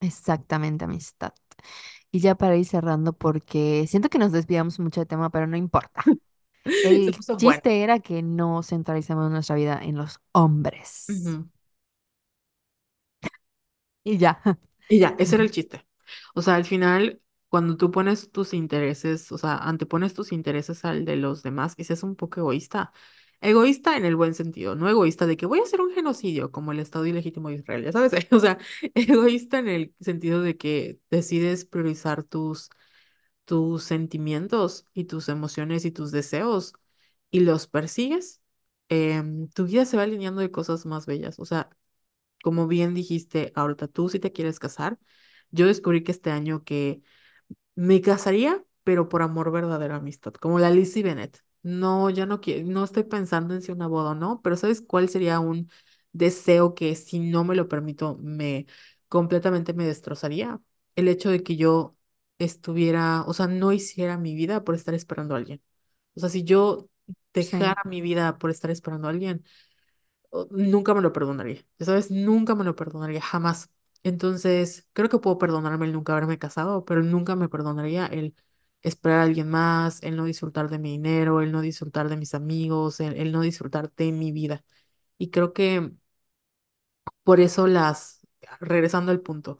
exactamente, 0.00 0.84
amistad. 0.84 1.32
Y 2.12 2.20
ya 2.20 2.36
para 2.36 2.56
ir 2.56 2.66
cerrando, 2.66 3.12
porque 3.14 3.86
siento 3.88 4.08
que 4.10 4.18
nos 4.18 4.32
desviamos 4.32 4.80
mucho 4.80 5.00
de 5.00 5.06
tema, 5.06 5.30
pero 5.30 5.46
no 5.46 5.56
importa. 5.56 6.04
El 6.64 7.12
puso 7.12 7.36
bueno. 7.36 7.52
chiste 7.52 7.82
era 7.82 8.00
que 8.00 8.22
no 8.22 8.62
centralicemos 8.62 9.30
nuestra 9.30 9.56
vida 9.56 9.80
en 9.82 9.96
los 9.96 10.20
hombres. 10.32 11.06
Ujú. 11.08 11.48
Y 14.04 14.18
ya. 14.18 14.40
Y 14.88 14.98
ya, 14.98 15.14
ese 15.18 15.36
era 15.36 15.44
el 15.44 15.50
chiste. 15.50 15.86
O 16.34 16.42
sea, 16.42 16.56
al 16.56 16.64
final, 16.64 17.20
cuando 17.48 17.76
tú 17.76 17.90
pones 17.90 18.30
tus 18.32 18.54
intereses, 18.54 19.30
o 19.32 19.38
sea, 19.38 19.56
antepones 19.56 20.14
tus 20.14 20.32
intereses 20.32 20.84
al 20.84 21.04
de 21.04 21.16
los 21.16 21.42
demás, 21.42 21.74
y 21.78 21.84
seas 21.84 22.02
un 22.02 22.16
poco 22.16 22.40
egoísta. 22.40 22.92
Egoísta 23.40 23.96
en 23.96 24.04
el 24.04 24.16
buen 24.16 24.34
sentido, 24.34 24.74
no 24.74 24.88
egoísta 24.88 25.26
de 25.26 25.36
que 25.36 25.46
voy 25.46 25.60
a 25.60 25.62
hacer 25.62 25.80
un 25.80 25.92
genocidio 25.94 26.50
como 26.52 26.72
el 26.72 26.80
Estado 26.80 27.06
ilegítimo 27.06 27.48
de 27.48 27.54
Israel, 27.56 27.84
ya 27.84 27.92
sabes, 27.92 28.12
o 28.32 28.40
sea, 28.40 28.58
egoísta 28.94 29.58
en 29.58 29.68
el 29.68 29.94
sentido 30.00 30.42
de 30.42 30.56
que 30.58 31.00
decides 31.10 31.64
priorizar 31.64 32.22
tus, 32.22 32.68
tus 33.44 33.84
sentimientos 33.84 34.86
y 34.94 35.04
tus 35.04 35.28
emociones 35.28 35.84
y 35.84 35.90
tus 35.92 36.12
deseos 36.12 36.74
y 37.30 37.40
los 37.40 37.66
persigues, 37.68 38.40
em, 38.88 39.48
tu 39.50 39.66
vida 39.66 39.84
se 39.84 39.96
va 39.96 40.04
alineando 40.04 40.40
de 40.40 40.50
cosas 40.50 40.86
más 40.86 41.06
bellas. 41.06 41.38
O 41.38 41.44
sea, 41.44 41.70
como 42.42 42.66
bien 42.68 42.94
dijiste 42.94 43.52
ahorita, 43.56 43.88
tú 43.88 44.08
si 44.08 44.20
te 44.20 44.32
quieres 44.32 44.58
casar, 44.60 44.98
yo 45.50 45.66
descubrí 45.66 46.02
que 46.04 46.12
este 46.12 46.30
año 46.30 46.64
que 46.64 47.02
me 47.74 48.00
casaría, 48.00 48.64
pero 48.84 49.08
por 49.08 49.22
amor 49.22 49.50
verdadero, 49.52 49.94
amistad, 49.94 50.32
como 50.34 50.58
la 50.58 50.70
Lizzie 50.70 51.02
Bennett. 51.02 51.42
No, 51.62 52.08
ya 52.10 52.24
no 52.26 52.40
quiero, 52.40 52.66
no 52.70 52.84
estoy 52.84 53.04
pensando 53.04 53.54
en 53.54 53.60
si 53.62 53.70
una 53.72 53.86
boda 53.86 54.12
o 54.12 54.14
no, 54.14 54.40
pero 54.42 54.56
¿sabes 54.56 54.80
cuál 54.80 55.08
sería 55.10 55.40
un 55.40 55.70
deseo 56.12 56.74
que 56.74 56.94
si 56.96 57.18
no 57.20 57.44
me 57.44 57.54
lo 57.54 57.68
permito, 57.68 58.16
me 58.22 58.66
completamente 59.08 59.74
me 59.74 59.84
destrozaría? 59.86 60.60
El 60.96 61.08
hecho 61.08 61.30
de 61.30 61.42
que 61.42 61.56
yo 61.56 61.96
estuviera, 62.40 63.24
o 63.26 63.34
sea, 63.34 63.48
no 63.48 63.72
hiciera 63.72 64.18
mi 64.18 64.34
vida 64.36 64.64
por 64.64 64.74
estar 64.76 64.94
esperando 64.94 65.34
a 65.36 65.38
alguien. 65.38 65.62
O 66.16 66.20
sea, 66.20 66.30
si 66.30 66.44
yo 66.44 66.88
Sí. 67.38 67.56
dejara 67.56 67.82
mi 67.86 68.00
vida 68.02 68.38
por 68.38 68.50
estar 68.50 68.70
esperando 68.72 69.08
a 69.08 69.12
alguien, 69.12 69.44
nunca 70.50 70.94
me 70.94 71.00
lo 71.02 71.12
perdonaría, 71.12 71.64
ya 71.78 71.86
sabes, 71.86 72.10
nunca 72.10 72.54
me 72.54 72.64
lo 72.64 72.76
perdonaría, 72.76 73.20
jamás. 73.20 73.70
Entonces, 74.02 74.88
creo 74.92 75.08
que 75.08 75.18
puedo 75.18 75.38
perdonarme 75.38 75.86
el 75.86 75.92
nunca 75.92 76.12
haberme 76.12 76.38
casado, 76.38 76.84
pero 76.84 77.02
nunca 77.02 77.36
me 77.36 77.48
perdonaría 77.48 78.06
el 78.06 78.34
esperar 78.82 79.20
a 79.20 79.22
alguien 79.24 79.50
más, 79.50 80.02
el 80.02 80.16
no 80.16 80.24
disfrutar 80.24 80.70
de 80.70 80.78
mi 80.78 80.90
dinero, 80.92 81.40
el 81.42 81.52
no 81.52 81.60
disfrutar 81.60 82.08
de 82.08 82.16
mis 82.16 82.34
amigos, 82.34 83.00
el, 83.00 83.14
el 83.16 83.32
no 83.32 83.42
disfrutar 83.42 83.92
de 83.94 84.12
mi 84.12 84.32
vida. 84.32 84.64
Y 85.18 85.30
creo 85.30 85.52
que 85.54 85.92
por 87.24 87.40
eso 87.40 87.66
las, 87.66 88.20
regresando 88.60 89.12
al 89.12 89.20
punto, 89.20 89.58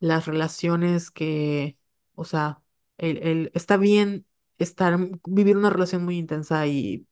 las 0.00 0.26
relaciones 0.26 1.10
que, 1.10 1.77
o 2.18 2.24
sea, 2.24 2.62
el, 2.98 3.18
el, 3.18 3.50
está 3.54 3.76
bien 3.76 4.26
estar, 4.58 4.98
vivir 5.26 5.56
una 5.56 5.70
relación 5.70 6.04
muy 6.04 6.18
intensa 6.18 6.66
y 6.66 7.06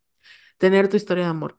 tener 0.58 0.88
tu 0.88 0.96
historia 0.96 1.24
de 1.24 1.30
amor 1.30 1.58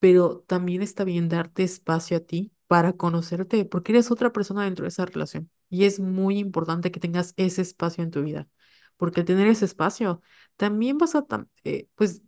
pero 0.00 0.40
también 0.46 0.82
está 0.82 1.04
bien 1.04 1.28
darte 1.28 1.62
espacio 1.64 2.16
a 2.16 2.20
ti 2.20 2.52
para 2.66 2.94
conocerte, 2.94 3.64
porque 3.64 3.92
eres 3.92 4.10
otra 4.10 4.32
persona 4.32 4.64
dentro 4.64 4.84
de 4.84 4.88
esa 4.88 5.06
relación. 5.06 5.50
Y 5.68 5.84
es 5.84 6.00
muy 6.00 6.38
importante 6.38 6.90
que 6.90 7.00
tengas 7.00 7.34
ese 7.36 7.62
espacio 7.62 8.02
en 8.04 8.10
tu 8.10 8.22
vida, 8.22 8.48
porque 8.96 9.24
tener 9.24 9.46
ese 9.48 9.64
espacio, 9.64 10.22
también 10.56 10.98
vas 10.98 11.14
a, 11.14 11.26
eh, 11.64 11.88
pues, 11.94 12.22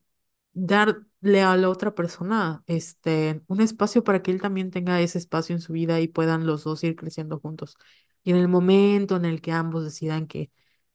darle 0.53 1.43
a 1.43 1.57
la 1.57 1.69
otra 1.71 1.95
persona, 1.95 2.63
este, 2.67 3.43
un 3.49 3.61
espacio 3.61 4.05
para 4.05 4.23
que 4.23 4.31
él 4.31 4.41
también 4.41 4.71
tenga 4.71 5.01
ese 5.01 5.19
espacio 5.19 5.55
en 5.55 5.61
su 5.63 5.73
vida 5.73 6.01
y 6.01 6.09
puedan 6.09 6.47
los 6.47 6.65
dos 6.65 6.85
ir 6.85 6.97
creciendo 6.97 7.41
juntos. 7.41 7.77
Y 8.25 8.31
en 8.33 8.37
el 8.39 8.49
momento 8.49 9.17
en 9.17 9.25
el 9.27 9.41
que 9.43 9.53
ambos 9.53 9.85
decidan 9.85 10.27
que 10.27 10.51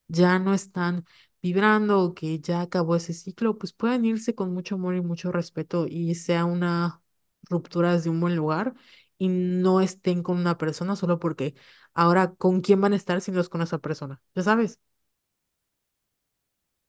ya 0.07 0.39
no 0.39 0.53
están 0.53 1.05
vibrando 1.41 2.01
o 2.03 2.13
que 2.13 2.39
ya 2.39 2.61
acabó 2.61 2.95
ese 2.95 3.13
ciclo, 3.13 3.57
pues 3.57 3.73
pueden 3.73 4.05
irse 4.05 4.35
con 4.35 4.53
mucho 4.53 4.75
amor 4.75 4.95
y 4.95 5.01
mucho 5.01 5.31
respeto 5.31 5.85
y 5.87 6.15
sea 6.15 6.45
una 6.45 7.01
ruptura 7.49 7.93
desde 7.93 8.09
un 8.09 8.19
buen 8.19 8.35
lugar 8.35 8.73
y 9.17 9.29
no 9.29 9.81
estén 9.81 10.23
con 10.23 10.37
una 10.37 10.57
persona 10.57 10.95
solo 10.95 11.19
porque 11.19 11.55
ahora 11.93 12.33
con 12.35 12.61
quién 12.61 12.81
van 12.81 12.93
a 12.93 12.95
estar 12.97 13.21
si 13.21 13.31
no 13.31 13.41
es 13.41 13.49
con 13.49 13.61
esa 13.61 13.79
persona, 13.79 14.21
ya 14.35 14.43
sabes. 14.43 14.79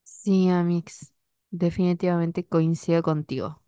Sí, 0.02 0.48
Amix. 0.50 1.12
Definitivamente 1.50 2.46
coincido 2.46 3.02
contigo. 3.02 3.62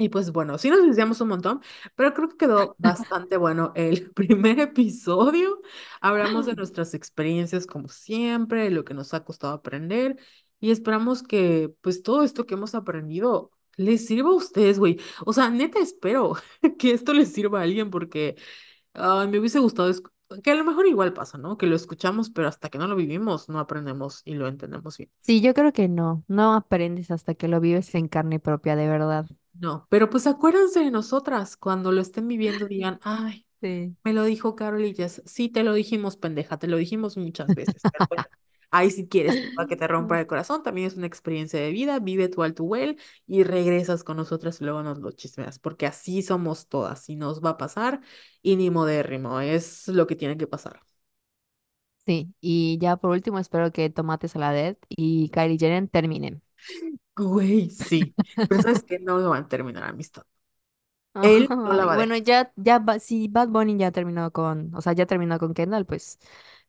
Y 0.00 0.10
pues 0.10 0.30
bueno, 0.30 0.56
sí 0.58 0.70
nos 0.70 0.86
desviamos 0.86 1.20
un 1.20 1.28
montón, 1.28 1.60
pero 1.96 2.14
creo 2.14 2.28
que 2.28 2.36
quedó 2.36 2.76
bastante 2.78 3.36
bueno 3.36 3.72
el 3.74 4.10
primer 4.14 4.60
episodio. 4.60 5.60
Hablamos 6.00 6.46
de 6.46 6.54
nuestras 6.56 6.94
experiencias 6.94 7.66
como 7.66 7.88
siempre, 7.88 8.62
de 8.62 8.70
lo 8.70 8.84
que 8.84 8.94
nos 8.94 9.12
ha 9.12 9.24
costado 9.24 9.54
aprender 9.54 10.16
y 10.60 10.70
esperamos 10.70 11.24
que 11.24 11.74
pues 11.80 12.04
todo 12.04 12.22
esto 12.22 12.46
que 12.46 12.54
hemos 12.54 12.76
aprendido 12.76 13.50
les 13.76 14.06
sirva 14.06 14.30
a 14.30 14.34
ustedes, 14.34 14.78
güey. 14.78 15.00
O 15.26 15.32
sea, 15.32 15.50
neta 15.50 15.80
espero 15.80 16.36
que 16.78 16.92
esto 16.92 17.12
les 17.12 17.32
sirva 17.32 17.58
a 17.58 17.62
alguien 17.62 17.90
porque 17.90 18.36
me 18.94 19.38
hubiese 19.38 19.58
gustado 19.58 19.92
que 20.42 20.50
a 20.50 20.54
lo 20.54 20.64
mejor 20.64 20.86
igual 20.86 21.12
pasa, 21.12 21.38
¿no? 21.38 21.56
Que 21.56 21.66
lo 21.66 21.74
escuchamos, 21.74 22.30
pero 22.30 22.48
hasta 22.48 22.68
que 22.68 22.78
no 22.78 22.86
lo 22.86 22.96
vivimos 22.96 23.48
no 23.48 23.58
aprendemos 23.58 24.22
y 24.24 24.34
lo 24.34 24.46
entendemos 24.46 24.98
bien. 24.98 25.10
Sí, 25.20 25.40
yo 25.40 25.54
creo 25.54 25.72
que 25.72 25.88
no. 25.88 26.24
No 26.28 26.54
aprendes 26.54 27.10
hasta 27.10 27.34
que 27.34 27.48
lo 27.48 27.60
vives 27.60 27.94
en 27.94 28.08
carne 28.08 28.38
propia, 28.38 28.76
de 28.76 28.88
verdad. 28.88 29.26
No, 29.60 29.86
pero 29.90 30.08
pues 30.08 30.26
acuérdense 30.26 30.80
de 30.80 30.90
nosotras 30.90 31.56
cuando 31.56 31.90
lo 31.92 32.00
estén 32.00 32.28
viviendo, 32.28 32.66
digan, 32.66 33.00
ay. 33.02 33.44
Sí. 33.60 33.96
Me 34.04 34.12
lo 34.12 34.24
dijo 34.24 34.54
Carol 34.56 34.84
y 34.84 34.94
Jess. 34.94 35.22
Sí, 35.26 35.48
te 35.48 35.64
lo 35.64 35.74
dijimos, 35.74 36.16
pendeja, 36.16 36.58
te 36.58 36.68
lo 36.68 36.76
dijimos 36.76 37.16
muchas 37.16 37.54
veces. 37.54 37.86
Pero 37.90 38.06
bueno, 38.08 38.24
ahí 38.70 38.90
si 38.90 39.08
quieres, 39.08 39.40
para 39.54 39.66
que 39.68 39.76
te 39.76 39.88
rompa 39.88 40.20
el 40.20 40.26
corazón, 40.28 40.62
también 40.62 40.86
es 40.86 40.96
una 40.96 41.06
experiencia 41.08 41.60
de 41.60 41.70
vida. 41.72 41.98
Vive 41.98 42.28
tu 42.28 42.42
alto 42.44 42.64
well 42.64 42.96
y 43.26 43.42
regresas 43.44 44.04
con 44.04 44.16
nosotras 44.16 44.60
y 44.60 44.64
luego 44.64 44.82
nos 44.84 44.98
lo 45.00 45.10
chismeas, 45.12 45.58
porque 45.58 45.86
así 45.86 46.22
somos 46.22 46.68
todas 46.68 47.08
y 47.08 47.16
nos 47.16 47.44
va 47.44 47.50
a 47.50 47.56
pasar 47.58 48.00
y 48.42 48.56
ni 48.56 48.70
modérrimo, 48.70 49.40
es 49.40 49.88
lo 49.88 50.06
que 50.06 50.16
tiene 50.16 50.36
que 50.38 50.46
pasar. 50.46 50.80
Sí, 52.06 52.34
y 52.40 52.78
ya 52.80 52.96
por 52.96 53.10
último 53.10 53.38
espero 53.38 53.70
que 53.70 53.90
Tomate 53.90 54.28
Saladet 54.28 54.78
y 54.88 55.28
Kylie 55.30 55.58
Jenner 55.58 55.88
terminen. 55.88 56.42
Güey, 57.18 57.70
sí. 57.70 58.16
Pero 58.46 58.62
sabes 58.62 58.82
que 58.84 58.98
no 59.00 59.18
lo 59.18 59.30
van 59.30 59.44
a 59.44 59.48
terminar, 59.48 59.84
amistad. 59.84 60.24
Él 61.20 61.56
no 61.64 61.74
la 61.74 61.84
Ay, 61.84 61.86
va 61.86 61.94
a 61.94 61.96
bueno, 61.96 62.16
dejar. 62.16 62.16
ya, 62.16 62.52
ya, 62.56 62.78
ba- 62.78 62.98
si 63.00 63.28
Bad 63.28 63.48
Bunny 63.48 63.76
ya 63.78 63.90
terminó 63.92 64.32
con, 64.32 64.74
o 64.74 64.80
sea, 64.80 64.92
ya 64.92 65.06
terminó 65.06 65.38
con 65.38 65.54
Kendall, 65.54 65.86
pues 65.86 66.18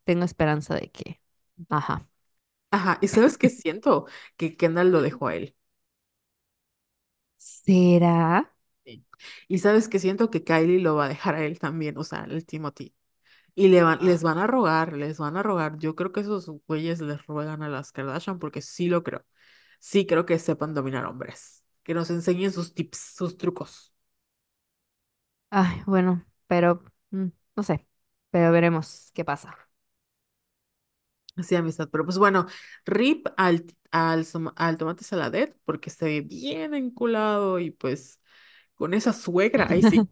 tengo 0.04 0.26
esperanza 0.26 0.76
de 0.76 0.92
que. 0.92 1.22
Ajá. 1.70 2.08
Ajá, 2.72 2.98
¿y 3.02 3.08
sabes 3.08 3.38
qué 3.38 3.50
siento? 3.50 4.06
Que 4.38 4.56
Kendall 4.58 4.92
lo 4.92 5.02
dejó 5.02 5.28
a 5.28 5.36
él. 5.36 5.56
¿Será? 7.38 8.46
Sí. 8.86 9.06
Y 9.48 9.60
sabes 9.60 9.88
que 9.90 10.00
siento 10.00 10.30
que 10.30 10.44
Kylie 10.44 10.80
lo 10.80 10.96
va 10.96 11.06
a 11.06 11.10
dejar 11.10 11.36
a 11.36 11.44
él 11.46 11.60
también, 11.60 11.98
o 11.98 12.04
sea, 12.04 12.24
el 12.26 12.46
Timothy. 12.46 12.96
Y 13.56 13.70
le 13.70 13.84
van, 13.84 14.00
les 14.06 14.24
van 14.24 14.38
a 14.40 14.48
rogar, 14.48 14.94
les 14.98 15.18
van 15.20 15.38
a 15.38 15.44
rogar. 15.44 15.78
Yo 15.80 15.96
creo 15.96 16.12
que 16.14 16.22
esos 16.22 16.48
güeyes 16.68 17.02
les 17.02 17.26
ruegan 17.28 17.64
a 17.64 17.70
las 17.70 17.92
Kardashian 17.94 18.40
porque 18.40 18.62
sí 18.62 18.88
lo 18.90 19.04
creo. 19.04 19.26
Sí 19.80 20.06
creo 20.08 20.26
que 20.26 20.40
sepan 20.40 20.74
dominar 20.74 21.06
hombres. 21.06 21.64
Que 21.84 21.94
nos 21.94 22.10
enseñen 22.10 22.52
sus 22.52 22.74
tips, 22.74 22.98
sus 23.18 23.38
trucos. 23.38 23.94
Ay, 25.50 25.82
bueno, 25.86 26.26
pero 26.48 26.84
mm, 27.12 27.28
no 27.56 27.64
sé. 27.64 27.88
Pero 28.32 28.52
veremos 28.52 29.12
qué 29.14 29.26
pasa. 29.26 29.70
Así, 31.36 31.56
amistad. 31.56 31.90
Pero 31.92 32.04
pues 32.06 32.18
bueno, 32.18 32.48
rip 32.86 33.28
al, 33.38 33.66
al, 33.92 34.26
al 34.56 34.78
tomate 34.78 35.04
saladet 35.04 35.58
porque 35.66 35.90
se 35.90 36.06
ve 36.06 36.22
bien 36.22 36.74
enculado 36.74 37.60
y 37.60 37.72
pues 37.72 38.20
con 38.76 38.94
esa 38.94 39.14
suegra, 39.14 39.68
ahí 39.70 39.84
sí. 39.84 40.10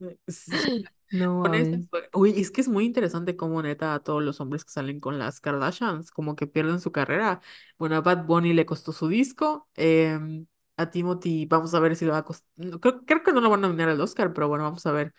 No 1.12 1.40
Con 1.40 1.86
fue- 1.90 2.08
Uy, 2.14 2.34
es 2.40 2.50
que 2.50 2.62
es 2.62 2.68
muy 2.68 2.86
interesante 2.86 3.36
cómo 3.36 3.62
neta 3.62 3.94
a 3.94 4.00
todos 4.02 4.22
los 4.22 4.40
hombres 4.40 4.64
que 4.64 4.72
salen 4.72 4.98
con 5.00 5.18
las 5.18 5.40
Kardashians, 5.40 6.10
como 6.10 6.36
que 6.36 6.46
pierden 6.46 6.80
su 6.80 6.90
carrera. 6.92 7.40
Bueno, 7.78 7.96
a 7.96 8.00
Bad 8.00 8.24
Bunny 8.26 8.54
le 8.54 8.64
costó 8.66 8.92
su 8.92 9.08
disco. 9.08 9.68
em, 9.74 10.46
a 10.78 10.90
Timothy, 10.90 11.44
vamos 11.46 11.74
a 11.74 11.80
ver 11.80 11.96
si 11.96 12.06
le 12.06 12.12
va 12.12 12.18
a 12.18 12.24
costar. 12.24 12.48
Creo, 12.80 13.04
creo 13.04 13.22
que 13.22 13.32
no 13.32 13.40
lo 13.42 13.50
van 13.50 13.60
a 13.64 13.68
nominar 13.68 13.90
al 13.90 14.00
Oscar, 14.00 14.32
pero 14.32 14.48
bueno, 14.48 14.64
vamos 14.64 14.86
a 14.86 14.92
ver 14.92 15.12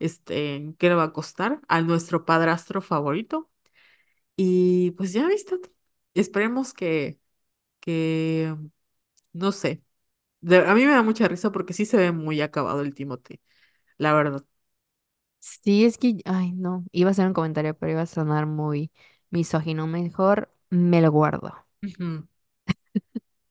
este, 0.00 0.74
qué 0.78 0.88
le 0.88 0.94
va 0.96 1.04
a 1.04 1.12
costar 1.12 1.60
a 1.68 1.80
nuestro 1.82 2.24
padrastro 2.24 2.80
favorito. 2.82 3.50
Y 4.36 4.92
pues 4.92 5.12
ya 5.12 5.26
viste, 5.28 5.56
esperemos 6.14 6.74
que, 6.74 7.20
que, 7.80 8.54
no 9.32 9.52
sé. 9.52 9.82
De- 10.42 10.58
a 10.66 10.74
mí 10.74 10.86
me 10.86 10.92
da 10.92 11.02
mucha 11.02 11.28
risa 11.28 11.52
porque 11.52 11.72
sí 11.74 11.86
se 11.86 11.96
ve 11.98 12.12
muy 12.12 12.40
acabado 12.42 12.82
el 12.82 12.94
Timothy, 12.94 13.40
la 13.98 14.14
verdad. 14.14 14.44
Sí, 15.38 15.84
es 15.84 15.98
que, 15.98 16.20
ay, 16.24 16.52
no. 16.52 16.84
Iba 16.92 17.10
a 17.10 17.12
hacer 17.12 17.26
un 17.26 17.32
comentario, 17.32 17.76
pero 17.78 17.92
iba 17.92 18.02
a 18.02 18.06
sonar 18.06 18.46
muy 18.46 18.90
misógino. 19.30 19.86
Mejor 19.86 20.52
me 20.70 21.00
lo 21.00 21.10
guardo. 21.12 21.54
Ujú. 21.82 22.26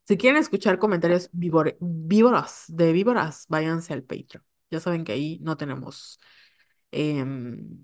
Si 0.07 0.17
quieren 0.17 0.39
escuchar 0.39 0.77
comentarios 0.79 1.29
víbore- 1.31 1.77
víboras, 1.79 2.65
de 2.67 2.91
víboras, 2.93 3.45
váyanse 3.49 3.93
al 3.93 4.03
Patreon. 4.03 4.43
Ya 4.69 4.79
saben 4.79 5.03
que 5.03 5.13
ahí 5.13 5.39
no 5.41 5.57
tenemos, 5.57 6.19
em, 6.91 7.83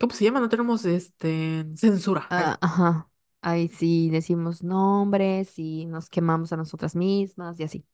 ¿cómo 0.00 0.12
se 0.14 0.24
llama? 0.24 0.40
No 0.40 0.48
tenemos 0.48 0.84
este, 0.86 1.66
censura. 1.76 2.26
Ah, 2.30 2.58
ajá. 2.60 3.10
Ahí 3.42 3.68
sí 3.68 4.10
decimos 4.10 4.62
nombres 4.62 5.58
y 5.58 5.86
nos 5.86 6.10
quemamos 6.10 6.52
a 6.52 6.56
nosotras 6.56 6.94
mismas 6.96 7.58
y 7.60 7.64
así. 7.64 7.86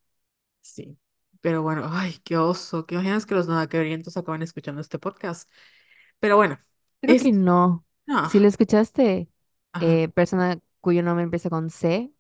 sí. 0.61 0.99
Pero 1.41 1.63
bueno, 1.63 1.89
ay, 1.91 2.19
qué 2.25 2.37
oso. 2.39 2.87
¿Qué 2.87 2.95
imaginas 2.95 3.27
que 3.27 3.35
los 3.35 3.49
nadaquerientos 3.49 4.17
acaban 4.17 4.43
escuchando 4.43 4.81
este 4.81 4.99
podcast? 4.99 5.51
Pero 6.21 6.37
bueno, 6.37 6.59
Creo 7.01 7.17
que 7.17 7.33
es... 7.33 7.33
no. 7.33 7.85
No, 8.07 8.17
Si 8.23 8.41
lo 8.41 8.49
escuchaste, 8.49 9.31
ajá. 9.73 9.97
eh, 9.97 10.09
persona 10.11 10.61
cuyo 10.81 11.03
nombre 11.03 11.25
empieza 11.25 11.51
con 11.51 11.71
C, 11.71 12.13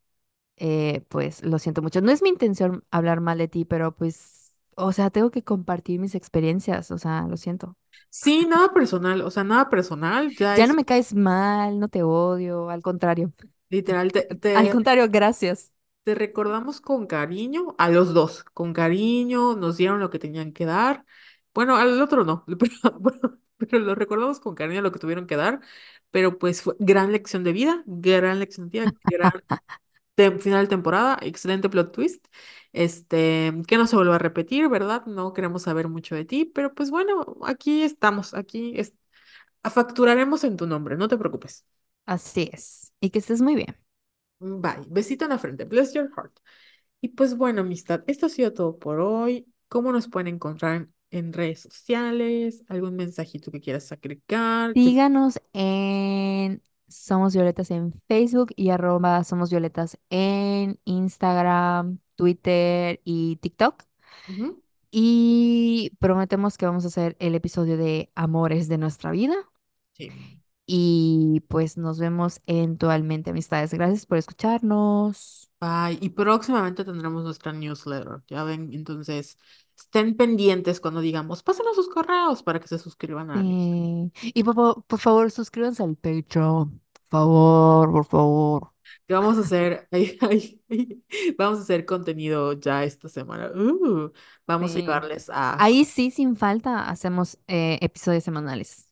eh, 0.56 1.02
pues 1.08 1.44
lo 1.44 1.58
siento 1.60 1.82
mucho. 1.82 2.00
No 2.02 2.12
es 2.12 2.22
mi 2.22 2.30
intención 2.30 2.84
hablar 2.90 3.20
mal 3.20 3.38
de 3.38 3.48
ti, 3.48 3.64
pero 3.66 3.96
pues, 3.96 4.56
o 4.76 4.92
sea, 4.92 5.10
tengo 5.10 5.30
que 5.32 5.44
compartir 5.44 6.00
mis 6.00 6.14
experiencias, 6.16 6.90
o 6.92 6.98
sea, 6.98 7.26
lo 7.28 7.36
siento. 7.38 7.76
Sí, 8.10 8.46
nada 8.46 8.72
personal, 8.72 9.20
o 9.22 9.30
sea, 9.30 9.44
nada 9.44 9.68
personal, 9.70 10.34
ya 10.34 10.56
Ya 10.56 10.66
no 10.66 10.74
es 10.74 10.74
me 10.74 10.84
caes 10.84 11.14
mal, 11.14 11.78
no 11.78 11.88
te 11.88 12.02
odio, 12.02 12.70
al 12.70 12.82
contrario. 12.82 13.32
literal, 13.70 14.12
te, 14.12 14.22
Al 14.52 14.68
te 14.68 14.70
contrario, 14.70 15.06
gracias. 15.08 15.72
Te 16.06 16.14
recordamos 16.14 16.80
con 16.80 17.06
cariño 17.08 17.74
a 17.78 17.90
los 17.90 18.14
dos, 18.14 18.44
con 18.54 18.72
cariño, 18.72 19.56
nos 19.56 19.76
dieron 19.76 19.98
lo 20.00 20.08
que 20.10 20.20
tenían 20.20 20.52
que 20.52 20.64
dar. 20.64 21.04
Bueno, 21.52 21.74
al 21.76 22.00
otro 22.00 22.24
no, 22.24 22.44
pero, 23.58 23.80
lo 23.80 23.94
recordamos 23.96 24.38
con 24.38 24.54
cariño 24.54 24.82
lo 24.82 24.92
que 24.92 25.00
tuvieron 25.00 25.26
que 25.26 25.34
dar. 25.36 25.60
Pero 26.12 26.38
pues 26.38 26.62
fue 26.62 26.76
gran 26.78 27.10
lección 27.10 27.42
de 27.42 27.52
vida, 27.52 27.82
gran 27.86 28.38
lección 28.38 28.70
de 28.70 28.80
vida, 28.82 28.92
gran 30.16 30.40
final 30.40 30.64
de 30.64 30.68
temporada, 30.68 31.18
excelente 31.22 31.68
plot 31.68 31.92
twist. 31.92 32.26
Este, 32.72 33.52
que 33.66 33.76
no 33.76 33.86
se 33.86 33.96
vuelva 33.96 34.16
a 34.16 34.18
repetir, 34.18 34.68
¿verdad? 34.68 35.04
No 35.06 35.32
queremos 35.32 35.62
saber 35.62 35.88
mucho 35.88 36.14
de 36.14 36.24
ti, 36.24 36.44
pero 36.44 36.74
pues 36.74 36.90
bueno, 36.90 37.36
aquí 37.44 37.82
estamos, 37.82 38.34
aquí 38.34 38.74
es, 38.76 38.94
facturaremos 39.64 40.44
en 40.44 40.56
tu 40.56 40.66
nombre, 40.66 40.96
no 40.96 41.08
te 41.08 41.18
preocupes. 41.18 41.66
Así 42.06 42.50
es. 42.52 42.92
Y 43.00 43.10
que 43.10 43.18
estés 43.20 43.42
muy 43.42 43.56
bien. 43.56 43.85
Bye, 44.38 44.86
besito 44.88 45.24
en 45.24 45.30
la 45.30 45.38
frente, 45.38 45.64
bless 45.64 45.94
your 45.94 46.10
heart. 46.14 46.38
Y 47.00 47.08
pues 47.08 47.36
bueno, 47.36 47.60
amistad, 47.62 48.02
esto 48.06 48.26
ha 48.26 48.28
sido 48.28 48.52
todo 48.52 48.78
por 48.78 49.00
hoy. 49.00 49.46
¿Cómo 49.68 49.92
nos 49.92 50.08
pueden 50.08 50.34
encontrar 50.34 50.88
en 51.10 51.32
redes 51.32 51.62
sociales? 51.62 52.64
¿Algún 52.68 52.96
mensajito 52.96 53.50
que 53.50 53.60
quieras 53.60 53.90
agregar? 53.92 54.72
Que... 54.74 54.82
Síganos 54.82 55.40
en 55.52 56.62
Somos 56.88 57.34
Violetas 57.34 57.70
en 57.70 57.92
Facebook 58.08 58.52
y 58.56 58.70
arroba 58.70 59.24
Somos 59.24 59.50
Violetas 59.50 59.98
en 60.10 60.78
Instagram, 60.84 61.98
Twitter 62.14 63.00
y 63.04 63.36
TikTok. 63.36 63.84
Y 64.90 65.92
prometemos 65.98 66.56
que 66.56 66.66
vamos 66.66 66.84
a 66.84 66.88
hacer 66.88 67.16
el 67.18 67.34
episodio 67.34 67.76
de 67.76 68.10
Amores 68.14 68.68
de 68.68 68.78
nuestra 68.78 69.10
vida. 69.10 69.34
Sí. 69.92 70.10
Y 70.66 71.40
pues 71.48 71.76
nos 71.76 71.98
vemos 71.98 72.40
eventualmente, 72.46 73.30
amistades. 73.30 73.72
Gracias 73.72 74.06
por 74.06 74.18
escucharnos. 74.18 75.50
Bye. 75.60 75.98
Y 76.00 76.10
próximamente 76.10 76.84
tendremos 76.84 77.24
nuestra 77.24 77.52
newsletter. 77.52 78.22
Ya 78.28 78.44
ven, 78.44 78.70
entonces 78.72 79.38
estén 79.76 80.16
pendientes 80.16 80.80
cuando 80.80 81.00
digamos, 81.00 81.42
pásenos 81.42 81.76
sus 81.76 81.88
correos 81.88 82.42
para 82.42 82.60
que 82.60 82.68
se 82.68 82.78
suscriban 82.78 83.30
a 83.30 83.36
la 83.36 83.42
newsletter. 83.44 83.86
Sí. 84.14 84.32
Y 84.34 84.44
por, 84.44 84.54
fa- 84.54 84.74
por 84.86 84.98
favor, 85.00 85.30
suscríbanse 85.30 85.82
al 85.82 85.96
Patreon. 85.96 86.80
Por 86.92 87.08
favor, 87.10 87.90
por 87.92 88.04
favor. 88.06 88.72
Que 89.06 89.14
vamos 89.14 89.38
a 89.38 89.40
hacer, 89.40 89.88
ay, 89.92 90.18
ay, 90.20 90.62
ay, 90.70 91.04
vamos 91.38 91.58
a 91.60 91.62
hacer 91.62 91.84
contenido 91.86 92.52
ya 92.54 92.84
esta 92.84 93.08
semana. 93.08 93.50
Uh, 93.54 94.10
vamos 94.46 94.74
a 94.74 94.74
Sí. 94.74 94.80
llevarles 94.80 95.30
a... 95.30 95.62
Ahí 95.62 95.84
sí, 95.84 96.10
sin 96.10 96.36
falta, 96.36 96.88
hacemos 96.88 97.38
eh, 97.46 97.78
episodios 97.80 98.24
semanales. 98.24 98.90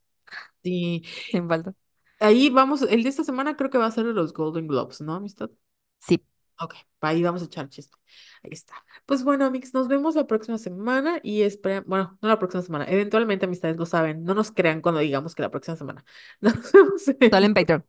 Sí, 0.65 1.03
Sin 1.31 1.49
falta. 1.49 1.75
ahí 2.21 2.51
vamos, 2.51 2.83
el 2.83 3.03
de 3.05 3.09
esta 3.09 3.23
semana 3.25 3.57
creo 3.57 3.71
que 3.71 3.79
va 3.79 3.87
a 3.87 3.91
ser 3.93 4.07
de 4.07 4.13
los 4.15 4.33
Golden 4.35 4.67
Globes, 4.67 5.01
¿no, 5.01 5.15
amistad? 5.15 5.51
Sí. 5.99 6.25
Ok, 6.61 6.75
ahí 7.01 7.23
vamos 7.23 7.43
a 7.43 7.47
echar 7.47 7.69
chiste. 7.69 7.97
Ahí 8.45 8.51
está. 8.53 8.75
Pues 9.07 9.25
bueno, 9.25 9.51
Mix, 9.51 9.75
nos 9.75 9.89
vemos 9.89 10.15
la 10.15 10.27
próxima 10.29 10.57
semana 10.57 11.19
y 11.23 11.43
espera, 11.43 11.83
bueno, 11.87 12.17
no 12.23 12.29
la 12.29 12.39
próxima 12.39 12.63
semana, 12.63 12.85
eventualmente 12.89 13.47
amistades 13.47 13.77
lo 13.77 13.87
saben, 13.87 14.23
no 14.25 14.35
nos 14.35 14.53
crean 14.53 14.81
cuando 14.81 15.01
digamos 15.01 15.35
que 15.35 15.43
la 15.43 15.51
próxima 15.51 15.77
semana. 15.77 16.05
Nos 16.41 16.73
vemos 16.73 17.03
Solo 17.31 17.47
en 17.47 17.55
Patreon. 17.55 17.85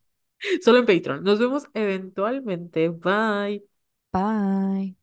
solo 0.62 0.80
en 0.80 0.86
Patreon. 0.86 1.24
Nos 1.24 1.40
vemos 1.40 1.66
eventualmente. 1.74 2.90
Bye. 2.90 3.66
Bye. 4.12 4.96